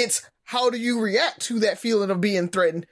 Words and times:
It's 0.00 0.22
how 0.44 0.70
do 0.70 0.78
you 0.78 1.00
react 1.00 1.40
to 1.42 1.60
that 1.60 1.78
feeling 1.78 2.10
of 2.10 2.20
being 2.20 2.48
threatened 2.48 2.86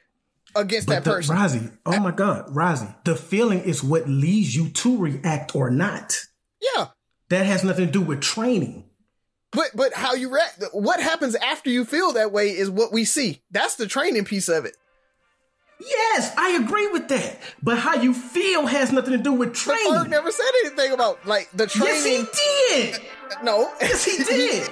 against 0.55 0.87
But 0.87 0.95
that 0.95 1.05
the, 1.05 1.11
person? 1.11 1.37
Razi, 1.37 1.77
oh 1.87 1.99
my 2.00 2.11
God, 2.12 2.46
Razi, 2.49 2.95
the 3.04 3.17
feeling 3.17 3.61
is 3.61 3.83
what 3.83 4.08
leads 4.08 4.54
you 4.54 4.68
to 4.70 4.97
react 4.97 5.55
or 5.57 5.71
not. 5.71 6.18
yeah. 6.60 6.86
That 7.31 7.44
has 7.44 7.63
nothing 7.63 7.86
to 7.86 7.92
do 7.92 8.00
with 8.00 8.23
training. 8.23 8.84
But 9.52 9.71
but 9.75 9.93
how 9.95 10.14
you 10.14 10.30
react, 10.32 10.62
what 10.73 11.00
happens 11.00 11.34
after 11.34 11.68
you 11.71 11.84
feel 11.84 12.12
that 12.12 12.32
way 12.32 12.48
is 12.57 12.71
what 12.71 12.90
we 12.93 13.04
see. 13.04 13.43
That's 13.50 13.77
the 13.77 13.86
training 13.86 14.25
piece 14.25 14.48
of 14.48 14.64
it. 14.64 14.77
Yes, 15.80 16.34
I 16.36 16.50
agree 16.62 16.88
with 16.88 17.09
that. 17.09 17.38
But 17.62 17.79
how 17.79 17.95
you 17.95 18.12
feel 18.12 18.66
has 18.66 18.90
nothing 18.93 19.12
to 19.12 19.18
do 19.18 19.32
with 19.32 19.50
But 19.50 19.56
training. 19.56 19.93
Ferg 19.93 20.09
never 20.09 20.30
said 20.30 20.50
anything 20.64 20.93
about 20.93 21.25
like 21.27 21.48
the 21.54 21.66
training. 21.66 22.27
yes, 22.32 22.40
he 22.70 22.75
did. 22.90 23.00
no, 23.45 23.70
Yes, 23.80 24.04
he 24.04 24.25
did. 24.25 24.68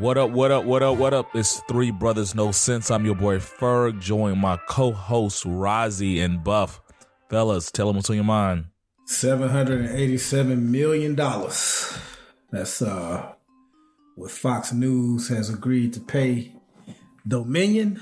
What 0.00 0.16
up, 0.16 0.30
what 0.30 0.50
up, 0.50 0.64
what 0.64 0.82
up, 0.82 0.96
what 0.96 1.12
up? 1.12 1.36
It's 1.36 1.60
Three 1.68 1.90
Brothers 1.90 2.34
No 2.34 2.52
Sense. 2.52 2.90
I'm 2.90 3.04
your 3.04 3.14
boy 3.14 3.36
Ferg, 3.36 4.00
joined 4.00 4.38
my 4.38 4.56
co 4.66 4.92
hosts 4.92 5.44
Razi 5.44 6.24
and 6.24 6.42
Buff. 6.42 6.80
Fellas, 7.28 7.70
tell 7.70 7.88
them 7.88 7.96
what's 7.96 8.08
on 8.08 8.16
your 8.16 8.24
mind. 8.24 8.64
Seven 9.04 9.50
hundred 9.50 9.82
and 9.82 9.90
eighty-seven 9.90 10.72
million 10.72 11.16
dollars. 11.16 11.98
That's 12.50 12.80
uh 12.80 13.32
what 14.16 14.30
Fox 14.30 14.72
News 14.72 15.28
has 15.28 15.50
agreed 15.50 15.92
to 15.92 16.00
pay 16.00 16.54
Dominion 17.28 18.00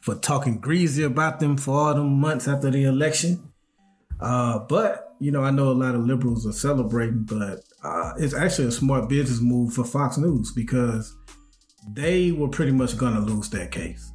for 0.00 0.16
talking 0.16 0.58
greasy 0.58 1.04
about 1.04 1.38
them 1.38 1.56
for 1.56 1.78
all 1.78 1.94
them 1.94 2.14
months 2.14 2.48
after 2.48 2.72
the 2.72 2.82
election. 2.82 3.52
Uh, 4.18 4.58
but 4.58 5.14
you 5.20 5.30
know, 5.30 5.44
I 5.44 5.52
know 5.52 5.68
a 5.68 5.74
lot 5.78 5.94
of 5.94 6.04
liberals 6.04 6.44
are 6.44 6.52
celebrating, 6.52 7.22
but 7.22 7.62
uh, 7.82 8.12
it's 8.18 8.34
actually 8.34 8.68
a 8.68 8.72
smart 8.72 9.08
business 9.08 9.40
move 9.40 9.72
for 9.74 9.84
Fox 9.84 10.18
News 10.18 10.52
because 10.52 11.16
they 11.88 12.32
were 12.32 12.48
pretty 12.48 12.72
much 12.72 12.96
going 12.98 13.14
to 13.14 13.20
lose 13.20 13.48
that 13.50 13.70
case, 13.72 14.12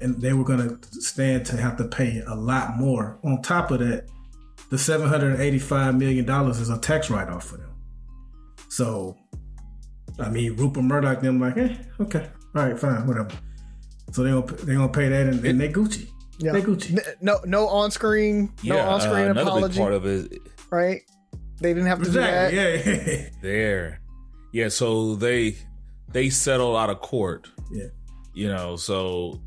and 0.00 0.20
they 0.20 0.32
were 0.32 0.44
going 0.44 0.78
to 0.80 1.00
stand 1.00 1.44
to 1.46 1.56
have 1.56 1.76
to 1.78 1.84
pay 1.88 2.22
a 2.26 2.34
lot 2.34 2.76
more. 2.76 3.18
On 3.24 3.42
top 3.42 3.70
of 3.70 3.80
that, 3.80 4.06
the 4.70 4.78
seven 4.78 5.08
hundred 5.08 5.32
and 5.32 5.40
eighty-five 5.42 5.96
million 5.96 6.24
dollars 6.24 6.60
is 6.60 6.70
a 6.70 6.78
tax 6.78 7.10
write-off 7.10 7.44
for 7.44 7.56
them. 7.56 7.74
So, 8.68 9.16
I 10.20 10.28
mean, 10.30 10.54
Rupert 10.56 10.84
Murdoch, 10.84 11.20
them 11.20 11.40
like, 11.40 11.56
eh, 11.56 11.74
okay, 12.00 12.28
all 12.54 12.64
right, 12.68 12.78
fine, 12.78 13.06
whatever. 13.06 13.30
So 14.12 14.22
they 14.22 14.30
gonna 14.30 14.46
they 14.64 14.74
gonna 14.74 14.88
pay 14.88 15.08
that, 15.08 15.26
and, 15.26 15.44
and 15.44 15.60
they 15.60 15.68
Gucci, 15.72 16.06
Yeah. 16.38 16.52
they 16.52 16.62
Gucci. 16.62 16.96
No 17.20 17.40
no 17.44 17.66
on 17.66 17.90
screen, 17.90 18.52
no 18.62 18.76
yeah, 18.76 18.88
on 18.88 19.00
screen 19.00 19.26
uh, 19.26 19.30
another 19.30 19.40
apology. 19.42 19.74
big 19.74 19.78
part 19.80 19.92
of 19.94 20.06
it 20.06 20.32
right? 20.70 21.00
They 21.60 21.72
didn't 21.74 21.86
have 21.88 21.98
to 22.00 22.06
Exactly, 22.06 22.56
do 22.56 22.62
that. 22.62 22.86
yeah, 22.86 23.12
yeah, 23.22 23.28
there. 23.42 24.00
Yeah, 24.52 24.68
so 24.68 25.14
they 25.14 25.56
they 26.12 26.30
settled 26.30 26.76
out 26.76 26.90
of 26.90 27.00
court. 27.00 27.48
yeah. 27.70 27.84
You 28.34 28.48
know, 28.48 28.76
so 28.76 29.40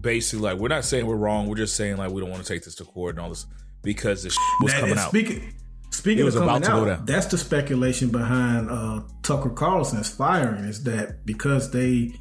basically, 0.00 0.44
like 0.50 0.58
we're 0.58 0.68
not 0.68 0.84
saying 0.84 1.06
we're 1.06 1.16
wrong. 1.16 1.48
We're 1.48 1.56
just 1.56 1.76
saying 1.76 1.96
like 1.96 2.10
we 2.10 2.20
don't 2.20 2.30
want 2.30 2.42
to 2.44 2.48
take 2.52 2.64
this 2.64 2.74
to 2.76 2.84
court 2.84 3.16
and 3.16 3.20
all 3.22 3.28
this 3.30 3.46
because 3.82 4.22
this 4.22 4.36
was 4.62 4.72
That- 4.72 4.80
coming 4.80 4.98
out. 4.98 5.08
Speaking, 5.10 5.52
speaking 5.90 6.20
It 6.20 6.24
was 6.24 6.34
of 6.36 6.40
coming 6.42 6.56
about 6.56 6.64
to 6.66 6.70
go 6.72 6.90
out, 6.92 6.96
down. 6.98 7.04
that's 7.06 7.26
the 7.26 7.38
speculation 7.38 8.10
behind 8.10 8.70
uh, 8.70 9.02
Tucker 9.22 9.50
Carlson's 9.50 10.08
firing 10.08 10.64
is 10.64 10.82
that 10.84 11.24
because 11.26 11.70
they, 11.70 12.12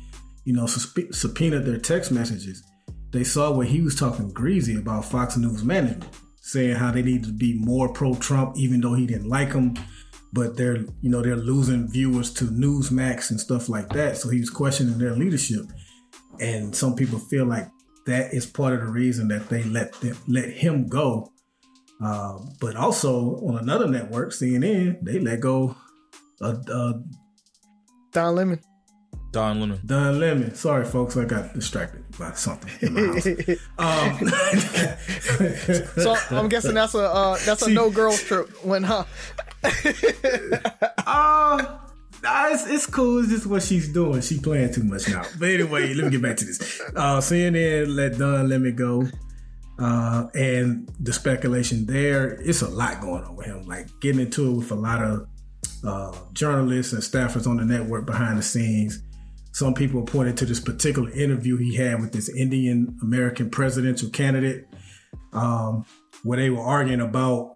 you 0.44 0.53
know, 0.53 0.63
suspe- 0.66 1.13
subpoenaed 1.13 1.66
their 1.66 1.77
text 1.79 2.11
messages, 2.11 2.63
they 3.11 3.23
saw 3.23 3.52
where 3.52 3.66
he 3.67 3.81
was 3.81 3.95
talking 3.95 4.29
greasy 4.31 4.75
about 4.77 5.05
Fox 5.05 5.38
News 5.38 5.63
management, 5.63 6.05
saying 6.45 6.75
how 6.75 6.91
they 6.91 7.01
need 7.01 7.23
to 7.23 7.31
be 7.31 7.53
more 7.57 7.91
pro-Trump, 7.91 8.57
even 8.57 8.81
though 8.81 8.94
he 8.94 9.06
didn't 9.06 9.29
like 9.29 9.53
them. 9.53 9.73
But 10.33 10.57
they're, 10.57 10.78
you 11.01 11.09
know, 11.09 11.22
they're 11.22 11.35
losing 11.35 11.89
viewers 11.89 12.33
to 12.35 12.45
Newsmax 12.45 13.31
and 13.31 13.39
stuff 13.39 13.69
like 13.69 13.89
that. 13.89 14.17
So 14.17 14.29
he 14.29 14.39
was 14.39 14.50
questioning 14.50 14.97
their 14.97 15.16
leadership, 15.16 15.66
and 16.39 16.75
some 16.75 16.95
people 16.95 17.19
feel 17.19 17.45
like 17.45 17.69
that 18.05 18.34
is 18.34 18.45
part 18.45 18.73
of 18.73 18.81
the 18.81 18.91
reason 18.91 19.28
that 19.29 19.50
they 19.50 19.63
let 19.63 19.94
them, 19.94 20.17
let 20.28 20.50
him 20.50 20.88
go 20.88 21.31
uh, 22.03 22.39
but 22.59 22.75
also 22.75 23.38
on 23.47 23.57
another 23.57 23.88
network, 23.88 24.31
CNN, 24.31 25.00
they 25.01 25.19
let 25.19 25.39
go 25.39 25.75
of 26.41 26.67
uh, 26.69 26.94
Don 28.11 28.35
Lemon. 28.35 28.59
Don 29.35 29.59
Lemon. 29.59 29.79
Don 29.85 30.18
Lemon. 30.18 30.56
Sorry, 30.56 30.85
folks, 30.85 31.18
I 31.18 31.25
got 31.25 31.53
distracted 31.53 32.06
by 32.18 32.31
something 32.31 32.72
in 32.79 32.94
my 32.94 33.01
house. 33.01 33.28
Um, 33.78 34.29
So 36.01 36.16
I'm 36.31 36.47
guessing 36.47 36.73
that's 36.73 36.96
a 36.96 37.03
uh, 37.03 37.38
that's 37.44 37.62
a 37.63 37.66
See- 37.66 37.73
no 37.73 37.90
girls 37.90 38.23
trip 38.23 38.50
when 38.63 38.84
huh? 38.84 39.03
uh, 41.06 41.78
nah, 42.23 42.47
it's, 42.47 42.66
it's 42.68 42.85
cool. 42.85 43.19
It's 43.19 43.28
just 43.29 43.46
what 43.46 43.62
she's 43.62 43.91
doing. 43.91 44.22
She 44.22 44.40
playing 44.40 44.72
too 44.73 44.84
much 44.85 45.09
now. 45.09 45.23
But 45.38 45.50
anyway, 45.50 45.94
let 45.94 46.06
me 46.06 46.12
get 46.12 46.22
back 46.22 46.38
to 46.38 46.46
this. 46.46 46.79
Uh, 46.96 47.19
CNN 47.19 47.94
let 47.94 48.17
Don 48.17 48.47
Lemon 48.47 48.73
go. 48.73 49.06
Uh, 49.78 50.28
and 50.34 50.90
the 51.02 51.12
speculation 51.12 51.85
there, 51.85 52.40
it's 52.40 52.62
a 52.62 52.69
lot 52.69 53.02
going 53.02 53.25
on 53.25 53.35
with 53.35 53.47
him. 53.47 53.63
Like 53.67 53.90
getting 54.00 54.22
into 54.22 54.50
it 54.50 54.57
with 54.59 54.72
a 54.72 54.75
lot 54.75 55.02
of 55.03 55.28
uh, 55.85 56.17
journalists 56.31 56.94
and 56.94 57.03
staffers 57.03 57.46
on 57.46 57.57
the 57.57 57.66
network 57.66 58.06
behind 58.06 58.38
the 58.38 58.44
scenes. 58.44 59.02
Some 59.55 59.73
people 59.73 60.03
pointed 60.03 60.35
to 60.39 60.45
this 60.45 60.59
particular 60.59 61.09
interview 61.11 61.55
he 61.55 61.75
had 61.75 62.01
with 62.01 62.11
this 62.11 62.27
Indian 62.27 62.97
American 63.01 63.49
presidential 63.49 64.09
candidate, 64.09 64.67
um, 65.31 65.85
where 66.23 66.38
they 66.38 66.49
were 66.49 66.61
arguing 66.61 66.99
about 66.99 67.55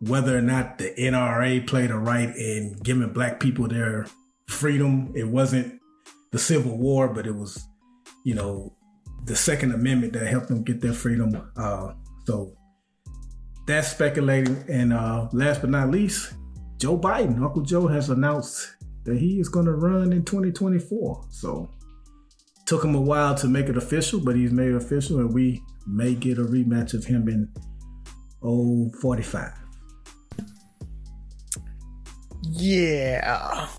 whether 0.00 0.36
or 0.36 0.42
not 0.42 0.76
the 0.76 0.92
NRA 0.98 1.66
played 1.66 1.90
a 1.90 1.96
right 1.96 2.28
in 2.36 2.76
giving 2.82 3.10
black 3.14 3.40
people 3.40 3.66
their 3.66 4.04
freedom. 4.46 5.10
It 5.16 5.26
wasn't 5.26 5.80
the 6.32 6.38
Civil 6.38 6.76
War, 6.76 7.08
but 7.08 7.26
it 7.26 7.34
was, 7.34 7.66
you 8.26 8.34
know, 8.34 8.76
the 9.24 9.34
Second 9.34 9.72
Amendment 9.72 10.12
that 10.12 10.26
helped 10.26 10.48
them 10.48 10.64
get 10.64 10.82
their 10.82 10.92
freedom. 10.92 11.50
Uh, 11.56 11.94
so 12.26 12.52
that's 13.66 13.88
speculating. 13.88 14.62
And 14.68 14.92
uh, 14.92 15.30
last 15.32 15.62
but 15.62 15.70
not 15.70 15.88
least, 15.88 16.34
Joe 16.76 16.98
Biden, 16.98 17.42
Uncle 17.42 17.62
Joe, 17.62 17.86
has 17.86 18.10
announced 18.10 18.74
that 19.08 19.18
he 19.18 19.40
is 19.40 19.48
going 19.48 19.66
to 19.66 19.72
run 19.72 20.12
in 20.12 20.24
2024. 20.24 21.24
So 21.30 21.70
took 22.66 22.84
him 22.84 22.94
a 22.94 23.00
while 23.00 23.34
to 23.36 23.48
make 23.48 23.66
it 23.68 23.76
official, 23.76 24.20
but 24.20 24.36
he's 24.36 24.52
made 24.52 24.68
it 24.68 24.76
official, 24.76 25.18
and 25.18 25.32
we 25.32 25.62
may 25.86 26.14
get 26.14 26.38
a 26.38 26.42
rematch 26.42 26.94
of 26.94 27.04
him 27.04 27.28
in 27.28 27.48
oh 28.42 28.90
45. 29.00 29.52
Yeah. 32.50 33.68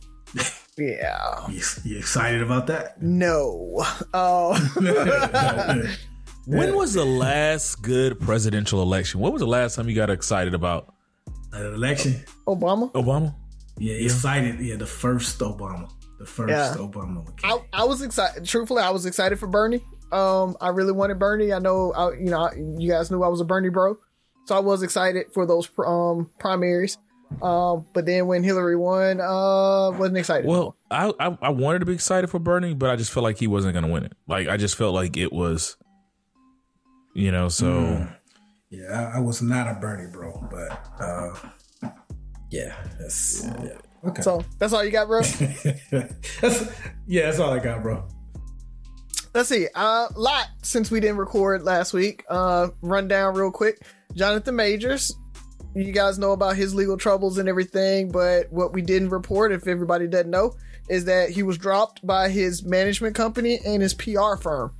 Yeah. 0.77 1.45
You, 1.49 1.61
you 1.83 1.97
excited 1.97 2.41
about 2.41 2.67
that? 2.67 3.01
No. 3.01 3.83
Uh, 4.13 4.57
When 6.45 6.73
was 6.73 6.93
the 6.93 7.05
last 7.05 7.81
good 7.81 8.19
presidential 8.19 8.81
election? 8.81 9.19
What 9.19 9.33
was 9.33 9.41
the 9.41 9.47
last 9.47 9.75
time 9.75 9.87
you 9.89 9.95
got 9.95 10.09
excited 10.09 10.53
about 10.53 10.93
An 11.51 11.73
election? 11.73 12.23
Obama. 12.47 12.91
Obama? 12.93 13.35
Yeah, 13.79 13.95
excited. 13.95 14.59
Yeah, 14.59 14.75
the 14.75 14.85
first 14.85 15.39
Obama. 15.39 15.89
The 16.19 16.25
first 16.25 16.49
Yeah. 16.51 16.75
Obama. 16.77 17.25
I, 17.43 17.59
I 17.73 17.83
was 17.85 18.01
excited. 18.01 18.45
Truthfully, 18.45 18.81
I 18.83 18.89
was 18.89 19.05
excited 19.05 19.39
for 19.39 19.47
Bernie. 19.47 19.81
Um, 20.11 20.57
I 20.59 20.69
really 20.69 20.91
wanted 20.91 21.17
Bernie. 21.19 21.53
I 21.53 21.59
know, 21.59 21.93
I, 21.93 22.13
you 22.13 22.29
know, 22.31 22.49
you 22.77 22.89
guys 22.91 23.09
knew 23.11 23.23
I 23.23 23.27
was 23.27 23.41
a 23.41 23.45
Bernie 23.45 23.69
bro, 23.69 23.97
so 24.45 24.55
I 24.55 24.59
was 24.59 24.81
excited 24.83 25.27
for 25.33 25.45
those 25.45 25.67
pr- 25.67 25.85
um 25.85 26.29
primaries. 26.39 26.97
Um, 27.43 27.85
but 27.93 28.07
then 28.07 28.25
when 28.25 28.43
Hillary 28.43 28.75
won, 28.75 29.21
uh, 29.21 29.91
wasn't 29.91 30.17
excited. 30.17 30.47
Well, 30.47 30.75
I, 30.89 31.13
I 31.19 31.37
I 31.43 31.49
wanted 31.49 31.79
to 31.79 31.85
be 31.85 31.93
excited 31.93 32.27
for 32.31 32.39
Bernie, 32.39 32.73
but 32.73 32.89
I 32.89 32.95
just 32.95 33.11
felt 33.11 33.23
like 33.23 33.37
he 33.37 33.45
wasn't 33.45 33.73
going 33.73 33.85
to 33.85 33.91
win 33.91 34.03
it. 34.03 34.13
Like 34.27 34.47
I 34.47 34.57
just 34.57 34.75
felt 34.75 34.95
like 34.95 35.15
it 35.15 35.31
was, 35.31 35.77
you 37.13 37.31
know. 37.31 37.47
So 37.49 38.07
Yeah, 38.71 39.11
I, 39.13 39.17
I 39.17 39.19
was 39.19 39.43
not 39.43 39.67
a 39.67 39.79
Bernie 39.79 40.09
bro, 40.11 40.47
but 40.51 40.71
uh, 40.99 41.35
yeah, 42.49 42.75
that's 42.99 43.45
yeah. 43.45 43.77
Okay. 44.05 44.21
so 44.21 44.43
that's 44.57 44.73
all 44.73 44.83
you 44.83 44.91
got, 44.91 45.07
bro. 45.07 45.21
that's, 45.91 46.71
yeah, 47.07 47.23
that's 47.23 47.39
all 47.39 47.51
I 47.51 47.59
got, 47.59 47.83
bro. 47.83 48.07
Let's 49.33 49.49
see. 49.49 49.67
Uh, 49.75 50.07
lot 50.15 50.47
since 50.63 50.89
we 50.89 50.99
didn't 50.99 51.17
record 51.17 51.63
last 51.63 51.93
week. 51.93 52.23
Uh, 52.29 52.69
run 52.81 53.07
down 53.07 53.35
real 53.35 53.51
quick. 53.51 53.81
Jonathan 54.15 54.55
Majors. 54.55 55.15
You 55.75 55.91
guys 55.91 56.17
know 56.17 56.31
about 56.31 56.55
his 56.55 56.73
legal 56.73 56.97
troubles 56.97 57.37
and 57.37 57.47
everything, 57.47 58.11
but 58.11 58.51
what 58.51 58.73
we 58.73 58.81
didn't 58.81 59.09
report, 59.09 59.51
if 59.51 59.67
everybody 59.67 60.07
doesn't 60.07 60.31
know, 60.31 60.55
is 60.89 61.05
that 61.05 61.29
he 61.29 61.43
was 61.43 61.59
dropped 61.59 62.05
by 62.05 62.29
his 62.29 62.63
management 62.63 63.15
company 63.15 63.59
and 63.63 63.81
his 63.81 63.93
PR 63.93 64.35
firm. 64.41 64.73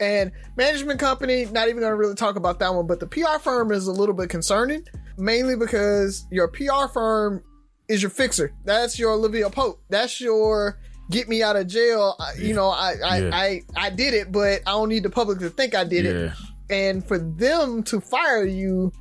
And 0.00 0.32
management 0.56 0.98
company, 0.98 1.44
not 1.46 1.68
even 1.68 1.80
going 1.80 1.92
to 1.92 1.96
really 1.96 2.16
talk 2.16 2.36
about 2.36 2.58
that 2.58 2.74
one, 2.74 2.86
but 2.88 2.98
the 2.98 3.06
PR 3.06 3.38
firm 3.40 3.70
is 3.70 3.86
a 3.86 3.92
little 3.92 4.14
bit 4.14 4.30
concerning, 4.30 4.84
mainly 5.18 5.56
because 5.56 6.26
your 6.30 6.48
PR 6.48 6.86
firm 6.92 7.42
is 7.88 8.02
your 8.02 8.10
fixer. 8.10 8.52
That's 8.64 8.98
your 8.98 9.12
Olivia 9.12 9.50
Pope. 9.50 9.80
That's 9.88 10.20
your 10.20 10.78
get 11.10 11.28
me 11.28 11.42
out 11.42 11.56
of 11.56 11.66
jail. 11.66 12.16
I- 12.20 12.34
You 12.38 12.54
know, 12.54 12.68
I 12.68 12.94
I, 13.04 13.18
Yeah. 13.20 13.30
I 13.32 13.62
I 13.76 13.90
did 13.90 14.14
it, 14.14 14.30
but 14.32 14.60
I 14.66 14.72
don't 14.72 14.88
need 14.88 15.02
the 15.02 15.10
public 15.10 15.38
to 15.40 15.50
think 15.50 15.74
I 15.74 15.84
did 15.84 16.04
it. 16.06 16.32
And 16.70 17.06
for 17.06 17.18
them 17.18 17.82
to 17.84 18.00
fire 18.00 18.44
you 18.44 18.92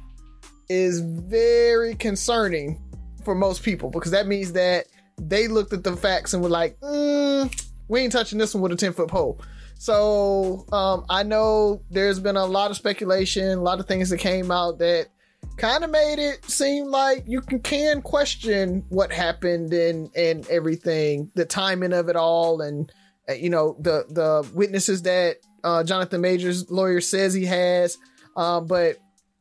is 0.70 1.00
very 1.02 1.96
concerning 1.96 2.82
for 3.26 3.36
most 3.36 3.62
people 3.64 3.90
because 3.90 4.12
that 4.12 4.26
means 4.28 4.54
that 4.54 4.86
they 5.20 5.48
looked 5.48 5.74
at 5.74 5.84
the 5.84 5.96
facts 5.98 6.34
and 6.34 6.42
were 6.44 6.50
like, 6.50 6.80
mm, 6.80 7.66
"We 7.90 8.02
ain't 8.02 8.12
touching 8.14 8.38
this 8.38 8.54
one 8.54 8.62
with 8.62 8.72
a 8.72 8.76
ten 8.78 8.94
foot 8.94 9.10
pole." 9.10 9.40
So 9.80 10.66
um, 10.72 11.06
I 11.10 11.24
know 11.24 11.82
there's 11.92 12.20
been 12.20 12.38
a 12.38 12.46
lot 12.46 12.72
of 12.72 12.78
speculation, 12.78 13.58
a 13.58 13.62
lot 13.62 13.80
of 13.80 13.88
things 13.88 14.10
that 14.10 14.18
came 14.20 14.50
out 14.52 14.80
that 14.80 15.08
kind 15.58 15.84
of 15.84 15.90
made 15.90 16.20
it 16.20 16.46
seem 16.46 16.86
like 16.86 17.24
you 17.28 17.42
can, 17.42 17.60
can 17.60 18.02
question 18.02 18.86
what 18.90 19.12
happened 19.12 19.74
and 19.74 20.10
and 20.16 20.48
everything, 20.48 21.32
the 21.36 21.46
timing 21.46 21.94
of 21.94 22.10
it 22.10 22.16
all, 22.16 22.62
and 22.62 22.92
uh, 23.30 23.34
you 23.34 23.50
know 23.50 23.76
the 23.80 24.06
the 24.10 24.50
witnesses 24.54 25.02
that 25.04 25.38
uh, 25.64 25.84
Jonathan 25.84 26.22
Majors 26.22 26.70
lawyer 26.70 27.02
says 27.02 27.34
he 27.34 27.46
has, 27.46 27.98
uh, 28.36 28.62
but 28.62 28.98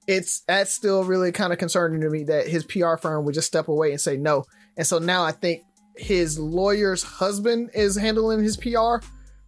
it's 0.07 0.41
that's 0.41 0.73
still 0.73 1.05
really 1.05 1.33
kind 1.33 1.53
of 1.53 1.59
concerning 1.59 2.01
to 2.01 2.11
me 2.11 2.25
that 2.25 2.49
his 2.49 2.65
PR 2.65 2.97
firm 2.97 3.25
would 3.25 3.35
just 3.35 3.47
step 3.47 3.69
away 3.69 3.91
and 3.91 4.01
say 4.01 4.17
no, 4.17 4.45
and 4.77 4.87
so 4.87 4.99
now 4.99 5.25
I 5.25 5.33
think 5.33 5.63
his 5.97 6.39
lawyer's 6.39 7.03
husband 7.03 7.71
is 7.75 7.97
handling 7.97 8.43
his 8.43 8.57
PR, 8.57 8.97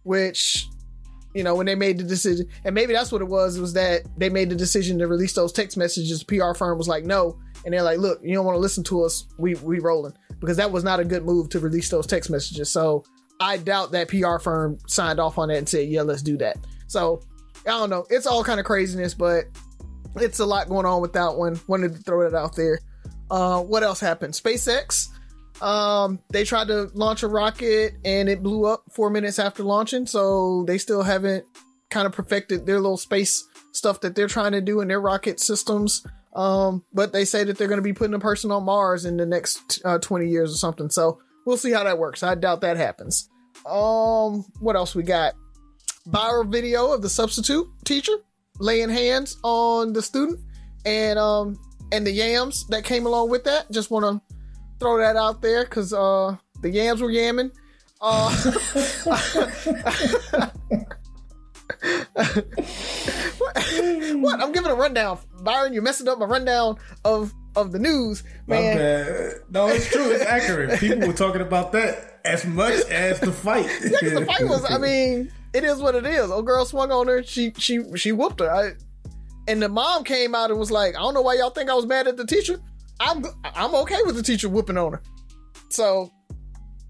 which 0.03 0.67
you 1.33 1.43
know 1.43 1.55
when 1.55 1.65
they 1.65 1.75
made 1.75 1.97
the 1.97 2.03
decision 2.03 2.47
and 2.65 2.73
maybe 2.73 2.93
that's 2.93 3.11
what 3.11 3.21
it 3.21 3.27
was 3.27 3.59
was 3.59 3.73
that 3.73 4.01
they 4.17 4.29
made 4.29 4.49
the 4.49 4.55
decision 4.55 4.97
to 4.99 5.07
release 5.07 5.33
those 5.33 5.51
text 5.51 5.77
messages. 5.77 6.23
The 6.23 6.37
pr 6.37 6.53
firm 6.57 6.77
was 6.77 6.87
like 6.87 7.03
no. 7.03 7.37
And 7.65 7.73
they're 7.73 7.83
like 7.83 7.99
look 7.99 8.19
you 8.23 8.33
don't 8.33 8.45
want 8.45 8.55
to 8.55 8.59
listen 8.59 8.83
to 8.85 9.03
us. 9.03 9.25
We 9.37 9.55
we 9.55 9.79
rolling. 9.79 10.13
Because 10.39 10.57
that 10.57 10.71
was 10.71 10.83
not 10.83 10.99
a 10.99 11.05
good 11.05 11.25
move 11.25 11.49
to 11.49 11.59
release 11.59 11.89
those 11.89 12.07
text 12.07 12.29
messages. 12.29 12.69
So 12.69 13.03
i 13.41 13.57
doubt 13.57 13.91
that 13.91 14.09
pr 14.09 14.37
firm 14.39 14.77
signed 14.87 15.19
off 15.19 15.37
on 15.37 15.47
that 15.49 15.57
and 15.57 15.69
said 15.69 15.87
yeah 15.89 16.01
let's 16.01 16.21
do 16.21 16.37
that. 16.37 16.57
So 16.87 17.21
i 17.65 17.69
don't 17.69 17.89
know. 17.89 18.05
It's 18.09 18.25
all 18.25 18.43
kind 18.43 18.59
of 18.59 18.65
craziness 18.65 19.13
but 19.13 19.45
it's 20.15 20.39
a 20.39 20.45
lot 20.45 20.69
going 20.69 20.85
on 20.85 21.01
with 21.01 21.13
that 21.13 21.35
one. 21.35 21.59
Wanted 21.67 21.93
to 21.93 21.99
throw 21.99 22.25
it 22.25 22.33
out 22.33 22.55
there. 22.55 22.79
Uh 23.29 23.61
what 23.61 23.83
else 23.83 23.99
happened? 23.99 24.33
SpaceX 24.33 25.09
um, 25.61 26.19
they 26.29 26.43
tried 26.43 26.67
to 26.67 26.89
launch 26.93 27.23
a 27.23 27.27
rocket 27.27 27.95
and 28.05 28.29
it 28.29 28.41
blew 28.41 28.65
up 28.65 28.83
four 28.91 29.09
minutes 29.09 29.39
after 29.39 29.63
launching, 29.63 30.05
so 30.05 30.63
they 30.67 30.77
still 30.77 31.03
haven't 31.03 31.45
kind 31.89 32.05
of 32.05 32.13
perfected 32.13 32.65
their 32.65 32.79
little 32.79 32.97
space 32.97 33.47
stuff 33.71 34.01
that 34.01 34.15
they're 34.15 34.27
trying 34.27 34.51
to 34.51 34.61
do 34.61 34.81
in 34.81 34.87
their 34.87 35.01
rocket 35.01 35.39
systems. 35.39 36.05
Um, 36.35 36.83
but 36.93 37.11
they 37.11 37.25
say 37.25 37.43
that 37.43 37.57
they're 37.57 37.67
going 37.67 37.79
to 37.79 37.83
be 37.83 37.93
putting 37.93 38.13
a 38.13 38.19
person 38.19 38.51
on 38.51 38.63
Mars 38.63 39.05
in 39.05 39.17
the 39.17 39.25
next 39.25 39.81
uh, 39.83 39.97
20 39.97 40.27
years 40.27 40.53
or 40.53 40.57
something. 40.57 40.89
So 40.89 41.19
we'll 41.45 41.57
see 41.57 41.71
how 41.71 41.83
that 41.83 41.97
works. 41.97 42.21
I 42.21 42.35
doubt 42.35 42.61
that 42.61 42.77
happens. 42.77 43.29
Um, 43.65 44.45
what 44.59 44.75
else 44.75 44.95
we 44.95 45.03
got? 45.03 45.33
Viral 46.07 46.49
video 46.49 46.93
of 46.93 47.01
the 47.01 47.09
substitute 47.09 47.67
teacher 47.83 48.13
laying 48.59 48.89
hands 48.89 49.37
on 49.43 49.93
the 49.93 50.01
student 50.01 50.39
and 50.85 51.17
um 51.17 51.57
and 51.91 52.05
the 52.05 52.11
yams 52.11 52.67
that 52.67 52.83
came 52.83 53.05
along 53.05 53.29
with 53.29 53.43
that. 53.45 53.71
Just 53.71 53.89
want 53.89 54.05
to 54.05 54.35
throw 54.79 54.97
that 54.99 55.15
out 55.15 55.41
there 55.41 55.63
because 55.65 55.93
uh 55.93 56.35
the 56.61 56.69
yams 56.69 57.01
were 57.01 57.09
yamming. 57.09 57.51
Uh, 58.01 58.29
what? 64.19 64.41
I'm 64.41 64.51
giving 64.51 64.71
a 64.71 64.75
rundown, 64.75 65.19
Byron. 65.41 65.73
You're 65.73 65.81
messing 65.81 66.07
up 66.07 66.19
my 66.19 66.25
rundown 66.25 66.77
of 67.05 67.33
of 67.55 67.71
the 67.71 67.79
news, 67.79 68.23
My 68.47 68.59
man. 68.59 68.77
bad. 68.77 69.33
No, 69.49 69.67
it's 69.67 69.89
true. 69.89 70.11
It's 70.11 70.23
accurate. 70.23 70.79
People 70.79 71.07
were 71.07 71.13
talking 71.13 71.41
about 71.41 71.71
that 71.73 72.19
as 72.25 72.45
much 72.45 72.73
as 72.89 73.19
the 73.19 73.31
fight. 73.31 73.65
Yeah, 74.01 74.19
the 74.19 74.25
fight 74.25 74.47
was. 74.47 74.65
I 74.69 74.77
mean, 74.77 75.31
it 75.53 75.63
is 75.63 75.81
what 75.81 75.95
it 75.95 76.05
is. 76.05 76.31
Old 76.31 76.45
girl 76.45 76.65
swung 76.65 76.91
on 76.91 77.07
her. 77.07 77.23
She 77.23 77.53
she 77.57 77.81
she 77.95 78.11
whooped 78.11 78.39
her. 78.39 78.51
I, 78.51 78.71
and 79.47 79.61
the 79.61 79.69
mom 79.69 80.03
came 80.03 80.35
out 80.35 80.51
and 80.51 80.59
was 80.59 80.71
like, 80.71 80.95
"I 80.95 80.99
don't 80.99 81.13
know 81.13 81.21
why 81.21 81.35
y'all 81.35 81.49
think 81.49 81.69
I 81.69 81.73
was 81.73 81.85
mad 81.85 82.07
at 82.07 82.17
the 82.17 82.25
teacher. 82.25 82.59
I'm 82.99 83.23
I'm 83.43 83.73
okay 83.75 83.99
with 84.05 84.15
the 84.15 84.23
teacher 84.23 84.49
whooping 84.49 84.77
on 84.77 84.93
her." 84.93 85.01
So 85.69 86.11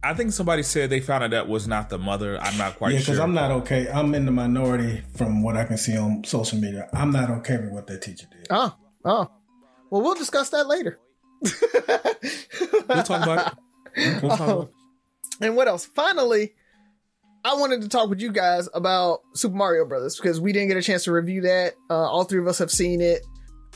I 0.01 0.13
think 0.13 0.31
somebody 0.31 0.63
said 0.63 0.89
they 0.89 1.01
found 1.01 1.23
out 1.23 1.31
that 1.31 1.47
was 1.47 1.67
not 1.67 1.89
the 1.89 1.97
mother. 1.97 2.39
I'm 2.41 2.57
not 2.57 2.77
quite 2.77 2.89
sure. 2.89 2.93
Yeah, 2.93 2.99
sure. 2.99 3.13
because 3.15 3.19
I'm 3.19 3.33
not 3.33 3.51
okay. 3.51 3.89
I'm 3.89 4.13
in 4.15 4.25
the 4.25 4.31
minority 4.31 5.03
from 5.15 5.43
what 5.43 5.57
I 5.57 5.65
can 5.65 5.77
see 5.77 5.97
on 5.97 6.23
social 6.23 6.57
media. 6.59 6.87
I'm 6.93 7.11
not 7.11 7.29
okay 7.29 7.57
with 7.57 7.71
what 7.71 7.87
that 7.87 8.01
teacher 8.01 8.27
did. 8.31 8.47
oh 8.49 8.75
oh, 9.05 9.29
well 9.89 10.01
we'll 10.01 10.15
discuss 10.15 10.49
that 10.49 10.67
later. 10.67 10.99
We'll 11.41 13.03
talk 13.03 13.23
about 13.23 13.47
it. 13.47 13.53
We'll 14.21 14.37
talk 14.37 14.39
about 14.39 14.63
it. 14.67 14.73
And 15.41 15.55
what 15.55 15.67
else? 15.67 15.85
Finally, 15.85 16.53
I 17.43 17.55
wanted 17.55 17.81
to 17.81 17.87
talk 17.89 18.09
with 18.09 18.21
you 18.21 18.31
guys 18.31 18.67
about 18.73 19.21
Super 19.33 19.55
Mario 19.55 19.85
Brothers 19.85 20.17
because 20.17 20.41
we 20.41 20.51
didn't 20.51 20.67
get 20.67 20.77
a 20.77 20.81
chance 20.81 21.05
to 21.05 21.11
review 21.11 21.41
that. 21.41 21.75
Uh, 21.89 21.93
all 21.93 22.25
three 22.25 22.39
of 22.39 22.47
us 22.47 22.59
have 22.59 22.71
seen 22.71 23.01
it. 23.01 23.25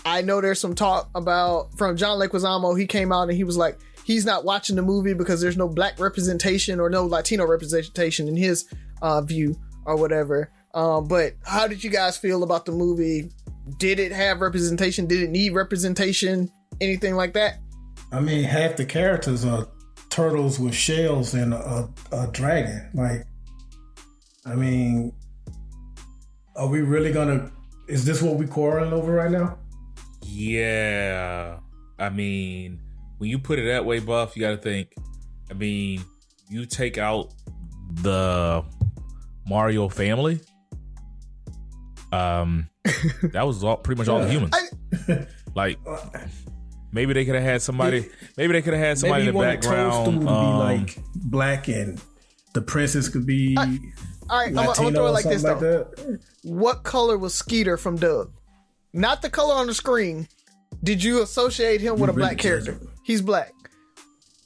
I 0.06 0.22
know 0.22 0.42
there's 0.42 0.60
some 0.60 0.76
talk 0.76 1.10
about 1.16 1.78
from 1.78 1.96
John 1.96 2.20
Leguizamo. 2.20 2.78
He 2.78 2.88
came 2.88 3.12
out 3.12 3.24
and 3.24 3.32
he 3.38 3.44
was 3.44 3.58
like, 3.58 3.80
he's 4.04 4.26
not 4.26 4.44
watching 4.44 4.76
the 4.76 4.82
movie 4.82 5.14
because 5.14 5.42
there's 5.42 5.58
no 5.58 5.70
black 5.70 6.00
representation 6.00 6.80
or 6.80 6.90
no 6.90 7.06
Latino 7.06 7.46
representation 7.46 8.28
in 8.28 8.36
his 8.36 8.68
uh, 9.02 9.22
view 9.22 9.56
or 9.86 9.96
whatever. 9.96 10.52
Um, 10.74 11.08
but 11.08 11.34
how 11.44 11.68
did 11.68 11.84
you 11.84 11.90
guys 11.90 12.18
feel 12.18 12.44
about 12.44 12.66
the 12.66 12.72
movie? 12.72 13.32
Did 13.78 14.00
it 14.00 14.12
have 14.12 14.42
representation? 14.42 15.08
Did 15.08 15.24
it 15.24 15.30
need 15.30 15.54
representation? 15.54 16.52
Anything 16.82 17.16
like 17.16 17.34
that? 17.34 17.60
I 18.12 18.20
mean, 18.20 18.44
half 18.44 18.76
the 18.76 18.86
characters 18.86 19.46
are 19.46 19.68
turtles 20.10 20.60
with 20.60 20.76
shells 20.76 21.34
and 21.34 21.54
a, 21.54 21.90
a 22.12 22.28
dragon. 22.28 22.90
Like, 22.94 23.26
I 24.46 24.56
mean, 24.56 25.14
are 26.56 26.68
we 26.68 26.82
really 26.82 27.12
gonna? 27.12 27.52
Is 27.88 28.06
this 28.06 28.22
what 28.22 28.36
we 28.36 28.48
quarreling 28.48 28.94
over 28.94 29.14
right 29.14 29.32
now? 29.32 29.58
Yeah. 30.26 31.60
I 32.00 32.10
mean, 32.10 32.82
when 33.18 33.30
you 33.30 33.40
put 33.40 33.60
it 33.60 33.66
that 33.68 33.86
way, 33.86 34.00
Buff, 34.00 34.36
you 34.36 34.42
got 34.42 34.52
to 34.52 34.58
think. 34.58 34.94
I 35.50 35.54
mean, 35.54 36.04
you 36.50 36.66
take 36.66 36.98
out 36.98 37.34
the 38.02 38.64
Mario 39.48 39.90
family. 39.90 40.40
Um, 42.12 42.70
that 43.34 43.46
was 43.46 43.64
all 43.64 43.78
pretty 43.78 44.00
much 44.00 44.08
all 44.08 44.20
the 44.20 44.30
humans. 44.30 44.56
like, 45.56 45.80
maybe 46.92 47.14
they 47.14 47.26
could 47.26 47.36
have 47.36 47.44
had 47.44 47.62
somebody. 47.62 48.08
Maybe 48.38 48.54
they 48.54 48.62
could 48.62 48.74
have 48.74 48.84
had 48.84 48.98
somebody 49.00 49.26
Maybe 49.26 49.30
in 49.30 49.34
the 49.42 49.48
want 49.48 49.62
Toadstool 49.62 50.22
background. 50.22 50.22
to 50.22 50.28
um, 50.30 50.78
be 50.78 50.82
like 50.84 50.98
black 51.16 51.68
and 51.68 52.02
the 52.54 52.62
princess 52.62 53.10
could 53.10 53.26
be 53.26 53.56
All 53.58 53.64
right, 53.66 54.48
I'm, 54.50 54.54
gonna- 54.54 54.70
I'm 54.70 54.76
gonna 54.76 54.92
throw 54.92 55.08
it 55.08 55.12
like 55.12 55.26
this 55.26 55.42
though. 55.44 55.88
like 55.98 56.20
what 56.44 56.84
color 56.84 57.18
was 57.18 57.34
Skeeter 57.34 57.78
from 57.78 57.98
Doug? 57.98 58.32
Not 58.94 59.22
the 59.22 59.30
color 59.30 59.56
on 59.56 59.68
the 59.68 59.74
screen. 59.74 60.28
Did 60.84 61.04
you 61.04 61.22
associate 61.22 61.82
him 61.82 61.94
with 62.00 62.10
a 62.10 62.14
really 62.14 62.28
black 62.30 62.38
character? 62.38 62.74
judging. 62.74 62.88
He's 63.04 63.22
black. 63.22 63.52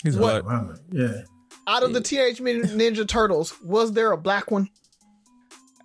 he's 0.04 0.16
what- 0.18 0.46
what? 0.46 0.46
Wow, 0.46 0.74
Yeah. 0.92 1.22
Out 1.68 1.84
of 1.84 1.94
the 1.94 2.00
Teenage 2.02 2.40
Mutant 2.40 2.80
Ninja 2.80 3.06
Turtles, 3.08 3.54
was 3.62 3.92
there 3.92 4.12
a 4.14 4.18
black 4.18 4.50
one? 4.52 4.70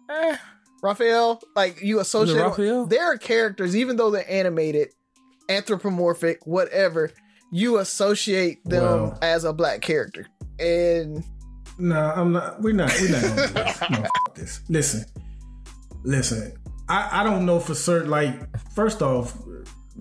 Eh, 0.08 0.36
Raphael, 0.82 1.40
like 1.56 1.82
you 1.82 1.98
associate 2.00 2.40
Raphael? 2.40 2.86
there 2.86 3.04
are 3.04 3.16
characters, 3.16 3.74
even 3.74 3.96
though 3.96 4.10
they're 4.10 4.30
animated, 4.30 4.88
anthropomorphic, 5.48 6.46
whatever, 6.46 7.10
you 7.50 7.78
associate 7.78 8.64
them 8.64 8.82
Well- 8.84 9.18
as 9.22 9.44
a 9.44 9.52
black 9.52 9.80
character. 9.80 10.26
And 10.60 11.24
No, 11.78 11.98
I'm 11.98 12.32
not. 12.32 12.60
We're 12.60 12.74
not. 12.74 12.92
We're 13.00 13.10
not 13.10 13.22
gonna 13.22 13.46
do 13.48 13.52
this. 13.54 13.80
No, 13.90 13.96
f- 14.02 14.08
this. 14.36 14.60
Listen, 14.68 15.04
listen. 16.04 16.52
I 16.88 17.20
I 17.20 17.22
don't 17.24 17.46
know 17.46 17.60
for 17.60 17.74
certain. 17.74 18.10
Like, 18.10 18.34
first 18.74 19.02
off, 19.02 19.36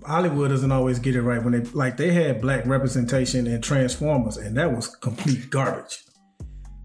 Hollywood 0.05 0.49
doesn't 0.49 0.71
always 0.71 0.99
get 0.99 1.15
it 1.15 1.21
right 1.21 1.43
when 1.43 1.53
they 1.53 1.69
like 1.71 1.97
they 1.97 2.11
had 2.11 2.41
black 2.41 2.65
representation 2.65 3.47
in 3.47 3.61
Transformers, 3.61 4.37
and 4.37 4.57
that 4.57 4.73
was 4.75 4.87
complete 4.87 5.49
garbage. 5.49 6.03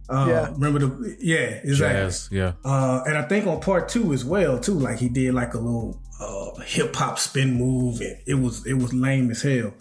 Uh, 0.08 0.26
Yeah. 0.28 0.48
Remember 0.52 0.78
the 0.80 1.16
yeah 1.20 1.60
exactly. 1.64 2.00
Jazz, 2.04 2.28
yeah. 2.30 2.52
Uh, 2.64 3.02
and 3.06 3.16
I 3.18 3.22
think 3.22 3.46
on 3.46 3.60
part 3.60 3.88
two 3.88 4.12
as 4.12 4.24
well 4.24 4.58
too. 4.58 4.74
Like 4.74 4.98
he 4.98 5.08
did 5.08 5.34
like 5.34 5.54
a 5.54 5.58
little 5.58 6.00
uh, 6.20 6.60
hip 6.60 6.94
hop 6.94 7.18
spin 7.18 7.54
move, 7.54 8.00
and 8.00 8.16
it 8.26 8.34
was 8.34 8.64
it 8.66 8.74
was 8.74 8.92
lame 8.92 9.30
as 9.30 9.42
hell. 9.42 9.72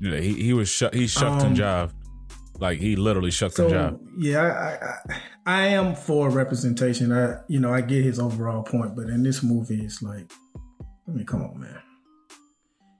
Yeah, 0.00 0.18
he, 0.20 0.34
he 0.34 0.52
was 0.52 0.68
shu- 0.68 0.90
he 0.92 1.06
shucked 1.06 1.42
and 1.42 1.58
Um, 1.60 1.88
jived. 1.88 1.92
Like 2.58 2.78
he 2.78 2.96
literally 2.96 3.30
shucked 3.30 3.54
So 3.56 3.66
and 3.66 3.74
jived. 3.74 4.00
yeah, 4.18 4.40
I, 4.42 4.86
I 5.14 5.20
I 5.46 5.66
am 5.68 5.94
for 5.94 6.30
representation. 6.30 7.12
I 7.12 7.38
you 7.48 7.60
know 7.60 7.72
I 7.72 7.80
get 7.82 8.02
his 8.04 8.18
overall 8.18 8.62
point, 8.62 8.96
but 8.96 9.08
in 9.08 9.22
this 9.22 9.42
movie, 9.42 9.84
it's 9.84 10.02
like, 10.02 10.30
I 11.06 11.10
mean, 11.10 11.26
come 11.26 11.42
on, 11.42 11.60
man. 11.60 11.78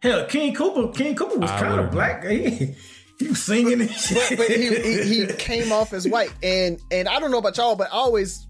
Hell, 0.03 0.27
King 0.27 0.55
Koopa, 0.55 0.95
King 0.95 1.17
Koopa 1.17 1.37
was 1.39 1.51
kind 1.53 1.81
of 1.81 1.91
black. 1.91 2.25
He, 3.19 3.25
he 3.25 3.29
was 3.29 3.43
singing 3.43 3.81
and 3.81 3.89
but, 3.89 3.97
shit. 3.99 4.37
but 4.39 4.47
he, 4.49 4.69
he 4.79 5.25
he 5.25 5.27
came 5.39 5.73
off 5.73 5.95
as 5.95 6.07
white, 6.07 6.35
and 6.43 6.79
and 6.91 7.09
I 7.09 7.19
don't 7.19 7.31
know 7.31 7.39
about 7.39 7.57
y'all, 7.57 7.75
but 7.75 7.89
I 7.89 7.97
always 7.97 8.47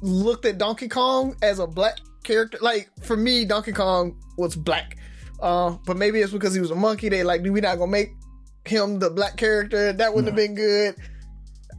looked 0.00 0.46
at 0.46 0.56
Donkey 0.56 0.88
Kong 0.88 1.36
as 1.42 1.58
a 1.58 1.66
black 1.66 1.98
character. 2.24 2.56
Like 2.62 2.88
for 3.02 3.18
me, 3.18 3.44
Donkey 3.44 3.72
Kong 3.72 4.18
was 4.38 4.56
black. 4.56 4.96
Uh, 5.40 5.76
but 5.86 5.96
maybe 5.98 6.20
it's 6.20 6.32
because 6.32 6.54
he 6.54 6.60
was 6.60 6.70
a 6.70 6.74
monkey. 6.74 7.08
They 7.10 7.22
like, 7.22 7.42
we're 7.42 7.60
not 7.60 7.76
gonna 7.78 7.92
make 7.92 8.12
him 8.68 8.98
the 8.98 9.10
black 9.10 9.36
character. 9.36 9.92
That 9.92 10.14
wouldn't 10.14 10.28
have 10.28 10.36
been 10.36 10.54
good. 10.54 10.94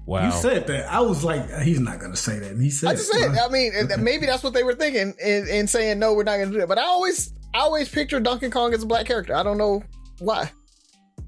Wow. 0.06 0.26
You 0.26 0.32
said 0.32 0.66
that. 0.68 0.92
I 0.92 1.02
was 1.02 1.24
like, 1.24 1.48
he's 1.62 1.80
not 1.80 2.00
gonna 2.00 2.16
say 2.16 2.40
that. 2.40 2.52
And 2.52 2.62
he 2.62 2.72
said, 2.72 2.90
I 2.90 2.94
just 2.96 3.12
said, 3.12 3.32
it. 3.32 3.38
I 3.40 3.48
mean, 3.50 3.72
maybe 4.04 4.26
that's 4.26 4.42
what 4.44 4.54
they 4.54 4.64
were 4.64 4.74
thinking 4.74 5.14
and, 5.24 5.48
in 5.48 5.68
saying 5.68 6.00
no, 6.00 6.14
we're 6.14 6.24
not 6.24 6.38
going 6.38 6.48
to 6.48 6.54
do 6.54 6.60
that. 6.62 6.68
But 6.68 6.80
I 6.80 6.84
always, 6.86 7.32
I 7.54 7.60
always 7.60 7.90
picture 7.90 8.20
Donkey 8.20 8.50
Kong 8.50 8.74
as 8.74 8.82
a 8.82 8.88
black 8.88 9.06
character. 9.06 9.36
I 9.36 9.44
don't 9.44 9.60
know 9.60 9.84
why. 10.20 10.52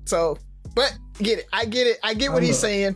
So, 0.06 0.38
but 0.74 0.98
get 1.20 1.39
it. 1.39 1.46
I 1.53 1.65
get 1.65 1.86
it. 1.86 2.00
I 2.03 2.15
get 2.15 2.32
what 2.32 2.39
I'm 2.39 2.46
he's 2.46 2.58
saying. 2.58 2.96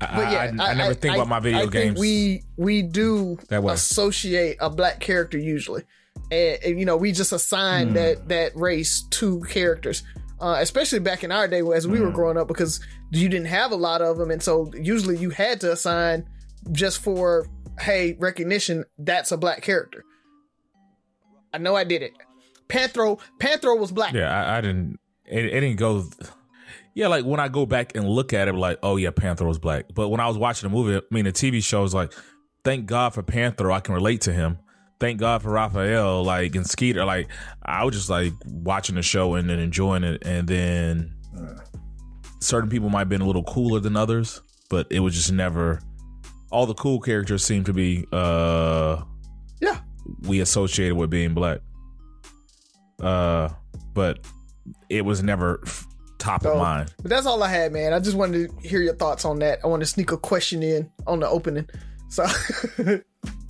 But 0.00 0.32
yeah, 0.32 0.52
I, 0.58 0.70
I 0.70 0.74
never 0.74 0.94
think 0.94 1.14
about 1.14 1.28
my 1.28 1.38
video 1.38 1.60
I 1.60 1.66
games. 1.66 1.72
Think 1.94 1.98
we 1.98 2.42
we 2.56 2.82
do 2.82 3.38
That 3.50 3.62
way. 3.62 3.72
associate 3.74 4.56
a 4.60 4.68
black 4.68 4.98
character 4.98 5.38
usually, 5.38 5.84
and, 6.32 6.58
and, 6.64 6.80
you 6.80 6.86
know 6.86 6.96
we 6.96 7.12
just 7.12 7.32
assign 7.32 7.88
Hmm. 7.88 7.94
that 7.94 8.28
that 8.28 8.56
race 8.56 9.02
to 9.10 9.40
characters. 9.42 10.02
Uh, 10.42 10.56
especially 10.58 10.98
back 10.98 11.22
in 11.22 11.30
our 11.30 11.46
day 11.46 11.60
as 11.74 11.86
we 11.86 12.00
were 12.00 12.08
Hmm. 12.08 12.14
growing 12.14 12.36
up, 12.36 12.48
because 12.48 12.80
you 13.12 13.28
didn't 13.28 13.46
have 13.46 13.70
a 13.70 13.76
lot 13.76 14.02
of 14.02 14.18
them, 14.18 14.30
and 14.30 14.42
so 14.42 14.70
usually 14.74 15.16
you 15.16 15.30
had 15.30 15.60
to 15.60 15.70
assign 15.72 16.28
just 16.72 16.98
for 17.00 17.46
hey 17.80 18.16
recognition. 18.18 18.84
That's 18.98 19.30
a 19.30 19.36
black 19.36 19.62
character. 19.62 20.04
I 21.54 21.58
know 21.58 21.76
I 21.76 21.84
did 21.84 22.02
it. 22.02 22.12
Panthro 22.68 23.20
Panthro 23.38 23.78
was 23.78 23.92
black. 23.92 24.14
yeah, 24.14 24.30
I, 24.34 24.58
I 24.58 24.60
didn't. 24.60 24.98
It, 25.26 25.44
it 25.46 25.60
didn't 25.60 25.76
go. 25.76 26.04
Yeah, 26.94 27.06
like 27.06 27.24
when 27.24 27.40
I 27.40 27.48
go 27.48 27.64
back 27.64 27.94
and 27.96 28.08
look 28.08 28.32
at 28.32 28.48
it, 28.48 28.54
like, 28.54 28.78
oh 28.82 28.96
yeah, 28.96 29.10
Panther 29.10 29.46
was 29.46 29.58
black. 29.58 29.86
But 29.94 30.08
when 30.08 30.20
I 30.20 30.26
was 30.26 30.36
watching 30.36 30.68
the 30.68 30.74
movie, 30.76 30.96
I 30.96 31.00
mean, 31.14 31.24
the 31.24 31.32
TV 31.32 31.62
show 31.62 31.84
is 31.84 31.94
like, 31.94 32.12
thank 32.64 32.86
God 32.86 33.14
for 33.14 33.22
Panther, 33.22 33.70
I 33.70 33.80
can 33.80 33.94
relate 33.94 34.20
to 34.22 34.32
him. 34.32 34.58
Thank 35.02 35.18
God 35.18 35.42
for 35.42 35.50
Raphael, 35.50 36.22
like 36.22 36.54
and 36.54 36.64
Skeeter. 36.64 37.04
Like 37.04 37.26
I 37.60 37.82
was 37.82 37.96
just 37.96 38.08
like 38.08 38.32
watching 38.46 38.94
the 38.94 39.02
show 39.02 39.34
and 39.34 39.50
then 39.50 39.58
enjoying 39.58 40.04
it, 40.04 40.22
and 40.24 40.46
then 40.46 41.12
certain 42.38 42.70
people 42.70 42.88
might 42.88 43.00
have 43.00 43.08
been 43.08 43.20
a 43.20 43.26
little 43.26 43.42
cooler 43.42 43.80
than 43.80 43.96
others, 43.96 44.40
but 44.70 44.86
it 44.90 45.00
was 45.00 45.14
just 45.16 45.32
never. 45.32 45.80
All 46.52 46.66
the 46.66 46.74
cool 46.74 47.00
characters 47.00 47.44
seem 47.44 47.64
to 47.64 47.72
be 47.72 48.06
uh 48.12 49.02
Yeah. 49.60 49.80
we 50.28 50.38
associated 50.38 50.94
with 50.94 51.10
being 51.10 51.34
black. 51.34 51.58
Uh, 53.02 53.48
but 53.94 54.20
it 54.88 55.04
was 55.04 55.20
never 55.20 55.60
f- 55.66 55.84
top 56.18 56.44
of 56.44 56.56
mind. 56.56 56.94
But 57.02 57.08
that's 57.10 57.26
all 57.26 57.42
I 57.42 57.48
had, 57.48 57.72
man. 57.72 57.92
I 57.92 57.98
just 57.98 58.16
wanted 58.16 58.50
to 58.62 58.68
hear 58.68 58.80
your 58.80 58.94
thoughts 58.94 59.24
on 59.24 59.40
that. 59.40 59.58
I 59.64 59.66
want 59.66 59.80
to 59.80 59.86
sneak 59.86 60.12
a 60.12 60.16
question 60.16 60.62
in 60.62 60.88
on 61.08 61.18
the 61.18 61.28
opening. 61.28 61.68
So 62.08 62.24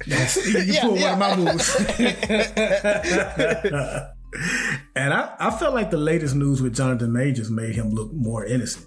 Yes, 0.07 0.37
you 0.47 0.61
Yeah, 0.61 0.83
pulled 0.83 0.99
yeah. 0.99 1.17
one 1.17 1.33
of 1.33 1.39
my 1.39 1.53
moves. 1.53 1.77
and 4.97 5.13
I, 5.15 5.35
I 5.39 5.51
felt 5.59 5.75
like 5.75 5.91
the 5.91 5.97
latest 5.99 6.35
news 6.35 6.61
with 6.63 6.75
Jonathan 6.75 7.13
Majors 7.13 7.51
made 7.51 7.75
him 7.75 7.91
look 7.91 8.13
more 8.13 8.45
innocent. 8.45 8.87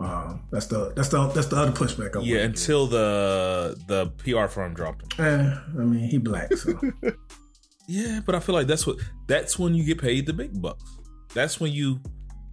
Um, 0.00 0.42
that's 0.52 0.66
the 0.66 0.92
that's 0.94 1.08
the 1.08 1.26
that's 1.28 1.48
the 1.48 1.56
other 1.56 1.72
pushback. 1.72 2.16
I 2.16 2.20
Yeah, 2.20 2.40
until 2.42 2.86
the 2.86 3.76
the 3.88 4.06
PR 4.22 4.46
firm 4.46 4.72
dropped 4.74 5.18
him. 5.18 5.24
Eh, 5.24 5.54
I 5.80 5.84
mean, 5.84 6.08
he 6.08 6.18
black, 6.18 6.52
so 6.54 6.78
Yeah, 7.88 8.20
but 8.24 8.34
I 8.34 8.40
feel 8.40 8.54
like 8.54 8.66
that's 8.68 8.86
what 8.86 8.96
that's 9.26 9.58
when 9.58 9.74
you 9.74 9.82
get 9.84 9.98
paid 10.00 10.26
the 10.26 10.32
big 10.32 10.60
bucks. 10.62 10.84
That's 11.34 11.58
when 11.58 11.72
you 11.72 12.00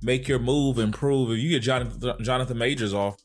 make 0.02 0.28
your 0.28 0.40
move 0.40 0.80
and 0.80 0.92
prove. 0.94 1.30
If 1.32 1.38
you 1.40 1.50
get 1.50 1.62
Jonathan, 1.62 2.14
Jonathan 2.24 2.58
Majors 2.58 2.94
off, 2.94 3.18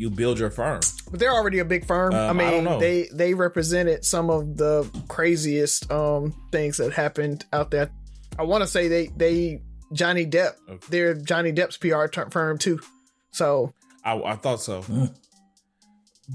you 0.00 0.08
build 0.08 0.38
your 0.38 0.48
firm. 0.50 0.80
But 1.10 1.20
they're 1.20 1.32
already 1.34 1.58
a 1.58 1.64
big 1.64 1.84
firm. 1.86 2.14
Um, 2.14 2.20
I 2.20 2.28
I 2.28 2.32
mean, 2.32 2.50
don't 2.50 2.64
know. 2.64 2.80
they 2.80 3.08
they 3.12 3.34
represented 3.34 4.02
some 4.04 4.30
of 4.30 4.56
the 4.56 4.88
craziest 5.08 5.90
um 5.92 6.34
things 6.50 6.78
that 6.78 6.92
happened 6.94 7.44
out 7.52 7.70
there. 7.70 7.90
I 8.38 8.44
want 8.44 8.62
to 8.62 8.66
say 8.66 8.88
they 8.88 9.08
they 9.16 9.60
Johnny 9.92 10.24
Depp. 10.24 10.52
Okay. 10.68 10.86
They're 10.88 11.14
Johnny 11.14 11.52
Depp's 11.52 11.76
PR 11.76 12.06
ter- 12.06 12.30
firm 12.30 12.56
too. 12.56 12.80
So 13.30 13.74
I, 14.02 14.16
I 14.22 14.36
thought 14.36 14.60
so, 14.62 14.80
Mm. 14.82 15.14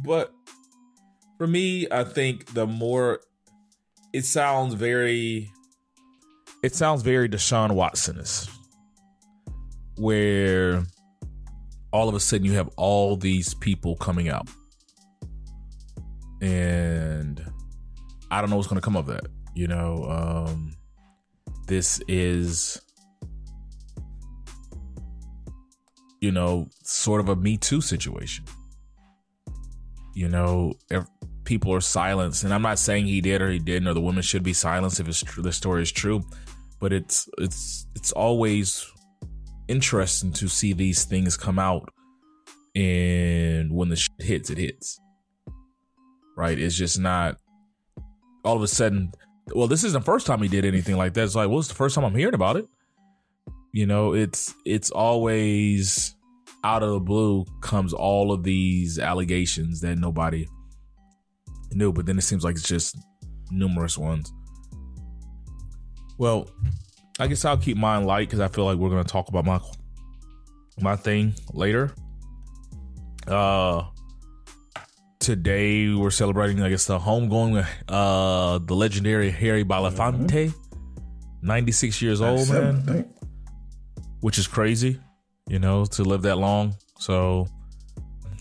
but 0.05 0.31
for 1.39 1.47
me, 1.47 1.87
I 1.89 2.03
think 2.03 2.53
the 2.53 2.67
more 2.67 3.19
it 4.13 4.25
sounds 4.25 4.75
very, 4.75 5.51
it 6.61 6.75
sounds 6.75 7.01
very 7.01 7.27
Deshaun 7.27 7.71
Watson 7.71 8.17
is, 8.19 8.47
where 9.97 10.83
all 11.95 12.09
of 12.09 12.15
a 12.15 12.19
sudden 12.19 12.45
you 12.45 12.53
have 12.53 12.69
all 12.77 13.15
these 13.15 13.53
people 13.53 13.95
coming 13.95 14.29
out, 14.29 14.47
and 16.41 17.43
I 18.29 18.41
don't 18.41 18.49
know 18.49 18.57
what's 18.57 18.67
going 18.67 18.81
to 18.81 18.85
come 18.85 18.97
of 18.97 19.07
that. 19.07 19.27
You 19.55 19.67
know, 19.67 20.03
um, 20.09 20.75
this 21.67 22.01
is 22.07 22.81
you 26.25 26.31
know, 26.31 26.67
sort 26.83 27.21
of 27.21 27.29
a 27.29 27.35
Me 27.35 27.55
Too 27.55 27.81
situation. 27.81 28.45
You 30.15 30.27
know, 30.27 30.73
ev- 30.89 31.07
people 31.43 31.71
are 31.71 31.81
silenced, 31.81 32.43
and 32.43 32.53
I'm 32.53 32.63
not 32.63 32.79
saying 32.79 33.05
he 33.05 33.21
did 33.21 33.43
or 33.43 33.51
he 33.51 33.59
didn't, 33.59 33.87
or 33.87 33.93
the 33.93 34.01
women 34.01 34.23
should 34.23 34.41
be 34.41 34.53
silenced 34.53 34.99
if 34.99 35.05
the 35.35 35.51
story 35.53 35.83
is 35.83 35.91
true. 35.91 36.23
But 36.79 36.93
it's 36.93 37.29
it's 37.37 37.85
it's 37.95 38.11
always 38.11 38.91
interesting 39.67 40.31
to 40.33 40.47
see 40.47 40.73
these 40.73 41.03
things 41.05 41.37
come 41.37 41.59
out, 41.59 41.89
and 42.75 43.71
when 43.71 43.89
the 43.89 43.95
shit 43.95 44.21
hits, 44.21 44.49
it 44.49 44.57
hits. 44.57 44.99
Right? 46.37 46.59
It's 46.59 46.75
just 46.75 46.99
not 46.99 47.37
all 48.43 48.55
of 48.55 48.61
a 48.61 48.67
sudden. 48.67 49.11
Well, 49.53 49.67
this 49.67 49.83
isn't 49.83 49.99
the 49.99 50.05
first 50.05 50.25
time 50.27 50.41
he 50.41 50.47
did 50.47 50.65
anything 50.65 50.97
like 50.97 51.13
that. 51.13 51.23
It's 51.23 51.35
like, 51.35 51.49
well, 51.49 51.59
it's 51.59 51.67
the 51.67 51.75
first 51.75 51.95
time 51.95 52.03
I'm 52.03 52.15
hearing 52.15 52.33
about 52.33 52.57
it 52.57 52.67
you 53.75 53.85
know 53.85 54.13
it's 54.13 54.55
it's 54.63 54.89
always 54.89 56.15
out 56.63 56.81
of 56.81 56.91
the 56.91 56.99
blue 57.01 57.43
comes 57.59 57.91
all 57.91 58.31
of 58.31 58.41
these 58.41 58.97
allegations 58.97 59.81
that 59.81 59.97
nobody 59.97 60.47
knew 61.73 61.91
but 61.91 62.05
then 62.05 62.17
it 62.17 62.21
seems 62.21 62.45
like 62.45 62.55
it's 62.55 62.67
just 62.67 62.97
numerous 63.51 63.97
ones 63.97 64.31
well 66.17 66.49
i 67.19 67.27
guess 67.27 67.45
i'll 67.45 67.57
keep 67.57 67.77
mine 67.77 68.05
light 68.05 68.27
because 68.27 68.39
i 68.39 68.47
feel 68.47 68.65
like 68.65 68.77
we're 68.77 68.89
going 68.89 69.03
to 69.03 69.11
talk 69.11 69.27
about 69.29 69.45
my 69.45 69.59
my 70.79 70.95
thing 70.95 71.33
later 71.53 71.93
uh 73.27 73.83
today 75.19 75.93
we're 75.93 76.11
celebrating 76.11 76.61
i 76.61 76.69
guess 76.69 76.85
the 76.85 76.99
homegoing 76.99 77.65
uh 77.87 78.59
the 78.59 78.75
legendary 78.75 79.31
harry 79.31 79.63
belafonte 79.63 80.53
96 81.41 82.01
years 82.01 82.21
old 82.21 82.49
man 82.49 83.05
which 84.25 84.39
is 84.39 84.47
crazy, 84.47 84.99
you 85.47 85.59
know, 85.59 85.85
to 85.85 86.03
live 86.03 86.23
that 86.23 86.37
long. 86.37 86.75
So 86.97 87.47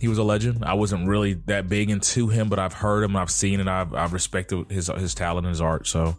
he 0.00 0.08
was 0.08 0.16
a 0.16 0.22
legend. 0.22 0.64
I 0.64 0.72
wasn't 0.72 1.06
really 1.06 1.34
that 1.44 1.68
big 1.68 1.90
into 1.90 2.28
him, 2.28 2.48
but 2.48 2.58
I've 2.58 2.72
heard 2.72 3.04
him, 3.04 3.16
I've 3.16 3.30
seen 3.30 3.60
it, 3.60 3.68
I've 3.68 3.92
I've 3.92 4.14
respected 4.14 4.70
his 4.70 4.86
his 4.86 5.14
talent 5.14 5.46
and 5.46 5.52
his 5.52 5.60
art. 5.60 5.86
So, 5.86 6.16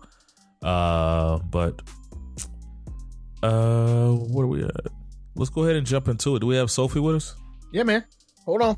uh, 0.61 1.39
but 1.39 1.81
uh, 3.43 4.09
what 4.11 4.43
are 4.43 4.47
we 4.47 4.63
at? 4.63 4.87
Let's 5.35 5.49
go 5.49 5.63
ahead 5.63 5.75
and 5.75 5.85
jump 5.85 6.07
into 6.07 6.35
it. 6.35 6.39
Do 6.39 6.47
we 6.47 6.55
have 6.55 6.71
Sophie 6.71 6.99
with 6.99 7.15
us? 7.15 7.35
yeah, 7.71 7.83
man. 7.83 8.05
Hold 8.45 8.61
on. 8.61 8.77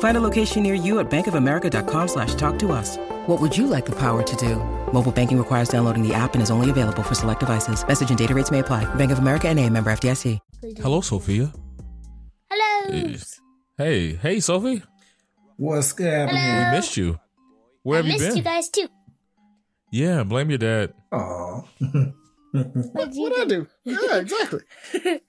Find 0.00 0.16
a 0.16 0.20
location 0.20 0.62
near 0.64 0.74
you 0.74 0.98
at 0.98 1.08
bankofamerica.com 1.10 2.08
slash 2.08 2.34
talk 2.34 2.58
to 2.58 2.72
us. 2.72 2.96
What 3.26 3.40
would 3.40 3.56
you 3.56 3.66
like 3.68 3.86
the 3.86 3.94
power 3.96 4.22
to 4.24 4.36
do? 4.36 4.56
Mobile 4.92 5.12
banking 5.12 5.38
requires 5.38 5.68
downloading 5.68 6.02
the 6.06 6.14
app 6.14 6.34
and 6.34 6.42
is 6.42 6.50
only 6.50 6.70
available 6.70 7.02
for 7.04 7.14
select 7.14 7.40
devices. 7.40 7.86
Message 7.86 8.08
and 8.10 8.18
data 8.18 8.34
rates 8.34 8.50
may 8.50 8.58
apply. 8.60 8.92
Bank 8.96 9.12
of 9.12 9.18
America 9.20 9.48
and 9.48 9.58
a 9.60 9.70
member 9.70 9.92
FDIC. 9.92 10.40
Hello, 10.78 11.00
Sophia. 11.00 11.52
Hello. 12.50 12.94
Eh, 12.94 13.16
hey, 13.76 14.14
hey, 14.14 14.40
Sophie. 14.40 14.82
What's 15.56 15.96
happening? 15.98 16.42
We 16.42 16.76
missed 16.76 16.96
you. 16.96 17.18
Where 17.82 17.98
I 17.98 18.02
have 18.02 18.06
you 18.06 18.12
missed 18.12 18.28
been? 18.28 18.36
you 18.38 18.42
guys 18.42 18.68
too. 18.68 18.88
Yeah, 19.92 20.22
blame 20.24 20.48
your 20.50 20.58
dad. 20.58 20.94
Oh, 21.12 21.64
What 21.78 23.12
did 23.12 23.16
What 23.16 23.40
I 23.40 23.44
do? 23.44 23.66
do? 23.66 23.66
Yeah, 23.84 24.16
exactly. 24.18 24.60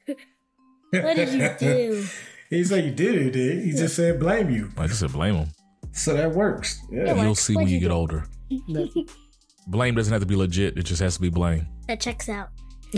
What 0.91 1.15
did 1.15 1.29
you 1.33 1.55
do? 1.59 2.05
He 2.49 2.63
said 2.63 2.83
you 2.85 2.91
did 2.91 3.15
it, 3.15 3.31
did 3.31 3.63
he? 3.63 3.71
just 3.71 3.95
said 3.95 4.19
blame 4.19 4.49
you. 4.49 4.71
I 4.77 4.87
just 4.87 4.99
said 4.99 5.11
blame 5.11 5.35
him. 5.35 5.49
So 5.91 6.13
that 6.13 6.31
works. 6.31 6.81
Yeah. 6.91 7.21
You'll 7.21 7.35
see 7.35 7.55
when 7.55 7.67
you 7.67 7.75
you 7.75 7.79
get 7.79 7.91
older. 7.91 8.25
Blame 9.67 9.93
doesn't 9.93 10.11
have 10.11 10.21
to 10.21 10.25
be 10.25 10.35
legit. 10.35 10.77
It 10.77 10.83
just 10.83 10.99
has 11.01 11.15
to 11.15 11.21
be 11.21 11.29
blame. 11.29 11.67
That 11.87 11.99
checks 11.99 12.27
out. 12.27 12.49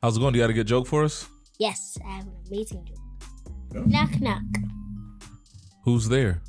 How's 0.00 0.16
it 0.16 0.20
going? 0.20 0.32
Do 0.32 0.38
you 0.38 0.44
got 0.44 0.50
a 0.50 0.52
good 0.52 0.68
joke 0.68 0.86
for 0.86 1.02
us? 1.02 1.28
Yes, 1.58 1.98
I 2.06 2.10
have 2.10 2.26
an 2.26 2.34
amazing 2.46 2.84
joke. 2.84 2.98
Oh. 3.76 3.80
Knock 3.80 4.20
knock. 4.20 4.42
Who's 5.84 6.08
there? 6.08 6.42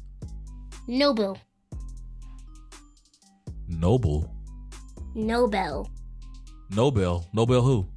Nobel. 0.88 1.40
Noble. 3.68 4.32
Nobel. 5.16 5.90
Nobel. 6.70 7.28
Nobel 7.34 7.62
who? 7.64 7.88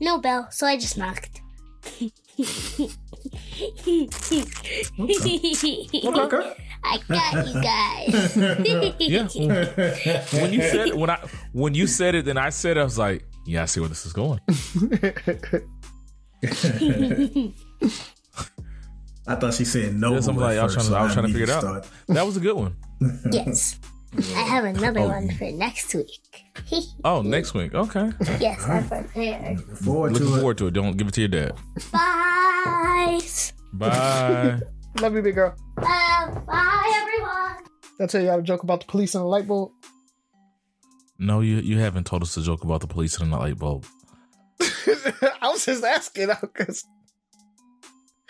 Nobel. 0.00 0.48
So 0.50 0.66
I 0.66 0.76
just 0.76 0.96
knocked. 0.98 1.40
Okay. 6.04 6.56
I 6.86 6.98
got 7.08 7.46
you 7.46 7.62
guys. 7.62 8.36
Yeah. 9.00 9.28
when 10.40 10.52
you 10.52 10.60
said 10.62 10.88
it, 10.88 10.96
when 10.96 11.10
I 11.10 11.18
when 11.52 11.74
you 11.74 11.86
said 11.86 12.14
it, 12.14 12.24
then 12.24 12.36
I 12.38 12.50
said 12.50 12.76
I 12.78 12.84
was 12.84 12.98
like, 12.98 13.24
yeah, 13.46 13.62
I 13.62 13.66
see 13.66 13.80
where 13.80 13.88
this 13.88 14.04
is 14.06 14.12
going. 14.12 14.40
I 19.26 19.34
thought 19.36 19.54
she 19.54 19.64
said 19.64 19.94
no. 19.94 20.12
Yes, 20.14 20.26
I'm 20.26 20.36
like, 20.36 20.58
I 20.58 20.64
was 20.64 20.74
trying 20.74 20.86
to, 20.88 20.96
I 20.96 21.02
was 21.04 21.14
trying 21.14 21.26
to 21.26 21.32
figure 21.32 21.44
it 21.44 21.50
out. 21.64 21.86
That 22.08 22.26
was 22.26 22.36
a 22.36 22.40
good 22.40 22.56
one. 22.56 22.76
yes. 23.30 23.78
I 24.16 24.42
have 24.42 24.64
another 24.64 25.00
one 25.02 25.30
for 25.36 25.50
next 25.50 25.94
week. 25.94 26.10
Oh, 27.04 27.20
next 27.22 27.52
week. 27.52 27.74
Okay. 27.74 28.10
yes, 28.40 28.64
I'm 28.66 28.88
prepared. 28.88 29.60
Forward 29.78 30.12
Looking 30.12 30.28
to 30.28 30.34
it. 30.34 30.38
forward 30.38 30.58
to 30.58 30.66
it. 30.68 30.70
Don't 30.72 30.96
give 30.96 31.08
it 31.08 31.14
to 31.14 31.20
your 31.20 31.28
dad. 31.28 31.52
Bye. 31.92 33.20
Bye. 33.74 34.60
Love 35.00 35.14
you, 35.14 35.22
big 35.22 35.34
girl. 35.34 35.54
Uh, 35.76 36.30
bye, 36.46 36.92
everyone. 37.02 37.64
I 38.00 38.06
tell 38.06 38.22
you 38.22 38.28
how 38.30 38.36
to 38.36 38.42
joke 38.42 38.62
about 38.62 38.80
the 38.80 38.86
police 38.86 39.14
and 39.14 39.22
the 39.22 39.28
light 39.28 39.46
bulb. 39.46 39.72
No, 41.18 41.40
you 41.40 41.56
you 41.56 41.78
haven't 41.78 42.06
told 42.06 42.22
us 42.22 42.36
a 42.36 42.42
joke 42.42 42.64
about 42.64 42.80
the 42.80 42.86
police 42.86 43.18
and 43.20 43.32
the 43.32 43.36
light 43.36 43.58
bulb. 43.58 43.84
I 44.60 45.48
was 45.50 45.66
just 45.66 45.84
asking 45.84 46.30
because 46.40 46.84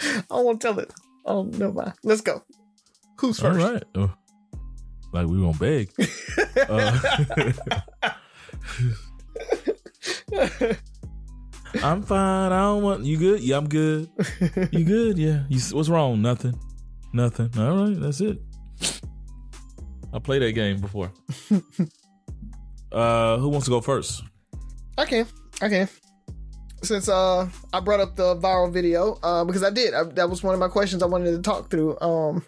I 0.01 0.23
won't 0.31 0.61
tell 0.61 0.79
it. 0.79 0.93
Oh, 1.25 1.45
no, 1.45 1.73
mind. 1.73 1.93
Let's 2.03 2.21
go. 2.23 2.43
Who's 3.19 3.43
All 3.43 3.53
first? 3.55 3.85
right. 3.97 4.09
Like 5.15 5.29
we 5.29 5.41
gonna 5.41 5.57
beg. 5.57 5.91
Uh, 6.57 6.99
I'm 11.83 12.03
fine. 12.03 12.53
I 12.53 12.63
don't 12.63 12.83
want 12.83 13.05
you. 13.05 13.19
Good? 13.19 13.41
Yeah, 13.41 13.57
I'm 13.59 13.69
good. 13.69 14.09
You 14.71 14.85
good? 14.85 15.19
Yeah. 15.19 15.45
You, 15.49 15.61
what's 15.73 15.89
wrong? 15.89 16.23
Nothing. 16.23 16.55
Nothing. 17.13 17.51
All 17.59 17.77
right. 17.77 18.01
That's 18.01 18.21
it. 18.21 18.39
I 20.13 20.21
played 20.21 20.43
that 20.43 20.53
game 20.53 20.81
before. 20.81 21.13
uh, 22.93 23.37
who 23.39 23.49
wants 23.49 23.67
to 23.67 23.71
go 23.71 23.81
first? 23.81 24.23
I 24.97 25.05
can. 25.05 25.27
I 25.61 25.69
can. 25.69 25.89
Since 26.83 27.09
uh 27.09 27.49
I 27.73 27.81
brought 27.81 28.01
up 28.01 28.17
the 28.17 28.37
viral 28.37 28.73
video, 28.73 29.19
uh, 29.23 29.45
because 29.45 29.65
I 29.65 29.71
did. 29.71 29.93
I, 29.93 30.05
that 30.05 30.31
was 30.31 30.43
one 30.43 30.55
of 30.55 30.61
my 30.61 30.69
questions 30.69 31.03
I 31.03 31.07
wanted 31.07 31.33
to 31.33 31.43
talk 31.43 31.69
through. 31.69 31.99
Um 32.01 32.45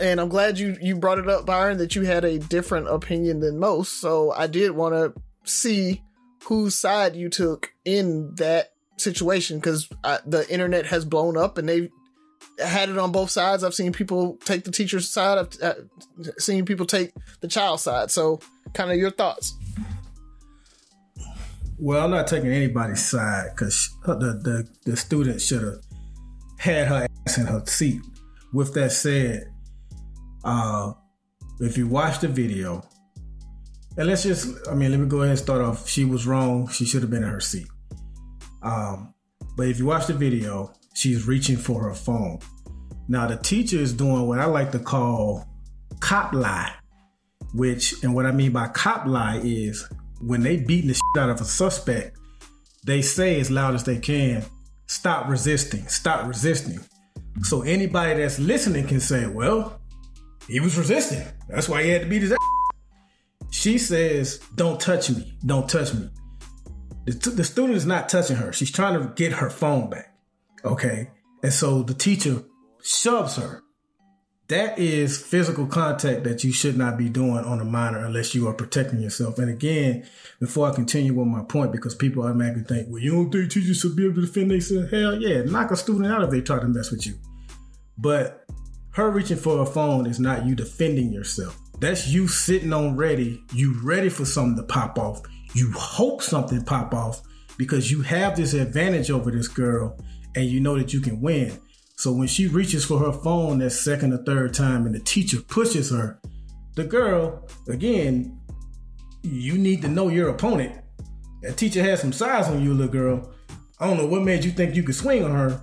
and 0.00 0.20
I'm 0.20 0.28
glad 0.28 0.58
you 0.58 0.76
you 0.80 0.96
brought 0.96 1.18
it 1.18 1.28
up, 1.28 1.46
Byron, 1.46 1.78
that 1.78 1.94
you 1.94 2.02
had 2.02 2.24
a 2.24 2.38
different 2.38 2.88
opinion 2.88 3.40
than 3.40 3.58
most. 3.58 4.00
So 4.00 4.32
I 4.32 4.46
did 4.46 4.72
want 4.72 4.94
to 4.94 5.12
see 5.44 6.02
whose 6.44 6.74
side 6.74 7.14
you 7.16 7.28
took 7.28 7.72
in 7.84 8.34
that 8.36 8.72
situation 8.96 9.58
because 9.58 9.88
the 10.26 10.46
internet 10.48 10.86
has 10.86 11.04
blown 11.04 11.36
up 11.36 11.58
and 11.58 11.68
they 11.68 11.90
had 12.58 12.88
it 12.88 12.98
on 12.98 13.12
both 13.12 13.30
sides. 13.30 13.64
I've 13.64 13.74
seen 13.74 13.92
people 13.92 14.38
take 14.44 14.64
the 14.64 14.70
teacher's 14.70 15.08
side. 15.08 15.38
I've 15.38 15.62
uh, 15.62 16.30
seen 16.38 16.64
people 16.64 16.86
take 16.86 17.12
the 17.40 17.48
child 17.48 17.80
side. 17.80 18.10
So, 18.10 18.40
kind 18.74 18.90
of 18.90 18.98
your 18.98 19.10
thoughts. 19.10 19.54
Well, 21.78 22.04
I'm 22.04 22.10
not 22.10 22.28
taking 22.28 22.50
anybody's 22.50 23.04
side 23.04 23.50
because 23.50 23.90
the, 24.04 24.14
the 24.14 24.68
the 24.84 24.96
student 24.96 25.40
should 25.40 25.62
have 25.62 25.80
had 26.58 26.86
her 26.86 27.08
ass 27.26 27.38
in 27.38 27.46
her 27.46 27.62
seat. 27.66 28.00
With 28.52 28.74
that 28.74 28.92
said, 28.92 29.51
uh, 30.44 30.92
if 31.60 31.76
you 31.76 31.86
watch 31.86 32.20
the 32.20 32.28
video, 32.28 32.82
and 33.96 34.06
let's 34.06 34.22
just, 34.22 34.68
I 34.68 34.74
mean, 34.74 34.90
let 34.90 35.00
me 35.00 35.06
go 35.06 35.18
ahead 35.18 35.30
and 35.30 35.38
start 35.38 35.60
off. 35.60 35.88
She 35.88 36.04
was 36.04 36.26
wrong. 36.26 36.68
She 36.68 36.86
should 36.86 37.02
have 37.02 37.10
been 37.10 37.22
in 37.22 37.28
her 37.28 37.40
seat. 37.40 37.66
Um, 38.62 39.12
but 39.56 39.68
if 39.68 39.78
you 39.78 39.86
watch 39.86 40.06
the 40.06 40.14
video, 40.14 40.72
she's 40.94 41.26
reaching 41.26 41.56
for 41.56 41.82
her 41.82 41.94
phone. 41.94 42.38
Now 43.08 43.26
the 43.26 43.36
teacher 43.36 43.76
is 43.76 43.92
doing 43.92 44.26
what 44.26 44.38
I 44.38 44.46
like 44.46 44.72
to 44.72 44.78
call 44.78 45.46
cop 46.00 46.32
lie, 46.32 46.72
which, 47.52 48.02
and 48.02 48.14
what 48.14 48.24
I 48.24 48.32
mean 48.32 48.52
by 48.52 48.68
cop 48.68 49.06
lie 49.06 49.40
is 49.44 49.86
when 50.20 50.42
they 50.42 50.56
beating 50.56 50.88
the 50.88 50.94
shit 50.94 51.22
out 51.22 51.28
of 51.28 51.40
a 51.40 51.44
suspect, 51.44 52.16
they 52.84 53.02
say 53.02 53.38
as 53.40 53.50
loud 53.50 53.74
as 53.74 53.84
they 53.84 53.98
can, 53.98 54.42
stop 54.86 55.28
resisting, 55.28 55.86
stop 55.88 56.26
resisting. 56.26 56.80
So 57.42 57.62
anybody 57.62 58.20
that's 58.20 58.38
listening 58.38 58.86
can 58.86 59.00
say, 59.00 59.26
well, 59.26 59.81
he 60.48 60.60
was 60.60 60.76
resisting. 60.76 61.24
That's 61.48 61.68
why 61.68 61.82
he 61.82 61.90
had 61.90 62.02
to 62.02 62.08
beat 62.08 62.22
his 62.22 62.32
ass. 62.32 62.38
She 63.50 63.78
says, 63.78 64.40
don't 64.54 64.80
touch 64.80 65.10
me, 65.10 65.34
don't 65.44 65.68
touch 65.68 65.92
me. 65.94 66.08
The, 67.04 67.14
t- 67.14 67.30
the 67.30 67.44
student 67.44 67.76
is 67.76 67.86
not 67.86 68.08
touching 68.08 68.36
her. 68.36 68.52
She's 68.52 68.70
trying 68.70 69.00
to 69.00 69.12
get 69.14 69.32
her 69.32 69.50
phone 69.50 69.90
back. 69.90 70.14
Okay. 70.64 71.10
And 71.42 71.52
so 71.52 71.82
the 71.82 71.94
teacher 71.94 72.44
shoves 72.82 73.36
her. 73.36 73.62
That 74.48 74.78
is 74.78 75.20
physical 75.20 75.66
contact 75.66 76.24
that 76.24 76.44
you 76.44 76.52
should 76.52 76.76
not 76.76 76.98
be 76.98 77.08
doing 77.08 77.38
on 77.38 77.60
a 77.60 77.64
minor 77.64 78.04
unless 78.04 78.34
you 78.34 78.46
are 78.48 78.52
protecting 78.52 79.00
yourself. 79.00 79.38
And 79.38 79.50
again, 79.50 80.06
before 80.40 80.70
I 80.70 80.74
continue 80.74 81.14
with 81.14 81.26
my 81.26 81.42
point, 81.42 81.72
because 81.72 81.94
people 81.94 82.22
automatically 82.22 82.64
think, 82.64 82.88
well, 82.90 83.00
you 83.00 83.12
don't 83.12 83.30
think 83.30 83.50
teachers 83.50 83.80
should 83.80 83.96
be 83.96 84.04
able 84.04 84.16
to 84.16 84.26
defend 84.26 84.50
themselves? 84.50 84.90
Hell 84.90 85.20
yeah, 85.20 85.42
knock 85.42 85.70
a 85.70 85.76
student 85.76 86.06
out 86.06 86.22
if 86.22 86.30
they 86.30 86.40
try 86.40 86.58
to 86.58 86.68
mess 86.68 86.90
with 86.90 87.06
you. 87.06 87.14
But 87.96 88.41
her 88.92 89.10
reaching 89.10 89.38
for 89.38 89.62
a 89.62 89.66
phone 89.66 90.06
is 90.06 90.20
not 90.20 90.46
you 90.46 90.54
defending 90.54 91.12
yourself. 91.12 91.58
That's 91.80 92.08
you 92.08 92.28
sitting 92.28 92.72
on 92.72 92.96
ready. 92.96 93.42
You 93.52 93.74
ready 93.82 94.08
for 94.08 94.24
something 94.24 94.56
to 94.56 94.62
pop 94.62 94.98
off. 94.98 95.22
You 95.54 95.72
hope 95.72 96.22
something 96.22 96.62
pop 96.64 96.94
off 96.94 97.22
because 97.56 97.90
you 97.90 98.02
have 98.02 98.36
this 98.36 98.54
advantage 98.54 99.10
over 99.10 99.30
this 99.30 99.48
girl 99.48 99.98
and 100.34 100.44
you 100.44 100.60
know 100.60 100.78
that 100.78 100.92
you 100.92 101.00
can 101.00 101.20
win. 101.20 101.58
So 101.96 102.12
when 102.12 102.28
she 102.28 102.48
reaches 102.48 102.84
for 102.84 102.98
her 102.98 103.12
phone 103.12 103.58
that 103.58 103.70
second 103.70 104.12
or 104.12 104.18
third 104.18 104.54
time 104.54 104.86
and 104.86 104.94
the 104.94 105.00
teacher 105.00 105.40
pushes 105.40 105.90
her, 105.90 106.20
the 106.74 106.84
girl, 106.84 107.48
again, 107.68 108.40
you 109.22 109.56
need 109.56 109.82
to 109.82 109.88
know 109.88 110.08
your 110.08 110.28
opponent. 110.28 110.84
That 111.42 111.56
teacher 111.56 111.82
has 111.82 112.00
some 112.00 112.12
size 112.12 112.48
on 112.48 112.62
you, 112.62 112.74
little 112.74 112.92
girl. 112.92 113.32
I 113.78 113.86
don't 113.86 113.96
know 113.96 114.06
what 114.06 114.22
made 114.22 114.44
you 114.44 114.50
think 114.50 114.74
you 114.74 114.82
could 114.82 114.94
swing 114.94 115.24
on 115.24 115.32
her, 115.32 115.62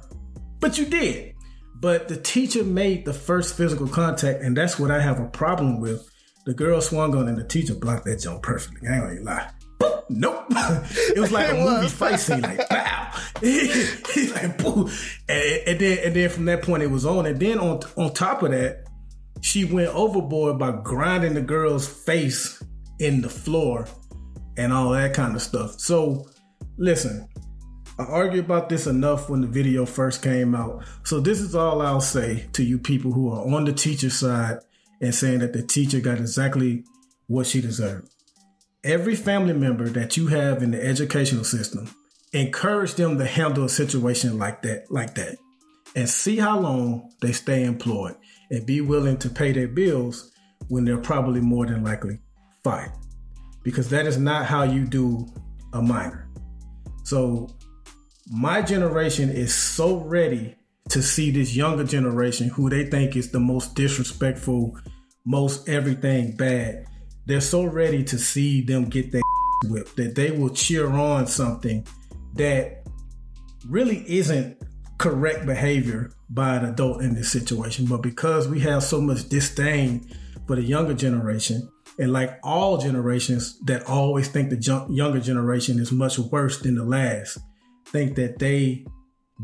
but 0.59 0.77
you 0.77 0.85
did. 0.85 1.28
But 1.79 2.07
the 2.07 2.17
teacher 2.17 2.63
made 2.63 3.05
the 3.05 3.13
first 3.13 3.55
physical 3.55 3.87
contact, 3.87 4.41
and 4.41 4.55
that's 4.55 4.77
what 4.77 4.91
I 4.91 5.01
have 5.01 5.19
a 5.19 5.27
problem 5.27 5.79
with. 5.79 6.09
The 6.45 6.53
girl 6.53 6.81
swung 6.81 7.15
on, 7.15 7.27
and 7.27 7.37
the 7.37 7.43
teacher 7.43 7.75
blocked 7.75 8.05
that 8.05 8.19
jump 8.19 8.43
perfectly. 8.43 8.87
I 8.87 8.95
ain't 8.95 9.03
gonna 9.03 9.21
lie. 9.21 9.49
Nope. 10.09 10.45
it 10.49 11.19
was 11.19 11.31
like 11.31 11.51
a 11.51 11.53
movie 11.53 11.87
fight 11.87 12.19
scene, 12.19 12.41
like 12.41 12.67
pow. 12.69 13.11
He's 13.41 14.33
like 14.33 14.57
boo. 14.57 14.89
And, 15.27 15.67
and 15.67 15.79
then 15.79 15.97
and 16.03 16.15
then 16.15 16.29
from 16.29 16.45
that 16.45 16.63
point 16.63 16.83
it 16.83 16.87
was 16.87 17.05
on. 17.05 17.25
And 17.25 17.39
then 17.39 17.59
on 17.59 17.79
on 17.95 18.13
top 18.13 18.43
of 18.43 18.51
that, 18.51 18.85
she 19.41 19.65
went 19.65 19.89
overboard 19.89 20.57
by 20.57 20.71
grinding 20.71 21.35
the 21.35 21.41
girl's 21.41 21.87
face 21.87 22.61
in 22.99 23.21
the 23.21 23.29
floor 23.29 23.87
and 24.57 24.73
all 24.73 24.89
that 24.91 25.13
kind 25.13 25.35
of 25.35 25.41
stuff. 25.41 25.79
So 25.79 26.27
listen, 26.77 27.29
I 27.99 28.03
argued 28.03 28.45
about 28.45 28.69
this 28.69 28.87
enough 28.87 29.29
when 29.29 29.41
the 29.41 29.47
video 29.47 29.85
first 29.85 30.23
came 30.23 30.55
out. 30.55 30.83
So 31.03 31.19
this 31.19 31.41
is 31.41 31.53
all 31.53 31.81
I'll 31.81 32.01
say 32.01 32.47
to 32.53 32.63
you 32.63 32.79
people 32.79 33.11
who 33.11 33.31
are 33.31 33.45
on 33.53 33.65
the 33.65 33.73
teacher 33.73 34.09
side 34.09 34.59
and 35.01 35.13
saying 35.13 35.39
that 35.39 35.53
the 35.53 35.63
teacher 35.63 35.99
got 35.99 36.17
exactly 36.17 36.85
what 37.27 37.45
she 37.45 37.61
deserved 37.61 38.09
every 38.83 39.15
family 39.15 39.53
member 39.53 39.89
that 39.89 40.15
you 40.15 40.27
have 40.27 40.63
in 40.63 40.71
the 40.71 40.83
educational 40.83 41.43
system, 41.43 41.89
encourage 42.33 42.95
them 42.95 43.17
to 43.17 43.25
handle 43.25 43.65
a 43.65 43.69
situation 43.69 44.37
like 44.37 44.61
that, 44.61 44.89
like 44.89 45.15
that, 45.15 45.37
and 45.95 46.09
see 46.09 46.37
how 46.37 46.59
long 46.59 47.11
they 47.21 47.31
stay 47.31 47.63
employed 47.63 48.15
and 48.51 48.65
be 48.65 48.81
willing 48.81 49.17
to 49.17 49.29
pay 49.29 49.51
their 49.51 49.67
bills 49.67 50.31
when 50.67 50.85
they're 50.85 50.97
probably 50.97 51.41
more 51.41 51.65
than 51.65 51.83
likely 51.83 52.19
fired. 52.63 52.91
Because 53.63 53.89
that 53.89 54.05
is 54.05 54.17
not 54.17 54.45
how 54.45 54.63
you 54.63 54.85
do 54.85 55.27
a 55.73 55.81
minor. 55.81 56.29
So 57.03 57.49
my 58.29 58.61
generation 58.61 59.29
is 59.29 59.53
so 59.53 59.97
ready 59.97 60.55
to 60.89 61.01
see 61.01 61.31
this 61.31 61.55
younger 61.55 61.83
generation 61.83 62.49
who 62.49 62.69
they 62.69 62.85
think 62.85 63.15
is 63.15 63.31
the 63.31 63.39
most 63.39 63.75
disrespectful, 63.75 64.77
most 65.25 65.67
everything 65.69 66.35
bad 66.35 66.85
they're 67.29 67.39
so 67.39 67.63
ready 67.63 68.03
to 68.03 68.17
see 68.17 68.59
them 68.59 68.85
get 68.85 69.11
their 69.11 69.21
whipped 69.65 69.95
that 69.97 70.15
they 70.15 70.31
will 70.31 70.49
cheer 70.49 70.89
on 70.89 71.27
something 71.27 71.85
that 72.33 72.83
really 73.67 74.03
isn't 74.11 74.57
correct 74.97 75.45
behavior 75.45 76.11
by 76.31 76.55
an 76.55 76.65
adult 76.65 77.03
in 77.03 77.13
this 77.13 77.31
situation. 77.31 77.85
But 77.85 78.01
because 78.01 78.47
we 78.47 78.59
have 78.61 78.81
so 78.81 78.99
much 78.99 79.29
disdain 79.29 80.09
for 80.47 80.55
the 80.55 80.63
younger 80.63 80.95
generation, 80.95 81.69
and 81.99 82.11
like 82.11 82.39
all 82.41 82.79
generations 82.79 83.59
that 83.65 83.83
always 83.83 84.27
think 84.27 84.49
the 84.49 84.87
younger 84.89 85.19
generation 85.19 85.77
is 85.77 85.91
much 85.91 86.17
worse 86.17 86.59
than 86.59 86.75
the 86.75 86.83
last, 86.83 87.37
think 87.91 88.15
that 88.15 88.39
they 88.39 88.85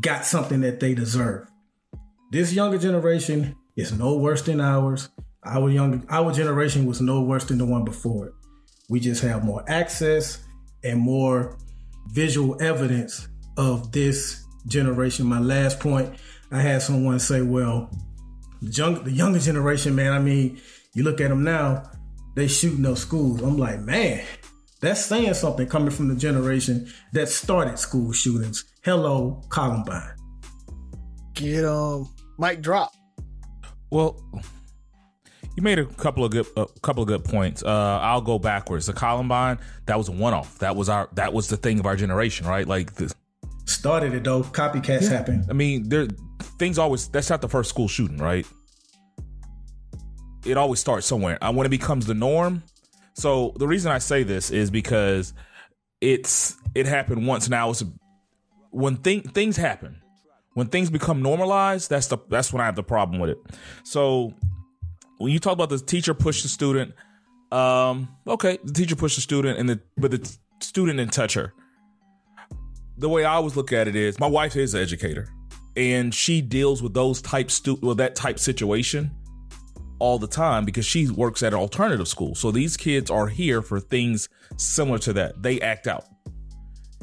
got 0.00 0.24
something 0.24 0.60
that 0.60 0.80
they 0.80 0.94
deserve. 0.94 1.48
This 2.32 2.52
younger 2.52 2.78
generation 2.78 3.56
is 3.76 3.92
no 3.92 4.16
worse 4.16 4.42
than 4.42 4.60
ours. 4.60 5.08
Our 5.44 5.70
young 5.70 6.04
our 6.08 6.32
generation 6.32 6.86
was 6.86 7.00
no 7.00 7.22
worse 7.22 7.44
than 7.44 7.58
the 7.58 7.66
one 7.66 7.84
before 7.84 8.26
it. 8.26 8.32
We 8.88 9.00
just 9.00 9.22
have 9.22 9.44
more 9.44 9.64
access 9.68 10.44
and 10.82 10.98
more 11.00 11.56
visual 12.08 12.60
evidence 12.60 13.28
of 13.56 13.92
this 13.92 14.44
generation. 14.66 15.26
My 15.26 15.40
last 15.40 15.80
point, 15.80 16.14
I 16.50 16.60
had 16.60 16.82
someone 16.82 17.18
say, 17.18 17.42
well, 17.42 17.90
the, 18.62 18.70
young, 18.70 19.04
the 19.04 19.10
younger 19.10 19.38
generation, 19.38 19.94
man, 19.94 20.12
I 20.12 20.18
mean, 20.18 20.60
you 20.94 21.02
look 21.02 21.20
at 21.20 21.28
them 21.28 21.44
now, 21.44 21.90
they 22.34 22.48
shooting 22.48 22.86
up 22.86 22.98
schools. 22.98 23.42
I'm 23.42 23.56
like, 23.56 23.80
man, 23.80 24.24
that's 24.80 25.04
saying 25.04 25.34
something 25.34 25.66
coming 25.66 25.90
from 25.90 26.08
the 26.08 26.14
generation 26.14 26.92
that 27.12 27.28
started 27.28 27.78
school 27.78 28.12
shootings. 28.12 28.64
Hello, 28.82 29.42
Columbine. 29.48 30.14
Get 31.34 31.64
um, 31.64 32.12
Mike 32.38 32.62
drop. 32.62 32.94
Well, 33.90 34.20
you 35.56 35.62
made 35.62 35.78
a 35.78 35.86
couple 35.86 36.24
of 36.24 36.32
good 36.32 36.46
a 36.56 36.66
couple 36.82 37.02
of 37.02 37.08
good 37.08 37.24
points. 37.24 37.62
Uh, 37.62 37.98
I'll 38.02 38.20
go 38.20 38.38
backwards. 38.38 38.86
The 38.86 38.92
Columbine 38.92 39.58
that 39.86 39.96
was 39.96 40.08
a 40.08 40.12
one 40.12 40.34
off. 40.34 40.58
That 40.58 40.76
was 40.76 40.88
our 40.88 41.08
that 41.14 41.32
was 41.32 41.48
the 41.48 41.56
thing 41.56 41.78
of 41.78 41.86
our 41.86 41.96
generation, 41.96 42.46
right? 42.46 42.66
Like 42.66 42.94
the 42.94 43.14
started 43.64 44.14
it 44.14 44.24
though. 44.24 44.42
Copycats 44.42 45.02
yeah. 45.02 45.08
happen. 45.10 45.46
I 45.48 45.52
mean, 45.52 45.88
there 45.88 46.08
things 46.58 46.78
always. 46.78 47.08
That's 47.08 47.30
not 47.30 47.40
the 47.40 47.48
first 47.48 47.70
school 47.70 47.88
shooting, 47.88 48.18
right? 48.18 48.46
It 50.44 50.56
always 50.56 50.78
starts 50.78 51.06
somewhere. 51.06 51.38
And 51.40 51.54
uh, 51.54 51.58
when 51.58 51.66
it 51.66 51.70
becomes 51.70 52.06
the 52.06 52.14
norm. 52.14 52.62
So 53.16 53.54
the 53.56 53.66
reason 53.66 53.90
I 53.90 53.98
say 53.98 54.22
this 54.22 54.50
is 54.50 54.70
because 54.70 55.32
it's 56.02 56.56
it 56.74 56.86
happened 56.86 57.26
once. 57.26 57.48
Now 57.48 57.70
it's 57.70 57.82
when 58.70 58.96
thing, 58.96 59.22
things 59.22 59.56
happen. 59.56 60.02
When 60.52 60.68
things 60.68 60.90
become 60.90 61.22
normalized, 61.22 61.88
that's 61.88 62.08
the 62.08 62.18
that's 62.28 62.52
when 62.52 62.60
I 62.60 62.66
have 62.66 62.76
the 62.76 62.82
problem 62.82 63.18
with 63.18 63.30
it. 63.30 63.38
So 63.84 64.34
when 65.18 65.32
you 65.32 65.38
talk 65.38 65.54
about 65.54 65.70
the 65.70 65.78
teacher 65.78 66.12
push 66.12 66.42
the 66.42 66.48
student, 66.48 66.94
um, 67.52 68.08
okay, 68.26 68.58
the 68.62 68.72
teacher 68.72 68.96
pushed 68.96 69.16
the 69.16 69.22
student, 69.22 69.58
and 69.58 69.68
the 69.68 69.80
but 69.96 70.10
the 70.10 70.36
student 70.60 70.98
didn't 70.98 71.12
touch 71.12 71.34
her. 71.34 71.54
The 72.98 73.08
way 73.08 73.24
I 73.24 73.34
always 73.34 73.56
look 73.56 73.72
at 73.72 73.88
it 73.88 73.96
is, 73.96 74.18
my 74.18 74.26
wife 74.26 74.56
is 74.56 74.74
an 74.74 74.82
educator, 74.82 75.28
and 75.74 76.14
she 76.14 76.42
deals 76.42 76.82
with 76.82 76.92
those 76.92 77.22
type 77.22 77.50
stu 77.50 77.78
with 77.80 77.96
that 77.96 78.14
type 78.14 78.38
situation 78.38 79.10
all 79.98 80.18
the 80.18 80.26
time 80.26 80.64
because 80.64 80.84
she 80.84 81.08
works 81.08 81.42
at 81.42 81.52
an 81.52 81.58
alternative 81.58 82.08
school. 82.08 82.34
So 82.34 82.50
these 82.50 82.76
kids 82.76 83.10
are 83.10 83.26
here 83.26 83.62
for 83.62 83.80
things 83.80 84.28
similar 84.56 84.98
to 85.00 85.12
that. 85.14 85.42
They 85.42 85.60
act 85.60 85.86
out, 85.86 86.04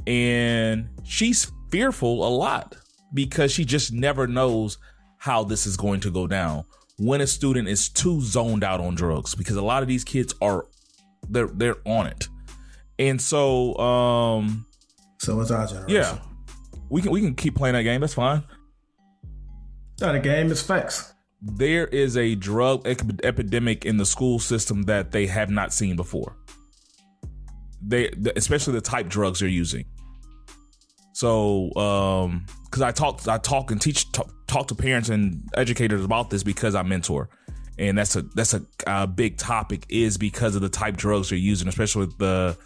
and 0.08 0.90
she's 1.04 1.52
fearful 1.72 2.28
a 2.28 2.30
lot 2.30 2.76
because 3.14 3.52
she 3.52 3.66
just 3.66 3.92
never 3.92 4.28
knows 4.28 4.78
how 5.18 5.44
this 5.44 5.66
is 5.66 5.78
going 5.78 6.00
to 6.02 6.12
go 6.12 6.28
down 6.28 6.66
when 6.98 7.22
a 7.22 7.28
student 7.28 7.68
is 7.68 7.90
too 7.90 8.22
zoned 8.22 8.64
out 8.64 8.80
on 8.80 8.96
drugs 8.96 9.36
because 9.36 9.56
a 9.56 9.62
lot 9.62 9.82
of 9.82 9.88
these 9.88 10.04
kids 10.04 10.34
are 10.42 10.68
they're 11.30 11.48
they're 11.48 11.78
on 11.86 12.08
it. 12.08 12.28
And 13.00 13.22
so 13.22 13.76
um 13.78 14.66
so 15.20 15.40
it's 15.42 15.52
our 15.52 15.66
generation. 15.66 15.96
Yeah. 15.96 16.20
We 16.90 17.02
can 17.02 17.12
we 17.12 17.22
can 17.22 17.36
keep 17.36 17.56
playing 17.56 17.74
that 17.74 17.84
game. 17.84 18.02
That's 18.02 18.14
fine. 18.14 18.44
Not 20.02 20.16
a 20.16 20.20
game, 20.20 20.52
it's 20.52 20.62
facts. 20.62 21.13
There 21.46 21.88
is 21.88 22.16
a 22.16 22.36
drug 22.36 22.88
epidemic 22.88 23.86
in 23.86 23.98
the 23.98 24.06
school 24.06 24.40
system 24.40 24.84
that 24.84 25.12
they 25.12 25.28
have 25.28 25.50
not 25.50 25.74
seen 25.74 25.96
before. 25.96 26.38
They 27.86 28.12
especially 28.38 28.74
the 28.74 28.82
type 28.82 29.10
drugs 29.10 29.42
they're 29.42 29.50
using. 29.50 29.86
So 31.12 31.74
um 31.76 32.46
because 32.66 32.82
I 32.82 32.92
talk 32.92 33.28
I 33.28 33.38
talk 33.38 33.72
and 33.72 33.82
teach 33.82 34.12
talk, 34.14 34.32
talk 34.48 34.68
to 34.70 34.76
parents 34.76 35.10
and 35.10 35.48
educators 35.56 36.04
about 36.04 36.30
this 36.30 36.44
because 36.44 36.76
I 36.76 36.84
mentor, 36.84 37.30
and 37.78 37.98
that's 37.98 38.16
a 38.16 38.22
that's 38.36 38.54
a, 38.54 38.66
a 38.88 39.06
big 39.06 39.38
topic 39.38 39.86
is 39.90 40.18
because 40.18 40.56
of 40.56 40.62
the 40.62 40.70
type 40.70 40.96
drugs 40.96 41.30
they're 41.30 41.38
using, 41.38 41.68
especially 41.68 42.08
the 42.20 42.58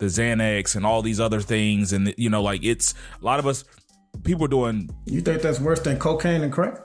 the 0.00 0.06
Xanax 0.06 0.74
and 0.74 0.84
all 0.84 1.02
these 1.02 1.20
other 1.20 1.40
things, 1.40 1.92
and 1.92 2.12
you 2.18 2.30
know, 2.30 2.42
like 2.42 2.64
it's 2.64 2.94
a 3.22 3.24
lot 3.24 3.38
of 3.38 3.46
us 3.46 3.64
people 4.22 4.44
are 4.44 4.48
doing. 4.48 4.90
You 5.06 5.20
think 5.20 5.42
that's 5.42 5.60
worse 5.60 5.80
than 5.80 5.98
cocaine 5.98 6.42
and 6.42 6.52
crack? 6.52 6.83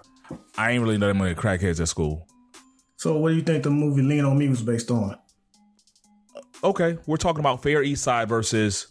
I 0.58 0.72
ain't 0.72 0.84
really 0.84 0.98
know 0.98 1.08
that 1.08 1.14
many 1.14 1.36
crackheads 1.36 1.80
at 1.80 1.88
school. 1.88 2.28
So, 2.98 3.18
what 3.18 3.30
do 3.30 3.36
you 3.36 3.42
think 3.42 3.64
the 3.64 3.70
movie 3.70 4.02
Lean 4.02 4.26
on 4.26 4.38
Me 4.38 4.50
was 4.50 4.62
based 4.62 4.92
on? 4.92 5.18
Okay, 6.64 6.98
we're 7.06 7.18
talking 7.18 7.40
about 7.40 7.64
Fair 7.64 7.82
East 7.82 8.04
Side 8.04 8.28
versus 8.28 8.88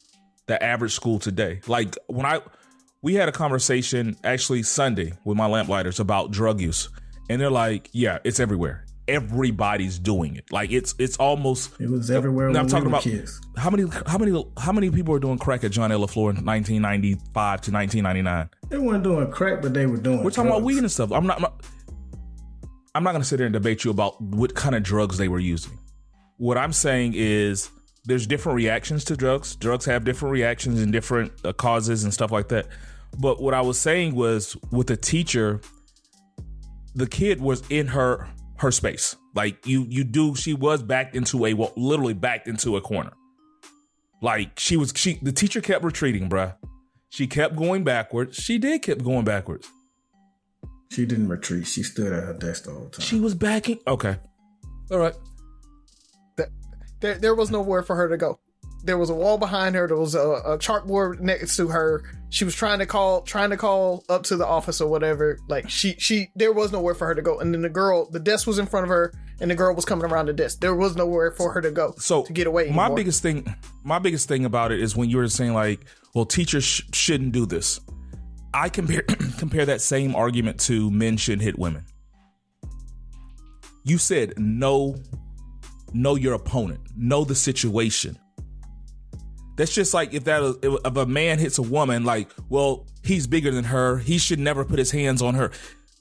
the 0.46 0.62
average 0.62 0.94
school 0.94 1.18
today. 1.18 1.60
Like 1.66 1.96
when 2.06 2.24
I 2.24 2.40
we 3.02 3.14
had 3.14 3.28
a 3.28 3.32
conversation 3.32 4.16
actually 4.24 4.62
Sunday 4.62 5.12
with 5.24 5.36
my 5.36 5.46
lamplighters 5.46 6.00
about 6.00 6.30
drug 6.30 6.60
use, 6.60 6.88
and 7.28 7.40
they're 7.40 7.50
like, 7.50 7.90
"Yeah, 7.92 8.18
it's 8.24 8.40
everywhere. 8.40 8.86
Everybody's 9.08 9.98
doing 9.98 10.36
it. 10.36 10.52
Like 10.52 10.70
it's 10.70 10.94
it's 10.98 11.16
almost 11.16 11.72
it 11.80 11.88
was 11.88 12.10
everywhere." 12.10 12.48
I'm 12.48 12.68
talking 12.68 12.84
we 12.84 12.90
about 12.90 13.02
kids. 13.02 13.40
how 13.56 13.70
many 13.70 13.88
how 14.06 14.18
many 14.18 14.44
how 14.58 14.72
many 14.72 14.90
people 14.90 15.12
were 15.12 15.20
doing 15.20 15.38
crack 15.38 15.64
at 15.64 15.70
John 15.70 15.90
L. 15.90 16.00
LaFleur 16.00 16.36
in 16.36 16.44
1995 16.44 17.60
to 17.62 17.72
1999? 17.72 18.50
They 18.68 18.78
weren't 18.78 19.02
doing 19.02 19.30
crack, 19.30 19.62
but 19.62 19.74
they 19.74 19.86
were 19.86 19.96
doing. 19.96 20.22
We're 20.22 20.30
talking 20.30 20.50
drugs. 20.50 20.58
about 20.58 20.62
weed 20.62 20.78
and 20.78 20.92
stuff. 20.92 21.10
I'm 21.12 21.26
not. 21.26 21.36
I'm 21.36 21.42
not, 21.42 21.64
I'm 22.94 23.04
not 23.04 23.12
going 23.12 23.22
to 23.22 23.28
sit 23.28 23.36
there 23.36 23.46
and 23.46 23.52
debate 23.52 23.84
you 23.84 23.90
about 23.90 24.20
what 24.20 24.54
kind 24.54 24.74
of 24.74 24.82
drugs 24.82 25.18
they 25.18 25.28
were 25.28 25.38
using. 25.38 25.78
What 26.38 26.58
I'm 26.58 26.72
saying 26.72 27.12
is 27.14 27.70
there's 28.04 28.26
different 28.26 28.56
reactions 28.56 29.04
to 29.04 29.16
drugs. 29.16 29.54
Drugs 29.54 29.84
have 29.84 30.04
different 30.04 30.32
reactions 30.32 30.80
and 30.80 30.92
different 30.92 31.32
uh, 31.44 31.52
causes 31.52 32.04
and 32.04 32.12
stuff 32.12 32.32
like 32.32 32.48
that. 32.48 32.66
But 33.18 33.40
what 33.40 33.54
I 33.54 33.60
was 33.60 33.78
saying 33.78 34.14
was 34.14 34.56
with 34.70 34.86
the 34.88 34.96
teacher, 34.96 35.60
the 36.94 37.06
kid 37.06 37.40
was 37.40 37.62
in 37.70 37.86
her 37.88 38.28
her 38.58 38.70
space. 38.70 39.16
Like 39.34 39.66
you 39.66 39.86
you 39.88 40.04
do 40.04 40.34
she 40.34 40.54
was 40.54 40.82
backed 40.82 41.14
into 41.14 41.46
a 41.46 41.54
well, 41.54 41.72
literally 41.76 42.14
backed 42.14 42.48
into 42.48 42.76
a 42.76 42.80
corner. 42.80 43.12
Like 44.20 44.58
she 44.58 44.76
was 44.76 44.92
she 44.96 45.18
the 45.22 45.32
teacher 45.32 45.60
kept 45.60 45.84
retreating, 45.84 46.28
bruh. 46.28 46.56
She 47.08 47.26
kept 47.26 47.56
going 47.56 47.84
backwards. 47.84 48.36
She 48.36 48.58
did 48.58 48.82
keep 48.82 49.02
going 49.02 49.24
backwards. 49.24 49.68
She 50.90 51.06
didn't 51.06 51.28
retreat. 51.28 51.66
She 51.66 51.82
stood 51.82 52.12
at 52.12 52.24
her 52.24 52.34
desk 52.34 52.64
the 52.64 52.72
whole 52.72 52.88
time. 52.88 53.04
She 53.04 53.20
was 53.20 53.34
backing. 53.34 53.78
Okay. 53.86 54.16
All 54.90 54.98
right. 54.98 55.14
There, 57.00 57.14
there 57.14 57.34
was 57.34 57.50
nowhere 57.50 57.82
for 57.82 57.94
her 57.94 58.08
to 58.08 58.16
go. 58.16 58.40
There 58.84 58.98
was 58.98 59.10
a 59.10 59.14
wall 59.14 59.38
behind 59.38 59.74
her. 59.74 59.86
There 59.86 59.96
was 59.96 60.14
a, 60.14 60.20
a 60.20 60.58
chalkboard 60.58 61.20
next 61.20 61.56
to 61.56 61.68
her. 61.68 62.04
She 62.30 62.44
was 62.44 62.54
trying 62.54 62.78
to 62.78 62.86
call, 62.86 63.22
trying 63.22 63.50
to 63.50 63.56
call 63.56 64.04
up 64.08 64.22
to 64.24 64.36
the 64.36 64.46
office 64.46 64.80
or 64.80 64.88
whatever. 64.88 65.38
Like 65.48 65.68
she, 65.68 65.94
she, 65.98 66.30
there 66.36 66.52
was 66.52 66.72
nowhere 66.72 66.94
for 66.94 67.06
her 67.06 67.14
to 67.14 67.22
go. 67.22 67.38
And 67.40 67.52
then 67.52 67.62
the 67.62 67.68
girl, 67.68 68.08
the 68.10 68.20
desk 68.20 68.46
was 68.46 68.58
in 68.58 68.66
front 68.66 68.84
of 68.84 68.90
her, 68.90 69.12
and 69.40 69.50
the 69.50 69.54
girl 69.54 69.74
was 69.74 69.84
coming 69.84 70.10
around 70.10 70.26
the 70.26 70.32
desk. 70.32 70.60
There 70.60 70.74
was 70.74 70.96
nowhere 70.96 71.32
for 71.32 71.52
her 71.52 71.60
to 71.60 71.70
go. 71.70 71.94
So 71.98 72.22
to 72.24 72.32
get 72.32 72.46
away. 72.46 72.64
Anymore. 72.64 72.88
My 72.88 72.94
biggest 72.94 73.22
thing, 73.22 73.54
my 73.84 73.98
biggest 73.98 74.28
thing 74.28 74.44
about 74.44 74.72
it 74.72 74.80
is 74.80 74.96
when 74.96 75.10
you 75.10 75.16
were 75.16 75.28
saying 75.28 75.54
like, 75.54 75.84
well, 76.14 76.24
teachers 76.24 76.64
sh- 76.64 76.82
shouldn't 76.92 77.32
do 77.32 77.46
this. 77.46 77.80
I 78.54 78.68
compare 78.68 79.02
compare 79.38 79.66
that 79.66 79.80
same 79.80 80.14
argument 80.14 80.60
to 80.60 80.90
men 80.90 81.16
should 81.16 81.40
hit 81.40 81.58
women. 81.58 81.84
You 83.84 83.98
said 83.98 84.34
no 84.36 84.96
know 85.94 86.14
your 86.16 86.34
opponent, 86.34 86.80
know 86.96 87.24
the 87.24 87.34
situation. 87.34 88.18
That's 89.58 89.74
just 89.74 89.92
like 89.92 90.14
if 90.14 90.24
that 90.24 90.58
if 90.62 90.96
a 90.96 91.04
man 91.04 91.40
hits 91.40 91.58
a 91.58 91.62
woman, 91.62 92.04
like, 92.04 92.30
well, 92.48 92.86
he's 93.02 93.26
bigger 93.26 93.50
than 93.50 93.64
her. 93.64 93.98
He 93.98 94.16
should 94.16 94.38
never 94.38 94.64
put 94.64 94.78
his 94.78 94.92
hands 94.92 95.20
on 95.20 95.34
her. 95.34 95.50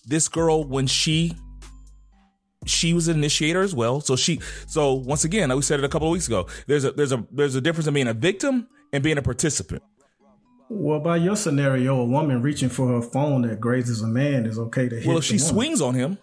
This 0.06 0.28
girl, 0.30 0.64
when 0.64 0.86
she 0.86 1.34
she 2.68 2.94
was 2.94 3.08
an 3.08 3.18
initiator 3.18 3.64
as 3.64 3.74
well. 3.74 4.00
So 4.00 4.16
she 4.16 4.40
so 4.68 4.94
once 4.94 5.24
again, 5.24 5.54
we 5.56 5.64
said 5.64 5.80
it 5.80 5.86
a 5.86 5.90
couple 5.90 6.08
of 6.08 6.12
weeks 6.12 6.28
ago, 6.28 6.46
there's 6.68 6.86
a 6.86 6.92
there's 6.92 7.12
a 7.12 7.26
there's 7.32 7.56
a 7.56 7.62
difference 7.62 7.88
in 7.88 7.96
being 7.96 8.08
a 8.08 8.14
victim 8.14 8.68
and 8.94 9.04
being 9.04 9.18
a 9.18 9.24
participant. 9.24 9.82
Well, 10.70 11.00
by 11.00 11.18
your 11.18 11.36
scenario, 11.36 12.00
a 12.00 12.06
woman 12.06 12.44
reaching 12.44 12.70
for 12.70 12.88
her 12.90 13.02
phone 13.02 13.42
that 13.42 13.60
grazes 13.60 14.04
a 14.04 14.08
man 14.08 14.46
is 14.46 14.60
okay 14.60 14.88
to 14.88 14.98
hit. 14.98 15.08
Well, 15.08 15.18
if 15.18 15.24
she 15.24 15.38
woman. 15.38 15.48
swings 15.48 15.82
on 15.82 15.96
him, 15.96 16.20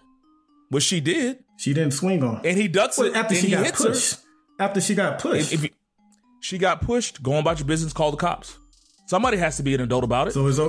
which 0.69 0.83
she 0.83 1.01
did, 1.01 1.43
she 1.57 1.73
didn't 1.73 1.95
swing 1.95 2.23
on. 2.23 2.35
Him. 2.37 2.41
and 2.45 2.57
he 2.57 2.69
ducks 2.69 2.97
well, 2.97 3.07
it 3.07 3.15
after 3.15 3.35
she 3.35 3.51
got 3.51 3.73
pushed. 3.73 4.13
Her. 4.13 4.21
After 4.57 4.79
she 4.79 4.95
got 4.95 5.19
pushed. 5.19 5.51
If, 5.51 5.65
if 5.65 5.71
she 6.45 6.59
got 6.59 6.81
pushed, 6.81 7.23
go 7.23 7.33
on 7.33 7.39
about 7.39 7.57
your 7.57 7.65
business, 7.67 7.91
call 7.91 8.11
the 8.11 8.17
cops. 8.17 8.59
Somebody 9.07 9.37
has 9.37 9.57
to 9.57 9.63
be 9.63 9.73
an 9.73 9.81
adult 9.81 10.03
about 10.03 10.27
it. 10.27 10.31
So 10.33 10.45
is 10.45 10.59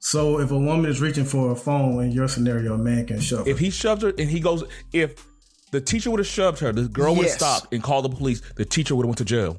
so 0.00 0.40
if 0.40 0.50
a 0.50 0.58
woman 0.58 0.90
is 0.90 1.00
reaching 1.00 1.24
for 1.24 1.52
a 1.52 1.56
phone 1.56 2.02
in 2.02 2.10
your 2.10 2.26
scenario, 2.26 2.74
a 2.74 2.78
man 2.78 3.06
can 3.06 3.20
shove. 3.20 3.46
If 3.46 3.58
he 3.60 3.70
shoves 3.70 4.02
her 4.02 4.12
and 4.18 4.28
he 4.28 4.40
goes, 4.40 4.64
if 4.92 5.24
The 5.70 5.80
teacher 5.80 6.08
would 6.10 6.20
have 6.20 6.26
shoved 6.28 6.60
her. 6.60 6.72
The 6.72 6.86
girl 6.88 7.16
would 7.16 7.26
have 7.26 7.32
Yes. 7.32 7.36
stopped 7.36 7.74
and 7.74 7.82
called 7.82 8.04
the 8.04 8.08
police. 8.16 8.40
The 8.56 8.64
teacher 8.64 8.94
would 8.94 9.04
have 9.04 9.08
went 9.08 9.18
to 9.18 9.24
jail. 9.24 9.56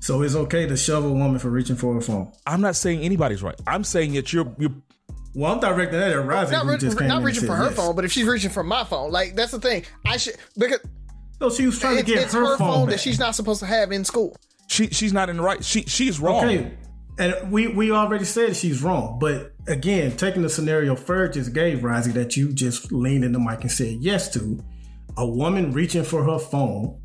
So 0.00 0.22
it's 0.22 0.34
okay 0.34 0.66
to 0.66 0.76
shove 0.76 1.04
a 1.04 1.10
woman 1.10 1.38
for 1.38 1.50
reaching 1.50 1.76
for 1.76 1.96
a 1.96 2.00
phone. 2.00 2.32
I'm 2.46 2.60
not 2.60 2.74
saying 2.76 3.00
anybody's 3.00 3.42
right. 3.44 3.54
I'm 3.66 3.84
saying 3.84 4.14
that 4.14 4.32
you're 4.32 4.52
you're 4.58 4.74
Well, 5.34 5.52
I'm 5.52 5.60
directing 5.60 5.98
that 6.00 6.10
at 6.12 6.24
Rising, 6.24 6.52
not, 6.52 6.64
who 6.64 6.72
re- 6.72 6.78
just 6.78 6.98
came 6.98 7.08
not 7.08 7.22
reaching 7.22 7.46
for 7.46 7.54
her 7.54 7.66
yes. 7.66 7.76
phone, 7.76 7.94
but 7.96 8.04
if 8.04 8.10
she's 8.12 8.26
reaching 8.26 8.50
for 8.50 8.62
my 8.64 8.82
phone, 8.84 9.10
like 9.12 9.36
that's 9.36 9.52
the 9.52 9.60
thing. 9.60 9.84
I 10.04 10.16
should 10.16 10.36
because 10.56 10.80
No, 11.40 11.50
she 11.50 11.66
was 11.66 11.78
trying 11.78 11.98
it's, 11.98 12.08
to 12.08 12.14
get 12.14 12.24
it's 12.24 12.34
her, 12.34 12.40
her, 12.40 12.56
phone, 12.56 12.72
phone 12.72 12.86
back. 12.86 12.94
that 12.96 13.00
she's 13.00 13.18
not 13.18 13.34
supposed 13.34 13.60
to 13.60 13.66
have 13.66 13.92
in 13.92 14.04
school. 14.04 14.36
she 14.68 14.88
she's 14.88 15.12
not 15.12 15.28
in 15.28 15.36
the 15.36 15.42
right. 15.42 15.64
She 15.64 15.82
she's 15.82 16.18
wrong. 16.18 16.44
Okay. 16.44 16.72
And 17.18 17.50
we, 17.50 17.68
we 17.68 17.90
already 17.92 18.26
said 18.26 18.56
she's 18.56 18.82
wrong. 18.82 19.18
But 19.18 19.54
again, 19.66 20.16
taking 20.16 20.42
the 20.42 20.50
scenario 20.50 20.94
Ferg 20.94 21.32
just 21.32 21.54
gave, 21.54 21.82
Rising, 21.82 22.12
that 22.12 22.36
you 22.36 22.52
just 22.52 22.92
leaned 22.92 23.24
in 23.24 23.32
the 23.32 23.38
mic 23.38 23.62
and 23.62 23.72
said 23.72 23.96
yes 24.00 24.28
to, 24.34 24.62
a 25.16 25.26
woman 25.26 25.72
reaching 25.72 26.04
for 26.04 26.22
her 26.24 26.38
phone, 26.38 27.00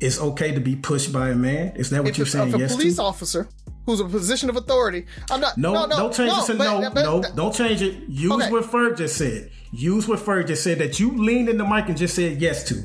it's 0.00 0.20
okay 0.20 0.52
to 0.52 0.60
be 0.60 0.76
pushed 0.76 1.10
by 1.10 1.30
a 1.30 1.34
man? 1.34 1.74
Is 1.76 1.88
that 1.90 2.02
what 2.02 2.10
If, 2.10 2.18
you're 2.18 2.26
it's, 2.26 2.32
saying 2.32 2.48
if 2.48 2.54
a 2.54 2.58
yes 2.58 2.74
police 2.76 2.96
to? 2.96 3.02
officer 3.02 3.48
who's 3.86 4.00
a 4.00 4.04
position 4.04 4.50
of 4.50 4.56
authority, 4.56 5.06
I'm 5.30 5.40
not. 5.40 5.56
No, 5.56 5.72
no, 5.72 5.86
no, 5.86 5.96
don't 5.96 6.14
change 6.14 6.30
no, 6.30 6.36
this. 6.44 6.56
but- 6.58 6.80
No, 6.80 6.90
but- 6.90 7.02
no, 7.02 7.22
don't 7.34 7.54
change 7.54 7.80
it. 7.80 7.94
Use 8.08 8.30
Okay. 8.32 8.50
what 8.50 8.64
Ferg 8.64 8.98
just 8.98 9.16
said. 9.16 9.50
Use 9.72 10.06
what 10.06 10.18
Ferg 10.18 10.46
just 10.48 10.62
said 10.62 10.78
that 10.80 11.00
you 11.00 11.16
leaned 11.16 11.48
in 11.48 11.56
the 11.56 11.64
mic 11.64 11.88
and 11.88 11.96
just 11.96 12.14
said 12.14 12.40
yes 12.42 12.64
to. 12.64 12.84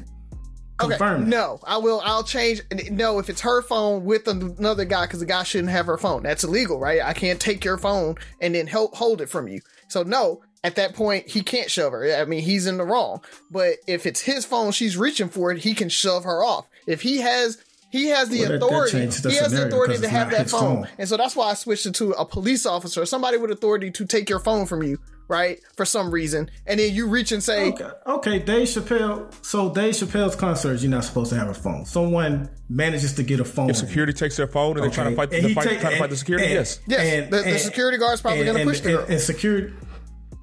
Confirm. 0.80 1.22
Okay, 1.22 1.30
no, 1.30 1.60
I 1.66 1.78
will. 1.78 2.02
I'll 2.04 2.24
change. 2.24 2.62
No, 2.90 3.20
if 3.20 3.30
it's 3.30 3.42
her 3.42 3.62
phone 3.62 4.06
with 4.06 4.28
another 4.28 4.86
guy, 4.86 5.06
because 5.06 5.20
the 5.20 5.26
guy 5.26 5.44
shouldn't 5.44 5.70
have 5.72 5.86
her 5.88 5.98
phone. 5.98 6.24
That's 6.24 6.44
illegal, 6.44 6.80
right? 6.80 7.02
I 7.04 7.14
can't 7.14 7.40
take 7.40 7.64
your 7.66 7.78
phone 7.78 8.16
and 8.42 8.56
then 8.56 8.68
help 8.68 8.96
hold 8.96 9.22
it 9.22 9.30
from 9.30 9.48
you. 9.48 9.62
So 9.88 10.04
no, 10.04 10.42
at 10.64 10.76
that 10.76 10.94
point, 10.96 11.28
he 11.28 11.42
can't 11.42 11.70
shove 11.72 11.92
her. 11.94 12.16
I 12.16 12.26
mean, 12.26 12.42
he's 12.42 12.68
in 12.68 12.78
the 12.78 12.86
wrong. 12.86 13.22
But 13.52 13.76
if 13.88 14.06
it's 14.06 14.22
his 14.22 14.46
phone, 14.46 14.72
she's 14.72 14.98
reaching 14.98 15.30
for 15.30 15.52
it. 15.52 15.60
He 15.60 15.74
can 15.74 15.90
shove 15.90 16.24
her 16.24 16.44
off. 16.44 16.66
If 16.88 17.02
he 17.02 17.18
has. 17.20 17.58
He 17.92 18.10
has 18.10 18.30
the 18.30 18.42
Well, 18.42 18.50
that- 18.50 18.60
that 18.60 18.66
authority. 18.68 19.06
the 19.08 19.30
he 19.32 19.38
has 19.38 19.52
the 19.52 19.66
authority 19.66 19.98
to 19.98 20.08
have 20.08 20.30
that 20.30 20.48
phone. 20.48 20.84
phone. 20.84 20.88
and 21.00 21.10
so 21.10 21.18
that's 21.18 21.36
why 21.36 21.50
I 21.50 21.54
switched 21.56 21.88
it 21.88 21.96
to 21.96 22.12
a 22.12 22.24
police 22.24 22.68
officer, 22.68 23.04
somebody 23.08 23.38
with 23.38 23.50
authority 23.50 23.90
to 23.90 24.06
take 24.06 24.30
your 24.30 24.38
phone 24.38 24.68
from 24.68 24.84
you, 24.84 25.00
right? 25.30 25.60
For 25.78 25.86
some 25.86 26.12
reason, 26.12 26.50
and 26.66 26.78
then 26.80 26.94
you 26.94 27.08
reach 27.08 27.32
and 27.32 27.42
say, 27.42 27.70
Okay, 27.70 27.90
okay, 28.08 28.40
Dave 28.40 28.68
Chappelle. 28.68 29.34
So 29.46 29.74
Dave 29.74 29.94
Chappelle's 29.94 30.36
concerts, 30.36 30.82
you're 30.84 30.92
not 30.92 31.06
supposed 31.06 31.30
to 31.32 31.38
have 31.38 31.48
a 31.48 31.54
phone. 31.54 31.86
Someone 31.86 32.50
manages 32.68 33.14
to 33.14 33.24
get 33.24 33.40
a 33.40 33.46
phone. 33.46 33.70
If 33.70 33.78
security 33.78 34.12
takes 34.12 34.36
their 34.36 34.48
phone 34.48 34.76
and 34.76 34.84
they're 34.84 34.92
trying 34.92 35.12
to 35.12 35.16
fight, 35.16 35.32
And 35.32 35.46
the 35.46 35.54
fight 35.54 35.68
take- 35.68 35.80
trying 35.80 35.94
to 35.94 36.00
fight 36.00 36.10
the 36.10 36.18
security, 36.18 36.46
and- 36.48 36.54
yes. 36.56 36.80
Yes, 36.88 37.30
the- 37.30 37.44
the 37.44 37.60
security 37.60 37.98
guard's 37.98 38.22
probably 38.22 38.44
gonna 38.44 38.64
push 38.66 38.82
the 38.82 38.90
girl. 38.92 39.02
And, 39.04 39.12
and 39.14 39.22
security. 39.22 39.74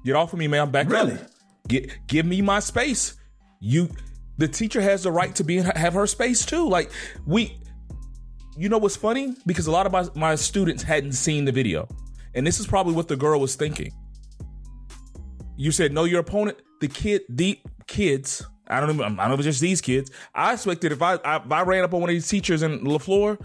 Get 0.05 0.15
off 0.15 0.33
of 0.33 0.39
me, 0.39 0.47
man. 0.47 0.61
I'm 0.61 0.71
back 0.71 0.89
Really? 0.89 1.13
up. 1.13 1.19
Get 1.67 1.91
give 2.07 2.25
me 2.25 2.41
my 2.41 2.59
space. 2.61 3.15
You 3.59 3.89
the 4.37 4.47
teacher 4.47 4.79
has 4.79 5.03
the 5.03 5.11
right 5.11 5.35
to 5.35 5.43
be 5.43 5.57
in, 5.57 5.65
have 5.65 5.93
her 5.95 6.07
space 6.07 6.45
too. 6.45 6.69
Like 6.69 6.91
we 7.25 7.59
you 8.55 8.69
know 8.69 8.77
what's 8.77 8.95
funny? 8.95 9.35
Because 9.45 9.67
a 9.67 9.71
lot 9.71 9.85
of 9.85 9.91
my, 9.91 10.05
my 10.15 10.35
students 10.35 10.81
hadn't 10.81 11.11
seen 11.11 11.45
the 11.45 11.51
video. 11.51 11.87
And 12.33 12.45
this 12.47 12.59
is 12.59 12.65
probably 12.65 12.93
what 12.93 13.07
the 13.07 13.15
girl 13.15 13.39
was 13.39 13.55
thinking. 13.55 13.91
You 15.57 15.71
said 15.71 15.91
know 15.91 16.05
your 16.05 16.21
opponent. 16.21 16.59
The 16.79 16.87
kid, 16.87 17.23
the 17.27 17.59
kids. 17.87 18.45
I 18.67 18.79
don't 18.79 18.95
know. 18.95 19.03
I 19.03 19.07
don't 19.07 19.17
know 19.17 19.33
if 19.33 19.39
it's 19.39 19.45
just 19.45 19.61
these 19.61 19.81
kids. 19.81 20.11
I 20.33 20.53
expected 20.53 20.91
if 20.91 21.01
I, 21.01 21.15
if 21.15 21.51
I 21.51 21.61
ran 21.63 21.83
up 21.83 21.93
on 21.93 22.01
one 22.01 22.09
of 22.09 22.13
these 22.13 22.27
teachers 22.27 22.61
in 22.61 22.81
Lafleur, 22.81 23.39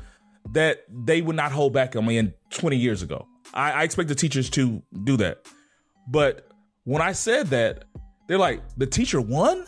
that 0.53 0.85
they 0.89 1.23
would 1.23 1.37
not 1.37 1.53
hold 1.53 1.73
back 1.73 1.97
on 1.97 2.07
me. 2.07 2.19
In 2.19 2.35
20 2.51 2.77
years 2.77 3.03
ago, 3.03 3.27
I, 3.55 3.73
I 3.73 3.83
expect 3.85 4.09
the 4.09 4.15
teachers 4.15 4.51
to 4.51 4.83
do 5.05 5.17
that. 5.19 5.47
But 6.09 6.49
when 6.85 7.01
I 7.01 7.13
said 7.13 7.49
that, 7.49 7.85
they're 8.27 8.39
like, 8.39 8.63
the 8.77 8.87
teacher 8.87 9.21
won 9.21 9.65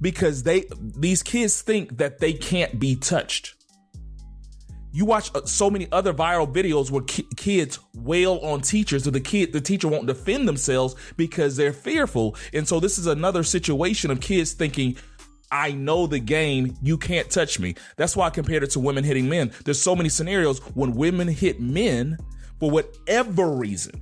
because 0.00 0.42
they 0.42 0.64
these 0.80 1.22
kids 1.22 1.62
think 1.62 1.98
that 1.98 2.18
they 2.18 2.32
can't 2.32 2.78
be 2.78 2.96
touched. 2.96 3.55
You 4.96 5.04
watch 5.04 5.30
uh, 5.34 5.44
so 5.44 5.68
many 5.68 5.88
other 5.92 6.14
viral 6.14 6.50
videos 6.50 6.90
where 6.90 7.02
ki- 7.02 7.28
kids 7.36 7.78
wail 7.94 8.38
on 8.42 8.62
teachers, 8.62 9.06
or 9.06 9.10
the 9.10 9.20
kid, 9.20 9.52
the 9.52 9.60
teacher 9.60 9.88
won't 9.88 10.06
defend 10.06 10.48
themselves 10.48 10.96
because 11.18 11.54
they're 11.54 11.74
fearful. 11.74 12.34
And 12.54 12.66
so 12.66 12.80
this 12.80 12.96
is 12.96 13.06
another 13.06 13.42
situation 13.42 14.10
of 14.10 14.22
kids 14.22 14.52
thinking, 14.52 14.96
"I 15.52 15.72
know 15.72 16.06
the 16.06 16.18
game. 16.18 16.78
You 16.80 16.96
can't 16.96 17.28
touch 17.28 17.60
me." 17.60 17.74
That's 17.98 18.16
why 18.16 18.28
I 18.28 18.30
compared 18.30 18.62
it 18.62 18.70
to 18.70 18.80
women 18.80 19.04
hitting 19.04 19.28
men. 19.28 19.52
There's 19.66 19.78
so 19.78 19.94
many 19.94 20.08
scenarios 20.08 20.60
when 20.74 20.92
women 20.92 21.28
hit 21.28 21.60
men 21.60 22.16
for 22.58 22.70
whatever 22.70 23.50
reason. 23.50 24.00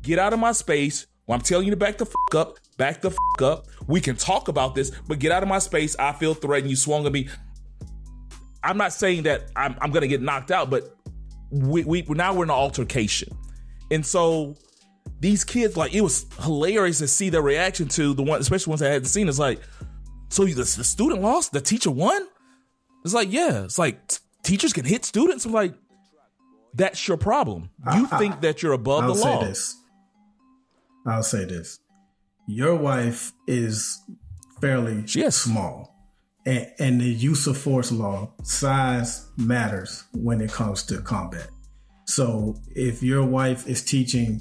Get 0.00 0.18
out 0.18 0.32
of 0.32 0.38
my 0.38 0.52
space. 0.52 1.06
Well, 1.26 1.36
I'm 1.36 1.42
telling 1.42 1.66
you 1.66 1.72
to 1.72 1.76
back 1.76 1.98
the 1.98 2.06
fuck 2.06 2.34
up. 2.34 2.56
Back 2.78 3.02
the 3.02 3.10
fuck 3.10 3.42
up. 3.42 3.66
We 3.86 4.00
can 4.00 4.16
talk 4.16 4.48
about 4.48 4.74
this, 4.74 4.90
but 5.06 5.18
get 5.18 5.32
out 5.32 5.42
of 5.42 5.50
my 5.50 5.58
space. 5.58 5.94
I 5.98 6.12
feel 6.12 6.32
threatened. 6.32 6.70
You 6.70 6.76
swung 6.76 7.04
at 7.04 7.12
me. 7.12 7.28
I'm 8.62 8.76
not 8.76 8.92
saying 8.92 9.22
that 9.24 9.50
I'm, 9.56 9.76
I'm 9.80 9.90
going 9.90 10.02
to 10.02 10.08
get 10.08 10.20
knocked 10.22 10.50
out, 10.50 10.68
but 10.70 10.96
we, 11.50 11.84
we 11.84 12.02
now 12.08 12.34
we're 12.34 12.44
in 12.44 12.50
an 12.50 12.56
altercation, 12.56 13.36
and 13.90 14.04
so 14.04 14.56
these 15.20 15.42
kids 15.44 15.76
like 15.76 15.94
it 15.94 16.00
was 16.02 16.26
hilarious 16.42 16.98
to 16.98 17.08
see 17.08 17.30
their 17.30 17.42
reaction 17.42 17.88
to 17.88 18.14
the 18.14 18.22
one, 18.22 18.40
especially 18.40 18.70
ones 18.70 18.82
I 18.82 18.88
hadn't 18.88 19.06
seen. 19.08 19.28
It's 19.28 19.38
like, 19.38 19.60
so 20.28 20.44
the, 20.44 20.54
the 20.54 20.64
student 20.84 21.22
lost, 21.22 21.52
the 21.52 21.60
teacher 21.60 21.90
won. 21.90 22.26
It's 23.04 23.14
like, 23.14 23.32
yeah, 23.32 23.64
it's 23.64 23.78
like 23.78 24.06
t- 24.08 24.18
teachers 24.42 24.72
can 24.72 24.84
hit 24.84 25.04
students. 25.04 25.44
I'm 25.46 25.52
like, 25.52 25.74
that's 26.74 27.08
your 27.08 27.16
problem. 27.16 27.70
You 27.94 28.06
think 28.06 28.40
that 28.42 28.62
you're 28.62 28.74
above 28.74 29.06
the 29.06 29.14
law? 29.14 29.14
I'll 29.14 29.14
the 29.14 29.20
say 29.22 29.34
law. 29.34 29.44
this. 29.44 29.76
I'll 31.06 31.22
say 31.22 31.44
this. 31.46 31.78
Your 32.46 32.76
wife 32.76 33.32
is 33.46 33.98
fairly 34.60 35.04
Yes. 35.08 35.36
small. 35.36 35.94
And, 36.46 36.66
and 36.78 37.00
the 37.00 37.06
use 37.06 37.46
of 37.46 37.58
force 37.58 37.92
law, 37.92 38.32
size 38.42 39.28
matters 39.36 40.04
when 40.14 40.40
it 40.40 40.50
comes 40.50 40.82
to 40.84 41.00
combat. 41.00 41.48
So 42.06 42.56
if 42.74 43.02
your 43.02 43.24
wife 43.24 43.68
is 43.68 43.84
teaching 43.84 44.40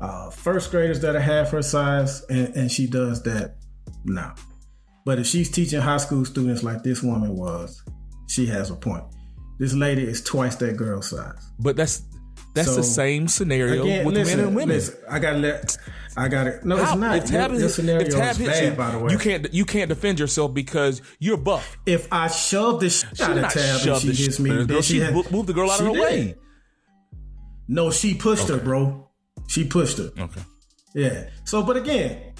uh, 0.00 0.30
first 0.30 0.70
graders 0.70 1.00
that 1.00 1.14
are 1.14 1.20
half 1.20 1.50
her 1.50 1.62
size 1.62 2.24
and, 2.24 2.48
and 2.56 2.70
she 2.70 2.86
does 2.86 3.22
that, 3.22 3.56
no. 4.04 4.32
But 5.04 5.20
if 5.20 5.26
she's 5.26 5.50
teaching 5.50 5.80
high 5.80 5.98
school 5.98 6.24
students 6.24 6.64
like 6.64 6.82
this 6.82 7.02
woman 7.02 7.36
was, 7.36 7.82
she 8.28 8.46
has 8.46 8.70
a 8.70 8.74
point. 8.74 9.04
This 9.58 9.72
lady 9.72 10.02
is 10.02 10.22
twice 10.22 10.56
that 10.56 10.76
girl's 10.76 11.10
size. 11.10 11.50
But 11.60 11.76
that's 11.76 12.02
that's 12.54 12.68
So, 12.68 12.76
the 12.76 12.82
same 12.82 13.28
scenario 13.28 13.82
Again, 13.82 14.04
with 14.06 14.14
listen, 14.14 14.38
men 14.38 14.46
and 14.46 14.56
women. 14.56 14.76
Listen, 14.76 14.98
I 15.08 15.18
gotta 15.18 15.38
let. 15.38 15.76
I 16.18 16.28
got 16.28 16.46
it. 16.46 16.64
No, 16.64 16.76
How- 16.76 16.92
it's 16.92 17.00
not. 17.00 17.16
If 17.18 17.24
Tab, 17.26 17.50
your, 17.52 17.60
your 17.60 17.68
scenario 17.68 18.06
if 18.06 18.14
Tab 18.14 18.30
is 18.32 18.36
hits 18.38 18.50
bad, 18.50 18.64
you, 18.64 18.70
by 18.72 18.90
the 18.92 18.98
way. 18.98 19.12
you 19.12 19.18
can't 19.18 19.52
you 19.52 19.64
can't 19.66 19.88
defend 19.88 20.18
yourself 20.18 20.54
because 20.54 21.02
you're 21.18 21.36
buff. 21.36 21.76
If 21.86 22.08
I 22.12 22.28
shove 22.28 22.80
the 22.80 22.88
shit 22.90 23.20
out 23.20 23.36
of 23.36 23.52
Tab 23.52 23.86
and 23.86 24.00
she 24.00 24.12
hits 24.24 24.38
me, 24.40 24.50
the 24.50 24.64
then 24.64 24.82
she 24.82 24.94
She 24.94 25.00
had- 25.00 25.14
moved 25.14 25.46
the 25.48 25.52
girl 25.52 25.70
out 25.70 25.80
of 25.80 25.86
her 25.86 25.92
did. 25.92 26.00
way. 26.00 26.34
No, 27.68 27.90
she 27.90 28.14
pushed 28.14 28.48
her, 28.48 28.58
bro. 28.58 29.08
She 29.48 29.64
pushed 29.64 29.98
her. 29.98 30.10
Okay. 30.18 30.40
Yeah. 30.94 31.28
So, 31.44 31.62
but 31.62 31.76
again, 31.76 32.32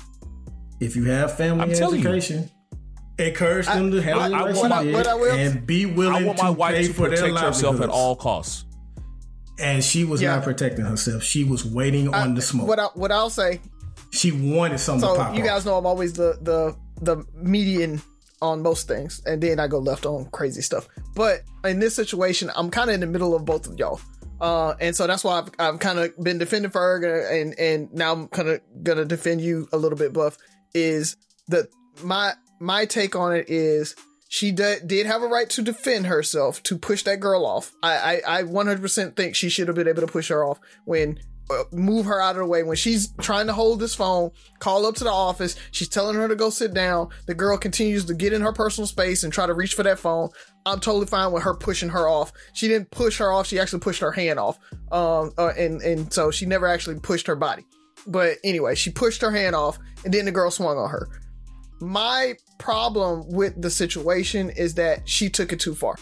if 0.81 0.95
you 0.97 1.05
have 1.05 1.37
family 1.37 1.63
I'm 1.63 1.69
and 1.71 1.79
telling 1.79 2.01
you. 2.01 2.09
education, 2.09 2.51
encourage 3.19 3.67
them 3.67 3.91
to 3.91 4.01
have 4.03 4.19
I- 4.19 4.29
a 4.29 4.31
I 4.33 4.43
want 4.53 4.73
relationship 4.73 5.07
my- 5.07 5.29
I 5.31 5.37
and 5.37 5.67
be 5.67 5.85
I 5.85 5.95
willing 5.95 6.27
want 6.27 6.39
my 6.39 6.47
to 6.47 6.53
wife 6.53 6.75
pay 6.77 6.87
to 6.87 6.93
for 6.95 7.09
their 7.09 7.19
protect 7.19 7.39
herself 7.41 7.81
at 7.81 7.89
all 7.89 8.15
costs. 8.17 8.65
And 9.59 9.83
she 9.83 10.05
was 10.05 10.21
Yeah. 10.21 10.35
not 10.37 10.45
protecting 10.45 10.85
herself. 10.85 11.23
She 11.23 11.45
was 11.45 11.65
waiting 11.65 12.13
on 12.13 12.35
the 12.35 12.43
smoke. 12.43 12.69
What 12.69 12.79
I, 12.79 12.85
what 12.95 13.11
I'll 13.13 13.31
say. 13.31 13.61
she 14.11 14.31
wanted 14.33 14.79
something 14.79 15.09
to 15.09 15.15
So 15.15 15.21
pop 15.21 15.35
you 15.35 15.43
guys 15.43 15.61
off. 15.61 15.67
know 15.67 15.79
I'm 15.79 15.87
always 15.87 16.13
the 16.15 16.39
the 16.43 16.77
the 17.03 17.25
median 17.35 18.01
on 18.43 18.63
most 18.63 18.87
things, 18.87 19.23
and 19.27 19.43
then 19.43 19.59
I 19.59 19.67
go 19.67 19.79
left 19.79 20.05
on 20.07 20.27
crazy 20.27 20.61
stuff. 20.63 20.87
But 21.15 21.41
in 21.65 21.79
this 21.81 21.95
situation, 21.95 22.51
I'm 22.55 22.71
kind 22.71 22.91
of 22.91 22.95
in 22.95 23.01
the 23.01 23.07
middle 23.07 23.35
of 23.35 23.45
both 23.47 23.67
of 23.67 23.79
y'all. 23.79 24.01
Uh, 24.41 24.75
and 24.81 24.95
so 24.95 25.07
that's 25.07 25.25
why 25.25 25.39
I've, 25.39 25.51
I've 25.59 25.79
kind 25.81 25.99
of 25.99 26.13
been 26.23 26.37
defending 26.39 26.71
Ferg, 26.71 27.03
and 27.33 27.59
and 27.59 27.93
now 27.95 28.13
I'm 28.13 28.29
kind 28.29 28.49
of 28.49 28.61
gonna 28.83 29.07
defend 29.07 29.41
you 29.41 29.67
a 29.73 29.79
little 29.79 29.97
bit, 29.99 30.13
Buff. 30.13 30.37
Is 30.75 31.17
that 31.49 31.69
my 32.05 32.35
my 32.61 32.85
take 32.85 33.17
on 33.17 33.35
it 33.35 33.47
is 33.49 33.97
she 34.29 34.53
did, 34.53 34.89
did 34.89 35.07
have 35.07 35.23
a 35.23 35.29
right 35.29 35.49
to 35.51 35.63
defend 35.63 36.07
herself 36.07 36.63
to 36.65 36.79
push 36.79 37.03
that 37.05 37.21
girl 37.21 37.47
off. 37.47 37.73
I 37.83 38.23
I, 38.27 38.39
I 38.39 38.43
100% 38.43 39.17
think 39.17 39.35
she 39.35 39.49
should 39.49 39.69
have 39.69 39.77
been 39.77 39.89
able 39.89 40.03
to 40.03 40.07
push 40.07 40.29
her 40.29 40.45
off 40.45 40.61
when 40.85 41.21
uh, 41.49 41.63
move 41.71 42.07
her 42.07 42.21
out 42.21 42.33
of 42.33 42.39
the 42.39 42.47
way. 42.47 42.63
When 42.65 42.77
she's 42.77 43.13
trying 43.21 43.47
to 43.47 43.53
hold 43.53 43.79
this 43.79 43.95
phone 43.95 44.33
call 44.59 44.85
up 44.85 44.97
to 44.97 45.05
the 45.05 45.13
office 45.13 45.55
she's 45.71 45.89
telling 45.89 46.17
her 46.17 46.27
to 46.27 46.35
go 46.35 46.51
sit 46.51 46.75
down. 46.75 47.11
The 47.27 47.35
girl 47.35 47.57
continues 47.57 48.05
to 48.07 48.15
get 48.15 48.33
in 48.33 48.43
her 48.43 48.53
personal 48.53 48.87
space 48.87 49.23
and 49.23 49.33
try 49.33 49.47
to 49.47 49.55
reach 49.55 49.75
for 49.75 49.85
that 49.85 49.99
phone. 49.99 50.31
I'm 50.65 50.81
totally 50.81 51.07
fine 51.07 51.31
with 51.31 51.45
her 51.45 51.55
pushing 51.55 51.91
her 51.91 52.09
off. 52.09 52.33
She 52.53 52.67
didn't 52.67 52.91
push 52.91 53.19
her 53.19 53.31
off 53.31 53.47
she 53.47 53.61
actually 53.61 53.81
pushed 53.81 54.01
her 54.01 54.13
hand 54.13 54.39
off. 54.41 54.59
Um 54.91 55.33
uh, 55.39 55.53
and 55.57 55.81
and 55.83 56.13
so 56.13 56.31
she 56.31 56.47
never 56.47 56.67
actually 56.67 56.99
pushed 56.99 57.29
her 57.29 57.37
body. 57.37 57.65
But 58.09 58.39
anyway 58.43 58.75
she 58.75 58.91
pushed 58.91 59.23
her 59.23 59.31
hand 59.31 59.55
off 59.55 59.79
and 60.05 60.13
then 60.13 60.25
the 60.25 60.33
girl 60.33 60.51
swung 60.51 60.79
on 60.79 60.91
her 60.91 61.09
my 61.81 62.35
problem 62.59 63.29
with 63.29 63.61
the 63.61 63.71
situation 63.71 64.51
is 64.51 64.75
that 64.75 65.09
she 65.09 65.29
took 65.29 65.53
it 65.53 65.61
too 65.61 65.75
far 65.75 65.97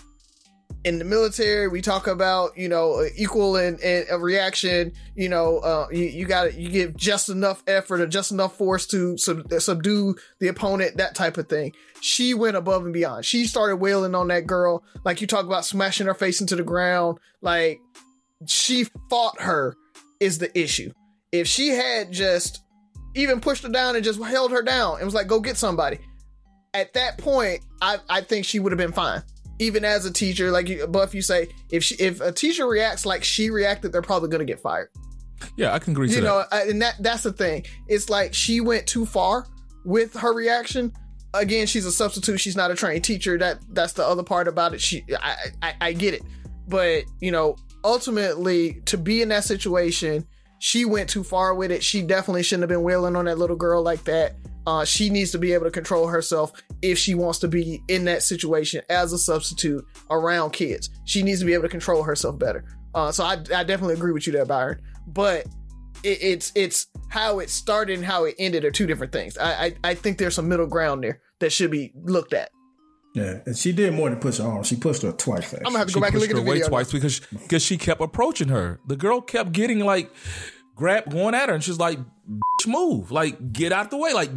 in 0.85 0.99
the 0.99 1.05
military, 1.05 1.67
we 1.67 1.81
talk 1.81 2.07
about 2.07 2.57
you 2.57 2.69
know 2.69 3.05
equal 3.17 3.57
and, 3.57 3.81
a 3.83 4.19
reaction. 4.19 4.93
You 5.15 5.31
know, 5.31 5.59
uh, 5.59 5.87
you, 5.91 6.05
you 6.05 6.27
got 6.27 6.55
you 6.55 6.69
give 6.69 6.97
just 6.97 7.31
enough 7.31 7.63
effort 7.67 8.01
or 8.01 8.07
just 8.07 8.31
enough 8.31 8.57
force 8.57 8.87
to 8.89 9.17
sub, 9.17 9.51
subdue 9.59 10.15
the 10.41 10.49
opponent, 10.49 10.99
that 10.99 11.15
type 11.15 11.39
of 11.39 11.49
thing. 11.49 11.73
She 12.01 12.35
went 12.35 12.57
above 12.57 12.85
and 12.85 12.93
beyond. 12.93 13.25
She 13.25 13.47
started 13.47 13.77
wailing 13.77 14.15
on 14.15 14.29
that 14.29 14.47
girl, 14.47 14.85
like 15.05 15.21
you 15.21 15.27
talk 15.27 15.47
about 15.47 15.65
smashing 15.65 16.07
her 16.07 16.15
face 16.15 16.41
into 16.41 16.57
the 16.57 16.63
ground. 16.63 17.19
Like 17.41 17.81
she 18.47 18.87
fought 19.09 19.41
her 19.41 19.77
is 20.21 20.39
the 20.39 20.57
issue. 20.59 20.93
If 21.33 21.49
she 21.49 21.69
had 21.69 22.13
just 22.13 22.61
even 23.15 23.41
pushed 23.41 23.63
her 23.63 23.69
down 23.69 23.97
and 23.97 24.05
just 24.05 24.23
held 24.23 24.51
her 24.53 24.63
down 24.63 24.97
and 24.97 25.05
was 25.05 25.15
like, 25.15 25.27
"Go 25.27 25.41
get 25.41 25.57
somebody," 25.57 25.99
at 26.73 26.93
that 26.95 27.19
point, 27.19 27.61
I 27.81 27.99
I 28.09 28.21
think 28.21 28.47
she 28.47 28.59
would 28.59 28.73
have 28.73 28.79
been 28.79 28.93
fine 28.93 29.23
even 29.59 29.85
as 29.85 30.05
a 30.05 30.13
teacher, 30.13 30.51
like 30.51 30.69
you, 30.69 30.87
Buff, 30.87 31.15
you 31.15 31.23
say 31.23 31.49
if 31.71 31.85
she, 31.85 31.95
if 31.97 32.21
a 32.21 32.33
teacher 32.33 32.67
reacts 32.67 33.07
like 33.07 33.23
she 33.23 33.51
reacted, 33.51 33.93
they're 33.93 34.03
probably 34.03 34.29
going 34.29 34.45
to 34.45 34.51
get 34.51 34.61
fired. 34.61 34.89
Yeah, 35.57 35.73
I 35.73 35.79
can 35.79 35.93
agree. 35.93 36.11
You 36.11 36.23
know, 36.23 36.45
that. 36.51 36.69
and 36.69 36.83
that 36.83 36.97
that's 37.01 37.23
the 37.23 37.33
thing. 37.33 37.65
It's 37.87 38.09
like 38.09 38.35
she 38.35 38.61
went 38.61 38.87
too 38.87 39.07
far 39.07 39.47
with 39.85 40.15
her 40.15 40.33
reaction. 40.33 40.93
Again, 41.35 41.67
she's 41.67 41.87
a 41.87 41.93
substitute. 41.93 42.39
She's 42.39 42.57
not 42.57 42.71
a 42.71 42.75
trained 42.75 43.05
teacher. 43.05 43.37
That 43.39 43.59
that's 43.71 43.93
the 43.93 44.07
other 44.07 44.23
part 44.23 44.49
about 44.49 44.75
it. 44.75 44.81
She, 44.81 45.05
I, 45.21 45.37
I, 45.63 45.75
I 45.81 45.93
get 45.93 46.15
it, 46.15 46.23
but 46.67 47.05
you 47.21 47.31
know, 47.31 47.57
ultimately, 47.85 48.81
to 48.87 48.97
be 48.97 49.23
in 49.23 49.29
that 49.29 49.45
situation, 49.45 50.27
she 50.59 50.85
went 50.85 51.11
too 51.11 51.25
far 51.25 51.55
with 51.55 51.71
it. 51.71 51.83
She 51.83 52.03
definitely 52.03 52.43
shouldn't 52.43 52.63
have 52.63 52.69
been 52.69 52.83
wailing 52.83 53.17
on 53.17 53.27
that 53.27 53.39
little 53.39 53.57
girl 53.57 53.83
like 53.83 54.05
that. 54.05 54.37
Uh, 54.67 54.85
she 54.85 55.11
needs 55.11 55.31
to 55.33 55.39
be 55.39 55.53
able 55.53 55.65
to 55.65 55.71
control 55.71 56.07
herself 56.07 56.53
if 56.81 56.99
she 56.99 57.15
wants 57.15 57.39
to 57.41 57.49
be 57.49 57.83
in 57.89 58.05
that 58.07 58.23
situation 58.23 58.81
as 58.89 59.13
a 59.13 59.19
substitute 59.19 59.85
around 60.11 60.53
kids. 60.53 60.89
She 61.05 61.23
needs 61.23 61.41
to 61.41 61.47
be 61.47 61.53
able 61.53 61.65
to 61.65 61.69
control 61.69 62.03
herself 62.03 62.39
better. 62.39 62.65
Uh, 62.95 63.13
so 63.13 63.25
I, 63.25 63.33
I 63.55 63.65
definitely 63.65 63.95
agree 63.95 64.13
with 64.13 64.27
you 64.27 64.33
there, 64.33 64.47
Byron. 64.47 64.81
But 65.07 65.47
it, 66.03 66.19
it's 66.23 66.53
it's 66.55 66.87
how 67.09 67.41
it 67.41 67.51
started 67.51 67.97
and 67.97 68.05
how 68.05 68.25
it 68.25 68.37
ended 68.39 68.65
are 68.65 68.71
two 68.71 68.87
different 68.87 69.13
things. 69.13 69.37
I, 69.37 69.65
I 69.65 69.75
I 69.85 69.95
think 69.95 70.19
there's 70.19 70.35
some 70.35 70.49
middle 70.49 70.67
ground 70.67 71.05
there 71.05 71.21
that 71.41 71.51
should 71.51 71.71
be 71.71 71.93
looked 71.95 72.33
at. 72.33 72.51
Yeah, 73.15 73.39
and 73.47 73.57
she 73.57 73.71
did 73.73 73.95
more 73.95 74.11
than 74.11 74.19
push 74.19 74.39
her 74.39 74.45
arm. 74.45 74.65
She 74.65 74.75
pushed 74.77 75.03
her 75.03 75.13
twice. 75.13 75.45
Actually. 75.45 75.59
I'm 75.61 75.65
gonna 75.67 75.79
have 75.79 75.87
to 75.87 75.93
She 75.93 75.95
go 75.95 76.01
back 76.01 76.13
and 76.15 76.21
pushed 76.21 76.31
look 76.33 76.37
at 76.37 76.37
her 76.37 76.45
the 76.45 76.51
way 76.51 76.57
video. 76.57 76.69
twice 76.69 76.93
because 76.93 77.21
because 77.21 77.63
she 77.63 77.79
kept 77.79 78.01
approaching 78.01 78.49
her. 78.49 78.81
The 78.89 78.97
girl 78.97 79.21
kept 79.21 79.53
getting 79.53 79.79
like 79.81 80.11
grab 80.75 81.11
going 81.11 81.35
at 81.35 81.49
her, 81.49 81.55
and 81.55 81.63
she's 81.63 81.79
like, 81.79 81.99
"Bitch, 82.29 82.67
"Move! 82.67 83.13
Like 83.13 83.53
get 83.53 83.71
out 83.73 83.91
the 83.91 83.97
way!" 83.99 84.13
Like 84.13 84.31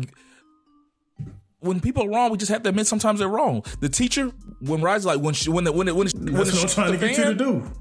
when 1.59 1.79
people 1.79 2.03
are 2.03 2.09
wrong, 2.09 2.29
we 2.31 2.37
just 2.37 2.51
have 2.51 2.61
to 2.63 2.69
admit 2.69 2.85
sometimes 2.87 3.17
they're 3.19 3.27
wrong. 3.27 3.63
The 3.79 3.89
teacher, 3.89 4.31
when 4.59 4.81
Rise 4.81 5.05
like 5.05 5.19
when 5.21 5.33
she 5.33 5.49
when 5.49 5.63
the 5.63 5.71
when 5.71 5.87
it, 5.87 5.95
when, 5.95 6.07
it, 6.07 6.13
when 6.13 6.33
That's 6.35 6.49
it 6.55 6.61
what 6.61 6.69
trying 6.69 6.91
to 6.91 6.97
the 6.99 7.07
get 7.07 7.17
you 7.17 7.23
to 7.25 7.33
do. 7.33 7.71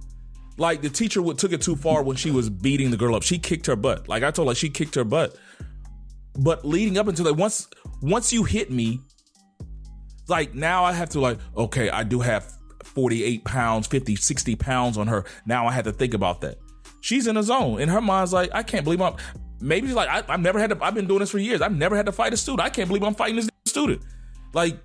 like 0.57 0.81
the 0.81 0.89
teacher 0.89 1.21
would, 1.21 1.37
took 1.37 1.53
it 1.53 1.61
too 1.61 1.77
far 1.77 2.03
when 2.03 2.17
she 2.17 2.31
was 2.31 2.49
beating 2.49 2.91
the 2.91 2.97
girl 2.97 3.15
up. 3.15 3.23
She 3.23 3.39
kicked 3.39 3.67
her 3.67 3.77
butt. 3.77 4.09
Like 4.09 4.23
I 4.23 4.31
told 4.31 4.49
her, 4.49 4.55
she 4.55 4.71
kicked 4.71 4.95
her 4.95 5.05
butt. 5.05 5.37
But 6.39 6.65
leading 6.65 6.97
up 6.97 7.07
until 7.07 7.27
that, 7.27 7.35
once 7.35 7.69
once 8.01 8.33
you 8.33 8.45
hit 8.45 8.71
me, 8.71 9.01
like 10.29 10.55
now 10.55 10.85
I 10.85 10.93
have 10.93 11.11
to 11.11 11.21
like, 11.21 11.39
okay, 11.57 11.91
I 11.91 12.03
do 12.05 12.21
have 12.21 12.53
48 12.85 13.45
pounds, 13.45 13.87
50, 13.87 14.17
60 14.17 14.57
pounds 14.57 14.97
on 14.99 15.07
her. 15.09 15.25
Now 15.45 15.67
I 15.67 15.73
have 15.73 15.85
to 15.85 15.93
think 15.93 16.15
about 16.15 16.41
that. 16.43 16.59
She's 17.01 17.27
in 17.27 17.37
a 17.37 17.43
zone. 17.43 17.81
In 17.81 17.89
her 17.89 18.01
mind's 18.01 18.33
like, 18.33 18.51
I 18.55 18.62
can't 18.62 18.85
believe 18.85 19.01
I'm 19.01 19.17
maybe 19.61 19.87
she's 19.87 19.97
like, 19.97 20.09
I, 20.09 20.23
I've 20.33 20.41
never 20.41 20.59
had 20.59 20.71
to, 20.71 20.79
I've 20.83 20.95
been 20.95 21.07
doing 21.07 21.21
this 21.21 21.31
for 21.31 21.39
years. 21.39 21.61
I've 21.62 21.75
never 21.77 21.97
had 21.97 22.07
to 22.07 22.12
fight 22.12 22.33
a 22.33 22.37
student. 22.37 22.61
I 22.67 22.71
can't 22.71 22.89
believe 22.89 23.03
I'm 23.03 23.15
fighting 23.15 23.37
this 23.37 23.49
student. 23.67 24.03
Like 24.53 24.77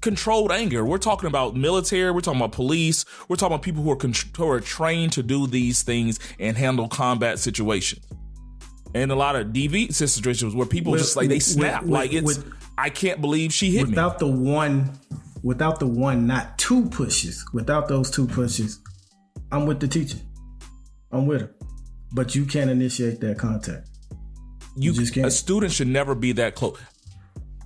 controlled 0.00 0.50
anger. 0.52 0.84
We're 0.84 0.98
talking 0.98 1.28
about 1.28 1.54
military. 1.56 2.10
We're 2.10 2.20
talking 2.20 2.40
about 2.40 2.52
police. 2.52 3.04
We're 3.28 3.36
talking 3.36 3.54
about 3.54 3.62
people 3.62 3.82
who 3.82 3.90
are 3.92 3.96
con- 3.96 4.14
who 4.36 4.48
are 4.48 4.60
trained 4.60 5.12
to 5.12 5.22
do 5.22 5.46
these 5.46 5.82
things 5.82 6.18
and 6.38 6.56
handle 6.56 6.88
combat 6.88 7.38
situations. 7.38 8.04
And 8.94 9.10
a 9.10 9.14
lot 9.14 9.36
of 9.36 9.48
DV 9.48 9.94
situations 9.94 10.54
where 10.54 10.66
people 10.66 10.92
With- 10.92 11.00
just 11.02 11.16
like 11.16 11.28
they 11.28 11.38
snap. 11.38 11.82
with- 11.82 11.90
like 11.92 12.12
it's 12.12 12.24
with- 12.38 12.52
I 12.82 12.90
can't 12.90 13.20
believe 13.20 13.52
she 13.52 13.70
hit 13.70 13.84
me. 13.84 13.90
without 13.90 14.18
the 14.18 14.26
one, 14.26 14.90
without 15.44 15.78
the 15.78 15.86
one, 15.86 16.26
not 16.26 16.58
two 16.58 16.88
pushes. 16.88 17.44
Without 17.52 17.86
those 17.86 18.10
two 18.10 18.26
pushes, 18.26 18.80
I'm 19.52 19.66
with 19.66 19.78
the 19.78 19.86
teacher. 19.86 20.18
I'm 21.12 21.26
with 21.26 21.42
her, 21.42 21.54
but 22.12 22.34
you 22.34 22.44
can't 22.44 22.70
initiate 22.70 23.20
that 23.20 23.38
contact. 23.38 23.88
You, 24.74 24.92
just 24.94 25.14
can't. 25.14 25.26
a 25.26 25.30
student 25.30 25.70
should 25.72 25.86
never 25.88 26.14
be 26.16 26.32
that 26.32 26.54
close. 26.56 26.76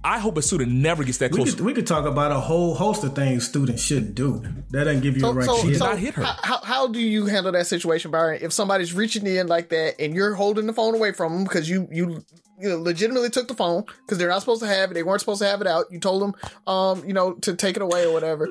I 0.04 0.18
hope 0.18 0.36
a 0.36 0.42
student 0.42 0.70
never 0.70 1.02
gets 1.02 1.18
that 1.18 1.32
We 1.32 1.38
close. 1.38 1.54
could, 1.54 1.64
we 1.64 1.72
could 1.72 1.86
talk 1.86 2.04
about 2.04 2.30
a 2.30 2.38
whole 2.38 2.74
host 2.74 3.02
of 3.02 3.14
things 3.14 3.46
students 3.48 3.82
shouldn't 3.82 4.14
do. 4.14 4.40
That 4.70 4.84
doesn't 4.84 5.00
give 5.00 5.14
you 5.14 5.20
So, 5.20 5.30
a 5.30 5.32
right 5.32 5.46
so, 5.46 5.62
to 5.62 5.66
hit. 5.68 5.78
so 5.78 5.86
not 5.86 5.98
hit 5.98 6.14
her. 6.14 6.22
How, 6.24 6.36
how, 6.42 6.60
how 6.62 6.86
do 6.88 7.00
you 7.00 7.26
handle 7.26 7.50
that 7.52 7.66
situation, 7.66 8.10
Byron? 8.12 8.38
If 8.42 8.52
somebody's 8.52 8.92
reaching 8.92 9.26
in 9.26 9.46
like 9.48 9.70
that 9.70 10.00
and 10.00 10.14
you're 10.14 10.34
holding 10.34 10.66
the 10.66 10.72
phone 10.72 10.94
away 10.94 11.12
from 11.12 11.32
them 11.32 11.44
because 11.44 11.68
you 11.68 11.88
you 11.90 12.24
you 12.58 12.68
know, 12.68 12.78
legitimately 12.78 13.30
took 13.30 13.48
the 13.48 13.54
phone 13.54 13.84
because 13.84 14.18
they're 14.18 14.28
not 14.28 14.40
supposed 14.40 14.62
to 14.62 14.68
have 14.68 14.90
it, 14.90 14.94
they 14.94 15.02
weren't 15.02 15.20
supposed 15.20 15.42
to 15.42 15.48
have 15.48 15.60
it 15.60 15.66
out. 15.66 15.86
You 15.90 16.00
told 16.00 16.22
them, 16.22 16.34
um, 16.66 17.04
you 17.06 17.12
know, 17.12 17.34
to 17.34 17.54
take 17.54 17.76
it 17.76 17.82
away 17.82 18.04
or 18.04 18.12
whatever. 18.12 18.48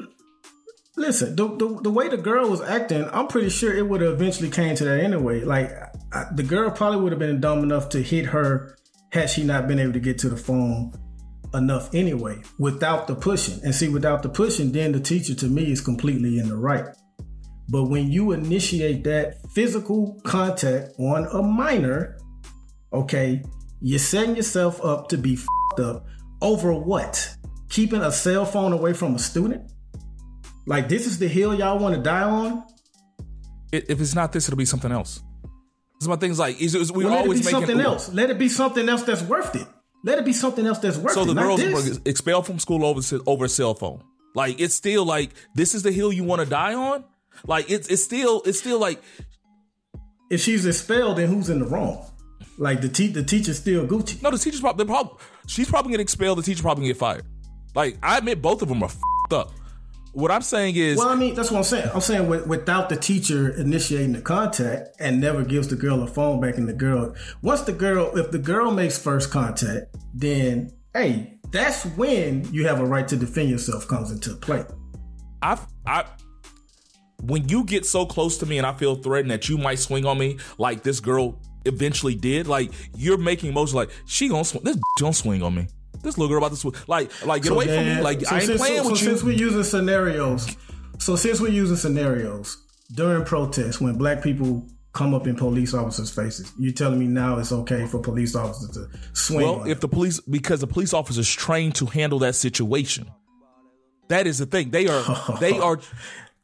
Listen, 0.97 1.35
the, 1.35 1.47
the 1.57 1.81
the 1.83 1.89
way 1.89 2.07
the 2.07 2.17
girl 2.17 2.49
was 2.49 2.61
acting, 2.61 3.05
I'm 3.11 3.27
pretty 3.27 3.49
sure 3.49 3.75
it 3.75 3.87
would 3.87 3.99
have 3.99 4.13
eventually 4.13 4.49
came 4.49 4.75
to 4.77 4.85
that 4.85 4.99
anyway. 5.01 5.41
Like 5.41 5.71
I, 6.13 6.27
the 6.33 6.43
girl 6.43 6.71
probably 6.71 7.01
would 7.01 7.11
have 7.11 7.19
been 7.19 7.41
dumb 7.41 7.63
enough 7.63 7.89
to 7.89 8.01
hit 8.01 8.27
her 8.27 8.77
had 9.11 9.29
she 9.29 9.43
not 9.43 9.67
been 9.67 9.79
able 9.79 9.93
to 9.93 9.99
get 9.99 10.17
to 10.19 10.29
the 10.29 10.37
phone 10.37 10.93
enough 11.53 11.93
anyway, 11.93 12.41
without 12.59 13.07
the 13.07 13.15
pushing. 13.15 13.63
And 13.63 13.73
see, 13.73 13.89
without 13.89 14.23
the 14.23 14.29
pushing, 14.29 14.71
then 14.71 14.91
the 14.91 14.99
teacher 14.99 15.35
to 15.35 15.47
me 15.47 15.71
is 15.71 15.81
completely 15.81 16.37
in 16.37 16.49
the 16.49 16.55
right. 16.55 16.85
But 17.67 17.85
when 17.85 18.11
you 18.11 18.31
initiate 18.31 19.03
that 19.05 19.37
physical 19.51 20.19
contact 20.23 20.91
on 20.99 21.27
a 21.31 21.41
minor, 21.41 22.17
okay, 22.93 23.43
you're 23.81 23.99
setting 23.99 24.35
yourself 24.35 24.83
up 24.83 25.09
to 25.09 25.17
be 25.17 25.35
fed 25.35 25.85
up 25.85 26.05
over 26.41 26.73
what? 26.73 27.35
Keeping 27.69 28.01
a 28.01 28.11
cell 28.11 28.45
phone 28.45 28.73
away 28.73 28.93
from 28.93 29.15
a 29.15 29.19
student? 29.19 29.71
Like 30.65 30.89
this 30.89 31.05
is 31.07 31.19
the 31.19 31.27
hill 31.27 31.53
y'all 31.53 31.79
want 31.79 31.95
to 31.95 32.01
die 32.01 32.23
on? 32.23 32.63
If 33.71 33.99
it's 33.99 34.15
not 34.15 34.31
this, 34.31 34.47
it'll 34.47 34.57
be 34.57 34.65
something 34.65 34.91
else. 34.91 35.21
It's 35.97 36.07
my 36.07 36.15
things 36.15 36.39
like 36.39 36.61
is, 36.61 36.75
is 36.75 36.91
we 36.91 37.03
Well, 37.03 37.13
let 37.13 37.19
it 37.19 37.23
always 37.23 37.39
be 37.39 37.45
making 37.45 37.67
something 37.67 37.79
else. 37.79 38.13
Let 38.13 38.29
it 38.29 38.39
be 38.39 38.49
something 38.49 38.87
else 38.87 39.03
that's 39.03 39.21
worth 39.21 39.55
it. 39.55 39.67
Let 40.03 40.19
it 40.19 40.25
be 40.25 40.33
something 40.33 40.65
else 40.65 40.79
that's 40.79 40.97
worth 40.97 41.13
So 41.13 41.23
it. 41.23 41.27
So 41.27 41.33
the 41.33 41.41
girls 41.41 41.61
were 41.63 41.99
expelled 42.05 42.45
from 42.45 42.59
school 42.59 42.85
over 42.85 43.01
over 43.25 43.45
a 43.45 43.49
cell 43.49 43.73
phone. 43.73 44.03
Like 44.35 44.59
it's 44.59 44.75
still 44.75 45.05
like 45.05 45.31
this 45.55 45.73
is 45.73 45.83
the 45.83 45.91
hill 45.91 46.11
you 46.13 46.23
want 46.23 46.41
to 46.41 46.47
die 46.47 46.73
on. 46.73 47.03
Like 47.47 47.69
it's 47.71 47.87
it's 47.87 48.03
still 48.03 48.41
it's 48.45 48.59
still 48.59 48.79
like 48.79 49.01
If 50.29 50.41
she's 50.41 50.65
expelled, 50.65 51.17
then 51.17 51.27
who's 51.27 51.49
in 51.49 51.59
the 51.59 51.65
wrong? 51.65 52.05
Like 52.57 52.81
the 52.81 52.89
te- 52.89 53.07
the 53.07 53.23
teacher's 53.23 53.57
still 53.59 53.85
Gucci. 53.85 54.21
no 54.21 54.31
the 54.31 54.37
teacher's 54.37 54.61
probably 54.61 54.85
prob- 54.85 55.19
she's 55.47 55.69
probably 55.69 55.89
gonna 55.89 55.97
get 55.97 56.03
expelled. 56.03 56.37
The 56.37 56.43
teacher 56.43 56.61
probably 56.61 56.83
gonna 56.83 56.93
get 56.93 56.97
fired. 56.97 57.25
Like 57.75 57.97
I 58.01 58.17
admit 58.17 58.41
both 58.41 58.61
of 58.61 58.69
them 58.69 58.81
are 58.83 58.89
fed 58.89 59.33
up. 59.33 59.51
What 60.13 60.31
I'm 60.31 60.41
saying 60.41 60.77
is 60.77 60.97
Well, 60.97 61.09
I 61.09 61.15
mean, 61.15 61.35
that's 61.35 61.51
what 61.51 61.57
I'm 61.57 61.63
saying. 61.65 61.89
I'm 61.93 61.99
saying 61.99 62.29
with, 62.29 62.47
without 62.47 62.87
the 62.87 62.95
teacher 62.95 63.49
initiating 63.49 64.13
the 64.13 64.21
contact 64.21 64.95
and 65.01 65.19
never 65.19 65.43
gives 65.43 65.67
the 65.67 65.75
girl 65.75 66.01
a 66.03 66.07
phone 66.07 66.39
back, 66.39 66.57
and 66.57 66.69
the 66.69 66.73
girl, 66.73 67.13
once 67.41 67.61
the 67.61 67.73
girl, 67.73 68.17
if 68.17 68.31
the 68.31 68.39
girl 68.39 68.71
makes 68.71 68.97
first 68.97 69.29
contact, 69.29 69.93
then 70.13 70.71
hey, 70.93 71.37
that's 71.51 71.85
when 71.97 72.47
you 72.53 72.65
have 72.65 72.79
a 72.79 72.85
right 72.85 73.05
to 73.09 73.17
defend 73.17 73.49
yourself 73.49 73.89
comes 73.89 74.09
into 74.09 74.35
play. 74.35 74.63
I 75.41 75.59
I 75.85 76.05
when 77.23 77.49
you 77.49 77.65
get 77.65 77.85
so 77.85 78.05
close 78.05 78.37
to 78.37 78.45
me 78.45 78.57
and 78.57 78.65
I 78.65 78.73
feel 78.73 78.95
threatened 78.95 79.31
that 79.31 79.49
you 79.49 79.57
might 79.57 79.79
swing 79.79 80.05
on 80.05 80.17
me 80.17 80.37
like 80.57 80.81
this 80.83 81.01
girl 81.01 81.41
eventually 81.65 82.15
did, 82.15 82.47
like 82.47 82.71
you're 82.95 83.17
making 83.17 83.53
motion 83.53 83.75
like 83.75 83.89
she 84.05 84.29
gonna 84.29 84.45
swing 84.45 84.63
this 84.63 84.77
gonna 84.99 85.13
swing 85.13 85.43
on 85.43 85.55
me. 85.55 85.67
This 86.01 86.17
little 86.17 86.29
girl 86.29 86.37
about 86.37 86.51
to 86.51 86.57
swing. 86.57 86.75
Like 86.87 87.25
like 87.25 87.41
get 87.43 87.49
So 87.49 87.55
away 87.55 87.65
from 87.65 87.85
me. 87.85 88.01
Like 88.01 88.21
so 88.21 88.35
I 88.35 88.39
ain't 88.39 88.47
since, 88.47 88.61
playing 88.61 88.83
so, 88.83 88.89
with 88.89 88.99
so 88.99 89.05
you. 89.05 89.11
Since 89.11 89.23
we're 89.23 89.31
using 89.31 89.63
scenarios, 89.63 90.55
so 90.99 91.15
since 91.15 91.39
we're 91.41 91.49
using 91.49 91.77
scenarios 91.77 92.57
during 92.93 93.25
protests 93.25 93.81
when 93.81 93.97
black 93.97 94.21
people 94.21 94.67
come 94.93 95.13
up 95.13 95.27
in 95.27 95.35
police 95.35 95.73
officers' 95.73 96.09
faces, 96.09 96.51
you 96.57 96.71
telling 96.71 96.97
me 96.97 97.05
now 97.05 97.37
it's 97.37 97.51
okay 97.51 97.85
for 97.85 97.99
police 97.99 98.35
officers 98.35 98.71
to 98.71 98.89
swing? 99.13 99.45
Well, 99.45 99.63
if 99.65 99.81
the 99.81 99.87
police, 99.87 100.19
because 100.21 100.61
the 100.61 100.67
police 100.67 100.93
officers 100.93 101.29
trained 101.29 101.75
to 101.75 101.85
handle 101.85 102.19
that 102.19 102.35
situation, 102.35 103.11
that 104.07 104.25
is 104.25 104.37
the 104.37 104.45
thing. 104.45 104.69
They 104.69 104.87
are, 104.87 105.37
they 105.39 105.59
are. 105.59 105.79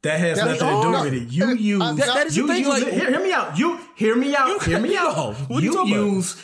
That 0.03 0.19
has 0.19 0.37
That- 0.39 0.45
nothing 0.45 0.59
to 0.59 0.81
do 0.81 0.91
no. 0.91 1.03
with 1.03 1.13
it. 1.13 1.31
You 1.31 1.43
Uh, 1.45 1.53
use 1.53 1.79
that- 1.97 1.97
that 2.07 2.27
is 2.27 2.35
the 2.35 2.41
you 2.41 2.47
thing, 2.47 2.59
use 2.59 2.67
like- 2.67 2.87
hear, 2.87 3.09
hear 3.11 3.19
me 3.23 3.31
out. 3.33 3.57
You 3.57 3.79
hear 3.95 4.15
me 4.15 4.35
out. 4.35 4.63
Hear 4.63 4.79
me 4.79 4.97
out. 5.05 5.35
What 5.47 5.61
you 5.63 5.69
you 5.69 5.75
talking 5.75 5.93
about? 5.95 6.05
use. 6.13 6.35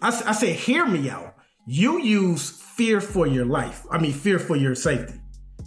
I, 0.00 0.22
I 0.26 0.32
said, 0.32 0.54
hear 0.54 0.86
me 0.86 1.10
out. 1.10 1.34
You 1.66 1.98
use 2.00 2.50
fear 2.50 3.00
for 3.00 3.26
your 3.26 3.44
life. 3.44 3.84
I 3.90 3.98
mean, 3.98 4.12
fear 4.12 4.38
for 4.38 4.56
your 4.56 4.74
safety. 4.74 5.14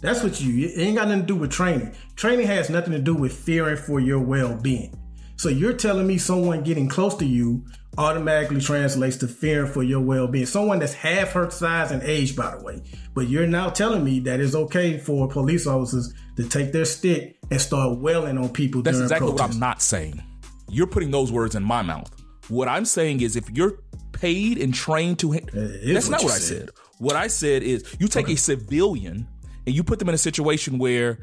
That's 0.00 0.22
what 0.22 0.40
you. 0.40 0.66
It 0.68 0.78
ain't 0.78 0.96
got 0.96 1.08
nothing 1.08 1.22
to 1.22 1.26
do 1.26 1.36
with 1.36 1.50
training. 1.50 1.92
Training 2.16 2.46
has 2.46 2.68
nothing 2.70 2.92
to 2.92 2.98
do 2.98 3.14
with 3.14 3.32
fearing 3.32 3.76
for 3.76 3.98
your 4.00 4.20
well 4.20 4.54
being. 4.60 4.94
So 5.36 5.48
you're 5.48 5.72
telling 5.72 6.06
me 6.06 6.18
someone 6.18 6.62
getting 6.62 6.88
close 6.88 7.14
to 7.16 7.26
you 7.26 7.64
automatically 7.98 8.60
translates 8.60 9.16
to 9.18 9.28
fearing 9.28 9.70
for 9.70 9.82
your 9.82 10.00
well-being. 10.00 10.46
Someone 10.46 10.78
that's 10.78 10.94
half 10.94 11.32
her 11.32 11.50
size 11.50 11.90
and 11.90 12.02
age, 12.02 12.36
by 12.36 12.56
the 12.56 12.62
way. 12.62 12.82
But 13.14 13.28
you're 13.28 13.46
now 13.46 13.70
telling 13.70 14.04
me 14.04 14.20
that 14.20 14.40
it's 14.40 14.54
okay 14.54 14.98
for 14.98 15.28
police 15.28 15.66
officers 15.66 16.12
to 16.36 16.48
take 16.48 16.72
their 16.72 16.84
stick 16.84 17.38
and 17.50 17.60
start 17.60 17.98
wailing 17.98 18.38
on 18.38 18.50
people. 18.50 18.82
That's 18.82 18.96
during 18.96 19.04
exactly 19.06 19.28
protests. 19.28 19.48
what 19.48 19.54
I'm 19.54 19.60
not 19.60 19.82
saying. 19.82 20.22
You're 20.68 20.86
putting 20.86 21.10
those 21.10 21.32
words 21.32 21.54
in 21.54 21.62
my 21.62 21.82
mouth. 21.82 22.10
What 22.48 22.68
I'm 22.68 22.84
saying 22.84 23.22
is 23.22 23.36
if 23.36 23.50
you're 23.50 23.80
paid 24.12 24.58
and 24.58 24.74
trained 24.74 25.18
to, 25.20 25.32
is 25.32 25.94
that's 25.94 26.06
what 26.06 26.12
not 26.12 26.24
what 26.24 26.32
I 26.32 26.38
said. 26.38 26.58
said. 26.58 26.70
What 26.98 27.16
I 27.16 27.26
said 27.28 27.62
is 27.62 27.96
you 27.98 28.08
take 28.08 28.28
a 28.28 28.36
civilian 28.36 29.28
and 29.66 29.74
you 29.74 29.84
put 29.84 29.98
them 29.98 30.08
in 30.08 30.14
a 30.14 30.18
situation 30.18 30.78
where 30.78 31.18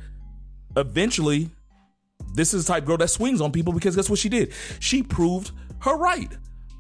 eventually 0.75 1.49
this 2.33 2.53
is 2.53 2.65
the 2.65 2.73
type 2.73 2.83
of 2.83 2.87
girl 2.87 2.97
that 2.97 3.09
swings 3.09 3.41
on 3.41 3.51
people 3.51 3.73
because 3.73 3.95
that's 3.95 4.09
what 4.09 4.19
she 4.19 4.29
did. 4.29 4.53
She 4.79 5.03
proved 5.03 5.51
her 5.79 5.95
right. 5.97 6.31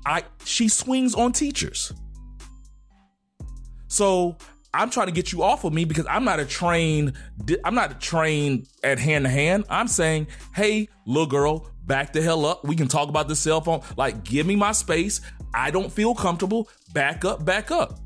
I 0.05 0.23
she 0.45 0.67
swings 0.67 1.15
on 1.15 1.31
teachers. 1.31 1.93
So 3.87 4.37
I'm 4.73 4.89
trying 4.89 5.07
to 5.07 5.13
get 5.13 5.31
you 5.31 5.43
off 5.43 5.63
of 5.63 5.73
me 5.73 5.85
because 5.85 6.05
I'm 6.09 6.23
not 6.23 6.39
a 6.39 6.45
trained 6.45 7.13
I'm 7.63 7.75
not 7.75 7.91
a 7.91 7.95
trained 7.95 8.67
at 8.83 8.99
hand 8.99 9.25
to 9.25 9.29
hand. 9.29 9.65
I'm 9.69 9.87
saying, 9.87 10.27
hey, 10.55 10.89
little 11.05 11.27
girl, 11.27 11.69
back 11.85 12.13
the 12.13 12.21
hell 12.21 12.45
up. 12.45 12.63
We 12.65 12.75
can 12.75 12.87
talk 12.87 13.09
about 13.09 13.27
the 13.27 13.35
cell 13.35 13.61
phone. 13.61 13.81
Like, 13.97 14.23
give 14.23 14.47
me 14.47 14.55
my 14.55 14.71
space. 14.71 15.21
I 15.53 15.71
don't 15.71 15.91
feel 15.91 16.15
comfortable. 16.15 16.69
Back 16.93 17.23
up, 17.23 17.45
back 17.45 17.71
up. 17.71 17.99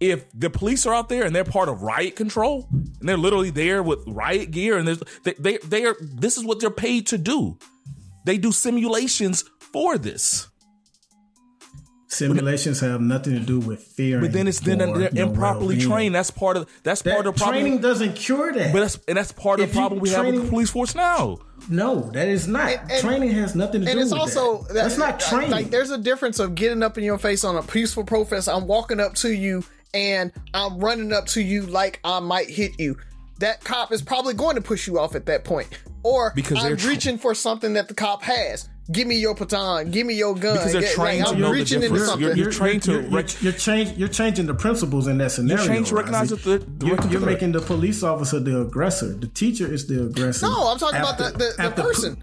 If 0.00 0.26
the 0.34 0.50
police 0.50 0.84
are 0.86 0.94
out 0.94 1.08
there 1.08 1.24
and 1.24 1.34
they're 1.34 1.44
part 1.44 1.68
of 1.68 1.82
riot 1.82 2.16
control 2.16 2.68
and 2.72 3.08
they're 3.08 3.16
literally 3.16 3.50
there 3.50 3.82
with 3.82 4.00
riot 4.06 4.50
gear 4.50 4.76
and 4.76 4.88
they 4.88 5.32
they, 5.38 5.58
they 5.58 5.84
are 5.84 5.96
this 6.00 6.36
is 6.36 6.44
what 6.44 6.60
they're 6.60 6.70
paid 6.70 7.06
to 7.08 7.18
do. 7.18 7.56
They 8.24 8.36
do 8.36 8.52
simulations 8.52 9.44
for 9.58 9.96
this. 9.96 10.48
Simulations 12.14 12.80
have 12.80 13.00
nothing 13.00 13.34
to 13.34 13.40
do 13.40 13.58
with 13.60 13.82
fear. 13.82 14.20
But 14.20 14.32
then 14.32 14.46
it's 14.48 14.60
then 14.60 14.78
they're 14.78 15.10
improperly 15.14 15.78
trained. 15.78 16.14
That's 16.14 16.30
part 16.30 16.56
of 16.56 16.68
that's 16.82 17.02
That 17.02 17.14
part 17.14 17.26
of 17.26 17.34
the 17.34 17.38
problem. 17.38 17.62
training 17.62 17.80
doesn't 17.80 18.14
cure 18.14 18.52
that. 18.52 18.72
but 18.72 18.80
that's 18.80 18.98
and 19.08 19.16
that's 19.16 19.32
part 19.32 19.60
of 19.60 19.64
If 19.66 19.72
the 19.72 19.76
you 19.76 19.80
problem 19.82 20.00
we 20.00 20.08
have 20.10 20.18
with 20.20 20.26
training- 20.30 20.44
the 20.44 20.50
police 20.50 20.70
force 20.70 20.94
now. 20.94 21.38
no, 21.68 22.10
that 22.12 22.28
is 22.28 22.46
not. 22.46 22.68
And- 22.70 22.90
and- 22.90 23.00
training 23.00 23.30
has 23.32 23.54
nothing 23.54 23.80
to 23.82 23.86
do 23.86 23.90
with 23.90 23.90
and 23.92 24.00
it's 24.00 24.12
also 24.12 24.62
that. 24.68 24.74
That's 24.74 24.98
not 24.98 25.18
training. 25.20 25.50
Like, 25.50 25.70
there's 25.70 25.90
a 25.90 25.98
difference 25.98 26.38
of 26.38 26.54
getting 26.54 26.82
up 26.82 26.96
in 26.98 27.04
your 27.04 27.18
face 27.18 27.44
on 27.44 27.56
a 27.56 27.62
peaceful 27.62 28.04
protest. 28.04 28.48
I'm 28.48 28.66
walking 28.66 29.00
up 29.00 29.14
to 29.16 29.32
you 29.32 29.64
and 29.92 30.32
I'm 30.52 30.78
running 30.78 31.12
up 31.12 31.26
to 31.28 31.40
you 31.42 31.62
like 31.66 32.00
I 32.04 32.20
might 32.20 32.48
hit 32.50 32.78
you. 32.78 32.96
That 33.40 33.64
cop 33.64 33.92
is 33.92 34.00
probably 34.02 34.34
going 34.34 34.54
to 34.56 34.62
push 34.62 34.86
you 34.86 34.98
off 34.98 35.14
at 35.16 35.26
that 35.26 35.42
point, 35.44 35.68
or 36.04 36.32
Because 36.36 36.58
I'm 36.58 36.64
they're 36.64 36.76
tra- 36.76 36.90
reaching 36.90 37.18
for 37.18 37.34
something 37.34 37.72
that 37.74 37.88
the 37.88 37.94
cop 37.94 38.22
has. 38.22 38.68
Give 38.92 39.06
me 39.06 39.16
your 39.16 39.34
baton. 39.34 39.90
Give 39.90 40.06
me 40.06 40.14
your 40.14 40.34
gun. 40.34 40.56
Because 40.56 40.72
they're 40.74 40.82
trained 40.94 41.20
like, 41.20 41.28
to 41.28 41.34
I'm 41.34 41.40
know 41.40 41.48
the 41.48 41.54
reaching 41.54 41.76
into 41.82 41.88
difference. 41.88 42.06
something. 42.06 42.26
You're- 42.28 42.40
you're 42.40 42.50
trained 42.52 42.82
to 42.82 42.92
you're, 42.92 43.02
rec- 43.10 43.42
you're, 43.42 43.52
change, 43.52 43.96
you're 43.98 44.08
changing 44.08 44.46
the 44.46 44.54
principles 44.54 45.06
in 45.06 45.16
that 45.18 45.30
scenario. 45.32 45.64
trained 45.64 45.86
to 45.86 45.94
recognize 45.94 46.30
Razi. 46.30 46.42
that 46.44 46.78
the- 46.80 46.86
you're, 46.86 46.96
the- 46.96 47.08
you're 47.08 47.20
making 47.20 47.52
the 47.52 47.60
police 47.60 48.02
officer 48.02 48.40
the 48.40 48.60
aggressor. 48.60 49.14
The 49.14 49.28
teacher 49.28 49.72
is 49.72 49.86
the 49.86 50.04
aggressor. 50.04 50.46
No, 50.46 50.68
I'm 50.70 50.78
talking 50.78 51.00
After- 51.00 51.24
about 51.24 51.32
the, 51.32 51.38
the, 51.38 51.54
the 51.56 51.62
after 51.62 51.82
person. 51.82 52.22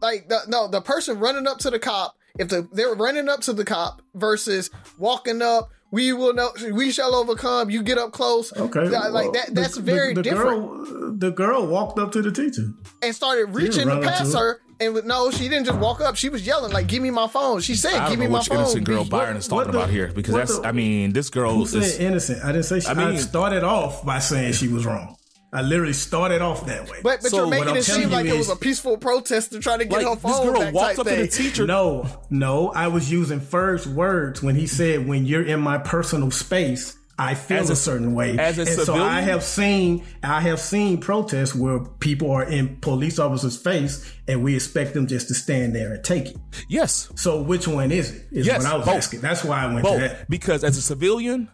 Like 0.00 0.28
the, 0.28 0.40
no, 0.48 0.68
the 0.68 0.80
person 0.80 1.18
running 1.18 1.46
up 1.46 1.58
to 1.58 1.70
the 1.70 1.78
cop. 1.78 2.14
If 2.38 2.48
the 2.48 2.66
they're 2.72 2.94
running 2.94 3.28
up 3.28 3.40
to 3.42 3.52
the 3.52 3.64
cop 3.64 4.00
versus 4.14 4.70
walking 4.96 5.42
up, 5.42 5.70
we 5.90 6.12
will 6.12 6.32
know. 6.34 6.50
We 6.72 6.92
shall 6.92 7.14
overcome. 7.16 7.68
You 7.68 7.82
get 7.82 7.98
up 7.98 8.12
close. 8.12 8.52
Okay, 8.56 8.88
like 8.88 9.12
well, 9.12 9.32
that. 9.32 9.54
That's 9.54 9.74
the- 9.74 9.82
very 9.82 10.14
the, 10.14 10.22
the 10.22 10.30
different. 10.30 10.60
Girl, 10.88 11.16
the 11.18 11.30
girl 11.32 11.66
walked 11.66 11.98
up 11.98 12.12
to 12.12 12.22
the 12.22 12.30
teacher. 12.30 12.70
and 13.02 13.14
started 13.14 13.46
reaching 13.54 13.82
to 13.82 13.86
run 13.88 13.98
up 13.98 14.04
pass 14.04 14.30
to 14.32 14.38
her. 14.38 14.60
And 14.80 14.94
with, 14.94 15.04
no, 15.04 15.30
she 15.32 15.48
didn't 15.48 15.64
just 15.66 15.78
walk 15.78 16.00
up. 16.00 16.14
She 16.16 16.28
was 16.28 16.46
yelling 16.46 16.72
like, 16.72 16.86
"Give 16.86 17.02
me 17.02 17.10
my 17.10 17.26
phone." 17.26 17.60
She 17.60 17.74
said, 17.74 18.08
"Give 18.08 18.18
me 18.18 18.26
know 18.26 18.32
my 18.32 18.38
which 18.38 18.48
phone." 18.48 18.58
innocent 18.58 18.84
girl 18.84 19.04
B." 19.04 19.10
Byron 19.10 19.36
is 19.36 19.48
talking 19.48 19.72
the- 19.72 19.78
about 19.78 19.90
here 19.90 20.12
because 20.14 20.34
that's 20.34 20.58
the- 20.58 20.68
I 20.68 20.72
mean 20.72 21.12
this 21.12 21.30
girl 21.30 21.54
Who 21.54 21.62
is 21.64 21.72
said 21.94 22.00
innocent? 22.00 22.44
I 22.44 22.52
didn't 22.52 22.64
say. 22.66 22.80
She, 22.80 22.86
I 22.86 22.92
I, 22.92 23.10
mean- 23.10 23.18
started 23.18 23.64
off 23.64 24.04
by 24.04 24.20
saying 24.20 24.52
she 24.52 24.68
was 24.68 24.86
wrong. 24.86 25.16
I 25.50 25.62
literally 25.62 25.94
started 25.94 26.42
off 26.42 26.66
that 26.66 26.90
way. 26.90 26.98
But 27.02 27.22
but 27.22 27.30
So 27.30 27.38
you're 27.38 27.46
making 27.48 27.74
it 27.74 27.82
seem 27.82 28.02
you 28.02 28.08
like 28.08 28.26
it 28.26 28.36
was 28.36 28.50
a 28.50 28.56
peaceful 28.56 28.98
protest 28.98 29.50
to 29.52 29.60
try 29.60 29.78
to 29.78 29.84
get 29.86 30.02
her 30.02 30.10
like 30.10 30.20
this 30.22 30.30
phone 30.30 30.46
girl 30.46 30.60
back 30.60 30.74
walks 30.74 30.88
type 30.90 30.98
up 30.98 31.06
to 31.06 31.16
the 31.16 31.26
teacher. 31.26 31.66
No, 31.66 32.06
no, 32.28 32.68
I 32.68 32.88
was 32.88 33.10
using 33.10 33.40
first 33.40 33.86
words 33.86 34.42
when 34.42 34.56
he 34.56 34.66
said, 34.66 35.08
"When 35.08 35.24
you're 35.24 35.42
in 35.42 35.60
my 35.60 35.78
personal 35.78 36.30
space, 36.30 36.97
I 37.20 37.34
feel 37.34 37.58
As 37.58 37.70
a, 37.70 37.72
a- 37.72 37.76
certain 37.76 38.14
way." 38.14 38.38
as 38.38 38.58
a 38.58 38.62
and 38.62 38.70
so? 38.70 38.94
I 38.94 39.20
have 39.22 39.42
seen, 39.42 40.04
I 40.22 40.40
have 40.42 40.60
seen 40.60 40.98
protests 41.00 41.54
where 41.54 41.80
people 41.80 42.30
are 42.30 42.44
in 42.44 42.76
police 42.76 43.18
officers' 43.18 43.56
face, 43.56 44.08
and 44.28 44.42
we 44.44 44.54
expect 44.54 44.94
them 44.94 45.06
just 45.08 45.28
to 45.28 45.34
stand 45.34 45.74
there 45.74 45.92
and 45.94 46.04
take 46.04 46.26
it. 46.28 46.36
Yes, 46.68 47.10
So 47.16 47.42
which 47.42 47.66
one 47.66 47.90
is 47.90 48.12
it? 48.12 48.26
Is 48.30 48.46
Yes, 48.46 48.62
what 48.62 48.72
I 48.72 48.76
was 48.76 48.86
both. 48.86 48.94
asking. 48.96 49.20
That's 49.20 49.42
why 49.44 49.64
I 49.64 49.66
went 49.66 49.84
to 49.86 49.90
both 49.92 50.00
that. 50.00 50.30
because 50.30 50.62
as 50.62 50.76
a 50.78 50.82
civilian, 50.82 51.48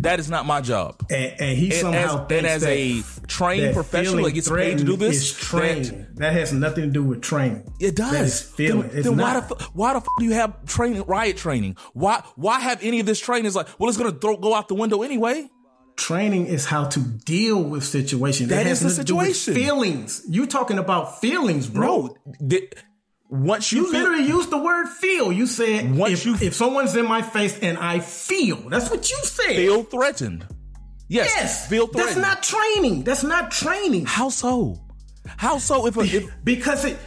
that 0.00 0.18
is 0.20 0.30
not 0.30 0.46
my 0.46 0.60
job. 0.60 0.96
And, 1.10 1.40
and 1.40 1.58
he 1.58 1.66
And 1.70 1.74
somehow 1.74 2.22
as, 2.22 2.28
thinks 2.28 2.48
as 2.50 2.62
that, 2.62 2.70
a 2.70 3.02
trained 3.26 3.64
that 3.64 3.74
professional 3.74 4.24
that 4.24 4.32
gets 4.32 4.48
paid 4.48 4.78
to 4.78 4.84
do 4.84 4.96
this, 4.96 5.16
is 5.16 5.32
training. 5.34 6.06
That, 6.14 6.32
has 6.32 6.52
nothing 6.52 6.84
to 6.84 6.90
do 6.90 7.02
with 7.02 7.22
training. 7.22 7.70
It 7.80 7.96
does. 7.96 8.12
That 8.12 8.24
is 8.24 8.40
feeling. 8.42 8.88
Then, 8.88 9.02
then 9.02 9.16
why 9.16 9.40
the 9.40 9.54
f- 9.54 9.70
why 9.72 9.92
the 9.92 9.98
f- 9.98 10.06
do 10.18 10.24
you 10.24 10.32
have 10.32 10.64
training 10.66 11.02
riot 11.06 11.36
training? 11.36 11.76
Why 11.92 12.22
why 12.36 12.60
have 12.60 12.82
any 12.82 13.00
of 13.00 13.06
this 13.06 13.20
training? 13.20 13.46
It's 13.46 13.56
like 13.56 13.68
well, 13.78 13.88
it's 13.88 13.98
gonna 13.98 14.12
throw 14.12 14.36
go 14.36 14.54
out 14.54 14.68
the 14.68 14.74
window 14.74 15.02
anyway. 15.02 15.48
Training 15.96 16.46
is 16.46 16.64
how 16.64 16.84
to 16.86 17.00
deal 17.00 17.62
with 17.62 17.84
situations. 17.84 18.48
That 18.48 18.60
it 18.62 18.66
has 18.68 18.82
is 18.82 18.96
the 18.96 19.02
nothing 19.02 19.04
to 19.04 19.12
do 19.12 19.16
with 19.18 19.36
situation. 19.36 19.62
feelings. 19.62 20.22
You 20.28 20.46
talking 20.46 20.78
about 20.78 21.20
feelings, 21.20 21.68
bro? 21.68 22.16
No, 22.40 22.48
th- 22.48 22.72
once 23.30 23.70
you, 23.72 23.82
You 23.86 23.92
feel, 23.92 24.00
literally 24.02 24.26
used 24.28 24.50
the 24.50 24.58
word 24.58 24.88
feel. 24.88 25.30
You 25.32 25.46
said 25.46 25.94
Once 25.96 26.12
if, 26.12 26.26
you- 26.26 26.46
if 26.48 26.54
someone's 26.54 26.96
in 26.96 27.06
my 27.06 27.22
face 27.22 27.58
and 27.60 27.78
I 27.78 28.00
feel, 28.00 28.68
that's 28.68 28.90
what 28.90 29.08
you 29.10 29.18
said. 29.22 29.56
feel 29.56 29.84
threatened, 29.84 30.46
yes, 31.08 31.30
yes, 31.34 31.68
feel 31.68 31.86
threatened. 31.86 32.16
that's 32.22 32.28
not 32.28 32.42
training. 32.42 33.04
That's 33.04 33.22
not 33.24 33.50
training. 33.50 34.06
how 34.06 34.28
so. 34.30 34.76
How 35.40 35.56
so? 35.56 35.86
If, 35.86 35.96
a, 35.96 36.00
if 36.00 36.30
Because 36.44 36.84
it, 36.84 36.98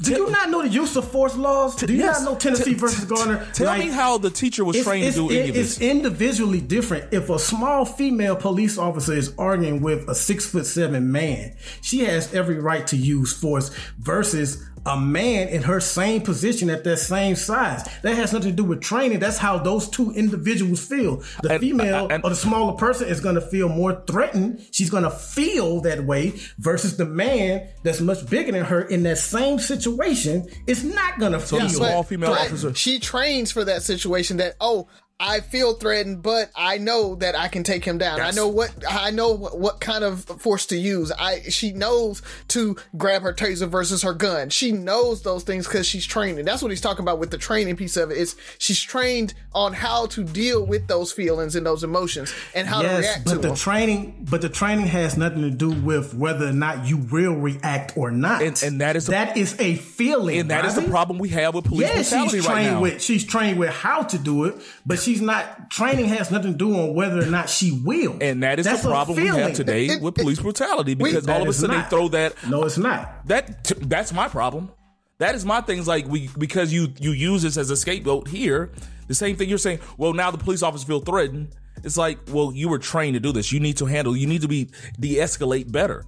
do 0.00 0.12
you 0.12 0.30
not 0.30 0.48
know 0.48 0.62
the 0.62 0.68
use 0.70 0.96
of 0.96 1.10
force 1.10 1.36
laws? 1.36 1.76
Do 1.76 1.92
you 1.92 1.98
yes. 1.98 2.22
not 2.22 2.32
know 2.32 2.38
Tennessee 2.38 2.72
T- 2.72 2.74
versus 2.74 3.04
Garner? 3.04 3.46
Tell 3.52 3.66
Like, 3.66 3.80
me 3.80 3.88
how 3.90 4.16
the 4.16 4.30
teacher 4.30 4.64
was 4.64 4.82
trained 4.82 5.12
to 5.12 5.28
do 5.28 5.30
any 5.30 5.50
of 5.50 5.54
this. 5.54 5.72
it's 5.72 5.80
individually 5.82 6.62
different. 6.62 7.12
If 7.12 7.28
a 7.28 7.38
small 7.38 7.84
female 7.84 8.34
police 8.34 8.78
officer 8.78 9.12
is 9.12 9.34
arguing 9.36 9.82
with 9.82 10.08
a 10.08 10.14
six 10.14 10.46
foot 10.46 10.64
seven 10.64 11.12
man, 11.12 11.54
she 11.82 11.98
has 12.04 12.32
every 12.32 12.58
right 12.58 12.86
to 12.86 12.96
use 12.96 13.36
force 13.38 13.68
versus 13.98 14.66
a 14.84 14.98
man 14.98 15.46
in 15.46 15.62
her 15.62 15.78
same 15.78 16.20
position 16.22 16.68
at 16.68 16.82
that 16.82 16.96
same 16.96 17.36
size. 17.36 17.88
That 18.02 18.16
has 18.16 18.32
nothing 18.32 18.50
to 18.50 18.56
do 18.56 18.64
with 18.64 18.80
training. 18.80 19.20
That's 19.20 19.38
how 19.38 19.58
those 19.58 19.88
two 19.88 20.10
individuals 20.10 20.84
feel. 20.84 21.22
The 21.44 21.52
And- 21.52 21.60
female 21.60 22.08
and- 22.10 22.24
or 22.24 22.30
the 22.30 22.34
smaller 22.36 22.72
person 22.72 23.06
is 23.06 23.20
going 23.20 23.36
to 23.36 23.40
feel 23.40 23.68
more 23.68 24.02
threatened. 24.08 24.60
She's 24.72 24.90
going 24.90 25.04
to 25.04 25.10
feel 25.10 25.82
that 25.82 26.04
way 26.04 26.32
versus 26.58 26.96
the 26.96 27.04
man 27.04 27.68
that's 27.82 28.00
much 28.00 28.28
bigger 28.28 28.52
than 28.52 28.64
her 28.64 28.82
in 28.82 29.02
that 29.04 29.18
same 29.18 29.58
situation 29.58 30.46
is 30.66 30.84
not 30.84 31.18
going 31.18 31.32
to 31.32 31.40
feel. 31.40 31.60
the 31.66 31.78
But 31.78 32.02
female 32.04 32.34
threat- 32.34 32.46
officer- 32.46 32.74
She 32.74 32.98
trains 32.98 33.50
for 33.52 33.64
that 33.64 33.82
situation. 33.82 34.36
That 34.38 34.54
oh, 34.60 34.88
I 35.20 35.38
feel 35.38 35.74
threatened, 35.74 36.22
but 36.22 36.50
I 36.56 36.78
know 36.78 37.14
that 37.16 37.36
I 37.38 37.46
can 37.46 37.62
take 37.62 37.84
him 37.84 37.96
down. 37.96 38.20
I 38.20 38.32
know 38.32 38.48
what 38.48 38.72
I 38.88 39.12
know 39.12 39.30
what, 39.30 39.56
what 39.56 39.80
kind 39.80 40.02
of 40.02 40.24
force 40.24 40.66
to 40.66 40.76
use. 40.76 41.12
I 41.16 41.42
she 41.48 41.70
knows 41.72 42.22
to 42.48 42.76
grab 42.96 43.22
her 43.22 43.32
taser 43.32 43.68
versus 43.68 44.02
her 44.02 44.14
gun. 44.14 44.50
She 44.50 44.72
knows 44.72 45.22
those 45.22 45.44
things 45.44 45.66
because 45.68 45.86
she's 45.86 46.04
trained. 46.06 46.44
That's 46.46 46.60
what 46.60 46.70
he's 46.72 46.80
talking 46.80 47.04
about 47.04 47.20
with 47.20 47.30
the 47.30 47.38
training 47.38 47.76
piece 47.76 47.96
of 47.96 48.10
it. 48.10 48.16
Is 48.16 48.34
she's 48.58 48.80
trained 48.80 49.34
on 49.54 49.74
how 49.74 50.06
to 50.06 50.24
deal 50.24 50.66
with 50.66 50.88
those 50.88 51.12
feelings 51.12 51.54
and 51.54 51.64
those 51.64 51.84
emotions 51.84 52.34
and 52.54 52.66
how 52.66 52.82
to 52.82 52.88
Yes, 52.88 53.00
react 53.02 53.24
but 53.24 53.30
to 53.30 53.36
the 53.36 53.48
them. 53.48 53.56
training, 53.56 54.26
but 54.28 54.40
the 54.40 54.48
training 54.48 54.86
has 54.86 55.16
nothing 55.16 55.42
to 55.42 55.50
do 55.50 55.70
with 55.70 56.14
whether 56.14 56.48
or 56.48 56.52
not 56.52 56.86
you 56.88 56.96
will 56.96 57.34
react 57.36 57.96
or 57.96 58.10
not. 58.10 58.42
And- 58.42 58.60
and 58.62 58.80
that 58.80 58.96
is 58.96 59.06
a- 59.08 59.12
that 59.12 59.36
is 59.36 59.54
a 59.60 59.76
feeling, 59.76 60.38
and 60.40 60.50
that 60.50 60.64
is 60.64 60.74
the 60.74 60.82
problem 60.82 61.18
we 61.18 61.28
have 61.28 61.54
with 61.54 61.66
police 61.66 61.82
Yes, 61.88 62.10
brutality 62.10 62.38
she's 62.38 62.48
right 62.48 62.62
now. 62.64 62.80
with 62.80 63.00
she's 63.02 63.24
trained 63.24 63.58
with 63.58 63.70
how 63.70 64.02
to 64.02 64.18
do 64.18 64.46
it, 64.46 64.56
but 64.84 64.98
she's 65.02 65.20
not. 65.20 65.70
Training 65.70 66.06
has 66.06 66.30
nothing 66.30 66.52
to 66.52 66.58
do 66.58 66.74
on 66.74 66.94
whether 66.94 67.20
or 67.22 67.26
not 67.26 67.48
she 67.48 67.72
will. 67.72 68.16
and 68.20 68.42
that 68.42 68.58
is 68.58 68.66
That's 68.66 68.82
the 68.82 68.88
problem 68.88 69.16
we 69.20 69.26
have 69.26 69.52
today 69.54 69.86
It- 69.86 70.00
with 70.02 70.14
police 70.14 70.40
brutality 70.40 70.94
because 70.94 71.24
That 71.26 71.36
all 71.36 71.42
of 71.42 71.48
a 71.48 71.52
sudden 71.52 71.76
not. 71.76 71.90
they 71.90 71.96
throw 71.96 72.08
that 72.08 72.34
No, 72.48 72.62
it's 72.64 72.78
not. 72.78 73.26
that 73.28 73.64
t- 73.64 73.74
that's 73.80 74.12
my 74.12 74.28
problem. 74.28 74.70
That 75.18 75.34
is 75.34 75.44
my 75.44 75.60
things 75.60 75.86
like 75.86 76.06
we 76.08 76.28
because 76.38 76.72
you 76.72 76.88
you 76.98 77.12
use 77.12 77.42
this 77.42 77.56
as 77.56 77.70
a 77.70 77.76
scapegoat 77.76 78.28
here. 78.28 78.70
The 79.08 79.14
same 79.14 79.36
thing 79.36 79.48
you're 79.48 79.58
saying. 79.58 79.80
Well, 79.98 80.12
now 80.14 80.30
the 80.30 80.38
police 80.38 80.62
officers 80.62 80.86
feel 80.86 81.00
threatened. 81.00 81.48
It's 81.84 81.96
like, 81.96 82.18
well, 82.30 82.52
you 82.54 82.68
were 82.68 82.78
trained 82.78 83.14
to 83.14 83.20
do 83.20 83.32
this. 83.32 83.50
You 83.52 83.60
need 83.60 83.76
to 83.78 83.86
handle. 83.86 84.16
You 84.16 84.26
need 84.26 84.42
to 84.42 84.48
be 84.48 84.70
de-escalate 85.00 85.70
better. 85.72 86.04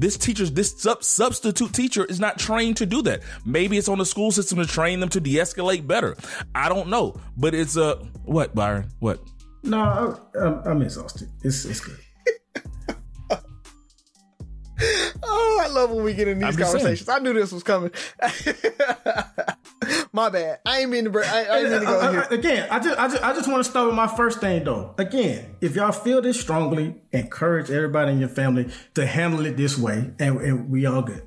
This 0.00 0.16
teacher's 0.16 0.50
this 0.50 0.74
sub- 0.80 1.04
substitute 1.04 1.74
teacher 1.74 2.06
is 2.06 2.18
not 2.18 2.38
trained 2.38 2.78
to 2.78 2.86
do 2.86 3.02
that. 3.02 3.20
Maybe 3.44 3.76
it's 3.76 3.86
on 3.86 3.98
the 3.98 4.06
school 4.06 4.32
system 4.32 4.56
to 4.58 4.66
train 4.66 4.98
them 4.98 5.10
to 5.10 5.20
de-escalate 5.20 5.86
better. 5.86 6.16
I 6.54 6.70
don't 6.70 6.88
know, 6.88 7.20
but 7.36 7.54
it's 7.54 7.76
a 7.76 7.84
uh, 7.84 8.04
what 8.24 8.54
Byron? 8.54 8.88
What? 9.00 9.20
No, 9.62 9.78
I, 9.78 10.40
I'm, 10.40 10.62
I'm 10.64 10.82
exhausted. 10.82 11.28
It's 11.44 11.66
it's 11.66 11.80
good. 11.80 11.98
Oh, 15.22 15.60
I 15.62 15.68
love 15.68 15.90
when 15.90 16.02
we 16.02 16.14
get 16.14 16.28
in 16.28 16.38
these 16.38 16.46
I'm 16.48 16.52
saying. 16.54 16.64
conversations. 16.64 17.08
I 17.10 17.18
knew 17.18 17.34
this 17.34 17.52
was 17.52 17.62
coming. 17.62 17.90
My 20.12 20.28
bad. 20.28 20.60
I 20.66 20.80
ain't 20.80 20.90
mean 20.90 21.04
to. 21.04 21.10
br- 21.10 21.22
I, 21.24 21.44
I 21.44 21.58
ain't 21.60 21.70
mean 21.70 21.80
to 21.80 21.86
go 21.86 22.00
I- 22.00 22.08
I- 22.08 22.12
here. 22.12 22.26
again, 22.30 22.68
I 22.70 22.78
just, 22.80 22.98
I 22.98 23.08
just, 23.08 23.22
I 23.22 23.32
just 23.32 23.48
want 23.48 23.64
to 23.64 23.70
start 23.70 23.86
with 23.86 23.94
my 23.96 24.06
first 24.08 24.40
thing 24.40 24.64
though. 24.64 24.94
Again, 24.98 25.56
if 25.60 25.74
y'all 25.76 25.92
feel 25.92 26.20
this 26.20 26.40
strongly, 26.40 26.94
encourage 27.12 27.70
everybody 27.70 28.12
in 28.12 28.20
your 28.20 28.28
family 28.28 28.70
to 28.94 29.06
handle 29.06 29.44
it 29.46 29.56
this 29.56 29.78
way, 29.78 30.10
and, 30.18 30.40
and 30.40 30.70
we 30.70 30.86
all 30.86 31.02
good. 31.02 31.22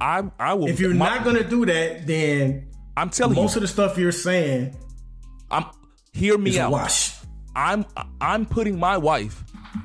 I 0.00 0.24
I 0.38 0.54
will. 0.54 0.68
If 0.68 0.80
you're 0.80 0.94
my- 0.94 1.16
not 1.16 1.24
gonna 1.24 1.44
do 1.48 1.64
that, 1.66 2.06
then 2.06 2.68
I'm 2.96 3.10
telling 3.10 3.34
most 3.36 3.54
you, 3.54 3.58
of 3.58 3.62
the 3.62 3.68
stuff 3.68 3.96
you're 3.98 4.12
saying 4.12 4.76
I'm. 5.50 5.66
Hear 6.12 6.36
me 6.36 6.50
is 6.50 6.58
out. 6.58 6.72
wash. 6.72 7.14
I'm 7.54 7.86
I'm 8.20 8.44
putting 8.44 8.78
my 8.78 8.96
wife 8.98 9.44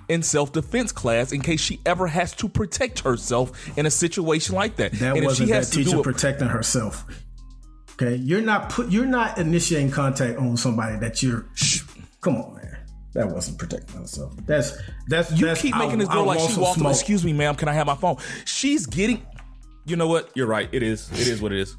in 0.09 0.23
self 0.23 0.51
defense 0.51 0.91
class 0.91 1.31
in 1.31 1.41
case 1.41 1.59
she 1.61 1.79
ever 1.85 2.07
has 2.07 2.33
to 2.35 2.49
protect 2.49 2.99
herself 3.01 3.77
in 3.77 3.85
a 3.85 3.91
situation 3.91 4.55
like 4.55 4.75
that. 4.77 4.91
That 4.93 5.15
and 5.15 5.25
wasn't 5.25 5.47
she 5.47 5.51
that 5.51 5.57
has 5.57 5.69
to 5.71 5.77
teacher 5.77 5.91
do 5.91 5.99
it, 5.99 6.03
protecting 6.03 6.47
herself. 6.47 7.05
Okay, 8.03 8.15
you're 8.15 8.41
not 8.41 8.69
put. 8.69 8.89
You're 8.91 9.05
not 9.05 9.37
initiating 9.37 9.91
contact 9.91 10.37
on 10.37 10.57
somebody 10.57 10.97
that 10.97 11.23
you're. 11.23 11.45
Shh, 11.55 11.83
come 12.21 12.35
on, 12.37 12.55
man. 12.55 12.77
That 13.13 13.29
wasn't 13.29 13.59
protecting 13.59 13.99
myself. 13.99 14.33
That's 14.45 14.77
that's. 15.07 15.31
you 15.31 15.45
that's, 15.45 15.61
keep 15.61 15.75
I- 15.75 15.79
making 15.79 15.99
this 15.99 16.09
I 16.09 16.13
girl 16.13 16.25
like 16.25 16.39
want 16.39 16.51
she 16.51 16.59
walked. 16.59 16.81
Excuse 16.81 17.23
me, 17.23 17.33
ma'am. 17.33 17.55
Can 17.55 17.67
I 17.67 17.73
have 17.73 17.87
my 17.87 17.95
phone? 17.95 18.17
She's 18.45 18.85
getting. 18.85 19.25
You 19.85 19.95
know 19.95 20.07
what? 20.07 20.31
You're 20.35 20.47
right. 20.47 20.69
It 20.71 20.81
is. 20.83 21.11
It 21.11 21.27
is 21.27 21.41
what 21.41 21.51
it 21.51 21.59
is. 21.59 21.75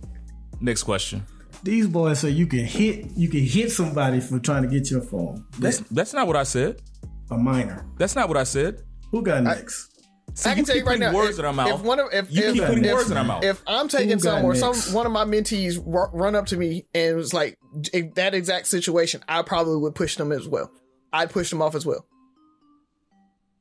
Next 0.60 0.82
question. 0.82 1.24
These 1.62 1.88
boys 1.88 2.20
say 2.20 2.30
you 2.30 2.46
can 2.46 2.64
hit. 2.64 3.06
You 3.16 3.28
can 3.28 3.40
hit 3.40 3.72
somebody 3.72 4.20
for 4.20 4.38
trying 4.38 4.62
to 4.62 4.68
get 4.68 4.90
your 4.90 5.00
phone. 5.00 5.44
That's 5.58 5.78
that's 5.90 6.12
not 6.14 6.26
what 6.26 6.36
I 6.36 6.44
said. 6.44 6.80
a 7.30 7.36
minor. 7.36 7.84
That's 7.96 8.14
not 8.14 8.28
what 8.28 8.36
I 8.36 8.44
said. 8.44 8.82
Who 9.10 9.22
got 9.22 9.42
next? 9.42 9.97
See, 10.38 10.50
I 10.50 10.54
can 10.54 10.64
tell 10.64 10.76
you 10.76 10.84
right 10.84 11.00
now. 11.00 11.12
words 11.12 11.32
if, 11.32 11.38
in 11.40 11.44
our 11.46 11.52
mouth. 11.52 11.80
If 11.80 11.80
one 11.84 11.98
of 11.98 12.12
if, 12.12 12.30
You 12.30 12.44
if, 12.44 12.54
keep 12.54 12.64
putting 12.64 12.84
if, 12.84 12.92
words 12.94 13.10
in 13.10 13.16
our 13.16 13.24
mouth. 13.24 13.42
If 13.42 13.60
I'm 13.66 13.88
taking 13.88 14.10
Who 14.10 14.18
some 14.20 14.44
or 14.44 14.54
some 14.54 14.76
one 14.94 15.04
of 15.04 15.10
my 15.10 15.24
mentees 15.24 15.82
ru- 15.84 16.10
run 16.12 16.36
up 16.36 16.46
to 16.46 16.56
me 16.56 16.86
and 16.94 17.16
was 17.16 17.34
like 17.34 17.58
in 17.92 18.12
that 18.14 18.34
exact 18.34 18.68
situation, 18.68 19.24
I 19.28 19.42
probably 19.42 19.78
would 19.78 19.96
push 19.96 20.14
them 20.14 20.30
as 20.30 20.46
well. 20.46 20.70
I'd 21.12 21.30
push 21.30 21.50
them 21.50 21.60
off 21.60 21.74
as 21.74 21.84
well. 21.84 22.06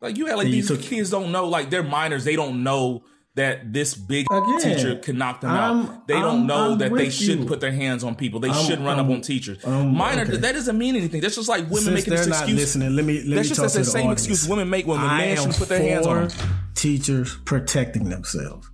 Like 0.02 0.18
you 0.18 0.28
act 0.28 0.38
like 0.38 0.46
And 0.46 0.54
these 0.54 0.68
took- 0.68 0.82
kids 0.82 1.10
don't 1.10 1.32
know. 1.32 1.48
Like 1.48 1.72
they're 1.72 1.82
minors. 1.82 2.24
They 2.26 2.36
don't 2.36 2.62
know 2.64 3.04
that 3.38 3.72
this 3.74 3.96
big 3.96 4.28
Again, 4.32 4.60
teacher 4.60 4.96
can 4.98 5.18
knock 5.18 5.42
them 5.42 5.52
I'm- 5.52 5.80
out. 5.86 6.08
They 6.08 6.14
I'm- 6.16 6.24
don't 6.24 6.46
know 6.48 6.74
I'm 6.74 6.78
that 6.80 6.94
they 6.94 7.10
shouldn't 7.10 7.42
you. 7.42 7.46
put 7.48 7.60
their 7.62 7.72
hands 7.72 8.04
on 8.04 8.16
people. 8.16 8.40
They 8.40 8.52
shouldn't 8.52 8.86
run 8.86 9.00
up 9.00 9.08
on 9.10 9.22
teachers. 9.22 9.66
Minor. 9.66 10.24
okay. 10.24 10.38
That 10.38 10.54
doesn't 10.54 10.78
mean 10.78 10.96
anything. 10.96 11.22
That's 11.22 11.36
just 11.36 11.48
like 11.50 11.64
women 11.70 11.84
Since 11.84 11.96
making 11.96 12.10
they're 12.14 12.20
this 12.20 12.28
not 12.28 12.42
excuse. 12.44 12.60
listening, 12.60 12.96
let 12.96 13.06
me 13.06 13.22
let 13.24 13.24
That's 13.24 13.30
me 13.30 13.56
just 13.56 13.62
talk 13.62 13.72
the 13.72 13.80
the 13.80 13.86
same 13.86 14.02
audience. 14.08 14.22
excuse 14.28 14.48
women 14.50 14.70
make 14.70 14.86
when 14.86 15.00
the 15.00 15.06
I 15.08 15.18
man 15.20 15.38
should 15.38 15.54
put 15.56 15.70
their 15.70 15.82
hands 15.82 16.06
on. 16.08 16.30
Teachers 16.76 17.38
protecting 17.46 18.10
themselves. 18.10 18.68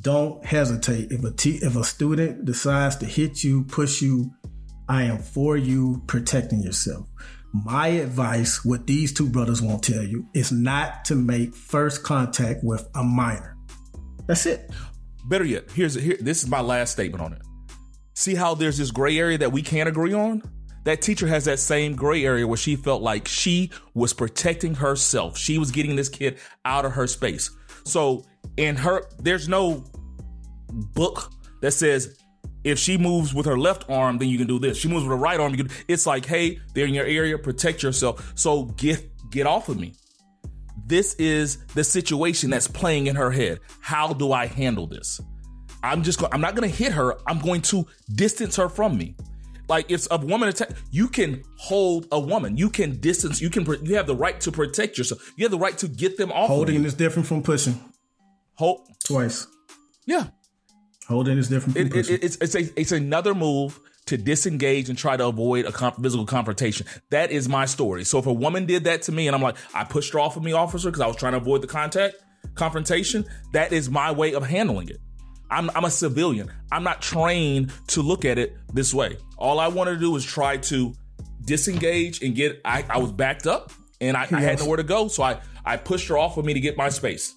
Don't 0.00 0.44
hesitate 0.44 1.10
if 1.12 1.24
a 1.24 1.30
te- 1.30 1.58
if 1.62 1.74
a 1.76 1.84
student 1.84 2.44
decides 2.44 2.96
to 2.96 3.06
hit 3.06 3.42
you, 3.44 3.64
push 3.64 4.02
you. 4.02 4.32
I 4.88 5.02
am 5.04 5.18
for 5.18 5.56
you 5.56 6.02
protecting 6.06 6.60
yourself. 6.60 7.06
My 7.52 7.88
advice, 7.88 8.64
what 8.64 8.86
these 8.86 9.12
two 9.12 9.28
brothers 9.28 9.62
won't 9.62 9.82
tell 9.82 10.02
you, 10.02 10.26
is 10.34 10.52
not 10.52 11.04
to 11.06 11.14
make 11.14 11.54
first 11.56 12.02
contact 12.04 12.62
with 12.62 12.86
a 12.94 13.02
minor. 13.02 13.55
That's 14.26 14.46
it. 14.46 14.70
Better 15.28 15.44
yet, 15.44 15.70
here's 15.72 15.94
here. 15.94 16.16
This 16.20 16.42
is 16.42 16.48
my 16.48 16.60
last 16.60 16.92
statement 16.92 17.22
on 17.22 17.32
it. 17.32 17.42
See 18.14 18.34
how 18.34 18.54
there's 18.54 18.78
this 18.78 18.90
gray 18.90 19.18
area 19.18 19.38
that 19.38 19.52
we 19.52 19.62
can't 19.62 19.88
agree 19.88 20.14
on. 20.14 20.42
That 20.84 21.02
teacher 21.02 21.26
has 21.26 21.44
that 21.46 21.58
same 21.58 21.96
gray 21.96 22.24
area 22.24 22.46
where 22.46 22.56
she 22.56 22.76
felt 22.76 23.02
like 23.02 23.26
she 23.26 23.70
was 23.94 24.12
protecting 24.12 24.74
herself. 24.74 25.36
She 25.36 25.58
was 25.58 25.72
getting 25.72 25.96
this 25.96 26.08
kid 26.08 26.38
out 26.64 26.84
of 26.84 26.92
her 26.92 27.08
space. 27.08 27.50
So 27.84 28.24
in 28.56 28.76
her, 28.76 29.04
there's 29.18 29.48
no 29.48 29.84
book 30.68 31.32
that 31.60 31.72
says 31.72 32.18
if 32.62 32.78
she 32.78 32.98
moves 32.98 33.34
with 33.34 33.46
her 33.46 33.58
left 33.58 33.88
arm, 33.90 34.18
then 34.18 34.28
you 34.28 34.38
can 34.38 34.46
do 34.46 34.58
this. 34.58 34.76
She 34.76 34.88
moves 34.88 35.02
with 35.02 35.10
her 35.10 35.16
right 35.16 35.38
arm, 35.38 35.56
can. 35.56 35.70
It's 35.88 36.06
like, 36.06 36.26
hey, 36.26 36.60
they're 36.74 36.86
in 36.86 36.94
your 36.94 37.06
area, 37.06 37.38
protect 37.38 37.82
yourself. 37.82 38.32
So 38.34 38.64
get 38.64 39.04
get 39.30 39.46
off 39.46 39.68
of 39.68 39.78
me. 39.78 39.94
This 40.86 41.14
is 41.14 41.58
the 41.74 41.82
situation 41.82 42.50
that's 42.50 42.68
playing 42.68 43.08
in 43.08 43.16
her 43.16 43.30
head. 43.30 43.60
How 43.80 44.12
do 44.12 44.32
I 44.32 44.46
handle 44.46 44.86
this? 44.86 45.20
I'm 45.82 46.02
just 46.02 46.18
going. 46.18 46.32
I'm 46.32 46.40
not 46.40 46.54
going 46.54 46.68
to 46.68 46.74
hit 46.74 46.92
her. 46.92 47.16
I'm 47.26 47.38
going 47.40 47.62
to 47.62 47.86
distance 48.14 48.56
her 48.56 48.68
from 48.68 48.96
me. 48.96 49.16
Like 49.68 49.90
if 49.90 50.06
a 50.12 50.18
woman 50.18 50.48
attack, 50.48 50.70
you 50.92 51.08
can 51.08 51.42
hold 51.58 52.06
a 52.12 52.20
woman. 52.20 52.56
You 52.56 52.70
can 52.70 53.00
distance. 53.00 53.40
You 53.40 53.50
can. 53.50 53.66
You 53.84 53.96
have 53.96 54.06
the 54.06 54.14
right 54.14 54.40
to 54.42 54.52
protect 54.52 54.96
yourself. 54.96 55.32
You 55.36 55.44
have 55.44 55.50
the 55.50 55.58
right 55.58 55.76
to 55.78 55.88
get 55.88 56.16
them 56.16 56.30
off. 56.30 56.48
Holding 56.48 56.76
Of 56.76 56.86
is 56.86 56.94
different 56.94 57.26
from 57.26 57.42
pushing. 57.42 57.80
Hold. 58.54 58.88
Twice. 59.04 59.46
Yeah. 60.06 60.28
Holding 61.08 61.38
is 61.38 61.48
different 61.48 61.74
from 61.76 61.82
It, 61.82 61.86
it, 61.86 61.92
pushing. 61.92 62.18
it's 62.22 62.36
it's 62.36 62.54
a, 62.54 62.80
it's 62.80 62.92
another 62.92 63.34
move 63.34 63.78
to 64.06 64.16
disengage 64.16 64.88
and 64.88 64.96
try 64.96 65.16
to 65.16 65.26
avoid 65.26 65.66
a 65.66 65.72
com- 65.72 65.94
physical 66.00 66.26
confrontation. 66.26 66.86
That 67.10 67.30
is 67.30 67.48
my 67.48 67.66
story. 67.66 68.04
So 68.04 68.18
if 68.18 68.26
a 68.26 68.32
woman 68.32 68.66
did 68.66 68.84
that 68.84 69.02
to 69.02 69.12
me 69.12 69.26
and 69.26 69.34
I'm 69.34 69.42
like, 69.42 69.56
I 69.74 69.84
pushed 69.84 70.12
her 70.12 70.20
off 70.20 70.36
of 70.36 70.42
me, 70.42 70.52
officer, 70.52 70.88
because 70.88 71.00
I 71.00 71.06
was 71.06 71.16
trying 71.16 71.32
to 71.32 71.38
avoid 71.38 71.62
the 71.62 71.66
contact 71.66 72.16
confrontation, 72.54 73.24
that 73.52 73.72
is 73.72 73.90
my 73.90 74.12
way 74.12 74.34
of 74.34 74.46
handling 74.46 74.88
it. 74.88 74.98
I'm, 75.50 75.70
I'm 75.74 75.84
a 75.84 75.90
civilian. 75.90 76.50
I'm 76.72 76.82
not 76.82 77.02
trained 77.02 77.72
to 77.88 78.02
look 78.02 78.24
at 78.24 78.38
it 78.38 78.56
this 78.72 78.92
way. 78.94 79.16
All 79.38 79.60
I 79.60 79.68
wanted 79.68 79.94
to 79.94 80.00
do 80.00 80.10
was 80.10 80.24
try 80.24 80.56
to 80.56 80.94
disengage 81.44 82.22
and 82.22 82.34
get. 82.34 82.60
I, 82.64 82.84
I 82.88 82.98
was 82.98 83.12
backed 83.12 83.46
up 83.46 83.72
and 84.00 84.16
I, 84.16 84.26
I 84.30 84.40
had 84.40 84.58
nowhere 84.58 84.78
to 84.78 84.82
go, 84.82 85.08
so 85.08 85.22
I 85.22 85.40
I 85.64 85.76
pushed 85.76 86.08
her 86.08 86.18
off 86.18 86.36
of 86.36 86.44
me 86.44 86.54
to 86.54 86.60
get 86.60 86.76
my 86.76 86.88
space. 86.88 87.34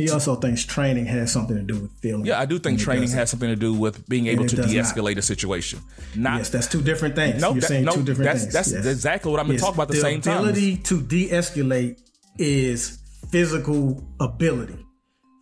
He 0.00 0.10
also 0.10 0.34
thinks 0.36 0.64
training 0.64 1.06
has 1.06 1.32
something 1.32 1.56
to 1.56 1.62
do 1.62 1.80
with 1.80 1.90
feeling. 2.00 2.24
Yeah, 2.26 2.40
I 2.40 2.46
do 2.46 2.58
think 2.58 2.78
training 2.80 3.04
doesn't. 3.04 3.18
has 3.18 3.30
something 3.30 3.48
to 3.48 3.56
do 3.56 3.74
with 3.74 4.08
being 4.08 4.26
able 4.26 4.46
to 4.46 4.56
de-escalate 4.56 5.16
a 5.18 5.22
situation. 5.22 5.80
Not 6.16 6.38
Yes, 6.38 6.50
that's 6.50 6.66
two 6.66 6.82
different 6.82 7.14
things. 7.16 7.40
No, 7.40 7.52
You're 7.52 7.60
that- 7.60 7.66
saying 7.68 7.84
no, 7.84 7.92
two 7.92 8.02
different 8.04 8.24
that's- 8.26 8.42
things. 8.42 8.52
that's 8.54 8.72
Yes. 8.72 8.86
exactly 8.86 9.30
what 9.30 9.40
I'm 9.40 9.46
gonna 9.46 9.54
Yes. 9.54 9.62
talk 9.62 9.74
about 9.74 9.88
at 9.90 9.94
the 9.94 10.00
same 10.00 10.20
time. 10.20 10.38
ability 10.38 10.76
to 10.78 11.00
de-escalate 11.00 11.96
is 12.38 12.98
physical 13.30 14.02
ability. 14.20 14.78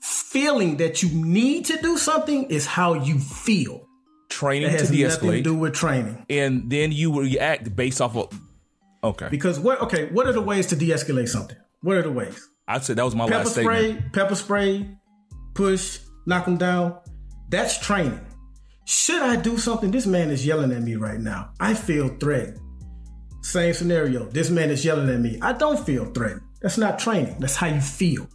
Feeling 0.02 0.76
that 0.76 1.02
you 1.02 1.08
need 1.10 1.64
to 1.66 1.80
do 1.82 1.96
something 1.98 2.44
is 2.44 2.66
how 2.66 2.94
you 2.94 3.18
feel. 3.18 3.84
training 4.30 4.68
It 4.68 4.72
to 4.72 4.78
has 4.78 4.90
nothing 4.90 4.98
to 4.98 5.08
de-escalate, 5.08 5.42
do 5.42 5.54
with 5.54 5.72
training. 5.72 6.26
and 6.28 6.68
then 6.70 6.92
you 6.92 7.18
react 7.18 7.74
based 7.74 8.00
off 8.02 8.14
of. 8.14 8.28
Okay, 9.02 9.26
Because 9.30 9.58
what? 9.58 9.80
Okay, 9.80 10.10
what 10.12 10.26
are 10.26 10.32
the 10.34 10.42
ways 10.42 10.66
to 10.66 10.76
de-escalate 10.76 11.28
something? 11.30 11.56
What 11.80 11.96
are 11.96 12.02
the 12.02 12.12
ways? 12.12 12.38
I'd 12.68 12.84
say 12.84 12.94
that 12.94 13.04
was 13.04 13.14
my 13.14 13.26
Pepper 13.26 13.38
last 13.44 13.52
spray, 13.56 13.84
statement. 13.92 14.12
pepper 14.12 14.34
spray, 14.34 14.88
push, 15.54 16.00
knock 16.26 16.44
them 16.44 16.58
down. 16.58 16.98
That's 17.48 17.78
training. 17.78 18.20
Should 18.84 19.22
I 19.22 19.36
do 19.36 19.56
something? 19.56 19.90
This 19.90 20.06
man 20.06 20.30
is 20.30 20.44
yelling 20.46 20.72
at 20.72 20.82
me 20.82 20.96
right 20.96 21.18
now. 21.18 21.50
I 21.58 21.72
feel 21.74 22.08
threatened. 22.08 22.60
Same 23.42 23.72
scenario. 23.72 24.26
This 24.26 24.50
man 24.50 24.70
is 24.70 24.84
yelling 24.84 25.08
at 25.08 25.20
me. 25.20 25.38
I 25.40 25.54
don't 25.54 25.78
feel 25.84 26.04
threatened. 26.12 26.42
That's 26.60 26.76
not 26.76 26.98
training. 26.98 27.36
That's 27.38 27.56
how 27.56 27.68
you 27.68 27.80
feel. 27.80 28.28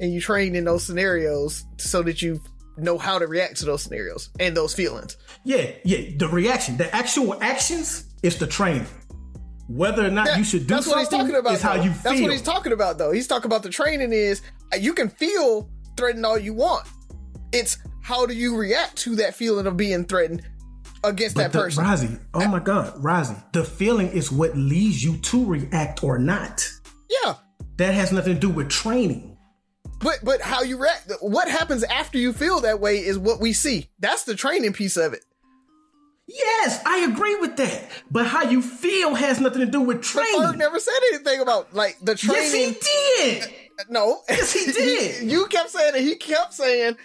And 0.00 0.12
you 0.12 0.20
train 0.20 0.56
in 0.56 0.64
those 0.64 0.84
scenarios 0.84 1.64
so 1.78 2.02
that 2.02 2.22
you 2.22 2.40
know 2.76 2.98
how 2.98 3.18
to 3.18 3.26
react 3.26 3.58
to 3.58 3.66
those 3.66 3.82
scenarios 3.82 4.30
and 4.40 4.56
those 4.56 4.74
feelings. 4.74 5.16
Yeah, 5.44 5.70
yeah. 5.84 6.16
The 6.16 6.28
reaction, 6.28 6.76
the 6.76 6.92
actual 6.94 7.40
actions 7.42 8.12
is 8.22 8.38
the 8.38 8.46
training. 8.46 8.86
Whether 9.74 10.06
or 10.06 10.10
not 10.10 10.26
That- 10.26 10.38
you 10.38 10.44
should 10.44 10.66
do 10.66 10.74
that's 10.74 10.86
what 10.86 10.98
he's 10.98 11.08
talking 11.08 11.34
about. 11.34 11.54
is 11.54 11.62
how 11.62 11.76
though. 11.76 11.82
you 11.84 11.90
feel. 11.92 12.02
That's 12.12 12.20
what 12.22 12.30
he's 12.32 12.42
talking 12.42 12.72
about, 12.72 12.98
though. 12.98 13.10
He's 13.12 13.26
talking 13.26 13.46
about 13.46 13.62
the 13.62 13.70
training 13.70 14.12
is 14.12 14.42
uh, 14.72 14.76
you 14.76 14.92
can 14.92 15.08
feel 15.08 15.70
threatened 15.96 16.26
all 16.26 16.38
you 16.38 16.54
want. 16.54 16.86
It's 17.52 17.78
how 18.02 18.26
do 18.26 18.34
you 18.34 18.56
react 18.56 18.96
to 18.98 19.16
that 19.16 19.34
feeling 19.34 19.66
of 19.66 19.76
being 19.76 20.04
threatened 20.04 20.42
against 21.04 21.36
that 21.36 21.52
the, 21.52 21.58
person. 21.58 21.84
Razi, 21.84 22.20
oh 22.34 22.48
my 22.48 22.58
God, 22.60 22.94
Razi, 23.02 23.42
the 23.52 23.64
feeling 23.64 24.08
is 24.10 24.30
what 24.30 24.56
leads 24.56 25.02
you 25.02 25.16
to 25.18 25.44
react 25.44 26.02
or 26.04 26.18
not. 26.18 26.68
Yeah, 27.24 27.34
That 27.76 27.94
has 27.94 28.12
nothing 28.12 28.34
to 28.34 28.40
do 28.40 28.48
with 28.50 28.68
training. 28.68 29.36
but 30.00 30.18
but 30.22 30.40
how 30.40 30.62
you 30.62 30.78
react, 30.80 31.10
what 31.20 31.48
happens 31.48 31.82
after 31.84 32.18
you 32.18 32.32
feel 32.32 32.60
that 32.60 32.80
way 32.80 32.98
is 32.98 33.18
what 33.18 33.40
we 33.40 33.52
see. 33.52 33.88
That's 33.98 34.24
the 34.24 34.34
training 34.34 34.72
piece 34.74 34.96
of 34.96 35.12
it. 35.12 35.24
Yes, 36.34 36.80
I 36.86 36.98
agree 37.10 37.36
with 37.36 37.56
that. 37.56 37.88
But 38.10 38.26
how 38.26 38.44
you 38.44 38.62
feel 38.62 39.14
has 39.14 39.38
nothing 39.40 39.60
to 39.60 39.66
do 39.66 39.80
with 39.82 39.98
Ferg 39.98 40.24
training. 40.24 40.58
never 40.58 40.78
said 40.80 40.94
anything 41.12 41.40
about 41.40 41.74
like 41.74 41.98
the 42.02 42.14
training. 42.14 42.42
yes, 42.42 42.50
training. 42.52 42.74
he 42.74 43.40
did. 43.40 43.42
Uh, 43.42 43.46
uh, 43.80 43.84
no, 43.90 44.18
Yes, 44.28 44.52
he 44.66 44.72
did. 44.72 45.30
you 45.30 45.46
kept 45.46 45.70
saying 45.70 45.94
it. 45.96 46.02
He 46.02 46.14
kept 46.16 46.54
saying 46.54 46.96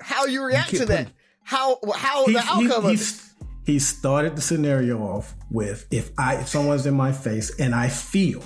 how 0.00 0.24
you 0.26 0.42
react 0.44 0.70
to 0.70 0.84
that. 0.86 0.98
putting- 1.06 1.12
How 1.42 1.78
how 1.94 2.26
He, 2.26 2.32
the 2.34 2.38
outcome 2.40 2.84
he, 2.84 2.94
of 2.94 3.00
it. 3.00 3.22
he 3.66 3.78
started 3.78 4.36
the 4.36 4.40
scenario 4.42 4.98
off 5.02 5.34
with 5.50 5.86
if 5.90 6.10
I 6.18 6.36
if 6.36 6.48
someone's 6.48 6.86
in 6.86 6.94
my 6.94 7.12
face 7.12 7.50
and 7.60 7.74
I 7.74 7.88
feel. 7.88 8.42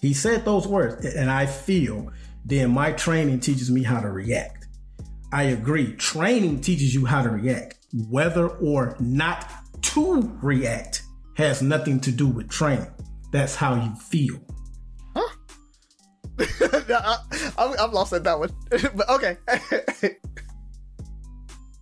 He 0.00 0.12
said 0.14 0.44
those 0.44 0.66
words 0.66 1.04
and 1.06 1.30
I 1.30 1.46
feel, 1.46 2.12
then 2.44 2.70
my 2.70 2.92
training 2.92 3.40
teaches 3.40 3.70
me 3.70 3.82
how 3.82 4.00
to 4.00 4.08
react. 4.10 4.66
I 5.32 5.44
agree. 5.44 5.92
Training 5.94 6.60
teaches 6.60 6.94
you 6.94 7.04
how 7.04 7.22
to 7.22 7.28
react. 7.30 7.74
Whether 8.08 8.48
or 8.48 8.96
not 9.00 9.50
to 9.82 10.38
react 10.42 11.02
has 11.34 11.62
nothing 11.62 12.00
to 12.00 12.10
do 12.10 12.26
with 12.26 12.48
training. 12.48 12.90
That's 13.32 13.54
how 13.54 13.74
you 13.74 13.94
feel. 13.94 14.40
I, 16.40 17.18
I'm, 17.58 17.74
I'm 17.78 17.92
lost 17.92 18.12
at 18.12 18.24
that 18.24 18.38
one. 18.38 18.50
but 18.70 19.08
okay. 19.08 19.36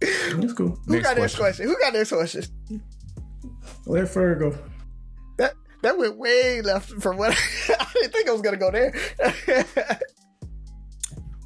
That's 0.00 0.52
cool. 0.54 0.78
Who 0.86 1.00
got 1.00 1.16
next 1.16 1.36
question? 1.36 1.68
Who 1.68 1.78
got 1.78 1.92
next 1.92 2.10
question? 2.10 2.44
Let 3.86 4.04
Ferg 4.06 4.40
go. 4.40 4.58
That 5.38 5.54
that 5.82 5.96
went 5.96 6.16
way 6.16 6.62
left 6.62 6.90
from 6.90 7.16
what 7.18 7.32
I 7.68 7.86
didn't 7.94 8.12
think 8.12 8.28
I 8.28 8.32
was 8.32 8.42
gonna 8.42 8.56
go 8.56 8.70
there. 8.70 8.94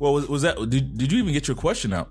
Well, 0.01 0.14
was, 0.14 0.28
was 0.28 0.42
that? 0.42 0.57
Did, 0.70 0.96
did 0.96 1.12
you 1.12 1.18
even 1.18 1.32
get 1.32 1.46
your 1.46 1.57
question 1.57 1.92
out? 1.92 2.11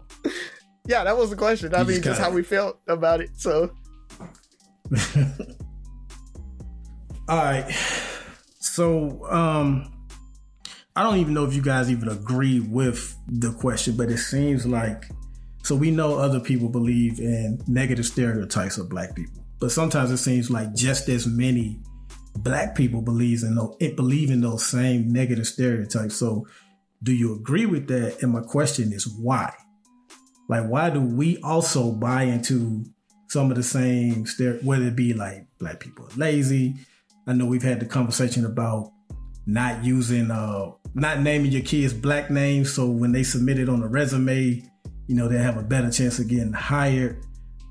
yeah, 0.86 1.04
that 1.04 1.18
was 1.18 1.32
the 1.32 1.36
question. 1.36 1.74
I 1.74 1.80
You 1.80 1.86
mean, 1.86 1.96
just 1.96 2.06
just 2.06 2.22
how 2.22 2.30
it. 2.30 2.36
we 2.36 2.44
felt 2.44 2.80
about 2.88 3.20
it. 3.20 3.32
So 3.36 3.72
All 7.28 7.38
right. 7.38 7.70
So, 8.60 9.26
um, 9.30 9.92
I 10.96 11.04
don't 11.04 11.18
even 11.18 11.34
know 11.34 11.46
if 11.46 11.54
you 11.54 11.62
guys 11.62 11.90
even 11.92 12.10
agree 12.10 12.60
with 12.60 13.16
the 13.28 13.54
question, 13.54 13.96
but 13.96 14.10
it 14.10 14.18
seems 14.18 14.66
like 14.66 15.06
so 15.64 15.76
we 15.76 15.92
know 15.92 16.18
other 16.18 16.40
people 16.40 16.70
believe 16.70 17.20
in 17.20 17.62
negative 17.68 18.06
stereotypes 18.06 18.78
of 18.78 18.90
black 18.90 19.16
people, 19.16 19.44
but 19.60 19.72
sometimes 19.72 20.10
it 20.10 20.18
seems 20.18 20.50
like 20.50 20.74
just 20.74 21.08
as 21.10 21.28
many 21.28 21.80
black 22.38 22.76
people 22.76 23.02
believes 23.02 23.44
in 23.44 23.56
those, 23.56 23.76
it 23.80 23.96
believe 23.96 24.32
in 24.32 24.42
those 24.42 24.66
same 24.66 25.12
negative 25.12 25.46
stereotypes. 25.46 26.16
So, 26.16 26.48
do 27.04 27.14
you 27.14 27.36
agree 27.36 27.66
with 27.66 27.88
that? 27.88 28.24
And 28.24 28.34
my 28.34 28.42
question 28.42 28.92
is 28.92 29.08
why? 29.08 29.54
Like, 30.50 30.68
why 30.68 30.90
do 30.90 31.02
we 31.02 31.38
also 31.44 31.92
buy 31.92 32.24
into 32.24 32.84
some 33.30 33.52
of 33.52 33.58
the 33.58 33.64
same 33.64 34.26
stere- 34.26 34.64
whether 34.64 34.88
it 34.88 34.96
be 34.96 35.14
like 35.14 35.48
black 35.60 35.80
people 35.80 36.06
are 36.06 36.18
lazy? 36.18 36.76
I 37.28 37.34
know 37.34 37.46
we've 37.46 37.64
had 37.64 37.80
the 37.80 37.86
conversation 37.86 38.46
about 38.46 38.92
not 39.46 39.84
using, 39.84 40.32
uh, 40.32 40.72
not 40.94 41.22
naming 41.22 41.52
your 41.52 41.62
kids 41.62 41.94
black 41.94 42.30
names, 42.30 42.74
so 42.74 42.90
when 42.90 43.12
they 43.12 43.24
submit 43.24 43.60
it 43.60 43.70
on 43.70 43.82
a 43.82 43.88
resume, 43.88 44.64
you 45.08 45.16
know 45.16 45.28
they 45.28 45.38
have 45.38 45.58
a 45.58 45.64
better 45.64 45.90
chance 45.90 46.20
of 46.20 46.28
getting 46.28 46.54
hired. 46.54 47.24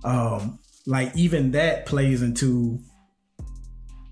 Um, 0.04 0.58
like 0.86 1.14
even 1.16 1.50
that 1.52 1.86
plays 1.86 2.22
into, 2.22 2.78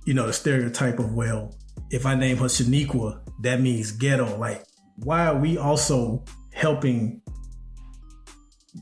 you 0.05 0.15
know, 0.15 0.27
the 0.27 0.33
stereotype 0.33 0.99
of 0.99 1.15
well, 1.15 1.57
if 1.91 2.07
I 2.07 2.15
name 2.15 2.37
her 2.39 2.47
Shaniqua, 2.47 3.21
that 3.43 3.61
means 3.61 3.93
ghetto. 3.93 4.37
Like, 4.37 4.65
why 4.97 5.27
are 5.27 5.37
we 5.37 5.59
also 5.59 6.25
helping 6.53 7.23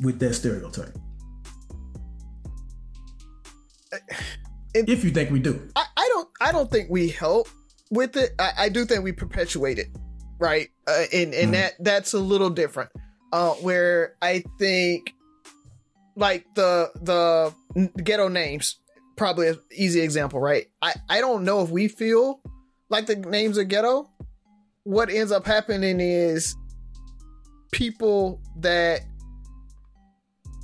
with 0.02 0.18
that 0.20 0.34
stereotype? 0.34 0.96
It- 4.74 4.88
if 4.88 5.04
you 5.04 5.10
think 5.10 5.30
we 5.30 5.38
do, 5.38 5.68
I, 5.76 5.84
I 5.96 6.08
don't 6.08 6.28
I 6.40 6.52
don't 6.52 6.70
think 6.70 6.90
we 6.90 7.08
help 7.08 7.48
with 7.90 8.16
it. 8.16 8.32
I, 8.38 8.50
I 8.58 8.68
do 8.68 8.84
think 8.84 9.04
we 9.04 9.12
perpetuate 9.12 9.78
it, 9.78 9.88
right? 10.38 10.68
Uh, 10.86 11.04
and 11.12 11.32
and 11.34 11.54
that 11.54 11.74
that's 11.80 12.12
a 12.12 12.18
little 12.18 12.50
different. 12.50 12.90
Uh, 13.32 13.50
where 13.54 14.16
I 14.20 14.42
think 14.58 15.14
like 16.16 16.44
the 16.54 16.90
the 17.02 17.54
ghetto 18.02 18.28
names 18.28 18.78
probably 19.16 19.48
an 19.48 19.58
easy 19.72 20.00
example, 20.00 20.40
right? 20.40 20.66
I 20.82 20.94
I 21.08 21.20
don't 21.20 21.44
know 21.44 21.62
if 21.62 21.70
we 21.70 21.86
feel 21.88 22.40
like 22.88 23.06
the 23.06 23.16
names 23.16 23.58
are 23.58 23.64
ghetto. 23.64 24.10
What 24.82 25.08
ends 25.08 25.30
up 25.32 25.46
happening 25.46 26.00
is 26.00 26.54
people 27.72 28.40
that 28.58 29.00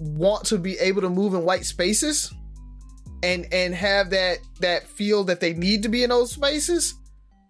want 0.00 0.46
to 0.46 0.58
be 0.58 0.78
able 0.78 1.02
to 1.02 1.08
move 1.10 1.34
in 1.34 1.42
white 1.44 1.64
spaces 1.64 2.32
and 3.22 3.46
and 3.52 3.74
have 3.74 4.10
that 4.10 4.38
that 4.60 4.86
feel 4.86 5.24
that 5.24 5.40
they 5.40 5.52
need 5.52 5.82
to 5.82 5.88
be 5.88 6.02
in 6.02 6.10
those 6.10 6.32
spaces 6.32 6.94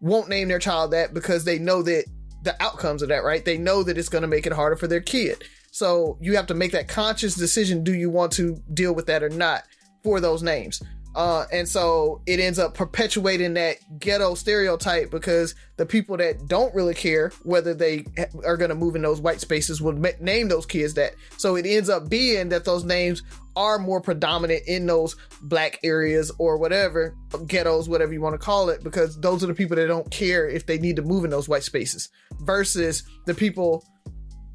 won't 0.01 0.29
name 0.29 0.49
their 0.49 0.59
child 0.59 0.93
that 0.93 1.13
because 1.13 1.45
they 1.45 1.59
know 1.59 1.83
that 1.83 2.05
the 2.43 2.61
outcomes 2.63 3.03
of 3.03 3.09
that 3.11 3.23
right? 3.23 3.45
They 3.45 3.59
know 3.59 3.83
that 3.83 3.99
it's 3.99 4.09
going 4.09 4.23
to 4.23 4.29
make 4.29 4.47
it 4.47 4.53
harder 4.53 4.77
for 4.77 4.87
their 4.87 5.01
kid. 5.01 5.45
So 5.73 6.19
you 6.21 6.37
have 6.37 6.47
to 6.47 6.55
make 6.55 6.73
that 6.73 6.89
conscious 6.89 7.35
decision 7.35 7.85
do 7.85 7.95
you 7.95 8.11
want 8.11 8.33
to 8.33 8.61
deal 8.73 8.95
with 8.95 9.07
that 9.07 9.23
or 9.23 9.29
not 9.29 9.65
for 10.03 10.21
those 10.21 10.43
names 10.43 10.83
uh, 11.15 11.45
and 11.53 11.69
so 11.69 12.23
it 12.27 12.39
ends 12.39 12.59
up 12.59 12.75
perpetuating 12.75 13.55
that 13.55 13.77
ghetto 13.99 14.35
stereotype 14.35 15.11
because 15.11 15.55
the 15.77 15.87
people 15.87 16.17
that 16.17 16.47
don't 16.47 16.75
really 16.75 16.95
care 16.95 17.31
whether 17.43 17.75
they 17.75 18.05
are 18.45 18.57
going 18.57 18.69
to 18.69 18.77
move 18.77 18.95
in 18.95 19.03
those 19.03 19.21
white 19.21 19.41
spaces 19.41 19.83
will 19.83 19.93
ma- 19.93 20.11
name 20.21 20.49
those 20.49 20.67
kids 20.67 20.95
that. 20.95 21.15
So 21.37 21.57
it 21.57 21.67
ends 21.67 21.89
up 21.89 22.09
being 22.09 22.51
that 22.51 22.65
those 22.65 22.85
names 22.85 23.23
are 23.57 23.79
more 23.79 24.01
predominant 24.01 24.63
in 24.69 24.87
those 24.87 25.17
black 25.43 25.81
areas 25.83 26.31
or 26.39 26.57
whatever, 26.57 27.17
ghettos, 27.47 27.89
whatever 27.89 28.13
you 28.13 28.21
want 28.21 28.35
to 28.35 28.39
call 28.39 28.69
it, 28.69 28.85
because 28.85 29.19
those 29.21 29.43
are 29.43 29.49
the 29.49 29.55
people 29.55 29.77
that 29.77 29.89
don't 29.89 30.11
care 30.11 30.49
if 30.49 30.67
they 30.67 30.79
need 30.79 30.97
to 30.97 31.03
move 31.03 31.25
in 31.25 31.31
those 31.31 31.49
white 31.49 31.65
spaces 31.65 32.09
versus 32.43 33.03
the 33.27 33.35
people 33.35 33.85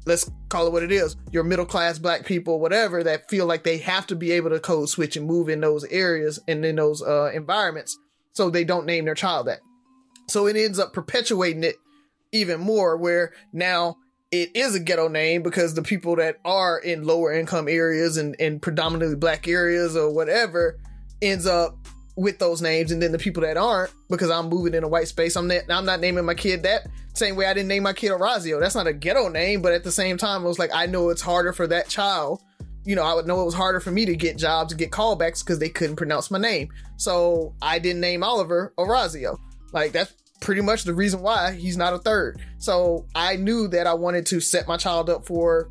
let's 0.06 0.30
call 0.48 0.66
it 0.66 0.72
what 0.72 0.82
it 0.82 0.92
is 0.92 1.16
your 1.32 1.44
middle 1.44 1.66
class 1.66 1.98
black 1.98 2.24
people 2.24 2.58
whatever 2.60 3.02
that 3.04 3.28
feel 3.28 3.44
like 3.44 3.64
they 3.64 3.78
have 3.78 4.06
to 4.06 4.16
be 4.16 4.32
able 4.32 4.50
to 4.50 4.60
code 4.60 4.88
switch 4.88 5.16
and 5.16 5.26
move 5.26 5.48
in 5.48 5.60
those 5.60 5.84
areas 5.86 6.38
and 6.48 6.64
in 6.64 6.76
those 6.76 7.02
uh, 7.02 7.30
environments 7.34 7.98
so 8.36 8.50
they 8.50 8.64
don't 8.64 8.84
name 8.84 9.06
their 9.06 9.14
child 9.14 9.46
that. 9.46 9.60
So 10.28 10.46
it 10.46 10.56
ends 10.56 10.78
up 10.78 10.92
perpetuating 10.92 11.64
it 11.64 11.76
even 12.32 12.60
more 12.60 12.96
where 12.96 13.32
now 13.52 13.96
it 14.30 14.54
is 14.54 14.74
a 14.74 14.80
ghetto 14.80 15.08
name 15.08 15.42
because 15.42 15.74
the 15.74 15.82
people 15.82 16.16
that 16.16 16.36
are 16.44 16.78
in 16.78 17.06
lower 17.06 17.32
income 17.32 17.66
areas 17.66 18.18
and, 18.18 18.36
and 18.38 18.60
predominantly 18.60 19.16
black 19.16 19.48
areas 19.48 19.96
or 19.96 20.12
whatever 20.12 20.78
ends 21.22 21.46
up 21.46 21.78
with 22.16 22.38
those 22.38 22.62
names 22.62 22.90
and 22.90 23.02
then 23.02 23.12
the 23.12 23.18
people 23.18 23.42
that 23.42 23.56
aren't 23.56 23.92
because 24.08 24.30
I'm 24.30 24.48
moving 24.48 24.74
in 24.74 24.84
a 24.84 24.88
white 24.88 25.08
space. 25.08 25.36
I'm 25.36 25.46
not, 25.46 25.62
I'm 25.70 25.84
not 25.84 26.00
naming 26.00 26.24
my 26.24 26.34
kid 26.34 26.62
that 26.62 26.86
same 27.14 27.36
way 27.36 27.46
I 27.46 27.54
didn't 27.54 27.68
name 27.68 27.82
my 27.82 27.92
kid 27.92 28.10
Orazio. 28.10 28.60
That's 28.60 28.74
not 28.74 28.86
a 28.86 28.92
ghetto 28.92 29.28
name 29.28 29.62
but 29.62 29.72
at 29.72 29.84
the 29.84 29.92
same 29.92 30.16
time 30.16 30.44
it 30.44 30.48
was 30.48 30.58
like 30.58 30.70
I 30.74 30.86
know 30.86 31.10
it's 31.10 31.22
harder 31.22 31.52
for 31.52 31.66
that 31.66 31.88
child. 31.88 32.42
You 32.84 32.96
know 32.96 33.02
I 33.02 33.14
would 33.14 33.26
know 33.26 33.42
it 33.42 33.44
was 33.44 33.54
harder 33.54 33.80
for 33.80 33.90
me 33.90 34.06
to 34.06 34.16
get 34.16 34.38
jobs 34.38 34.72
get 34.74 34.90
callbacks 34.90 35.44
because 35.44 35.58
they 35.58 35.68
couldn't 35.68 35.96
pronounce 35.96 36.30
my 36.30 36.38
name. 36.38 36.70
So 36.96 37.54
I 37.60 37.78
didn't 37.78 38.00
name 38.00 38.22
Oliver 38.22 38.72
Orazio. 38.78 39.38
Like 39.72 39.92
that's 39.92 40.12
pretty 40.40 40.62
much 40.62 40.84
the 40.84 40.94
reason 40.94 41.20
why 41.20 41.52
he's 41.52 41.76
not 41.76 41.92
a 41.92 41.98
third. 41.98 42.40
So 42.58 43.06
I 43.14 43.36
knew 43.36 43.68
that 43.68 43.86
I 43.86 43.94
wanted 43.94 44.26
to 44.26 44.40
set 44.40 44.66
my 44.66 44.76
child 44.76 45.10
up 45.10 45.26
for 45.26 45.70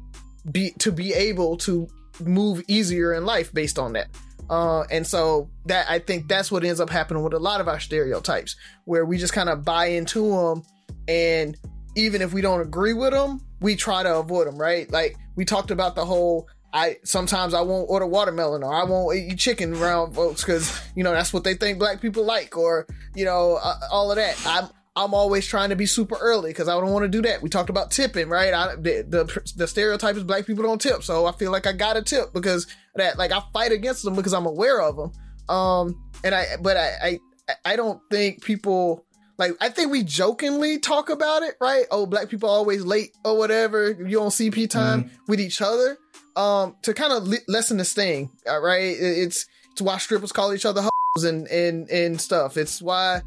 be 0.52 0.72
to 0.80 0.92
be 0.92 1.14
able 1.14 1.58
to 1.58 1.88
move 2.24 2.64
easier 2.68 3.14
in 3.14 3.26
life 3.26 3.54
based 3.54 3.80
on 3.80 3.94
that 3.94 4.08
uh, 4.50 4.82
and 4.92 5.06
so 5.06 5.50
that 5.66 5.90
I 5.90 6.00
think 6.00 6.28
that's 6.28 6.52
what 6.52 6.64
ends 6.64 6.80
up 6.80 6.90
happening 6.90 7.24
with 7.24 7.34
a 7.34 7.40
lot 7.40 7.62
of 7.62 7.68
our 7.68 7.80
stereotypes, 7.80 8.56
where 8.86 9.06
we 9.06 9.18
just 9.18 9.34
kind 9.34 9.50
of 9.50 9.64
buy 9.66 9.88
into 9.88 10.30
them, 10.30 10.64
and 11.08 11.58
even 11.96 12.22
if 12.22 12.34
we 12.34 12.42
don't 12.42 12.62
agree 12.62 12.94
with 12.94 13.12
them, 13.12 13.42
we 13.62 13.76
try 13.76 14.04
to 14.04 14.18
avoid 14.18 14.48
them, 14.48 14.58
right? 14.58 14.92
Like 14.92 15.16
we 15.36 15.46
talked 15.46 15.72
about 15.72 15.96
the 15.96 16.06
whole. 16.06 16.48
I 16.74 16.98
sometimes 17.06 17.54
I 17.54 17.62
won't 17.62 17.90
order 17.90 18.06
watermelon 18.06 18.62
or 18.62 18.74
I 18.74 18.84
won't 18.84 19.16
eat 19.16 19.38
chicken 19.38 19.74
around 19.76 20.14
folks 20.14 20.44
because 20.44 20.78
you 20.94 21.06
know 21.06 21.14
that's 21.14 21.32
what 21.32 21.46
they 21.46 21.54
think 21.54 21.80
black 21.80 22.02
people 22.02 22.26
like, 22.26 22.58
or 22.58 22.86
you 23.16 23.26
know 23.26 23.58
uh, 23.62 23.80
all 23.90 24.12
of 24.12 24.18
that. 24.18 24.36
I'm 24.46 24.70
I'm 24.98 25.14
always 25.14 25.46
trying 25.46 25.70
to 25.70 25.76
be 25.76 25.86
super 25.86 26.16
early 26.16 26.52
because 26.52 26.70
I 26.70 26.80
don't 26.80 26.92
want 26.92 27.04
to 27.04 27.10
do 27.10 27.22
that. 27.24 27.42
We 27.42 27.50
talked 27.50 27.70
about 27.70 27.92
tipping, 27.92 28.30
right? 28.30 28.54
I, 28.54 28.76
the, 28.76 29.06
the 29.08 29.54
the 29.58 29.68
stereotype 29.68 30.16
is 30.16 30.24
black 30.24 30.46
people 30.46 30.64
don't 30.64 30.80
tip, 30.82 31.04
so 31.04 31.26
I 31.26 31.34
feel 31.34 31.52
like 31.52 31.68
I 31.68 31.74
got 31.74 31.94
to 31.94 32.02
tip 32.02 32.32
because 32.34 32.66
that. 32.96 33.18
Like 33.18 33.32
I 33.34 33.42
fight 33.54 33.74
against 33.74 34.04
them 34.04 34.16
because 34.16 34.34
I'm 34.34 34.46
aware 34.46 34.82
of 34.82 34.96
them. 34.96 35.12
Um, 35.54 36.02
and 36.24 36.34
I, 36.34 36.46
but 36.62 36.78
I, 36.78 37.20
I, 37.50 37.54
I 37.66 37.76
don't 37.76 38.02
think 38.10 38.42
people 38.42 39.06
like. 39.38 39.52
I 39.60 39.68
think 39.68 39.92
we 39.92 40.02
jokingly 40.02 40.80
talk 40.80 41.10
about 41.10 41.44
it, 41.44 41.56
right? 41.60 41.86
Oh, 41.92 42.06
black 42.06 42.30
people 42.30 42.50
always 42.50 42.86
late 42.86 43.12
or 43.26 43.38
whatever. 43.38 43.92
You 43.92 44.22
on 44.22 44.30
CP 44.30 44.70
time 44.70 45.12
with 45.28 45.42
each 45.42 45.62
other, 45.62 45.98
um, 46.38 46.78
to 46.84 46.94
kind 46.94 47.12
of 47.12 47.28
le- 47.28 47.38
lessen 47.50 47.78
the 47.78 47.86
sting, 47.86 48.32
all 48.48 48.62
right? 48.62 48.96
It's 48.98 49.46
it's 49.72 49.82
why 49.82 49.98
strippers 49.98 50.32
call 50.32 50.54
each 50.54 50.66
other 50.66 50.84
hoes 50.84 51.26
and 51.26 51.48
and 51.50 51.90
and 51.90 52.22
stuff. 52.22 52.56
It's 52.56 52.82
why 52.82 53.24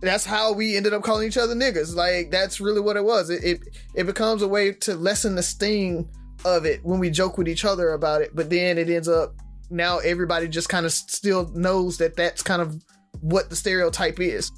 that's 0.00 0.24
how 0.24 0.52
we 0.52 0.76
ended 0.76 0.94
up 0.94 1.02
calling 1.02 1.26
each 1.28 1.36
other 1.36 1.54
niggas. 1.54 1.94
Like 1.94 2.30
that's 2.30 2.60
really 2.60 2.80
what 2.80 2.96
it 2.96 3.04
was. 3.04 3.30
It, 3.30 3.44
it 3.44 3.60
it 3.94 4.04
becomes 4.04 4.42
a 4.42 4.48
way 4.48 4.72
to 4.72 4.94
lessen 4.94 5.34
the 5.34 5.42
sting 5.42 6.08
of 6.44 6.64
it 6.64 6.84
when 6.84 6.98
we 7.00 7.10
joke 7.10 7.36
with 7.38 7.48
each 7.48 7.64
other 7.64 7.90
about 7.90 8.22
it. 8.22 8.34
But 8.34 8.50
then 8.50 8.78
it 8.78 8.88
ends 8.88 9.08
up 9.08 9.34
now 9.70 9.98
everybody 9.98 10.48
just 10.48 10.68
kind 10.68 10.86
of 10.86 10.92
still 10.92 11.48
knows 11.54 11.98
that 11.98 12.16
that's 12.16 12.42
kind 12.42 12.62
of 12.62 12.82
what 13.20 13.50
the 13.50 13.56
stereotype 13.56 14.18
is. 14.20 14.50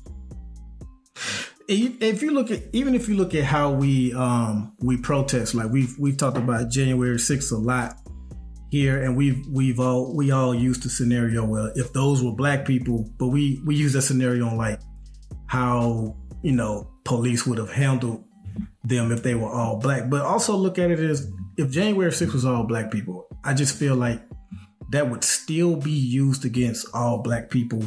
if 1.69 2.23
you 2.23 2.33
look 2.33 2.51
at 2.51 2.63
even 2.73 2.95
if 2.95 3.09
you 3.09 3.17
look 3.17 3.35
at 3.35 3.45
how 3.45 3.71
we 3.71 4.13
um 4.15 4.75
we 4.81 4.97
protest 4.97 5.55
like 5.55 5.71
we've 5.71 5.97
we've 5.99 6.17
talked 6.17 6.37
about 6.37 6.71
January 6.71 7.17
6th 7.17 7.53
a 7.53 7.57
lot 7.57 7.97
here 8.71 9.03
and 9.03 9.17
we've 9.17 9.47
we've 9.49 9.79
all 9.79 10.15
we 10.15 10.31
all 10.31 10.55
used 10.55 10.83
the 10.83 10.89
scenario 10.91 11.45
where 11.45 11.71
if 11.75 11.93
those 11.93 12.23
were 12.23 12.33
black 12.33 12.65
people 12.65 13.09
but 13.19 13.29
we 13.29 13.61
we 13.65 13.77
use 13.77 13.93
that 13.93 14.03
scenario 14.03 14.47
on 14.47 14.57
like 14.57 14.81
how 15.53 16.17
you 16.43 16.53
know 16.53 16.89
police 17.05 17.47
would 17.47 17.59
have 17.59 17.71
handled 17.71 18.25
them 18.85 19.13
if 19.13 19.23
they 19.23 19.35
were 19.35 19.51
all 19.51 19.77
black 19.79 20.09
but 20.09 20.23
also 20.23 20.57
look 20.57 20.79
at 20.79 20.91
it 20.91 20.99
as 20.99 21.31
if 21.59 21.71
January 21.71 22.11
6th 22.11 22.33
was 22.33 22.45
all 22.45 22.65
black 22.65 22.91
people 22.91 23.27
I 23.45 23.53
just 23.53 23.77
feel 23.77 23.95
like 23.95 24.23
that 24.93 25.11
would 25.11 25.25
still 25.25 25.77
be 25.77 25.91
used 25.91 26.45
against 26.45 26.87
all 26.95 27.19
black 27.19 27.51
people 27.51 27.83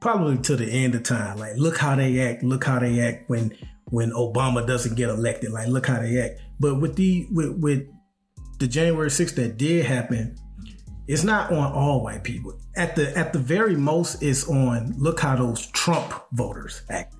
probably 0.00 0.38
to 0.38 0.56
the 0.56 0.66
end 0.66 0.94
of 0.94 1.02
time. 1.02 1.38
Like, 1.38 1.56
look 1.56 1.76
how 1.76 1.94
they 1.96 2.20
act. 2.20 2.42
Look 2.42 2.64
how 2.64 2.78
they 2.78 3.00
act 3.00 3.28
when 3.28 3.56
when 3.90 4.10
Obama 4.12 4.66
doesn't 4.66 4.96
get 4.96 5.08
elected. 5.08 5.50
Like, 5.50 5.68
look 5.68 5.86
how 5.86 6.00
they 6.00 6.20
act. 6.20 6.40
But 6.60 6.80
with 6.80 6.96
the 6.96 7.26
with 7.30 7.58
with 7.58 7.86
the 8.58 8.66
January 8.66 9.10
6th 9.10 9.34
that 9.36 9.56
did 9.56 9.84
happen, 9.84 10.36
it's 11.06 11.24
not 11.24 11.52
on 11.52 11.72
all 11.72 12.02
white 12.02 12.24
people. 12.24 12.57
At 12.78 12.96
the 12.96 13.16
at 13.18 13.32
the 13.32 13.38
very 13.38 13.76
most, 13.76 14.22
it's 14.22 14.48
on 14.48 14.94
look 14.96 15.20
how 15.20 15.36
those 15.36 15.66
Trump 15.68 16.14
voters 16.32 16.82
acted. 16.88 17.18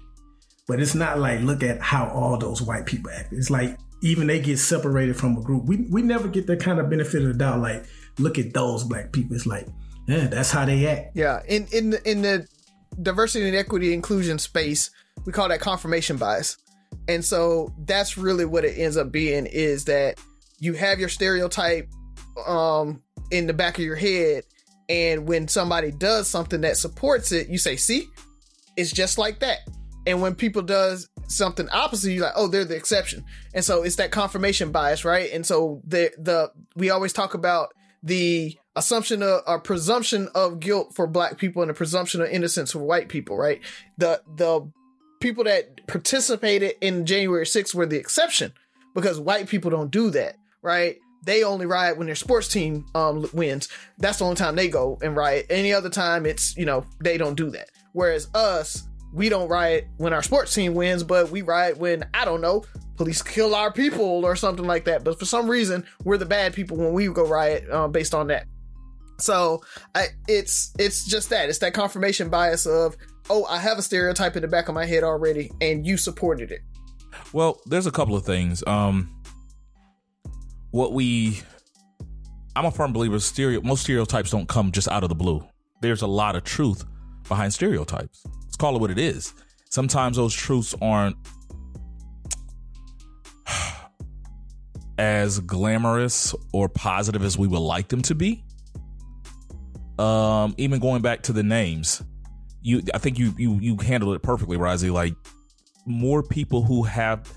But 0.69 0.81
it's 0.81 0.95
not 0.95 1.19
like 1.19 1.41
look 1.41 1.63
at 1.63 1.81
how 1.81 2.09
all 2.09 2.39
those 2.39 2.63
white 2.63 2.87
people 2.87 3.11
act. 3.11 3.33
It's 3.33 3.51
like 3.51 3.77
even 4.03 4.29
they 4.29 4.41
get 4.41 4.59
separated 4.59 5.17
from 5.17 5.37
a 5.37 5.43
group. 5.43 5.65
We 5.65 5.89
we 5.91 6.03
never 6.03 6.29
get 6.29 6.47
that 6.47 6.61
kind 6.61 6.79
of 6.79 6.89
benefit 6.89 7.23
of 7.23 7.29
the 7.29 7.35
doubt. 7.35 7.61
Like 7.61 7.85
look 8.19 8.39
at 8.39 8.55
those 8.55 8.85
black 8.85 9.13
people. 9.13 9.35
It's 9.35 9.47
like 9.47 9.67
yeah, 10.07 10.27
that's 10.29 10.51
how 10.51 10.65
they 10.65 10.87
act. 10.87 11.17
Yeah, 11.17 11.43
in 11.47 11.67
in 11.73 11.91
the, 11.91 12.11
in 12.11 12.23
the 12.23 12.47
diversity 13.03 13.47
and 13.47 13.57
equity 13.57 13.93
inclusion 13.93 14.39
space, 14.39 14.91
we 15.25 15.33
call 15.33 15.49
that 15.49 15.61
confirmation 15.61 16.17
bias. 16.17 16.57
And 17.09 17.25
so 17.25 17.75
that's 17.85 18.17
really 18.17 18.45
what 18.45 18.65
it 18.65 18.79
ends 18.79 18.97
up 18.97 19.13
being 19.13 19.47
is 19.47 19.85
that 19.87 20.19
you 20.59 20.75
have 20.75 20.99
your 20.99 21.09
stereotype 21.09 21.89
um 22.47 23.03
in 23.31 23.47
the 23.47 23.53
back 23.53 23.79
of 23.79 23.85
your 23.85 23.97
head 23.97 24.45
and 24.89 25.27
when 25.27 25.49
somebody 25.49 25.91
does 25.91 26.29
something 26.29 26.63
that 26.63 26.77
supports 26.77 27.33
it, 27.33 27.49
you 27.49 27.59
say, 27.59 27.77
"See? 27.77 28.09
It's 28.77 28.93
just 28.93 29.19
like 29.19 29.41
that." 29.41 29.61
And 30.07 30.23
when 30.23 30.35
people 30.35 30.63
does 30.63 31.09
something 31.29 31.69
opposite, 31.71 32.13
you're 32.13 32.25
like, 32.25 32.33
"Oh, 32.37 32.49
they're 32.49 32.65
the 32.65 32.77
exception." 32.77 33.25
And 33.55 33.65
so 33.65 33.83
it's 33.83 33.97
that 33.97 34.11
confirmation 34.11 34.73
bias, 34.73 35.05
right? 35.05 35.31
And 35.33 35.45
so 35.45 35.83
the 35.87 36.13
the 36.19 36.51
we 36.77 36.91
always 36.91 37.13
talk 37.13 37.35
about 37.35 37.71
the 38.03 38.57
assumption 38.77 39.23
of 39.23 39.43
a 39.47 39.59
presumption 39.59 40.29
of 40.35 40.61
guilt 40.61 40.95
for 40.95 41.07
black 41.07 41.37
people 41.37 41.63
and 41.63 41.71
a 41.71 41.75
presumption 41.75 42.21
of 42.21 42.29
innocence 42.29 42.73
for 42.73 42.79
white 42.79 43.09
people, 43.09 43.37
right? 43.37 43.61
The 43.99 44.23
the 44.37 44.71
people 45.21 45.45
that 45.45 45.87
participated 45.89 46.75
in 46.81 47.05
January 47.05 47.45
6th 47.45 47.75
were 47.75 47.87
the 47.87 47.97
exception 47.97 48.53
because 48.95 49.19
white 49.19 49.49
people 49.49 49.71
don't 49.71 49.91
do 49.91 50.11
that, 50.11 50.37
right? 50.63 50.99
They 51.25 51.43
only 51.45 51.67
riot 51.67 51.99
when 51.99 52.07
their 52.07 52.17
sports 52.17 52.49
team 52.49 52.87
um, 52.95 53.29
wins. 53.33 53.69
That's 53.99 54.19
the 54.19 54.25
only 54.25 54.37
time 54.37 54.57
they 54.57 54.69
go 54.69 54.99
and 55.03 55.17
riot. 55.17 55.47
Any 55.51 55.73
other 55.73 55.91
time, 55.91 56.27
it's 56.27 56.57
you 56.57 56.65
know 56.65 56.85
they 57.03 57.19
don't 57.19 57.35
do 57.35 57.51
that. 57.51 57.69
Whereas 57.93 58.29
us, 58.35 58.89
we 59.13 59.29
don't 59.29 59.49
riot 59.49 59.89
when 59.97 60.13
our 60.13 60.23
sports 60.23 60.55
team 60.55 60.75
wins, 60.75 61.03
but 61.03 61.31
we 61.31 61.43
riot 61.43 61.79
when 61.79 62.09
I 62.15 62.25
don't 62.25 62.41
know 62.41 62.65
police 62.99 63.23
kill 63.23 63.55
our 63.55 63.73
people 63.73 64.27
or 64.27 64.37
something 64.37 64.67
like 64.67 64.85
that. 64.85 65.05
But 65.05 65.19
for 65.19 65.25
some 65.25 65.49
reason, 65.49 65.87
we're 66.05 66.19
the 66.19 66.27
bad 66.27 66.53
people 66.53 66.77
when 66.77 66.93
we 66.93 67.07
go 67.07 67.27
riot 67.27 67.65
uh, 67.71 67.89
based 67.89 68.15
on 68.15 68.27
that. 68.27 68.47
So 69.21 69.63
I, 69.95 70.09
it's 70.29 70.73
it's 70.79 71.07
just 71.07 71.31
that 71.31 71.49
it's 71.49 71.59
that 71.59 71.75
confirmation 71.75 72.29
bias 72.29 72.67
of 72.67 72.97
oh 73.31 73.45
I 73.47 73.59
have 73.59 73.79
a 73.79 73.83
stereotype 73.83 74.37
in 74.37 74.43
the 74.43 74.49
back 74.49 74.69
of 74.69 74.75
my 74.75 74.85
head 74.85 75.03
already, 75.03 75.51
and 75.61 75.87
you 75.87 75.97
supported 75.97 76.53
it. 76.53 76.61
Well, 77.33 77.61
there's 77.67 77.87
a 77.87 77.91
couple 77.91 78.15
of 78.15 78.25
things. 78.25 78.63
Um, 78.67 79.11
what 80.71 80.93
we, 80.93 81.41
I'm 82.57 82.65
a 82.65 82.71
firm 82.71 82.93
believer. 82.93 83.19
Stereo, 83.19 83.61
most 83.63 83.83
stereotypes 83.83 84.31
don't 84.31 84.49
come 84.49 84.73
just 84.73 84.89
out 84.89 85.03
of 85.03 85.09
the 85.09 85.15
blue. 85.15 85.47
There's 85.81 86.03
a 86.03 86.07
lot 86.07 86.37
of 86.37 86.45
truth 86.45 86.85
behind 87.29 87.53
stereotypes. 87.53 88.25
Let's 88.43 88.57
call 88.57 88.77
it 88.77 88.81
what 88.81 88.91
it 88.91 88.99
is. 88.99 89.35
Sometimes 89.71 90.17
those 90.17 90.35
truths 90.35 90.75
aren't 90.81 91.17
as 94.99 95.41
glamorous 95.41 96.35
or 96.53 96.69
positive 96.69 97.23
as 97.23 97.39
we 97.39 97.47
would 97.47 97.61
like 97.61 97.89
them 97.89 98.03
to 98.03 98.15
be. 98.15 98.45
Um, 99.99 100.55
even 100.59 100.81
going 100.81 101.03
back 101.03 101.23
to 101.25 101.33
the 101.33 101.43
names, 101.43 102.03
you 102.63 102.83
I 102.95 102.99
think 102.99 103.19
you 103.19 103.35
you 103.37 103.59
you 103.61 103.77
handled 103.77 104.15
it 104.15 104.23
perfectly, 104.23 104.57
Razi. 104.57 104.93
Like 104.93 105.15
more 105.87 106.23
people 106.23 106.63
who 106.63 106.85
have 106.85 107.33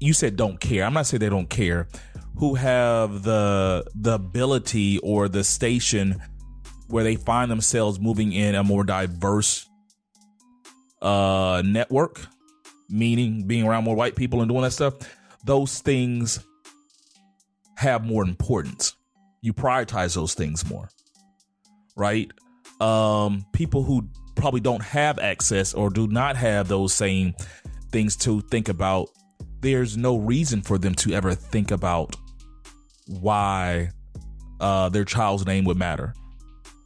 you 0.00 0.12
said 0.12 0.36
don't 0.36 0.60
care. 0.60 0.84
I'm 0.84 0.94
not 0.94 1.06
saying 1.06 1.20
they 1.20 1.28
don't 1.28 1.50
care. 1.50 1.88
Who 2.36 2.54
have 2.54 3.22
the 3.22 3.84
the 3.94 4.14
ability 4.14 4.98
or 4.98 5.28
the 5.28 5.42
station 5.42 6.22
where 6.86 7.04
they 7.04 7.16
find 7.16 7.50
themselves 7.50 7.98
moving 8.00 8.32
in 8.32 8.54
a 8.54 8.62
more 8.62 8.84
diverse 8.84 9.68
uh 11.02 11.62
network, 11.64 12.26
meaning 12.88 13.46
being 13.46 13.64
around 13.64 13.84
more 13.84 13.96
white 13.96 14.14
people 14.14 14.40
and 14.40 14.48
doing 14.48 14.62
that 14.62 14.72
stuff, 14.72 14.94
those 15.44 15.80
things 15.80 16.40
have 17.76 18.04
more 18.04 18.22
importance. 18.24 18.94
You 19.40 19.52
prioritize 19.52 20.14
those 20.14 20.34
things 20.34 20.68
more. 20.68 20.88
Right? 21.96 22.30
Um 22.80 23.44
people 23.52 23.82
who 23.82 24.08
probably 24.36 24.60
don't 24.60 24.82
have 24.82 25.18
access 25.18 25.74
or 25.74 25.90
do 25.90 26.06
not 26.06 26.36
have 26.36 26.68
those 26.68 26.94
same 26.94 27.34
things 27.90 28.14
to 28.14 28.40
think 28.42 28.68
about 28.68 29.08
there's 29.60 29.96
no 29.96 30.16
reason 30.16 30.62
for 30.62 30.78
them 30.78 30.94
to 30.96 31.12
ever 31.12 31.34
think 31.34 31.70
about 31.70 32.16
why 33.06 33.90
uh, 34.60 34.88
their 34.88 35.04
child's 35.04 35.46
name 35.46 35.64
would 35.64 35.76
matter, 35.76 36.14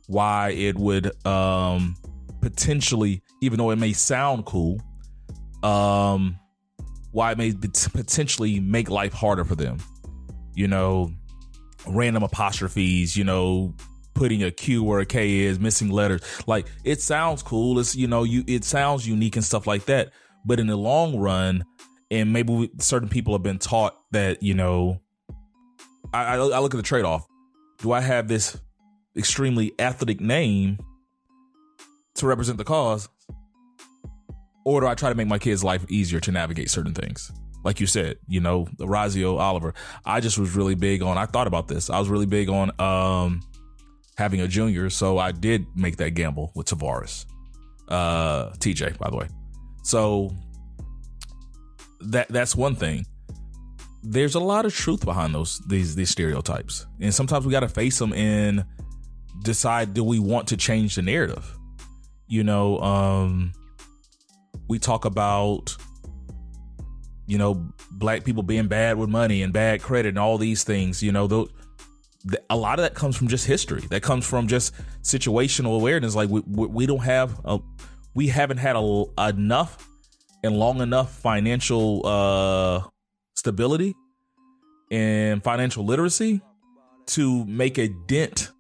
why 0.06 0.50
it 0.50 0.76
would 0.76 1.10
um, 1.26 1.96
potentially, 2.40 3.22
even 3.40 3.58
though 3.58 3.70
it 3.70 3.78
may 3.78 3.92
sound 3.92 4.44
cool, 4.44 4.80
um, 5.62 6.38
why 7.12 7.32
it 7.32 7.38
may 7.38 7.52
potentially 7.52 8.60
make 8.60 8.90
life 8.90 9.12
harder 9.12 9.44
for 9.44 9.54
them. 9.54 9.78
You 10.54 10.68
know, 10.68 11.12
random 11.86 12.22
apostrophes, 12.22 13.16
you 13.16 13.24
know, 13.24 13.74
putting 14.14 14.42
a 14.42 14.50
Q 14.50 14.82
where 14.82 15.00
a 15.00 15.06
K 15.06 15.40
is, 15.40 15.58
missing 15.58 15.90
letters. 15.90 16.22
Like 16.46 16.66
it 16.84 17.00
sounds 17.00 17.42
cool. 17.42 17.78
It's 17.78 17.94
you 17.94 18.06
know, 18.06 18.24
you 18.24 18.44
it 18.46 18.64
sounds 18.64 19.06
unique 19.06 19.36
and 19.36 19.44
stuff 19.44 19.66
like 19.66 19.86
that. 19.86 20.10
But 20.44 20.58
in 20.58 20.66
the 20.66 20.76
long 20.76 21.18
run, 21.18 21.64
and 22.12 22.30
maybe 22.30 22.70
certain 22.78 23.08
people 23.08 23.32
have 23.32 23.42
been 23.42 23.58
taught 23.58 23.98
that 24.12 24.42
you 24.42 24.54
know 24.54 25.00
I, 26.12 26.34
I, 26.34 26.58
look 26.58 26.74
at 26.74 26.76
the 26.76 26.82
trade-off. 26.82 27.26
Do 27.78 27.90
i 27.92 28.00
have 28.00 28.28
this 28.28 28.56
extremely 29.16 29.72
athletic 29.78 30.20
name 30.20 30.78
to 32.16 32.26
represent 32.26 32.58
the 32.58 32.64
cause 32.64 33.08
or 34.64 34.82
do 34.82 34.86
i 34.86 34.94
try 34.94 35.08
to 35.08 35.14
make 35.14 35.26
my 35.26 35.38
kids 35.38 35.64
life 35.64 35.84
easier 35.88 36.20
to 36.20 36.30
navigate 36.30 36.70
certain 36.70 36.94
things? 36.94 37.32
Like 37.64 37.80
you 37.80 37.86
said 37.86 38.18
you 38.28 38.40
know 38.40 38.68
the 38.76 38.86
razio 38.86 39.38
oliver. 39.38 39.74
I 40.04 40.20
just 40.20 40.38
was 40.38 40.54
really 40.54 40.74
big 40.74 41.02
on 41.02 41.16
i 41.16 41.24
thought 41.24 41.46
about 41.46 41.66
this. 41.66 41.88
I 41.88 41.98
was 41.98 42.08
really 42.08 42.26
big 42.26 42.50
on 42.50 42.78
um 42.78 43.40
having 44.18 44.42
a 44.42 44.46
junior 44.46 44.90
so 44.90 45.16
i 45.16 45.32
did 45.32 45.64
make 45.74 45.96
that 45.96 46.10
gamble 46.10 46.52
with 46.54 46.66
tavares. 46.66 47.24
Uh 47.88 48.50
tj 48.58 48.98
by 48.98 49.08
the 49.08 49.16
way. 49.16 49.28
So 49.82 50.30
that 52.10 52.28
that's 52.28 52.54
one 52.54 52.74
thing. 52.74 53.06
There's 54.02 54.34
a 54.34 54.40
lot 54.40 54.64
of 54.64 54.74
truth 54.74 55.04
behind 55.04 55.34
those 55.34 55.60
these 55.68 55.94
these 55.94 56.10
stereotypes, 56.10 56.86
and 57.00 57.14
sometimes 57.14 57.46
we 57.46 57.52
got 57.52 57.60
to 57.60 57.68
face 57.68 57.98
them 57.98 58.12
and 58.12 58.64
decide 59.42 59.94
do 59.94 60.04
we 60.04 60.18
want 60.18 60.48
to 60.48 60.56
change 60.56 60.96
the 60.96 61.02
narrative. 61.02 61.56
You 62.26 62.44
know, 62.44 62.78
um, 62.80 63.52
we 64.68 64.78
talk 64.78 65.04
about 65.04 65.76
you 67.26 67.38
know 67.38 67.68
black 67.90 68.24
people 68.24 68.42
being 68.42 68.66
bad 68.66 68.98
with 68.98 69.08
money 69.08 69.42
and 69.42 69.52
bad 69.52 69.82
credit 69.82 70.10
and 70.10 70.18
all 70.18 70.38
these 70.38 70.64
things. 70.64 71.02
You 71.02 71.12
know, 71.12 71.26
the, 71.26 71.46
a 72.50 72.56
lot 72.56 72.78
of 72.78 72.84
that 72.84 72.94
comes 72.94 73.16
from 73.16 73.28
just 73.28 73.46
history. 73.46 73.82
That 73.90 74.02
comes 74.02 74.26
from 74.26 74.48
just 74.48 74.74
situational 75.02 75.76
awareness. 75.76 76.14
Like 76.14 76.28
we 76.28 76.40
we 76.40 76.86
don't 76.86 77.02
have 77.04 77.40
a, 77.44 77.58
we 78.14 78.28
haven't 78.28 78.58
had 78.58 78.76
a, 78.76 79.04
enough 79.28 79.88
and 80.42 80.56
long 80.56 80.80
enough 80.80 81.12
financial 81.12 82.06
uh, 82.06 82.82
stability 83.34 83.94
and 84.90 85.42
financial 85.42 85.84
literacy 85.84 86.40
to 87.06 87.44
make 87.46 87.78
a 87.78 87.88
dent 88.06 88.50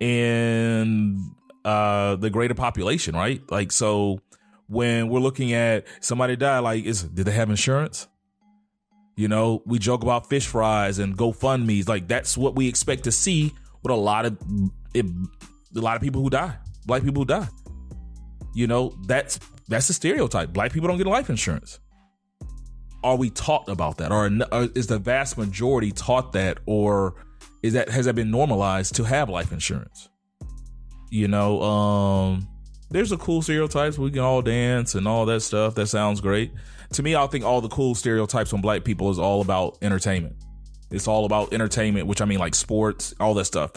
in 0.00 1.34
uh, 1.64 2.16
the 2.16 2.30
greater 2.30 2.54
population, 2.54 3.14
right? 3.14 3.40
Like, 3.50 3.72
so 3.72 4.20
when 4.68 5.08
we're 5.08 5.20
looking 5.20 5.52
at 5.52 5.86
somebody 6.00 6.36
die, 6.36 6.58
like, 6.58 6.84
is 6.84 7.02
did 7.02 7.26
they 7.26 7.32
have 7.32 7.50
insurance? 7.50 8.08
You 9.16 9.28
know, 9.28 9.62
we 9.64 9.78
joke 9.78 10.02
about 10.02 10.28
fish 10.28 10.46
fries 10.46 10.98
and 10.98 11.16
GoFundMe's. 11.16 11.88
Like, 11.88 12.06
that's 12.06 12.36
what 12.36 12.54
we 12.54 12.68
expect 12.68 13.04
to 13.04 13.12
see 13.12 13.54
with 13.82 13.90
a 13.90 13.96
lot 13.96 14.26
of 14.26 14.36
it, 14.92 15.06
a 15.74 15.80
lot 15.80 15.96
of 15.96 16.02
people 16.02 16.22
who 16.22 16.30
die, 16.30 16.56
black 16.84 17.02
people 17.02 17.22
who 17.22 17.26
die. 17.26 17.48
You 18.54 18.66
know, 18.66 18.94
that's 19.06 19.38
that's 19.68 19.88
the 19.88 19.94
stereotype. 19.94 20.52
Black 20.52 20.72
people 20.72 20.88
don't 20.88 20.98
get 20.98 21.06
life 21.06 21.30
insurance. 21.30 21.80
Are 23.02 23.16
we 23.16 23.30
taught 23.30 23.68
about 23.68 23.98
that, 23.98 24.10
or, 24.10 24.26
is 24.74 24.88
the 24.88 24.98
vast 24.98 25.38
majority 25.38 25.92
taught 25.92 26.32
that, 26.32 26.58
or 26.66 27.14
is 27.62 27.74
that 27.74 27.88
has 27.88 28.06
that 28.06 28.14
been 28.14 28.30
normalized 28.30 28.96
to 28.96 29.04
have 29.04 29.28
life 29.28 29.52
insurance? 29.52 30.08
You 31.10 31.28
know, 31.28 31.62
um, 31.62 32.48
there's 32.90 33.12
a 33.12 33.16
cool 33.16 33.42
stereotypes. 33.42 33.98
We 33.98 34.10
can 34.10 34.20
all 34.20 34.42
dance 34.42 34.94
and 34.94 35.06
all 35.06 35.26
that 35.26 35.40
stuff. 35.40 35.74
That 35.76 35.86
sounds 35.86 36.20
great. 36.20 36.52
To 36.94 37.02
me, 37.02 37.14
I 37.14 37.26
think 37.26 37.44
all 37.44 37.60
the 37.60 37.68
cool 37.68 37.94
stereotypes 37.94 38.52
on 38.52 38.60
black 38.60 38.84
people 38.84 39.10
is 39.10 39.18
all 39.18 39.40
about 39.40 39.78
entertainment. 39.82 40.36
It's 40.90 41.08
all 41.08 41.24
about 41.24 41.52
entertainment, 41.52 42.06
which 42.06 42.20
I 42.20 42.24
mean 42.24 42.38
like 42.38 42.54
sports, 42.54 43.14
all 43.18 43.34
that 43.34 43.44
stuff, 43.46 43.72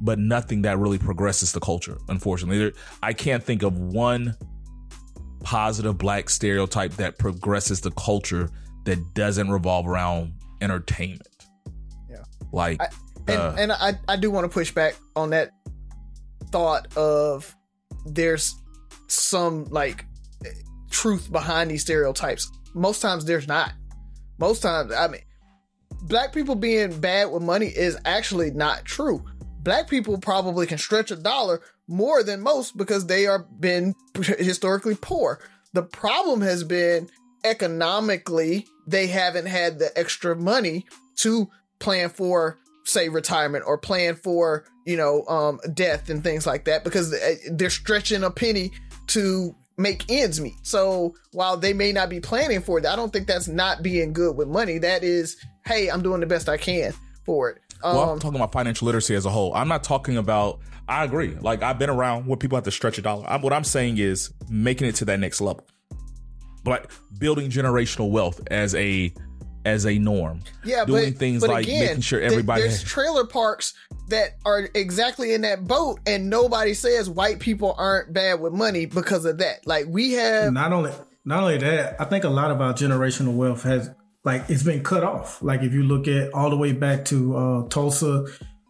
but 0.00 0.18
nothing 0.18 0.62
that 0.62 0.78
really 0.78 0.98
progresses 0.98 1.52
the 1.52 1.60
culture. 1.60 1.96
Unfortunately, 2.08 2.72
I 3.02 3.12
can't 3.12 3.42
think 3.42 3.62
of 3.62 3.78
one 3.78 4.34
positive 5.46 5.96
black 5.96 6.28
stereotype 6.28 6.90
that 6.94 7.18
progresses 7.18 7.80
the 7.80 7.92
culture 7.92 8.50
that 8.84 9.14
doesn't 9.14 9.48
revolve 9.48 9.86
around 9.86 10.32
entertainment. 10.60 11.22
Yeah. 12.10 12.24
Like 12.50 12.82
I, 12.82 12.88
And, 13.28 13.40
Uh, 13.40 13.54
and 13.56 13.72
I, 13.72 13.92
I 14.08 14.16
do 14.16 14.28
want 14.28 14.44
to 14.44 14.48
push 14.48 14.72
back 14.72 14.96
on 15.14 15.30
that 15.30 15.52
thought 16.50 16.96
of 16.96 17.54
there's 18.06 18.56
some 19.06 19.66
like 19.66 20.04
truth 20.90 21.30
behind 21.30 21.70
these 21.70 21.82
stereotypes. 21.82 22.50
Most 22.74 23.00
times 23.00 23.24
there's 23.24 23.46
not. 23.46 23.72
Most 24.38 24.62
times, 24.62 24.92
I 24.92 25.06
mean, 25.06 25.20
black 26.02 26.32
people 26.32 26.56
being 26.56 26.98
bad 26.98 27.30
with 27.30 27.44
money 27.44 27.66
is 27.66 27.96
actually 28.04 28.50
not 28.50 28.84
true. 28.84 29.24
Black 29.66 29.90
people 29.90 30.16
probably 30.18 30.64
can 30.64 30.78
stretch 30.78 31.10
a 31.10 31.16
dollar 31.16 31.60
more 31.88 32.22
than 32.22 32.40
most 32.40 32.76
because 32.76 33.06
they 33.06 33.26
are 33.26 33.40
been 33.58 33.96
historically 34.14 34.94
poor. 34.94 35.40
The 35.72 35.82
problem 35.82 36.40
has 36.42 36.62
been 36.62 37.10
economically 37.42 38.68
they 38.86 39.08
haven't 39.08 39.46
had 39.46 39.80
the 39.80 39.90
extra 39.98 40.36
money 40.36 40.86
to 41.16 41.50
plan 41.80 42.10
for 42.10 42.60
say 42.84 43.08
retirement 43.08 43.64
or 43.66 43.76
plan 43.76 44.14
for 44.14 44.66
you 44.84 44.96
know 44.96 45.26
um 45.26 45.58
death 45.74 46.10
and 46.10 46.22
things 46.22 46.46
like 46.46 46.66
that 46.66 46.84
because 46.84 47.12
they're 47.50 47.68
stretching 47.68 48.22
a 48.22 48.30
penny 48.30 48.70
to 49.08 49.52
make 49.76 50.08
ends 50.08 50.40
meet. 50.40 50.54
So 50.62 51.16
while 51.32 51.56
they 51.56 51.72
may 51.72 51.90
not 51.90 52.08
be 52.08 52.20
planning 52.20 52.62
for 52.62 52.78
it 52.78 52.86
i 52.86 52.94
don't 52.94 53.12
think 53.12 53.26
that's 53.26 53.48
not 53.48 53.82
being 53.82 54.12
good 54.12 54.36
with 54.36 54.46
money. 54.46 54.78
That 54.78 55.02
is 55.02 55.36
hey 55.64 55.90
i'm 55.90 56.02
doing 56.02 56.20
the 56.20 56.26
best 56.26 56.48
i 56.48 56.56
can 56.56 56.94
for 57.24 57.50
it 57.50 57.58
um, 57.82 57.96
well, 57.96 58.10
I'm 58.10 58.18
talking 58.18 58.36
about 58.36 58.52
financial 58.52 58.86
literacy 58.86 59.14
as 59.14 59.26
a 59.26 59.30
whole. 59.30 59.54
I'm 59.54 59.68
not 59.68 59.84
talking 59.84 60.16
about. 60.16 60.60
I 60.88 61.04
agree. 61.04 61.34
Like 61.34 61.62
I've 61.62 61.78
been 61.78 61.90
around 61.90 62.26
where 62.26 62.36
people 62.36 62.56
have 62.56 62.64
to 62.64 62.70
stretch 62.70 62.98
a 62.98 63.02
dollar. 63.02 63.28
I'm, 63.28 63.42
what 63.42 63.52
I'm 63.52 63.64
saying 63.64 63.98
is 63.98 64.32
making 64.48 64.86
it 64.86 64.94
to 64.96 65.04
that 65.06 65.18
next 65.18 65.40
level, 65.40 65.66
but 66.64 66.90
building 67.18 67.50
generational 67.50 68.10
wealth 68.10 68.40
as 68.50 68.74
a 68.74 69.12
as 69.64 69.84
a 69.84 69.98
norm. 69.98 70.40
Yeah, 70.64 70.84
doing 70.84 71.10
but, 71.10 71.18
things 71.18 71.40
but 71.40 71.50
like 71.50 71.64
again, 71.64 71.86
making 71.86 72.00
sure 72.02 72.20
th- 72.20 72.30
everybody. 72.30 72.62
there's 72.62 72.80
has- 72.80 72.88
trailer 72.88 73.26
parks 73.26 73.74
that 74.08 74.36
are 74.44 74.68
exactly 74.74 75.34
in 75.34 75.40
that 75.40 75.66
boat, 75.66 75.98
and 76.06 76.30
nobody 76.30 76.72
says 76.72 77.10
white 77.10 77.40
people 77.40 77.74
aren't 77.76 78.12
bad 78.12 78.40
with 78.40 78.52
money 78.52 78.86
because 78.86 79.24
of 79.24 79.38
that. 79.38 79.66
Like 79.66 79.86
we 79.88 80.12
have, 80.12 80.52
Not 80.52 80.72
only 80.72 80.92
not 81.24 81.42
only 81.42 81.58
that, 81.58 82.00
I 82.00 82.04
think 82.04 82.22
a 82.22 82.28
lot 82.28 82.52
of 82.52 82.60
our 82.60 82.72
generational 82.72 83.34
wealth 83.34 83.64
has 83.64 83.90
like 84.26 84.50
it's 84.50 84.62
been 84.64 84.82
cut 84.82 85.04
off. 85.04 85.40
Like 85.42 85.62
if 85.62 85.72
you 85.72 85.84
look 85.84 86.06
at 86.08 86.34
all 86.34 86.50
the 86.50 86.56
way 86.56 86.72
back 86.72 87.04
to 87.06 87.36
uh, 87.36 87.68
Tulsa, 87.68 88.26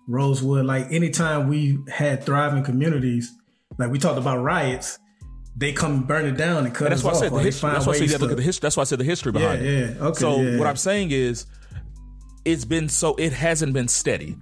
Rosewood, 0.07 0.66
like 0.66 0.92
anytime 0.92 1.48
we 1.48 1.78
had 1.92 2.22
thriving 2.22 2.62
communities, 2.62 3.34
like 3.78 3.90
we 3.90 3.98
talked 3.98 4.18
about 4.18 4.42
riots, 4.42 4.98
they 5.57 5.72
come 5.72 6.04
burn 6.04 6.26
it 6.26 6.36
down 6.36 6.66
and 6.66 6.74
cut 6.74 6.88
And 6.88 6.92
that's 6.92 7.00
us 7.00 7.04
why 7.04 7.11
I 7.11 7.14
off. 7.14 7.20
said 7.20 7.32
the 7.32 7.40
history. 7.40 7.70
That's 7.70 7.86
why 7.86 7.92
I 7.92 7.94
said 7.94 8.00
you 8.00 8.04
ways 8.04 8.12
have 8.12 8.20
to 8.20 8.24
look 8.26 8.30
at 8.32 8.36
the 8.36 8.42
history. 8.42 8.61
That's 8.66 8.76
why 8.76 8.80
I 8.82 8.84
said 8.84 8.98
the 9.00 9.04
history 9.04 9.32
behind 9.32 9.64
Yeah, 9.64 9.70
it. 9.70 9.96
yeah. 9.96 10.04
Okay, 10.04 10.18
So 10.20 10.40
yeah. 10.42 10.59
what 10.59 10.66
I'm 10.68 10.76
saying 10.76 11.11
is, 11.11 11.46
it's 12.44 12.64
been 12.66 12.88
so 12.88 13.14
it 13.16 13.32
hasn't 13.32 13.72
been 13.72 13.88
steady. 13.88 14.36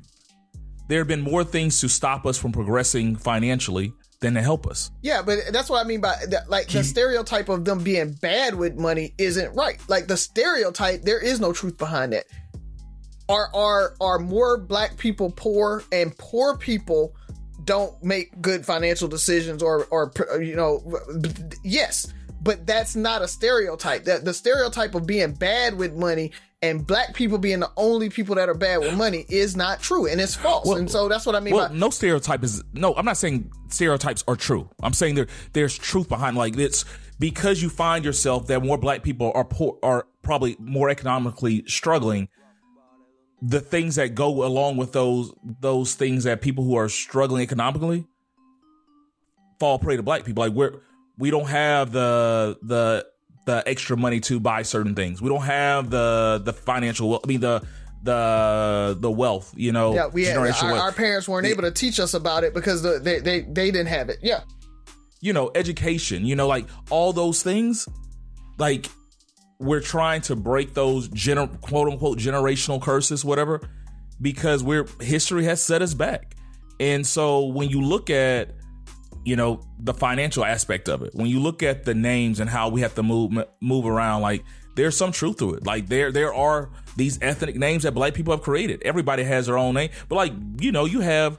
There 0.88 0.98
have 0.98 1.08
been 1.08 1.22
more 1.22 1.44
things 1.44 1.80
to 1.80 1.88
stop 1.88 2.26
us 2.26 2.36
from 2.36 2.52
progressing 2.52 3.16
financially 3.16 3.94
than 4.20 4.34
to 4.34 4.42
help 4.42 4.66
us. 4.66 4.90
yeah, 5.02 5.22
but 5.22 5.38
that's 5.52 5.68
what 5.68 5.84
I 5.84 5.88
mean 5.88 6.00
by 6.00 6.16
that. 6.28 6.48
Like 6.48 6.68
the 6.68 6.82
stereotype 6.84 7.48
of 7.48 7.64
them 7.64 7.82
being 7.82 8.12
bad 8.12 8.54
with 8.54 8.76
money 8.76 9.14
isn't 9.18 9.54
right. 9.54 9.78
Like 9.88 10.06
the 10.06 10.16
stereotype, 10.16 11.02
there 11.02 11.20
is 11.20 11.40
no 11.40 11.52
truth 11.52 11.76
behind 11.76 12.12
that. 12.12 12.24
Are 13.28 13.48
are 13.54 13.94
are 14.00 14.18
more 14.18 14.58
black 14.58 14.96
people 14.98 15.30
poor 15.30 15.82
and 15.92 16.16
poor 16.18 16.56
people 16.58 17.14
don't 17.64 18.02
make 18.02 18.40
good 18.42 18.64
financial 18.66 19.08
decisions 19.08 19.62
or 19.62 19.86
or 19.90 20.12
you 20.42 20.54
know 20.54 20.82
yes 21.62 22.12
but 22.44 22.66
that's 22.66 22.94
not 22.94 23.22
a 23.22 23.28
stereotype 23.28 24.04
that 24.04 24.24
the 24.24 24.34
stereotype 24.34 24.94
of 24.94 25.06
being 25.06 25.32
bad 25.32 25.76
with 25.76 25.94
money 25.94 26.30
and 26.62 26.86
black 26.86 27.14
people 27.14 27.36
being 27.38 27.60
the 27.60 27.70
only 27.76 28.08
people 28.08 28.34
that 28.36 28.48
are 28.48 28.54
bad 28.54 28.78
with 28.80 28.96
money 28.96 29.26
is 29.28 29.56
not 29.56 29.80
true 29.80 30.06
and 30.06 30.20
it's 30.20 30.34
false 30.34 30.66
Well- 30.66 30.76
and 30.76 30.90
so 30.90 31.08
that's 31.08 31.26
what 31.26 31.34
i 31.34 31.40
mean 31.40 31.54
Well, 31.54 31.68
by 31.68 31.74
no 31.74 31.90
stereotype 31.90 32.44
is 32.44 32.62
no. 32.72 32.94
I'm 32.94 33.04
not 33.04 33.16
saying 33.16 33.50
stereotypes 33.68 34.22
are 34.28 34.36
true. 34.36 34.68
I'm 34.82 34.92
saying 34.92 35.16
there 35.16 35.26
there's 35.52 35.76
truth 35.76 36.08
behind. 36.08 36.36
Like 36.36 36.56
it's 36.56 36.84
because 37.18 37.62
you 37.62 37.68
find 37.70 38.04
yourself 38.04 38.46
that 38.48 38.62
more 38.62 38.78
black 38.78 39.02
people 39.02 39.32
are 39.34 39.44
poor, 39.44 39.78
are 39.82 40.06
probably 40.22 40.56
more 40.58 40.88
economically 40.90 41.64
struggling. 41.66 42.28
The 43.42 43.60
things 43.60 43.96
that 43.96 44.14
go 44.14 44.44
along 44.44 44.76
with 44.78 44.92
those 44.92 45.32
those 45.60 45.94
things 45.94 46.24
that 46.24 46.40
people 46.40 46.64
who 46.64 46.76
are 46.76 46.88
struggling 46.88 47.42
economically 47.42 48.06
fall 49.60 49.78
prey 49.78 49.96
to 49.96 50.02
black 50.02 50.24
people. 50.24 50.44
Like 50.44 50.52
we're 50.54 50.80
we 51.18 51.30
don't 51.30 51.48
have 51.48 51.92
the 51.92 52.58
the 52.62 53.06
the 53.46 53.62
extra 53.66 53.96
money 53.96 54.20
to 54.20 54.40
buy 54.40 54.62
certain 54.62 54.94
things. 54.94 55.20
We 55.20 55.28
don't 55.28 55.42
have 55.44 55.90
the 55.90 56.40
the 56.44 56.52
financial. 56.52 57.14
I 57.14 57.26
mean 57.26 57.40
the 57.40 57.62
the 58.02 58.96
the 58.98 59.10
wealth. 59.10 59.52
You 59.56 59.72
know, 59.72 59.94
yeah 59.94 60.08
we 60.08 60.24
had, 60.24 60.36
our, 60.36 60.72
our 60.74 60.92
parents 60.92 61.28
weren't 61.28 61.46
able 61.46 61.62
to 61.62 61.70
teach 61.70 61.98
us 62.00 62.14
about 62.14 62.44
it 62.44 62.54
because 62.54 62.82
the, 62.82 62.98
they, 62.98 63.20
they 63.20 63.42
they 63.42 63.70
didn't 63.70 63.88
have 63.88 64.08
it 64.08 64.18
yeah 64.22 64.40
you 65.24 65.32
know, 65.32 65.50
education, 65.54 66.26
you 66.26 66.36
know, 66.36 66.46
like 66.46 66.66
all 66.90 67.14
those 67.14 67.42
things, 67.42 67.88
like 68.58 68.90
we're 69.58 69.80
trying 69.80 70.20
to 70.20 70.36
break 70.36 70.74
those 70.74 71.08
gener- 71.08 71.58
quote 71.62 71.88
unquote 71.88 72.18
generational 72.18 72.80
curses, 72.80 73.24
whatever, 73.24 73.62
because 74.20 74.62
we're 74.62 74.86
history 75.00 75.44
has 75.46 75.62
set 75.62 75.80
us 75.80 75.94
back. 75.94 76.36
And 76.78 77.06
so 77.06 77.46
when 77.46 77.70
you 77.70 77.80
look 77.80 78.10
at, 78.10 78.50
you 79.24 79.36
know, 79.36 79.60
the 79.78 79.94
financial 79.94 80.44
aspect 80.44 80.88
of 80.88 81.02
it, 81.02 81.14
when 81.14 81.26
you 81.26 81.40
look 81.40 81.62
at 81.62 81.84
the 81.84 81.94
names 81.94 82.40
and 82.40 82.48
how 82.48 82.68
we 82.68 82.80
have 82.82 82.94
to 82.94 83.02
move 83.02 83.32
move 83.60 83.86
around, 83.86 84.22
like 84.22 84.44
there's 84.76 84.96
some 84.96 85.12
truth 85.12 85.38
to 85.38 85.54
it. 85.54 85.64
Like 85.64 85.88
there 85.88 86.12
there 86.12 86.34
are 86.34 86.70
these 86.96 87.18
ethnic 87.22 87.56
names 87.56 87.84
that 87.84 87.92
black 87.92 88.14
people 88.14 88.32
have 88.32 88.42
created. 88.42 88.82
Everybody 88.82 89.24
has 89.24 89.46
their 89.46 89.58
own 89.58 89.74
name, 89.74 89.90
but 90.08 90.16
like 90.16 90.32
you 90.60 90.72
know, 90.72 90.84
you 90.84 91.00
have 91.00 91.38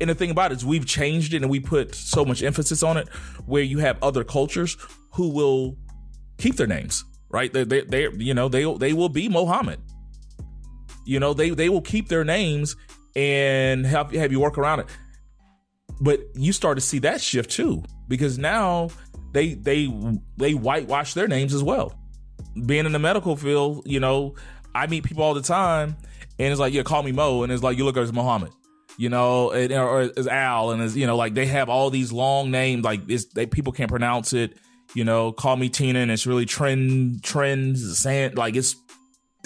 and 0.00 0.10
the 0.10 0.14
thing 0.14 0.30
about 0.30 0.52
it 0.52 0.56
is 0.56 0.66
we've 0.66 0.86
changed 0.86 1.34
it 1.34 1.42
and 1.42 1.50
we 1.50 1.60
put 1.60 1.94
so 1.94 2.24
much 2.24 2.42
emphasis 2.42 2.82
on 2.82 2.96
it 2.96 3.08
where 3.46 3.62
you 3.62 3.78
have 3.78 4.02
other 4.02 4.24
cultures 4.24 4.76
who 5.12 5.28
will 5.28 5.76
keep 6.38 6.56
their 6.56 6.66
names 6.66 7.04
right? 7.28 7.52
They 7.52 7.64
they, 7.64 7.80
they 7.82 8.08
you 8.16 8.34
know 8.34 8.48
they 8.48 8.64
they 8.74 8.92
will 8.92 9.08
be 9.08 9.28
Mohammed. 9.28 9.80
You 11.04 11.20
know 11.20 11.34
they 11.34 11.50
they 11.50 11.68
will 11.68 11.82
keep 11.82 12.08
their 12.08 12.24
names 12.24 12.76
and 13.14 13.86
have 13.86 14.10
have 14.12 14.32
you 14.32 14.40
work 14.40 14.58
around 14.58 14.80
it 14.80 14.86
but 16.00 16.20
you 16.34 16.52
start 16.52 16.76
to 16.76 16.80
see 16.80 16.98
that 17.00 17.20
shift 17.20 17.50
too 17.50 17.82
because 18.08 18.38
now 18.38 18.88
they 19.32 19.54
they 19.54 19.90
they 20.36 20.54
whitewash 20.54 21.14
their 21.14 21.28
names 21.28 21.54
as 21.54 21.62
well 21.62 21.92
being 22.66 22.86
in 22.86 22.92
the 22.92 22.98
medical 22.98 23.36
field 23.36 23.82
you 23.86 24.00
know 24.00 24.34
I 24.74 24.86
meet 24.86 25.04
people 25.04 25.22
all 25.22 25.34
the 25.34 25.42
time 25.42 25.96
and 26.38 26.50
it's 26.50 26.60
like 26.60 26.72
yeah 26.72 26.82
call 26.82 27.02
me 27.02 27.12
Mo 27.12 27.42
and 27.42 27.52
it's 27.52 27.62
like 27.62 27.78
you 27.78 27.84
look 27.84 27.96
at 27.96 28.02
as 28.02 28.12
Muhammad, 28.12 28.52
you 28.98 29.08
know, 29.08 29.50
and, 29.50 29.72
or 29.72 30.10
as 30.16 30.26
Al, 30.26 30.70
and 30.70 30.82
as 30.82 30.96
you 30.96 31.06
know, 31.06 31.16
like 31.16 31.34
they 31.34 31.46
have 31.46 31.68
all 31.68 31.90
these 31.90 32.12
long 32.12 32.50
names, 32.50 32.84
like 32.84 33.00
it's, 33.08 33.26
they 33.26 33.46
people 33.46 33.72
can't 33.72 33.90
pronounce 33.90 34.32
it. 34.32 34.56
You 34.94 35.04
know, 35.04 35.32
call 35.32 35.56
me 35.56 35.68
Tina, 35.68 35.98
and 35.98 36.10
it's 36.10 36.26
really 36.26 36.46
trend 36.46 37.22
trends 37.22 37.98
sand 37.98 38.36
like 38.36 38.56
it's 38.56 38.76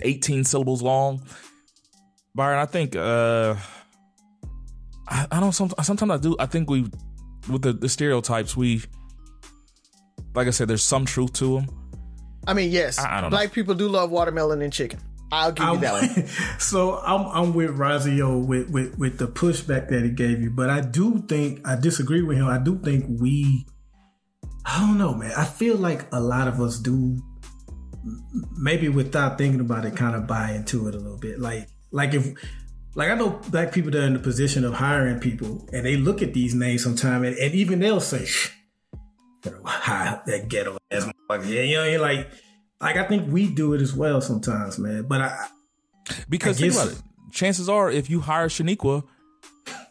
eighteen 0.03 0.45
syllables 0.45 0.83
long. 0.83 1.23
Byron, 2.35 2.59
I 2.59 2.67
think 2.67 2.95
uh 2.95 3.57
I, 5.11 5.27
I 5.31 5.41
don't. 5.41 5.53
Some, 5.53 5.71
sometimes 5.83 6.11
I 6.13 6.17
do. 6.19 6.37
I 6.39 6.47
think 6.47 6.71
we 6.71 6.83
with 7.51 7.63
the, 7.63 7.73
the 7.73 7.89
stereotypes 7.89 8.57
we. 8.57 8.83
Like 10.35 10.47
I 10.47 10.51
said, 10.51 10.69
there's 10.69 10.83
some 10.85 11.05
truth 11.05 11.33
to 11.35 11.57
them. 11.57 11.67
i 12.47 12.55
mean 12.55 12.71
yes 12.71 12.99
I- 12.99 13.19
I 13.19 13.21
don't 13.21 13.31
know. 13.31 13.37
black 13.37 13.53
people 13.53 13.75
do 13.75 13.89
love 13.89 14.11
watermelon 14.11 14.63
and 14.63 14.73
chicken 14.73 15.01
i'll 15.33 15.51
give 15.53 15.65
you 15.67 15.73
I'm- 15.73 15.81
that 15.81 16.17
one 16.17 16.27
so 16.59 16.99
I'm 16.99 17.23
I'm 17.27 17.53
with 17.55 17.77
Razio 17.77 18.45
with, 18.47 18.71
with 18.71 18.97
with 18.97 19.19
the 19.19 19.27
pushback 19.27 19.89
that 19.89 20.03
he 20.05 20.11
gave 20.11 20.41
you, 20.41 20.51
but 20.51 20.71
I 20.71 20.81
do 20.83 21.19
think 21.29 21.67
I 21.67 21.75
disagree 21.77 22.23
with 22.23 22.37
him. 22.39 22.47
I 22.47 22.59
do 22.59 22.79
think 22.79 23.21
we, 23.21 23.67
I 24.65 24.79
don't 24.81 24.99
know, 24.99 25.15
man. 25.15 25.33
I 25.37 25.45
feel 25.45 25.77
like 25.77 26.07
a 26.13 26.21
lot 26.21 26.47
of 26.49 26.61
us 26.61 26.79
do, 26.79 27.19
maybe 28.57 28.89
without 28.89 29.37
thinking 29.39 29.61
about 29.61 29.85
it, 29.85 29.97
kind 29.97 30.15
of 30.15 30.27
buy 30.27 30.53
into 30.53 30.89
it 30.89 30.95
a 30.95 30.99
little 30.99 31.19
bit. 31.19 31.39
Like 31.41 31.69
like 31.91 32.15
if. 32.15 32.35
Like 32.95 33.11
I 33.11 33.15
know 33.15 33.31
black 33.51 33.73
people 33.73 33.91
that 33.93 34.03
are 34.03 34.07
in 34.07 34.15
the 34.15 34.19
position 34.19 34.65
of 34.65 34.75
hiring 34.75 35.21
people, 35.21 35.69
and 35.73 35.87
they 35.87 35.97
look 35.97 36.23
at 36.23 36.35
these 36.35 36.55
names 36.55 36.83
sometimes, 36.83 37.27
and, 37.27 37.37
and 37.37 37.55
even 37.55 37.79
they'll 37.79 38.01
say, 38.01 38.25
"Shh, 38.25 38.51
you 39.45 39.51
know, 39.53 39.61
hi, 39.65 40.21
that 40.27 40.49
ghetto 40.49 40.77
ass 40.91 41.05
motherfucker." 41.07 41.49
Yeah, 41.49 41.63
you 41.63 41.77
know, 41.77 41.85
you're 41.85 42.01
like, 42.01 42.29
like 42.81 42.97
I 42.97 43.05
think 43.07 43.33
we 43.33 43.49
do 43.49 43.75
it 43.75 43.81
as 43.81 43.95
well 43.95 44.21
sometimes, 44.21 44.79
man. 44.79 45.05
But 45.05 45.21
I, 45.21 45.47
Because 46.29 46.57
I 46.59 46.61
think 46.63 46.73
guess- 46.75 46.83
about 46.85 46.97
it. 46.99 47.03
Chances 47.33 47.69
are, 47.69 47.89
if 47.89 48.11
you 48.11 48.19
hire 48.23 48.49
Shaniqua, 48.49 49.05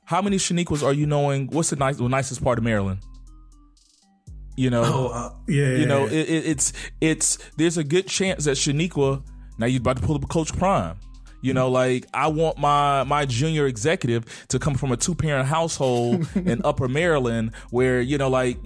how 0.04 0.22
many 0.22 0.36
Shaniquas 0.36 0.84
are 0.84 0.92
you 0.92 1.06
knowing? 1.06 1.48
What's 1.48 1.70
the 1.70 1.78
nice, 1.78 1.96
the 1.96 2.10
nicest 2.10 2.44
part 2.44 2.58
of 2.58 2.66
Maryland? 2.66 3.00
You 4.58 4.70
know, 4.72 4.84
Oh, 4.84 5.08
uh, 5.08 5.34
yeah. 5.48 5.78
you 5.78 5.86
know, 5.86 6.06
it, 6.06 6.12
it, 6.12 6.46
it's 6.48 6.74
it's 7.00 7.38
there's 7.56 7.78
a 7.78 7.84
good 7.86 8.08
chance 8.08 8.44
that 8.44 8.58
Shaniqua. 8.58 9.24
Now 9.58 9.68
you're 9.68 9.80
about 9.80 9.98
to 9.98 10.04
pull 10.04 10.18
up 10.18 10.24
a 10.26 10.28
Coach 10.28 10.52
Prime. 10.58 10.98
You 11.42 11.54
know, 11.54 11.70
like 11.70 12.06
I 12.14 12.28
want 12.28 12.58
my 12.58 13.04
my 13.04 13.26
junior 13.26 13.66
executive 13.66 14.26
to 14.50 14.60
come 14.60 14.76
from 14.76 14.92
a 14.92 14.98
two 14.98 15.16
parent 15.16 15.48
household 15.48 16.28
in 16.36 16.62
Upper 16.64 16.88
Maryland, 16.88 17.52
where 17.70 18.02
you 18.02 18.18
know, 18.18 18.30
like, 18.30 18.58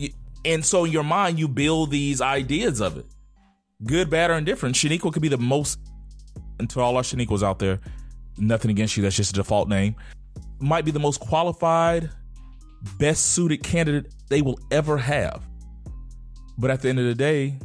and 0.44 0.66
so 0.66 0.86
in 0.86 0.92
your 0.92 1.04
mind 1.04 1.38
you 1.38 1.48
build 1.48 1.92
these 1.92 2.20
ideas 2.20 2.82
of 2.82 2.98
it, 2.98 3.06
good, 3.86 4.10
bad, 4.10 4.32
or 4.32 4.36
indifferent. 4.36 4.76
Shaniqua 4.76 5.14
could 5.14 5.22
be 5.22 5.28
the 5.28 5.38
most, 5.38 5.80
and 6.60 6.70
to 6.72 6.80
all 6.80 6.98
our 6.98 7.04
Shaniquas 7.04 7.44
out 7.44 7.60
there, 7.60 7.80
nothing 8.38 8.72
against 8.72 8.98
you. 8.98 9.04
That's 9.04 9.16
just 9.16 9.32
a 9.32 9.36
default 9.36 9.70
name. 9.70 9.96
Might 10.60 10.86
be 10.86 10.92
the 10.92 11.00
most 11.00 11.20
qualified, 11.20 12.10
best 12.98 13.34
suited 13.34 13.64
candidate 13.64 14.12
they 14.30 14.42
will 14.42 14.60
ever 14.72 14.98
have. 14.98 15.44
But 16.58 16.72
at 16.72 16.82
the 16.82 16.90
end 16.90 17.00
of 17.00 17.06
the 17.06 17.16
day, 17.16 17.60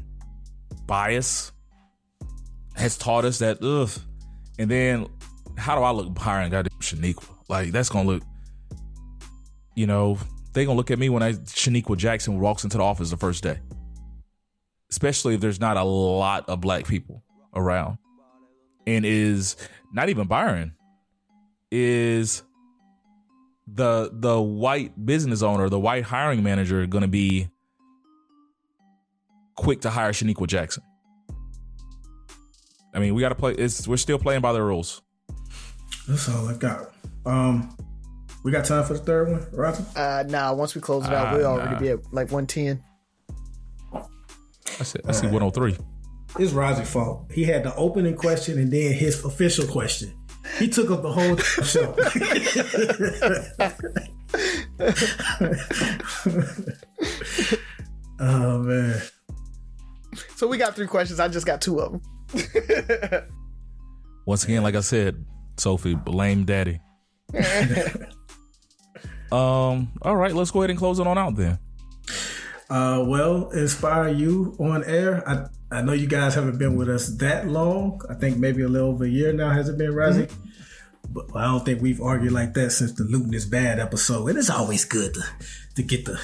bias 0.86 1.52
has 2.74 2.96
taught 2.96 3.24
us 3.24 3.38
that, 3.38 3.62
ugh. 3.62 3.90
And 4.58 4.70
then, 4.70 5.06
how 5.56 5.76
do 5.76 5.82
I 5.82 5.90
look 5.90 6.16
hiring 6.18 6.50
goddamn 6.50 6.78
Shaniqua? 6.80 7.28
Like, 7.48 7.70
that's 7.70 7.88
to 8.06 8.12
look, 8.12 8.22
you 9.74 9.86
know, 9.86 10.18
they 10.52 10.64
to 10.64 10.76
look 10.76 10.90
at 10.90 10.98
me 10.98 11.08
when 11.08 11.22
I 11.22 11.32
Shaniqua 11.32 11.96
Jackson 11.96 12.40
walks 12.40 12.64
into 12.64 12.78
the 12.78 12.82
office 12.82 13.10
the 13.10 13.16
first 13.16 13.42
day. 13.42 13.58
Especially 14.90 15.34
if 15.34 15.40
there's 15.40 15.60
not 15.60 15.76
a 15.76 15.84
lot 15.84 16.48
of 16.48 16.60
black 16.60 16.86
people 16.86 17.22
around. 17.54 17.98
And 18.86 19.04
is 19.04 19.56
not 19.92 20.08
even 20.08 20.26
Byron, 20.26 20.74
is 21.70 22.42
the 23.66 24.10
the 24.12 24.40
white 24.40 25.04
business 25.04 25.42
owner, 25.42 25.68
the 25.68 25.78
white 25.78 26.04
hiring 26.04 26.42
manager 26.42 26.86
to 27.02 27.08
be 27.08 27.48
quick 29.56 29.82
to 29.82 29.90
hire 29.90 30.12
Shaniqua 30.12 30.46
Jackson? 30.46 30.82
I 32.98 33.00
mean, 33.00 33.14
we 33.14 33.20
got 33.20 33.28
to 33.28 33.36
play. 33.36 33.52
It's 33.52 33.86
we're 33.86 33.96
still 33.96 34.18
playing 34.18 34.40
by 34.40 34.52
the 34.52 34.60
rules. 34.60 35.02
That's 36.08 36.28
all 36.28 36.48
I 36.48 36.54
got. 36.54 36.90
Um, 37.24 37.76
we 38.42 38.50
got 38.50 38.64
time 38.64 38.84
for 38.84 38.94
the 38.94 38.98
third 38.98 39.30
one, 39.30 39.46
Roger. 39.52 39.84
Uh, 39.94 40.24
nah, 40.26 40.52
once 40.52 40.74
we 40.74 40.80
close 40.80 41.06
it 41.06 41.12
out, 41.12 41.28
Ah, 41.28 41.36
we'll 41.36 41.46
already 41.46 41.74
nah. 41.74 41.78
be 41.78 41.88
at 41.90 42.12
like 42.12 42.32
110. 42.32 42.82
I 43.94 44.02
said, 44.82 45.02
I 45.06 45.12
see 45.12 45.28
103. 45.28 45.76
It's 46.40 46.52
Roger's 46.52 46.90
fault. 46.90 47.30
He 47.32 47.44
had 47.44 47.62
the 47.62 47.72
opening 47.76 48.16
question 48.16 48.58
and 48.58 48.72
then 48.72 48.92
his 48.94 49.24
official 49.24 49.68
question. 49.68 50.12
He 50.58 50.66
took 50.66 50.90
up 50.90 51.02
the 51.02 51.12
whole 51.12 51.36
show. 51.62 51.94
oh 58.20 58.58
man. 58.58 59.00
So 60.34 60.48
we 60.48 60.58
got 60.58 60.74
three 60.74 60.88
questions. 60.88 61.20
I 61.20 61.28
just 61.28 61.46
got 61.46 61.60
two 61.60 61.78
of 61.78 61.92
them. 61.92 62.02
Once 64.26 64.44
again, 64.44 64.62
like 64.62 64.74
I 64.74 64.80
said, 64.80 65.24
Sophie, 65.56 65.94
blame 65.94 66.44
daddy. 66.44 66.80
um. 69.32 69.92
All 70.02 70.16
right, 70.16 70.34
let's 70.34 70.50
go 70.50 70.60
ahead 70.60 70.70
and 70.70 70.78
close 70.78 70.98
it 70.98 71.06
on 71.06 71.18
out 71.18 71.36
then. 71.36 71.58
Uh, 72.70 73.02
well, 73.06 73.48
inspire 73.50 74.08
you 74.08 74.54
on 74.58 74.84
air. 74.84 75.26
I 75.28 75.46
I 75.70 75.82
know 75.82 75.92
you 75.92 76.06
guys 76.06 76.34
haven't 76.34 76.58
been 76.58 76.76
with 76.76 76.88
us 76.88 77.08
that 77.18 77.46
long. 77.46 78.00
I 78.08 78.14
think 78.14 78.38
maybe 78.38 78.62
a 78.62 78.68
little 78.68 78.88
over 78.88 79.04
a 79.04 79.08
year 79.08 79.32
now 79.32 79.50
has 79.50 79.68
it 79.68 79.76
been, 79.76 79.92
Razi? 79.92 80.32
But 81.10 81.26
I 81.34 81.44
don't 81.44 81.64
think 81.64 81.80
we've 81.80 82.00
argued 82.00 82.32
like 82.32 82.54
that 82.54 82.70
since 82.70 82.92
the 82.92 83.04
Luton 83.04 83.34
is 83.34 83.46
bad 83.46 83.78
episode. 83.78 84.28
And 84.28 84.38
it's 84.38 84.50
always 84.50 84.84
good 84.84 85.14
to, 85.14 85.22
to 85.76 85.82
get 85.82 86.04
the, 86.04 86.20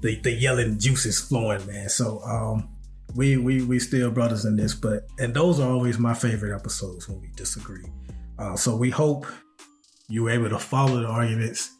the 0.00 0.20
the 0.20 0.32
yelling 0.32 0.78
juices 0.78 1.20
flowing, 1.20 1.66
man. 1.66 1.88
So 1.88 2.20
um, 2.22 2.68
we 3.14 3.36
we 3.36 3.62
we 3.62 3.78
still 3.78 4.10
brothers 4.10 4.44
in 4.44 4.56
this, 4.56 4.74
but 4.74 5.06
and 5.18 5.34
those 5.34 5.60
are 5.60 5.70
always 5.70 5.98
my 5.98 6.14
favorite 6.14 6.54
episodes 6.54 7.08
when 7.08 7.20
we 7.20 7.28
disagree. 7.36 7.84
Uh, 8.38 8.56
so 8.56 8.76
we 8.76 8.90
hope 8.90 9.26
you 10.08 10.24
were 10.24 10.30
able 10.30 10.48
to 10.48 10.58
follow 10.58 11.00
the 11.00 11.06
arguments 11.06 11.70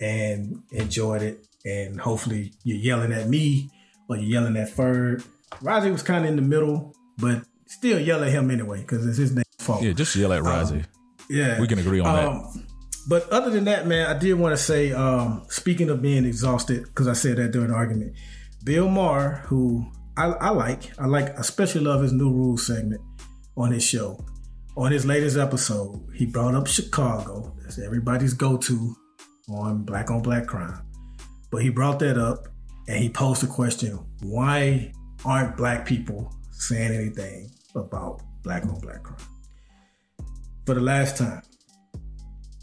and 0.00 0.62
enjoyed 0.72 1.22
it. 1.22 1.44
And 1.64 2.00
hopefully 2.00 2.52
you're 2.64 2.78
yelling 2.78 3.12
at 3.12 3.28
me 3.28 3.70
or 4.08 4.16
you're 4.16 4.40
yelling 4.40 4.56
at 4.56 4.70
Ferg. 4.70 5.26
Razi 5.60 5.90
was 5.90 6.02
kind 6.02 6.24
of 6.24 6.30
in 6.30 6.36
the 6.36 6.42
middle, 6.42 6.94
but 7.18 7.42
still 7.66 7.98
yell 7.98 8.22
at 8.22 8.30
him 8.30 8.50
anyway 8.50 8.80
because 8.80 9.06
it's 9.06 9.18
his 9.18 9.44
fault. 9.58 9.82
Yeah, 9.82 9.92
just 9.92 10.14
yell 10.16 10.32
at 10.32 10.42
Razi. 10.42 10.84
Yeah, 11.28 11.60
we 11.60 11.66
can 11.66 11.78
agree 11.78 12.00
on 12.00 12.14
that. 12.14 12.28
Um, 12.28 12.66
But 13.08 13.28
other 13.30 13.50
than 13.50 13.64
that, 13.64 13.86
man, 13.86 14.06
I 14.06 14.18
did 14.18 14.34
want 14.34 14.52
to 14.52 14.62
say, 14.62 14.92
um, 14.92 15.44
speaking 15.48 15.90
of 15.90 16.00
being 16.00 16.24
exhausted, 16.24 16.84
because 16.84 17.08
I 17.08 17.14
said 17.14 17.36
that 17.38 17.52
during 17.52 17.68
the 17.68 17.74
argument, 17.74 18.14
Bill 18.64 18.88
Maher, 18.88 19.42
who 19.46 19.86
I, 20.18 20.26
I 20.32 20.48
like, 20.50 20.98
I 20.98 21.06
like, 21.06 21.28
I 21.38 21.40
especially 21.40 21.82
love 21.82 22.02
his 22.02 22.12
new 22.12 22.32
rules 22.32 22.66
segment 22.66 23.00
on 23.56 23.70
his 23.70 23.84
show. 23.84 24.18
On 24.76 24.90
his 24.90 25.06
latest 25.06 25.36
episode, 25.36 26.04
he 26.12 26.26
brought 26.26 26.56
up 26.56 26.66
Chicago. 26.66 27.54
That's 27.62 27.78
everybody's 27.78 28.32
go-to 28.32 28.96
on 29.48 29.84
black 29.84 30.10
on 30.10 30.20
black 30.20 30.48
crime. 30.48 30.82
But 31.52 31.62
he 31.62 31.70
brought 31.70 32.00
that 32.00 32.18
up 32.18 32.48
and 32.88 32.98
he 32.98 33.08
posed 33.08 33.42
the 33.42 33.46
question, 33.46 33.98
why 34.20 34.92
aren't 35.24 35.56
black 35.56 35.86
people 35.86 36.34
saying 36.50 36.92
anything 36.92 37.50
about 37.76 38.20
black 38.42 38.64
on 38.64 38.80
black 38.80 39.04
crime? 39.04 39.18
For 40.66 40.74
the 40.74 40.80
last 40.80 41.16
time. 41.16 41.42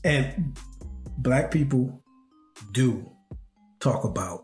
And 0.03 0.59
black 1.19 1.51
people 1.51 2.03
do 2.73 3.09
talk 3.79 4.03
about, 4.03 4.43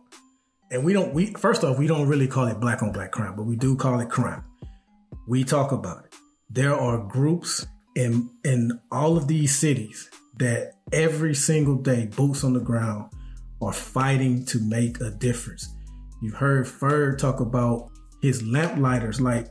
and 0.72 0.84
we 0.86 0.93
don't, 0.93 1.13
we, 1.13 1.28
first 1.34 1.63
off, 1.63 1.78
we 1.78 1.86
don't 1.86 2.07
really 2.07 2.28
call 2.28 2.47
it 2.47 2.59
black 2.59 2.82
on 2.82 2.91
black 2.91 3.11
crime, 3.11 3.36
but 3.36 3.43
we 3.43 3.57
do 3.57 3.76
call 3.76 3.99
it 3.99 4.09
crime. 4.09 4.43
We 5.28 5.43
talk 5.43 5.74
about 5.74 6.05
it. 6.05 6.15
There 6.49 6.76
are 6.76 6.97
groups 6.97 7.65
in, 7.95 8.30
in 8.45 8.80
all 8.91 9.17
of 9.17 9.28
these 9.28 9.57
cities 9.57 10.09
that 10.38 10.72
every 10.93 11.36
single 11.36 11.76
day, 11.76 12.07
boots 12.07 12.43
on 12.43 12.53
the 12.53 12.61
ground, 12.61 13.11
are 13.61 13.74
fighting 13.74 14.45
to 14.45 14.59
make 14.59 15.01
a 15.01 15.11
difference. 15.11 15.67
You've 16.22 16.36
heard 16.36 16.65
Ferg 16.65 17.17
talk 17.17 17.41
about 17.41 17.89
his 18.22 18.41
lamplighters, 18.41 19.19
like 19.19 19.47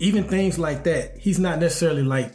even 0.00 0.24
things 0.24 0.58
like 0.58 0.84
that. 0.84 1.16
He's 1.18 1.38
not 1.38 1.60
necessarily 1.60 2.02
like 2.02 2.34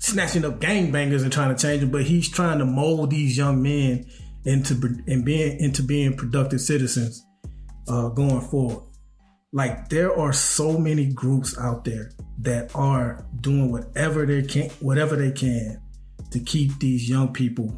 snatching 0.00 0.44
up 0.44 0.60
gangbangers 0.60 1.22
and 1.22 1.32
trying 1.32 1.54
to 1.54 1.60
change 1.60 1.80
them, 1.80 1.90
but 1.90 2.04
he's 2.04 2.28
trying 2.28 2.58
to 2.58 2.64
mold 2.64 3.10
these 3.10 3.36
young 3.36 3.62
men 3.62 4.06
into 4.44 4.74
and 5.06 5.24
being 5.24 5.58
into 5.60 5.82
being 5.82 6.16
productive 6.16 6.60
citizens 6.60 7.26
uh, 7.88 8.08
going 8.08 8.40
forward. 8.40 8.84
Like 9.52 9.88
there 9.88 10.16
are 10.18 10.32
so 10.32 10.78
many 10.78 11.06
groups 11.06 11.58
out 11.58 11.84
there 11.84 12.10
that 12.40 12.70
are 12.74 13.26
doing 13.40 13.72
whatever 13.72 14.26
they 14.26 14.42
can, 14.42 14.70
whatever 14.80 15.16
they 15.16 15.32
can, 15.32 15.80
to 16.30 16.40
keep 16.40 16.78
these 16.78 17.08
young 17.08 17.32
people 17.32 17.74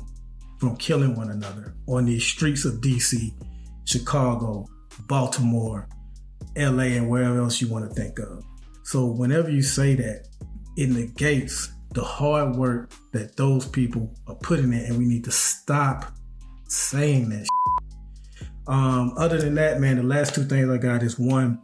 from 0.58 0.76
killing 0.76 1.16
one 1.16 1.30
another 1.30 1.74
on 1.86 2.04
these 2.04 2.24
streets 2.24 2.64
of 2.64 2.80
DC, 2.80 3.30
Chicago, 3.84 4.66
Baltimore, 5.06 5.88
LA, 6.56 6.82
and 6.82 7.08
wherever 7.08 7.40
else 7.40 7.60
you 7.60 7.68
want 7.68 7.88
to 7.88 7.94
think 7.94 8.18
of. 8.18 8.44
So 8.82 9.06
whenever 9.06 9.50
you 9.50 9.62
say 9.62 9.94
that, 9.94 10.26
it 10.76 10.90
negates 10.90 11.72
the 11.94 12.02
hard 12.02 12.56
work 12.56 12.92
that 13.12 13.36
those 13.36 13.66
people 13.66 14.14
are 14.26 14.34
putting 14.36 14.72
in, 14.72 14.84
and 14.86 14.98
we 14.98 15.06
need 15.06 15.24
to 15.24 15.30
stop 15.30 16.12
saying 16.70 17.28
that. 17.30 17.46
Um, 18.66 19.14
other 19.16 19.38
than 19.38 19.54
that, 19.56 19.80
man, 19.80 19.96
the 19.96 20.02
last 20.02 20.34
two 20.34 20.44
things 20.44 20.70
I 20.70 20.78
got 20.78 21.02
is 21.02 21.18
one, 21.18 21.60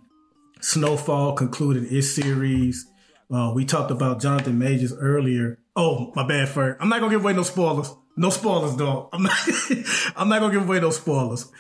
Snowfall 0.61 1.35
concluded 1.35 1.93
its 1.93 2.11
series. 2.11 2.87
Uh, 3.33 3.53
we 3.55 3.65
talked 3.65 3.91
about 3.91 4.21
Jonathan 4.21 4.59
Majors 4.59 4.93
earlier. 4.93 5.59
Oh, 5.75 6.13
my 6.17 6.27
bad, 6.27 6.49
Fer. 6.49 6.77
I'm 6.81 6.89
not 6.89 7.01
gonna 7.01 7.13
give 7.13 7.23
away 7.23 7.35
no 7.35 7.43
spoilers. 7.43 7.95
No 8.17 8.31
spoilers, 8.31 8.77
dog. 8.77 9.11
I'm 9.13 9.23
not. 9.23 9.37
I'm 10.17 10.29
not 10.29 10.41
gonna 10.41 10.55
give 10.55 10.69
away 10.69 10.81
no 10.81 10.91
spoilers. 10.91 11.51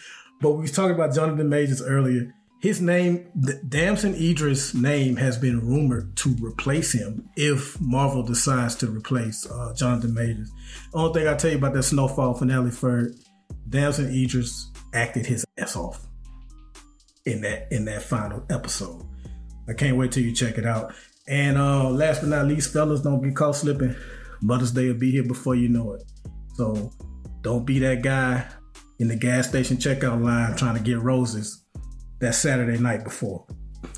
But 0.40 0.52
we 0.52 0.62
was 0.62 0.72
talking 0.72 0.94
about 0.94 1.14
Jonathan 1.14 1.48
Majors 1.48 1.82
earlier. 1.82 2.34
His 2.60 2.80
name, 2.80 3.28
Damson 3.68 4.14
Idris' 4.14 4.74
name, 4.74 5.16
has 5.16 5.36
been 5.36 5.60
rumored 5.60 6.16
to 6.16 6.34
replace 6.40 6.92
him 6.92 7.28
if 7.36 7.78
Marvel 7.80 8.22
decides 8.22 8.74
to 8.76 8.88
replace 8.88 9.46
uh, 9.46 9.74
Jonathan 9.76 10.14
Majors. 10.14 10.50
Only 10.94 11.12
thing 11.20 11.28
I 11.28 11.36
tell 11.36 11.50
you 11.50 11.58
about 11.58 11.74
that 11.74 11.82
Snowfall 11.82 12.34
finale 12.34 12.70
for 12.70 13.10
Damson 13.68 14.12
Idris 14.12 14.70
acted 14.94 15.26
his 15.26 15.44
ass 15.58 15.76
off 15.76 16.06
in 17.24 17.40
that 17.42 17.68
in 17.70 17.84
that 17.86 18.02
final 18.02 18.44
episode. 18.50 19.02
I 19.68 19.72
can't 19.72 19.96
wait 19.96 20.12
till 20.12 20.22
you 20.22 20.32
check 20.32 20.58
it 20.58 20.66
out. 20.66 20.94
And 21.28 21.58
uh, 21.58 21.90
last 21.90 22.20
but 22.20 22.28
not 22.28 22.46
least, 22.46 22.72
fellas, 22.72 23.00
don't 23.00 23.20
be 23.20 23.32
caught 23.32 23.56
slipping. 23.56 23.96
Mother's 24.40 24.70
Day 24.70 24.86
will 24.86 24.94
be 24.94 25.10
here 25.10 25.24
before 25.24 25.56
you 25.56 25.68
know 25.68 25.94
it. 25.94 26.04
So 26.54 26.92
don't 27.42 27.64
be 27.64 27.80
that 27.80 28.02
guy 28.02 28.46
in 28.98 29.08
the 29.08 29.16
gas 29.16 29.48
station 29.48 29.76
checkout 29.76 30.22
line 30.22 30.56
trying 30.56 30.76
to 30.76 30.82
get 30.82 31.00
roses 31.00 31.64
that 32.20 32.34
Saturday 32.34 32.78
night 32.78 33.02
before. 33.02 33.46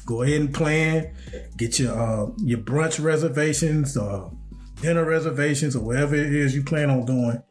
Go 0.06 0.22
ahead 0.22 0.40
and 0.40 0.54
plan. 0.54 1.14
Get 1.56 1.78
your 1.78 1.92
uh, 1.92 2.30
your 2.38 2.60
brunch 2.60 3.02
reservations, 3.02 3.96
uh, 3.96 4.28
dinner 4.80 5.04
reservations, 5.04 5.76
or 5.76 5.84
whatever 5.84 6.14
it 6.14 6.32
is 6.32 6.54
you 6.54 6.64
plan 6.64 6.88
on 6.88 7.04
doing. 7.04 7.42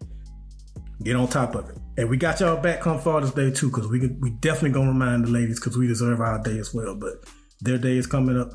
Get 1.03 1.15
on 1.15 1.27
top 1.27 1.55
of 1.55 1.69
it. 1.69 1.77
And 1.97 2.09
we 2.09 2.17
got 2.17 2.39
y'all 2.39 2.61
back 2.61 2.81
come 2.81 2.99
Father's 2.99 3.31
Day 3.31 3.51
too, 3.51 3.69
because 3.69 3.87
we 3.87 4.07
we 4.19 4.29
definitely 4.29 4.71
gonna 4.71 4.89
remind 4.89 5.25
the 5.25 5.31
ladies 5.31 5.59
because 5.59 5.77
we 5.77 5.87
deserve 5.87 6.21
our 6.21 6.41
day 6.41 6.59
as 6.59 6.73
well. 6.73 6.95
But 6.95 7.25
their 7.61 7.77
day 7.77 7.97
is 7.97 8.05
coming 8.05 8.39
up. 8.39 8.51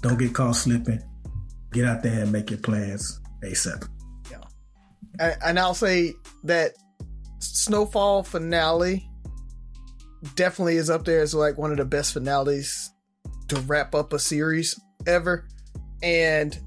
Don't 0.00 0.18
get 0.18 0.34
caught 0.34 0.56
slipping. 0.56 1.02
Get 1.72 1.84
out 1.84 2.02
there 2.02 2.22
and 2.22 2.32
make 2.32 2.50
your 2.50 2.60
plans 2.60 3.20
ASAP. 3.44 3.86
And, 5.18 5.36
and 5.44 5.58
I'll 5.58 5.74
say 5.74 6.14
that 6.44 6.72
Snowfall 7.38 8.22
finale 8.22 9.08
definitely 10.34 10.76
is 10.76 10.90
up 10.90 11.04
there 11.04 11.20
as 11.20 11.34
like 11.34 11.58
one 11.58 11.70
of 11.70 11.76
the 11.76 11.84
best 11.84 12.12
finales 12.12 12.90
to 13.48 13.60
wrap 13.62 13.94
up 13.94 14.12
a 14.12 14.18
series 14.18 14.78
ever. 15.06 15.46
And 16.02 16.58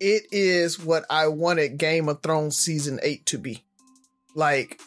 it 0.00 0.24
is 0.32 0.78
what 0.78 1.04
I 1.10 1.28
wanted 1.28 1.78
Game 1.78 2.08
of 2.08 2.22
Thrones 2.22 2.56
season 2.56 3.00
eight 3.02 3.26
to 3.26 3.38
be. 3.38 3.64
Like 4.34 4.80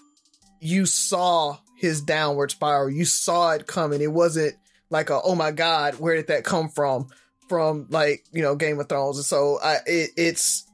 you 0.63 0.85
saw 0.85 1.57
his 1.75 2.01
downward 2.01 2.51
spiral. 2.51 2.89
You 2.89 3.05
saw 3.05 3.51
it 3.51 3.67
coming. 3.67 4.01
It 4.01 4.11
wasn't 4.11 4.55
like 4.89 5.09
a 5.09 5.19
oh 5.21 5.35
my 5.35 5.51
god, 5.51 5.95
where 5.99 6.15
did 6.15 6.27
that 6.27 6.43
come 6.43 6.69
from? 6.69 7.07
From 7.49 7.87
like 7.89 8.23
you 8.31 8.41
know 8.41 8.55
Game 8.55 8.79
of 8.79 8.87
Thrones, 8.89 9.17
and 9.17 9.25
so 9.25 9.59
I 9.61 9.79
it, 9.85 10.11
it's 10.15 10.65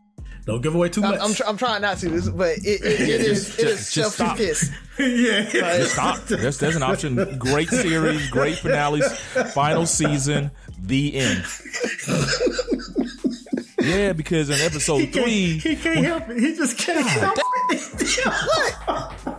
Don't 0.46 0.62
give 0.62 0.76
away 0.76 0.90
too 0.90 1.04
I'm 1.04 1.12
much. 1.12 1.20
I'm, 1.22 1.34
tr- 1.34 1.44
I'm 1.48 1.58
trying 1.58 1.82
not 1.82 1.98
to, 1.98 2.32
but 2.32 2.58
it, 2.60 2.82
it, 2.82 3.02
it 3.02 3.22
is 3.22 3.58
it 3.60 3.68
is 3.68 3.92
just 3.92 3.94
chef's 3.94 4.14
stop. 4.16 4.38
kiss. 4.38 4.72
yeah. 5.00 5.84
Stop. 5.86 6.20
There's, 6.28 6.60
there's 6.60 6.76
an 6.76 6.84
option. 6.84 7.38
Great 7.40 7.70
series, 7.70 8.30
great 8.30 8.58
finales, 8.60 9.12
final 9.54 9.86
season, 9.88 10.52
the 10.80 11.16
end. 11.16 11.44
Yeah, 13.82 14.14
because 14.14 14.50
in 14.50 14.60
episode 14.60 15.00
He 15.00 15.06
three, 15.08 15.60
can't 15.78 16.06
help 16.06 16.30
it. 16.30 16.40
He 16.40 16.56
just 16.56 16.78
can't 16.78 17.06
help 17.08 17.38
it. 17.72 19.36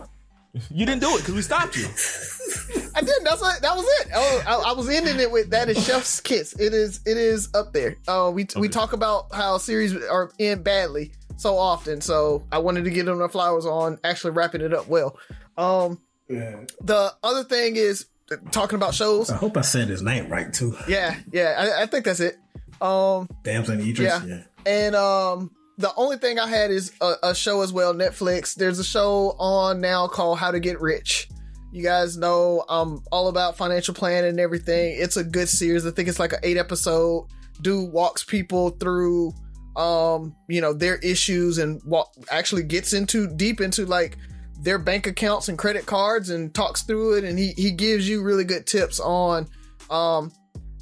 you 0.69 0.85
didn't 0.85 1.01
do 1.01 1.15
it 1.15 1.19
because 1.19 1.33
we 1.35 1.41
stopped 1.41 1.75
you. 1.77 1.85
I 2.95 3.01
didn't. 3.01 3.23
That's 3.23 3.41
what, 3.41 3.61
that 3.61 3.75
was 3.75 3.85
it. 4.01 4.07
Oh, 4.13 4.43
I, 4.45 4.71
I 4.71 4.73
was 4.73 4.89
ending 4.89 5.19
it 5.19 5.31
with 5.31 5.49
that 5.51 5.69
is 5.69 5.83
chef's 5.85 6.19
kiss. 6.19 6.53
It 6.59 6.73
is 6.73 6.99
it 7.05 7.17
is 7.17 7.49
up 7.53 7.71
there. 7.73 7.95
Uh, 8.07 8.31
we 8.33 8.47
we 8.57 8.67
talk 8.67 8.93
about 8.93 9.33
how 9.33 9.57
series 9.57 9.95
are 9.95 10.31
end 10.39 10.63
badly 10.63 11.13
so 11.37 11.57
often. 11.57 12.01
So 12.01 12.43
I 12.51 12.57
wanted 12.59 12.83
to 12.83 12.89
get 12.91 13.05
them 13.05 13.19
the 13.19 13.29
flowers 13.29 13.65
on 13.65 13.97
actually 14.03 14.31
wrapping 14.31 14.61
it 14.61 14.73
up 14.73 14.87
well. 14.87 15.17
Um, 15.57 15.99
Yeah. 16.27 16.61
the 16.81 17.13
other 17.23 17.43
thing 17.43 17.75
is 17.77 18.05
talking 18.51 18.75
about 18.75 18.93
shows. 18.93 19.29
I 19.29 19.37
hope 19.37 19.57
I 19.57 19.61
said 19.61 19.87
his 19.87 20.01
name 20.01 20.29
right 20.29 20.51
too. 20.53 20.75
Yeah, 20.87 21.15
yeah. 21.31 21.55
I, 21.79 21.83
I 21.83 21.85
think 21.85 22.05
that's 22.05 22.19
it. 22.19 22.37
Um, 22.81 23.27
Damson 23.43 23.79
Idris. 23.79 23.99
Yeah. 24.07 24.25
Yeah. 24.25 24.43
And 24.65 24.95
um 24.95 25.51
the 25.81 25.93
only 25.95 26.17
thing 26.17 26.39
I 26.39 26.47
had 26.47 26.71
is 26.71 26.93
a, 27.01 27.15
a 27.23 27.35
show 27.35 27.61
as 27.61 27.73
well, 27.73 27.93
Netflix. 27.93 28.55
There's 28.55 28.79
a 28.79 28.83
show 28.83 29.35
on 29.39 29.81
now 29.81 30.07
called 30.07 30.37
How 30.37 30.51
to 30.51 30.59
Get 30.59 30.79
Rich. 30.79 31.29
You 31.73 31.83
guys 31.83 32.17
know 32.17 32.63
I'm 32.69 33.01
all 33.11 33.27
about 33.27 33.57
financial 33.57 33.93
planning 33.93 34.29
and 34.29 34.39
everything. 34.39 34.95
It's 34.97 35.17
a 35.17 35.23
good 35.23 35.49
series. 35.49 35.85
I 35.85 35.91
think 35.91 36.09
it's 36.09 36.19
like 36.19 36.33
an 36.33 36.39
eight 36.43 36.57
episode. 36.57 37.27
Dude 37.61 37.91
walks 37.91 38.23
people 38.23 38.71
through 38.71 39.33
um, 39.75 40.35
you 40.47 40.61
know, 40.61 40.73
their 40.73 40.97
issues 40.97 41.57
and 41.57 41.81
walk 41.85 42.13
actually 42.29 42.63
gets 42.63 42.93
into 42.93 43.27
deep 43.27 43.61
into 43.61 43.85
like 43.85 44.17
their 44.61 44.77
bank 44.77 45.07
accounts 45.07 45.47
and 45.47 45.57
credit 45.57 45.85
cards 45.85 46.29
and 46.29 46.53
talks 46.53 46.83
through 46.83 47.17
it 47.17 47.23
and 47.23 47.39
he 47.39 47.51
he 47.57 47.71
gives 47.71 48.07
you 48.07 48.21
really 48.21 48.43
good 48.43 48.67
tips 48.67 48.99
on 48.99 49.47
um 49.89 50.31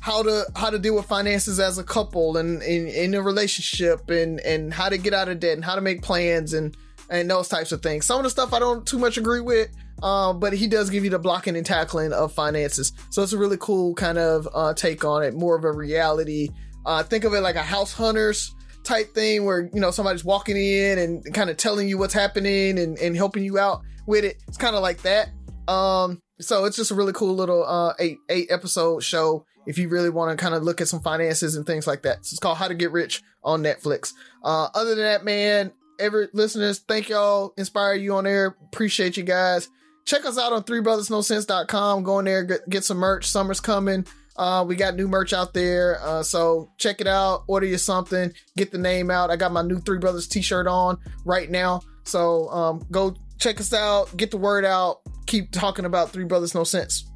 how 0.02 0.24
to 0.24 0.46
how 0.56 0.70
to 0.70 0.80
deal 0.80 0.96
with 0.96 1.06
finances 1.06 1.60
as 1.60 1.78
a 1.78 1.84
couple 1.84 2.38
and 2.38 2.62
in, 2.64 3.14
a 3.14 3.22
relationship 3.22 4.10
and 4.10 4.40
and 4.42 4.74
how 4.74 4.90
to 4.90 4.98
get 4.98 5.14
out 5.14 5.28
of 5.30 5.40
debt 5.40 5.54
and 5.54 5.66
how 5.66 5.76
to 5.76 5.82
make 5.82 6.02
plans 6.02 6.54
and 6.54 6.76
and 7.10 7.30
those 7.30 7.48
types 7.48 7.72
of 7.72 7.82
things. 7.82 8.06
Some 8.06 8.18
of 8.18 8.24
the 8.24 8.30
stuff 8.30 8.54
I 8.54 8.60
don't 8.60 8.86
too 8.86 9.00
much 9.00 9.18
agree 9.18 9.42
with, 9.42 9.70
um, 10.04 10.40
but 10.40 10.54
he 10.54 10.68
does 10.68 10.90
give 10.90 11.04
you 11.04 11.10
the 11.10 11.20
blocking 11.20 11.56
and 11.56 11.66
tackling 11.66 12.14
of 12.14 12.32
finances. 12.32 12.94
So 13.10 13.24
it's 13.24 13.34
a 13.34 13.38
really 13.38 13.58
cool 13.58 13.96
kind 13.96 14.18
of 14.18 14.48
uh, 14.54 14.74
take 14.74 15.04
on 15.04 15.24
it, 15.24 15.34
more 15.34 15.56
of 15.58 15.64
a 15.64 15.72
reality. 15.72 16.50
Uh, 16.86 17.04
think 17.04 17.24
of 17.24 17.34
it 17.34 17.42
like 17.42 17.56
a 17.56 17.64
house 17.64 17.94
hunters 17.94 18.56
type 18.84 19.14
thing 19.14 19.44
where 19.46 19.70
you 19.74 19.82
know 19.82 19.92
somebody's 19.92 20.24
walking 20.24 20.56
in 20.56 20.98
and 21.00 21.34
kind 21.34 21.50
of 21.50 21.58
telling 21.58 21.90
you 21.90 21.98
what's 21.98 22.14
happening 22.14 22.80
and, 22.80 22.98
and 23.00 23.16
helping 23.16 23.44
you 23.44 23.60
out 23.60 23.82
with 24.06 24.24
it. 24.24 24.38
It's 24.48 24.58
kind 24.58 24.76
of 24.76 24.82
like 24.82 25.02
that. 25.02 25.30
Um, 25.68 26.22
so 26.40 26.66
it's 26.66 26.78
just 26.78 26.90
a 26.92 26.96
really 26.96 27.14
cool 27.14 27.36
little 27.36 27.66
uh, 27.66 27.94
eight 28.00 28.18
eight 28.30 28.48
episode 28.50 29.04
show 29.04 29.46
if 29.70 29.78
you 29.78 29.88
really 29.88 30.10
want 30.10 30.36
to 30.36 30.44
kind 30.44 30.56
of 30.56 30.64
look 30.64 30.82
at 30.82 30.88
some 30.88 31.00
finances 31.00 31.56
and 31.56 31.64
things 31.64 31.86
like 31.86 32.02
that. 32.02 32.26
So 32.26 32.34
it's 32.34 32.40
called 32.40 32.58
How 32.58 32.68
to 32.68 32.74
Get 32.74 32.92
Rich 32.92 33.22
on 33.44 33.62
Netflix. 33.62 34.14
Uh, 34.44 34.68
other 34.74 34.96
than 34.96 35.06
that, 35.06 35.24
man, 35.24 35.72
every 36.00 36.28
listeners, 36.34 36.80
thank 36.80 37.08
y'all, 37.08 37.54
inspire 37.56 37.94
you 37.94 38.16
on 38.16 38.24
there. 38.24 38.58
Appreciate 38.74 39.16
you 39.16 39.22
guys. 39.22 39.70
Check 40.06 40.26
us 40.26 40.40
out 40.40 40.54
on 40.54 40.64
threebrothersnosense.com. 40.64 42.02
Go 42.02 42.18
in 42.18 42.26
there, 42.26 42.44
get, 42.44 42.68
get 42.68 42.84
some 42.84 42.98
merch. 42.98 43.28
Summer's 43.28 43.60
coming. 43.60 44.08
Uh, 44.36 44.66
we 44.68 44.76
got 44.76 44.96
new 44.96 45.08
merch 45.08 45.34
out 45.34 45.54
there. 45.54 46.00
Uh, 46.02 46.24
so 46.24 46.72
check 46.78 47.00
it 47.00 47.08
out. 47.08 47.44
Order 47.46 47.68
you 47.68 47.78
something. 47.78 48.34
Get 48.58 48.72
the 48.72 48.80
name 48.80 49.12
out. 49.12 49.30
I 49.30 49.36
got 49.36 49.52
my 49.52 49.62
new 49.62 49.78
Three 49.78 50.00
Brothers 50.00 50.28
t-shirt 50.28 50.66
on 50.66 50.98
right 51.26 51.52
now. 51.52 51.82
So 52.06 52.50
um, 52.50 52.84
go 52.90 53.16
check 53.38 53.60
us 53.62 53.72
out. 53.72 54.18
Get 54.18 54.32
the 54.32 54.38
word 54.38 54.66
out. 54.66 55.02
Keep 55.28 55.52
talking 55.52 55.86
about 55.86 56.10
Three 56.10 56.26
Brothers 56.26 56.56
No 56.56 56.64
Sense. 56.64 57.09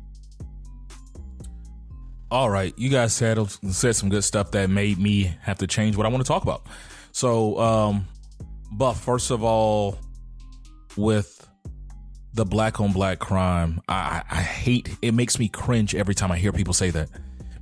All 2.34 2.50
right, 2.50 2.74
you 2.80 2.90
guys 2.90 3.14
said 3.14 3.38
said 3.70 3.96
some 3.96 4.10
good 4.10 4.24
stuff 4.24 4.50
that 4.52 4.68
made 4.68 4.98
me 4.98 5.36
have 5.42 5.60
to 5.60 5.68
change 5.68 5.96
what 5.96 6.08
I 6.08 6.10
want 6.10 6.26
to 6.26 6.28
talk 6.28 6.42
about. 6.42 6.66
So, 7.12 7.60
um, 7.60 8.08
Buff, 8.72 9.00
first 9.00 9.30
of 9.30 9.44
all, 9.44 10.00
with 10.98 11.48
the 12.34 12.44
black 12.44 12.82
on 12.82 12.92
black 12.92 13.20
crime, 13.20 13.80
I, 13.88 14.24
I 14.32 14.42
hate 14.42 14.98
it. 15.04 15.14
Makes 15.14 15.38
me 15.38 15.48
cringe 15.48 15.94
every 15.94 16.16
time 16.16 16.32
I 16.32 16.40
hear 16.40 16.52
people 16.52 16.74
say 16.74 16.90
that 16.90 17.08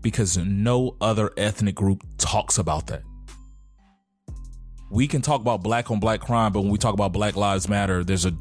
because 0.02 0.38
no 0.38 0.96
other 1.02 1.32
ethnic 1.36 1.76
group 1.76 2.06
talks 2.18 2.58
about 2.58 2.88
that. 2.88 3.04
We 4.90 5.06
can 5.06 5.22
talk 5.22 5.42
about 5.42 5.64
black 5.64 5.92
on 5.92 6.00
black 6.00 6.22
crime, 6.22 6.54
but 6.54 6.62
when 6.62 6.72
we 6.72 6.78
talk 6.78 6.94
about 6.94 7.12
Black 7.12 7.36
Lives 7.36 7.68
Matter, 7.68 8.06
there's 8.06 8.26
a 8.26 8.32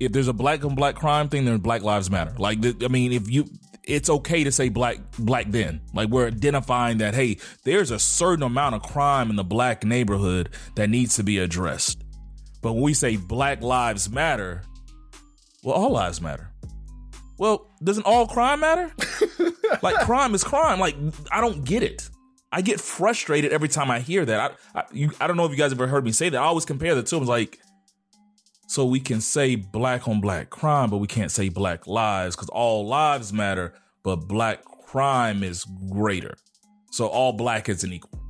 if 0.00 0.12
there's 0.12 0.28
a 0.28 0.32
black 0.32 0.64
on 0.64 0.74
black 0.74 0.94
crime 0.94 1.28
thing, 1.28 1.44
then 1.44 1.58
Black 1.58 1.82
Lives 1.82 2.10
Matter. 2.10 2.34
Like, 2.38 2.58
I 2.82 2.88
mean, 2.88 3.12
if 3.12 3.30
you, 3.30 3.46
it's 3.86 4.10
okay 4.10 4.44
to 4.44 4.52
say 4.52 4.68
black, 4.68 4.98
black 5.18 5.46
then. 5.48 5.80
Like, 5.94 6.08
we're 6.08 6.26
identifying 6.26 6.98
that, 6.98 7.14
hey, 7.14 7.38
there's 7.64 7.90
a 7.90 7.98
certain 7.98 8.42
amount 8.42 8.74
of 8.74 8.82
crime 8.82 9.30
in 9.30 9.36
the 9.36 9.44
black 9.44 9.84
neighborhood 9.84 10.50
that 10.74 10.90
needs 10.90 11.16
to 11.16 11.22
be 11.22 11.38
addressed. 11.38 12.02
But 12.62 12.72
when 12.72 12.82
we 12.82 12.94
say 12.94 13.16
Black 13.16 13.62
Lives 13.62 14.10
Matter, 14.10 14.62
well, 15.66 15.74
all 15.74 15.90
lives 15.90 16.20
matter. 16.20 16.50
Well, 17.38 17.68
doesn't 17.82 18.06
all 18.06 18.28
crime 18.28 18.60
matter? 18.60 18.92
like, 19.82 19.96
crime 20.06 20.32
is 20.32 20.44
crime. 20.44 20.78
Like, 20.78 20.94
I 21.32 21.40
don't 21.40 21.64
get 21.64 21.82
it. 21.82 22.08
I 22.52 22.62
get 22.62 22.80
frustrated 22.80 23.52
every 23.52 23.68
time 23.68 23.90
I 23.90 23.98
hear 23.98 24.24
that. 24.24 24.56
I, 24.74 24.80
I, 24.80 24.84
you, 24.92 25.10
I 25.20 25.26
don't 25.26 25.36
know 25.36 25.44
if 25.44 25.50
you 25.50 25.56
guys 25.56 25.72
ever 25.72 25.88
heard 25.88 26.04
me 26.04 26.12
say 26.12 26.28
that. 26.28 26.38
I 26.38 26.44
always 26.44 26.64
compare 26.64 26.94
the 26.94 27.02
two. 27.02 27.16
I 27.16 27.18
was 27.18 27.28
like, 27.28 27.58
so 28.66 28.84
we 28.84 29.00
can 29.00 29.20
say 29.20 29.54
black 29.54 30.08
on 30.08 30.20
black 30.20 30.50
crime, 30.50 30.90
but 30.90 30.98
we 30.98 31.06
can't 31.06 31.30
say 31.30 31.48
black 31.48 31.86
lives 31.86 32.34
because 32.34 32.48
all 32.48 32.86
lives 32.86 33.32
matter, 33.32 33.74
but 34.02 34.16
black 34.16 34.64
crime 34.64 35.42
is 35.42 35.64
greater. 35.88 36.36
So 36.90 37.06
all 37.06 37.32
black 37.32 37.68
isn't 37.68 37.92
equal. 37.92 38.20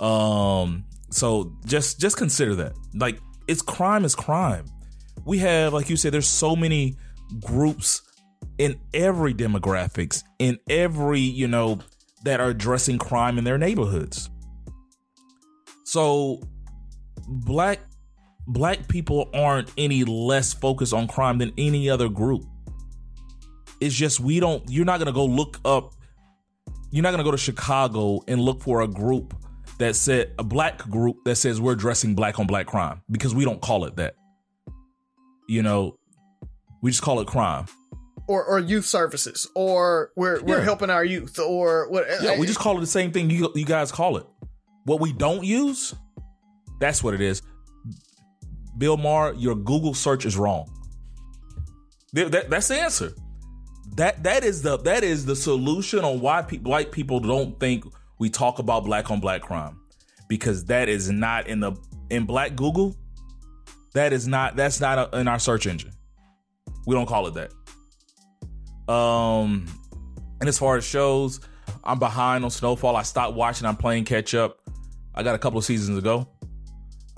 Um, 0.00 0.84
so 1.10 1.52
just 1.66 2.00
just 2.00 2.16
consider 2.16 2.54
that. 2.56 2.72
Like 2.94 3.20
it's 3.46 3.62
crime 3.62 4.04
is 4.04 4.14
crime. 4.14 4.64
We 5.24 5.38
have, 5.38 5.72
like 5.74 5.90
you 5.90 5.96
said, 5.96 6.12
there's 6.12 6.26
so 6.28 6.56
many 6.56 6.96
groups 7.44 8.02
in 8.58 8.80
every 8.94 9.34
demographics, 9.34 10.22
in 10.38 10.58
every, 10.68 11.20
you 11.20 11.46
know, 11.46 11.80
that 12.24 12.40
are 12.40 12.48
addressing 12.48 12.98
crime 12.98 13.38
in 13.38 13.44
their 13.44 13.58
neighborhoods. 13.58 14.30
So 15.84 16.40
black 17.26 17.80
black 18.52 18.88
people 18.88 19.28
aren't 19.32 19.70
any 19.78 20.04
less 20.04 20.52
focused 20.52 20.92
on 20.92 21.06
crime 21.06 21.38
than 21.38 21.52
any 21.56 21.88
other 21.88 22.08
group. 22.08 22.44
It's 23.80 23.94
just 23.94 24.20
we 24.20 24.40
don't 24.40 24.62
you're 24.68 24.84
not 24.84 24.98
to 24.98 25.12
go 25.12 25.24
look 25.24 25.58
up 25.64 25.94
you're 26.92 27.02
not 27.04 27.12
to 27.16 27.22
go 27.22 27.30
to 27.30 27.38
Chicago 27.38 28.20
and 28.26 28.40
look 28.40 28.62
for 28.62 28.80
a 28.82 28.88
group 28.88 29.34
that 29.78 29.94
said 29.94 30.32
a 30.38 30.44
black 30.44 30.78
group 30.90 31.16
that 31.24 31.36
says 31.36 31.60
we're 31.60 31.72
addressing 31.72 32.14
black 32.14 32.38
on 32.40 32.46
black 32.46 32.66
crime 32.66 33.00
because 33.10 33.34
we 33.34 33.44
don't 33.44 33.60
call 33.62 33.84
it 33.84 33.96
that. 33.96 34.14
You 35.48 35.62
know, 35.62 35.96
we 36.82 36.90
just 36.90 37.02
call 37.02 37.20
it 37.20 37.26
crime. 37.26 37.66
Or, 38.26 38.44
or 38.44 38.58
youth 38.60 38.84
services, 38.84 39.48
or 39.56 40.10
we're 40.16 40.40
we're 40.42 40.58
Yeah. 40.58 40.64
helping 40.64 40.90
our 40.90 41.04
youth, 41.04 41.38
or 41.38 41.88
what? 41.90 42.06
Yeah, 42.22 42.38
we 42.38 42.46
just 42.46 42.58
call 42.60 42.76
it 42.76 42.80
the 42.80 42.86
same 42.86 43.10
thing 43.12 43.30
you 43.30 43.50
you 43.56 43.64
guys 43.64 43.90
call 43.90 44.16
it. 44.18 44.26
What 44.84 45.00
we 45.00 45.12
don't 45.12 45.42
use, 45.44 45.94
that's 46.80 47.02
what 47.02 47.14
it 47.14 47.20
is. 47.20 47.42
Bill 48.80 48.96
Maher, 48.96 49.34
your 49.34 49.54
Google 49.54 49.92
search 49.92 50.24
is 50.24 50.36
wrong. 50.38 50.66
Th- 52.14 52.30
that- 52.30 52.48
that's 52.50 52.68
the 52.68 52.80
answer. 52.80 53.12
That 53.96 54.22
that 54.22 54.42
is 54.42 54.62
the 54.62 54.78
that 54.78 55.04
is 55.04 55.26
the 55.26 55.36
solution 55.36 56.04
on 56.04 56.20
why 56.20 56.42
pe- 56.42 56.58
white 56.58 56.90
people 56.92 57.20
don't 57.20 57.58
think 57.60 57.84
we 58.18 58.30
talk 58.30 58.58
about 58.58 58.84
black 58.84 59.10
on 59.10 59.20
black 59.20 59.42
crime 59.42 59.78
because 60.28 60.64
that 60.66 60.88
is 60.88 61.10
not 61.10 61.46
in 61.48 61.60
the 61.60 61.72
in 62.08 62.24
black 62.24 62.56
Google. 62.56 62.96
That 63.94 64.12
is 64.12 64.26
not 64.28 64.56
that's 64.56 64.80
not 64.80 65.12
a, 65.12 65.18
in 65.18 65.28
our 65.28 65.38
search 65.40 65.66
engine. 65.66 65.92
We 66.86 66.94
don't 66.94 67.06
call 67.06 67.26
it 67.26 67.34
that. 67.34 68.92
Um, 68.92 69.66
and 70.40 70.48
as 70.48 70.56
far 70.58 70.76
as 70.76 70.84
shows, 70.84 71.40
I'm 71.84 71.98
behind 71.98 72.44
on 72.44 72.50
Snowfall. 72.50 72.96
I 72.96 73.02
stopped 73.02 73.34
watching. 73.34 73.66
I'm 73.66 73.76
playing 73.76 74.04
catch 74.04 74.34
up. 74.34 74.58
I 75.14 75.22
got 75.24 75.34
a 75.34 75.38
couple 75.38 75.58
of 75.58 75.64
seasons 75.64 75.98
ago. 75.98 76.28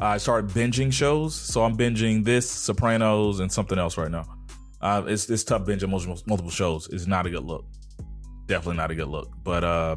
I 0.03 0.19
started 0.19 0.51
binging 0.51 0.93
shows, 0.93 1.33
so 1.35 1.63
I'm 1.63 1.77
binging 1.77 2.25
this, 2.25 2.51
Sopranos, 2.51 3.39
and 3.39 3.53
something 3.53 3.79
else 3.79 3.97
right 3.97 4.11
now. 4.11 4.25
Uh, 4.81 5.05
it's 5.07 5.31
it's 5.31 5.45
tough 5.45 5.63
binging 5.63 5.91
multiple, 5.91 6.21
multiple 6.27 6.51
shows. 6.51 6.89
It's 6.89 7.07
not 7.07 7.25
a 7.25 7.31
good 7.31 7.45
look. 7.45 7.65
Definitely 8.47 8.79
not 8.79 8.91
a 8.91 8.97
good 8.97 9.07
look. 9.07 9.31
But 9.45 9.63
uh, 9.63 9.97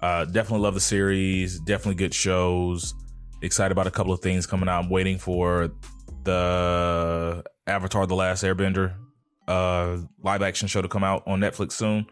uh, 0.00 0.24
definitely 0.24 0.62
love 0.62 0.72
the 0.72 0.80
series. 0.80 1.60
Definitely 1.60 1.96
good 1.96 2.14
shows. 2.14 2.94
Excited 3.42 3.72
about 3.72 3.86
a 3.86 3.90
couple 3.90 4.14
of 4.14 4.20
things 4.20 4.46
coming 4.46 4.70
out. 4.70 4.82
I'm 4.82 4.88
waiting 4.88 5.18
for 5.18 5.70
the 6.24 7.44
Avatar: 7.66 8.06
The 8.06 8.14
Last 8.14 8.42
Airbender 8.42 8.94
uh, 9.48 9.98
live 10.22 10.40
action 10.40 10.66
show 10.66 10.80
to 10.80 10.88
come 10.88 11.04
out 11.04 11.24
on 11.26 11.40
Netflix 11.40 11.72
soon. 11.72 12.06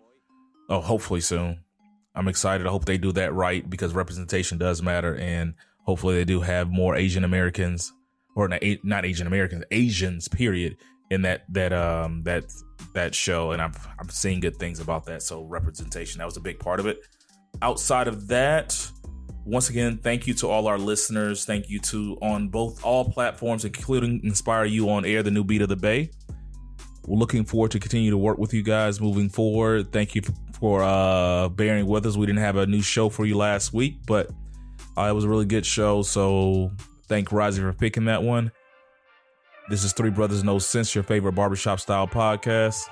Oh, 0.69 0.83
hopefully 0.83 1.23
soon. 1.23 1.61
I'm 2.15 2.29
excited. 2.29 2.67
I 2.67 2.71
hope 2.71 2.85
they 2.85 2.99
do 2.99 3.13
that 3.13 3.33
right 3.33 3.69
because 3.69 3.95
representation 3.95 4.59
does 4.59 4.83
matter, 4.83 5.17
and 5.17 5.55
hopefully 5.85 6.17
they 6.17 6.25
do 6.25 6.41
have 6.41 6.71
more 6.71 6.97
Asian 6.97 7.25
Americans 7.25 7.93
or 8.35 8.49
not, 8.49 8.63
not 8.83 9.05
Asian 9.05 9.27
Americans, 9.27 9.65
Asians. 9.71 10.29
Period. 10.29 10.77
In 11.11 11.23
that 11.23 11.45
that 11.51 11.73
um 11.73 12.23
that 12.25 12.45
that 12.95 13.15
show, 13.15 13.53
and 13.53 13.63
I'm 13.63 13.73
I'm 14.01 14.09
seeing 14.09 14.41
good 14.41 14.57
things 14.57 14.81
about 14.81 15.05
that. 15.07 15.23
So 15.23 15.45
representation 15.45 16.19
that 16.19 16.25
was 16.25 16.37
a 16.37 16.41
big 16.41 16.59
part 16.59 16.81
of 16.81 16.87
it. 16.87 16.99
Outside 17.63 18.09
of 18.09 18.27
that, 18.29 18.91
once 19.45 19.69
again, 19.69 19.99
thank 19.99 20.27
you 20.27 20.35
to 20.35 20.49
all 20.49 20.67
our 20.67 20.79
listeners. 20.79 21.45
Thank 21.45 21.69
you 21.69 21.79
to 21.81 22.17
on 22.23 22.49
both 22.49 22.83
all 22.83 23.05
platforms, 23.05 23.65
including 23.65 24.23
Inspire 24.25 24.65
You 24.65 24.89
on 24.89 25.05
Air, 25.05 25.23
the 25.23 25.31
new 25.31 25.45
beat 25.45 25.61
of 25.63 25.69
the 25.69 25.77
Bay. 25.77 26.11
We're 27.07 27.19
looking 27.19 27.45
forward 27.45 27.71
to 27.73 27.79
continue 27.79 28.11
to 28.11 28.17
work 28.17 28.39
with 28.39 28.55
you 28.55 28.63
guys 28.63 29.01
moving 29.01 29.29
forward. 29.29 29.93
Thank 29.93 30.15
you 30.15 30.23
for 30.59 30.83
uh, 30.83 31.51
bearing 31.51 31.87
with 31.87 32.07
us. 32.07 32.17
We 32.17 32.25
didn't 32.25 32.41
have 32.41 32.57
a 32.57 32.67
new 32.67 32.81
show 32.81 33.11
for 33.11 33.27
you 33.27 33.37
last 33.37 33.75
week, 33.75 33.99
but 34.07 34.31
uh, 34.97 35.03
it 35.03 35.13
was 35.13 35.25
a 35.25 35.29
really 35.29 35.47
good 35.47 35.67
show. 35.67 36.03
So 36.03 36.71
thank 37.09 37.33
Rising 37.33 37.65
for 37.65 37.73
picking 37.73 38.07
that 38.07 38.23
one. 38.23 38.53
This 39.71 39.83
is 39.83 39.93
Three 39.93 40.11
Brothers 40.11 40.45
No 40.45 40.59
Sense, 40.59 40.95
your 40.95 41.05
favorite 41.05 41.33
barbershop 41.33 41.81
style 41.81 42.07
podcast. 42.07 42.89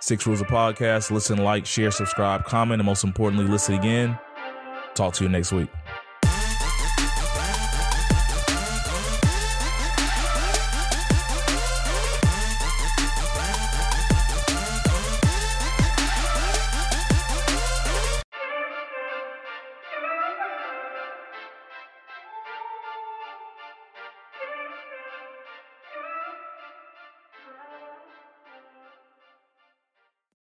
Six 0.00 0.26
Rules 0.26 0.40
of 0.40 0.48
Podcast. 0.48 1.10
Listen, 1.10 1.38
like, 1.38 1.64
share, 1.64 1.90
subscribe, 1.90 2.44
comment, 2.44 2.80
and 2.80 2.86
most 2.86 3.04
importantly, 3.04 3.46
listen 3.46 3.74
again. 3.74 4.18
Talk 4.94 5.14
to 5.14 5.24
you 5.24 5.30
next 5.30 5.52
week. 5.52 5.68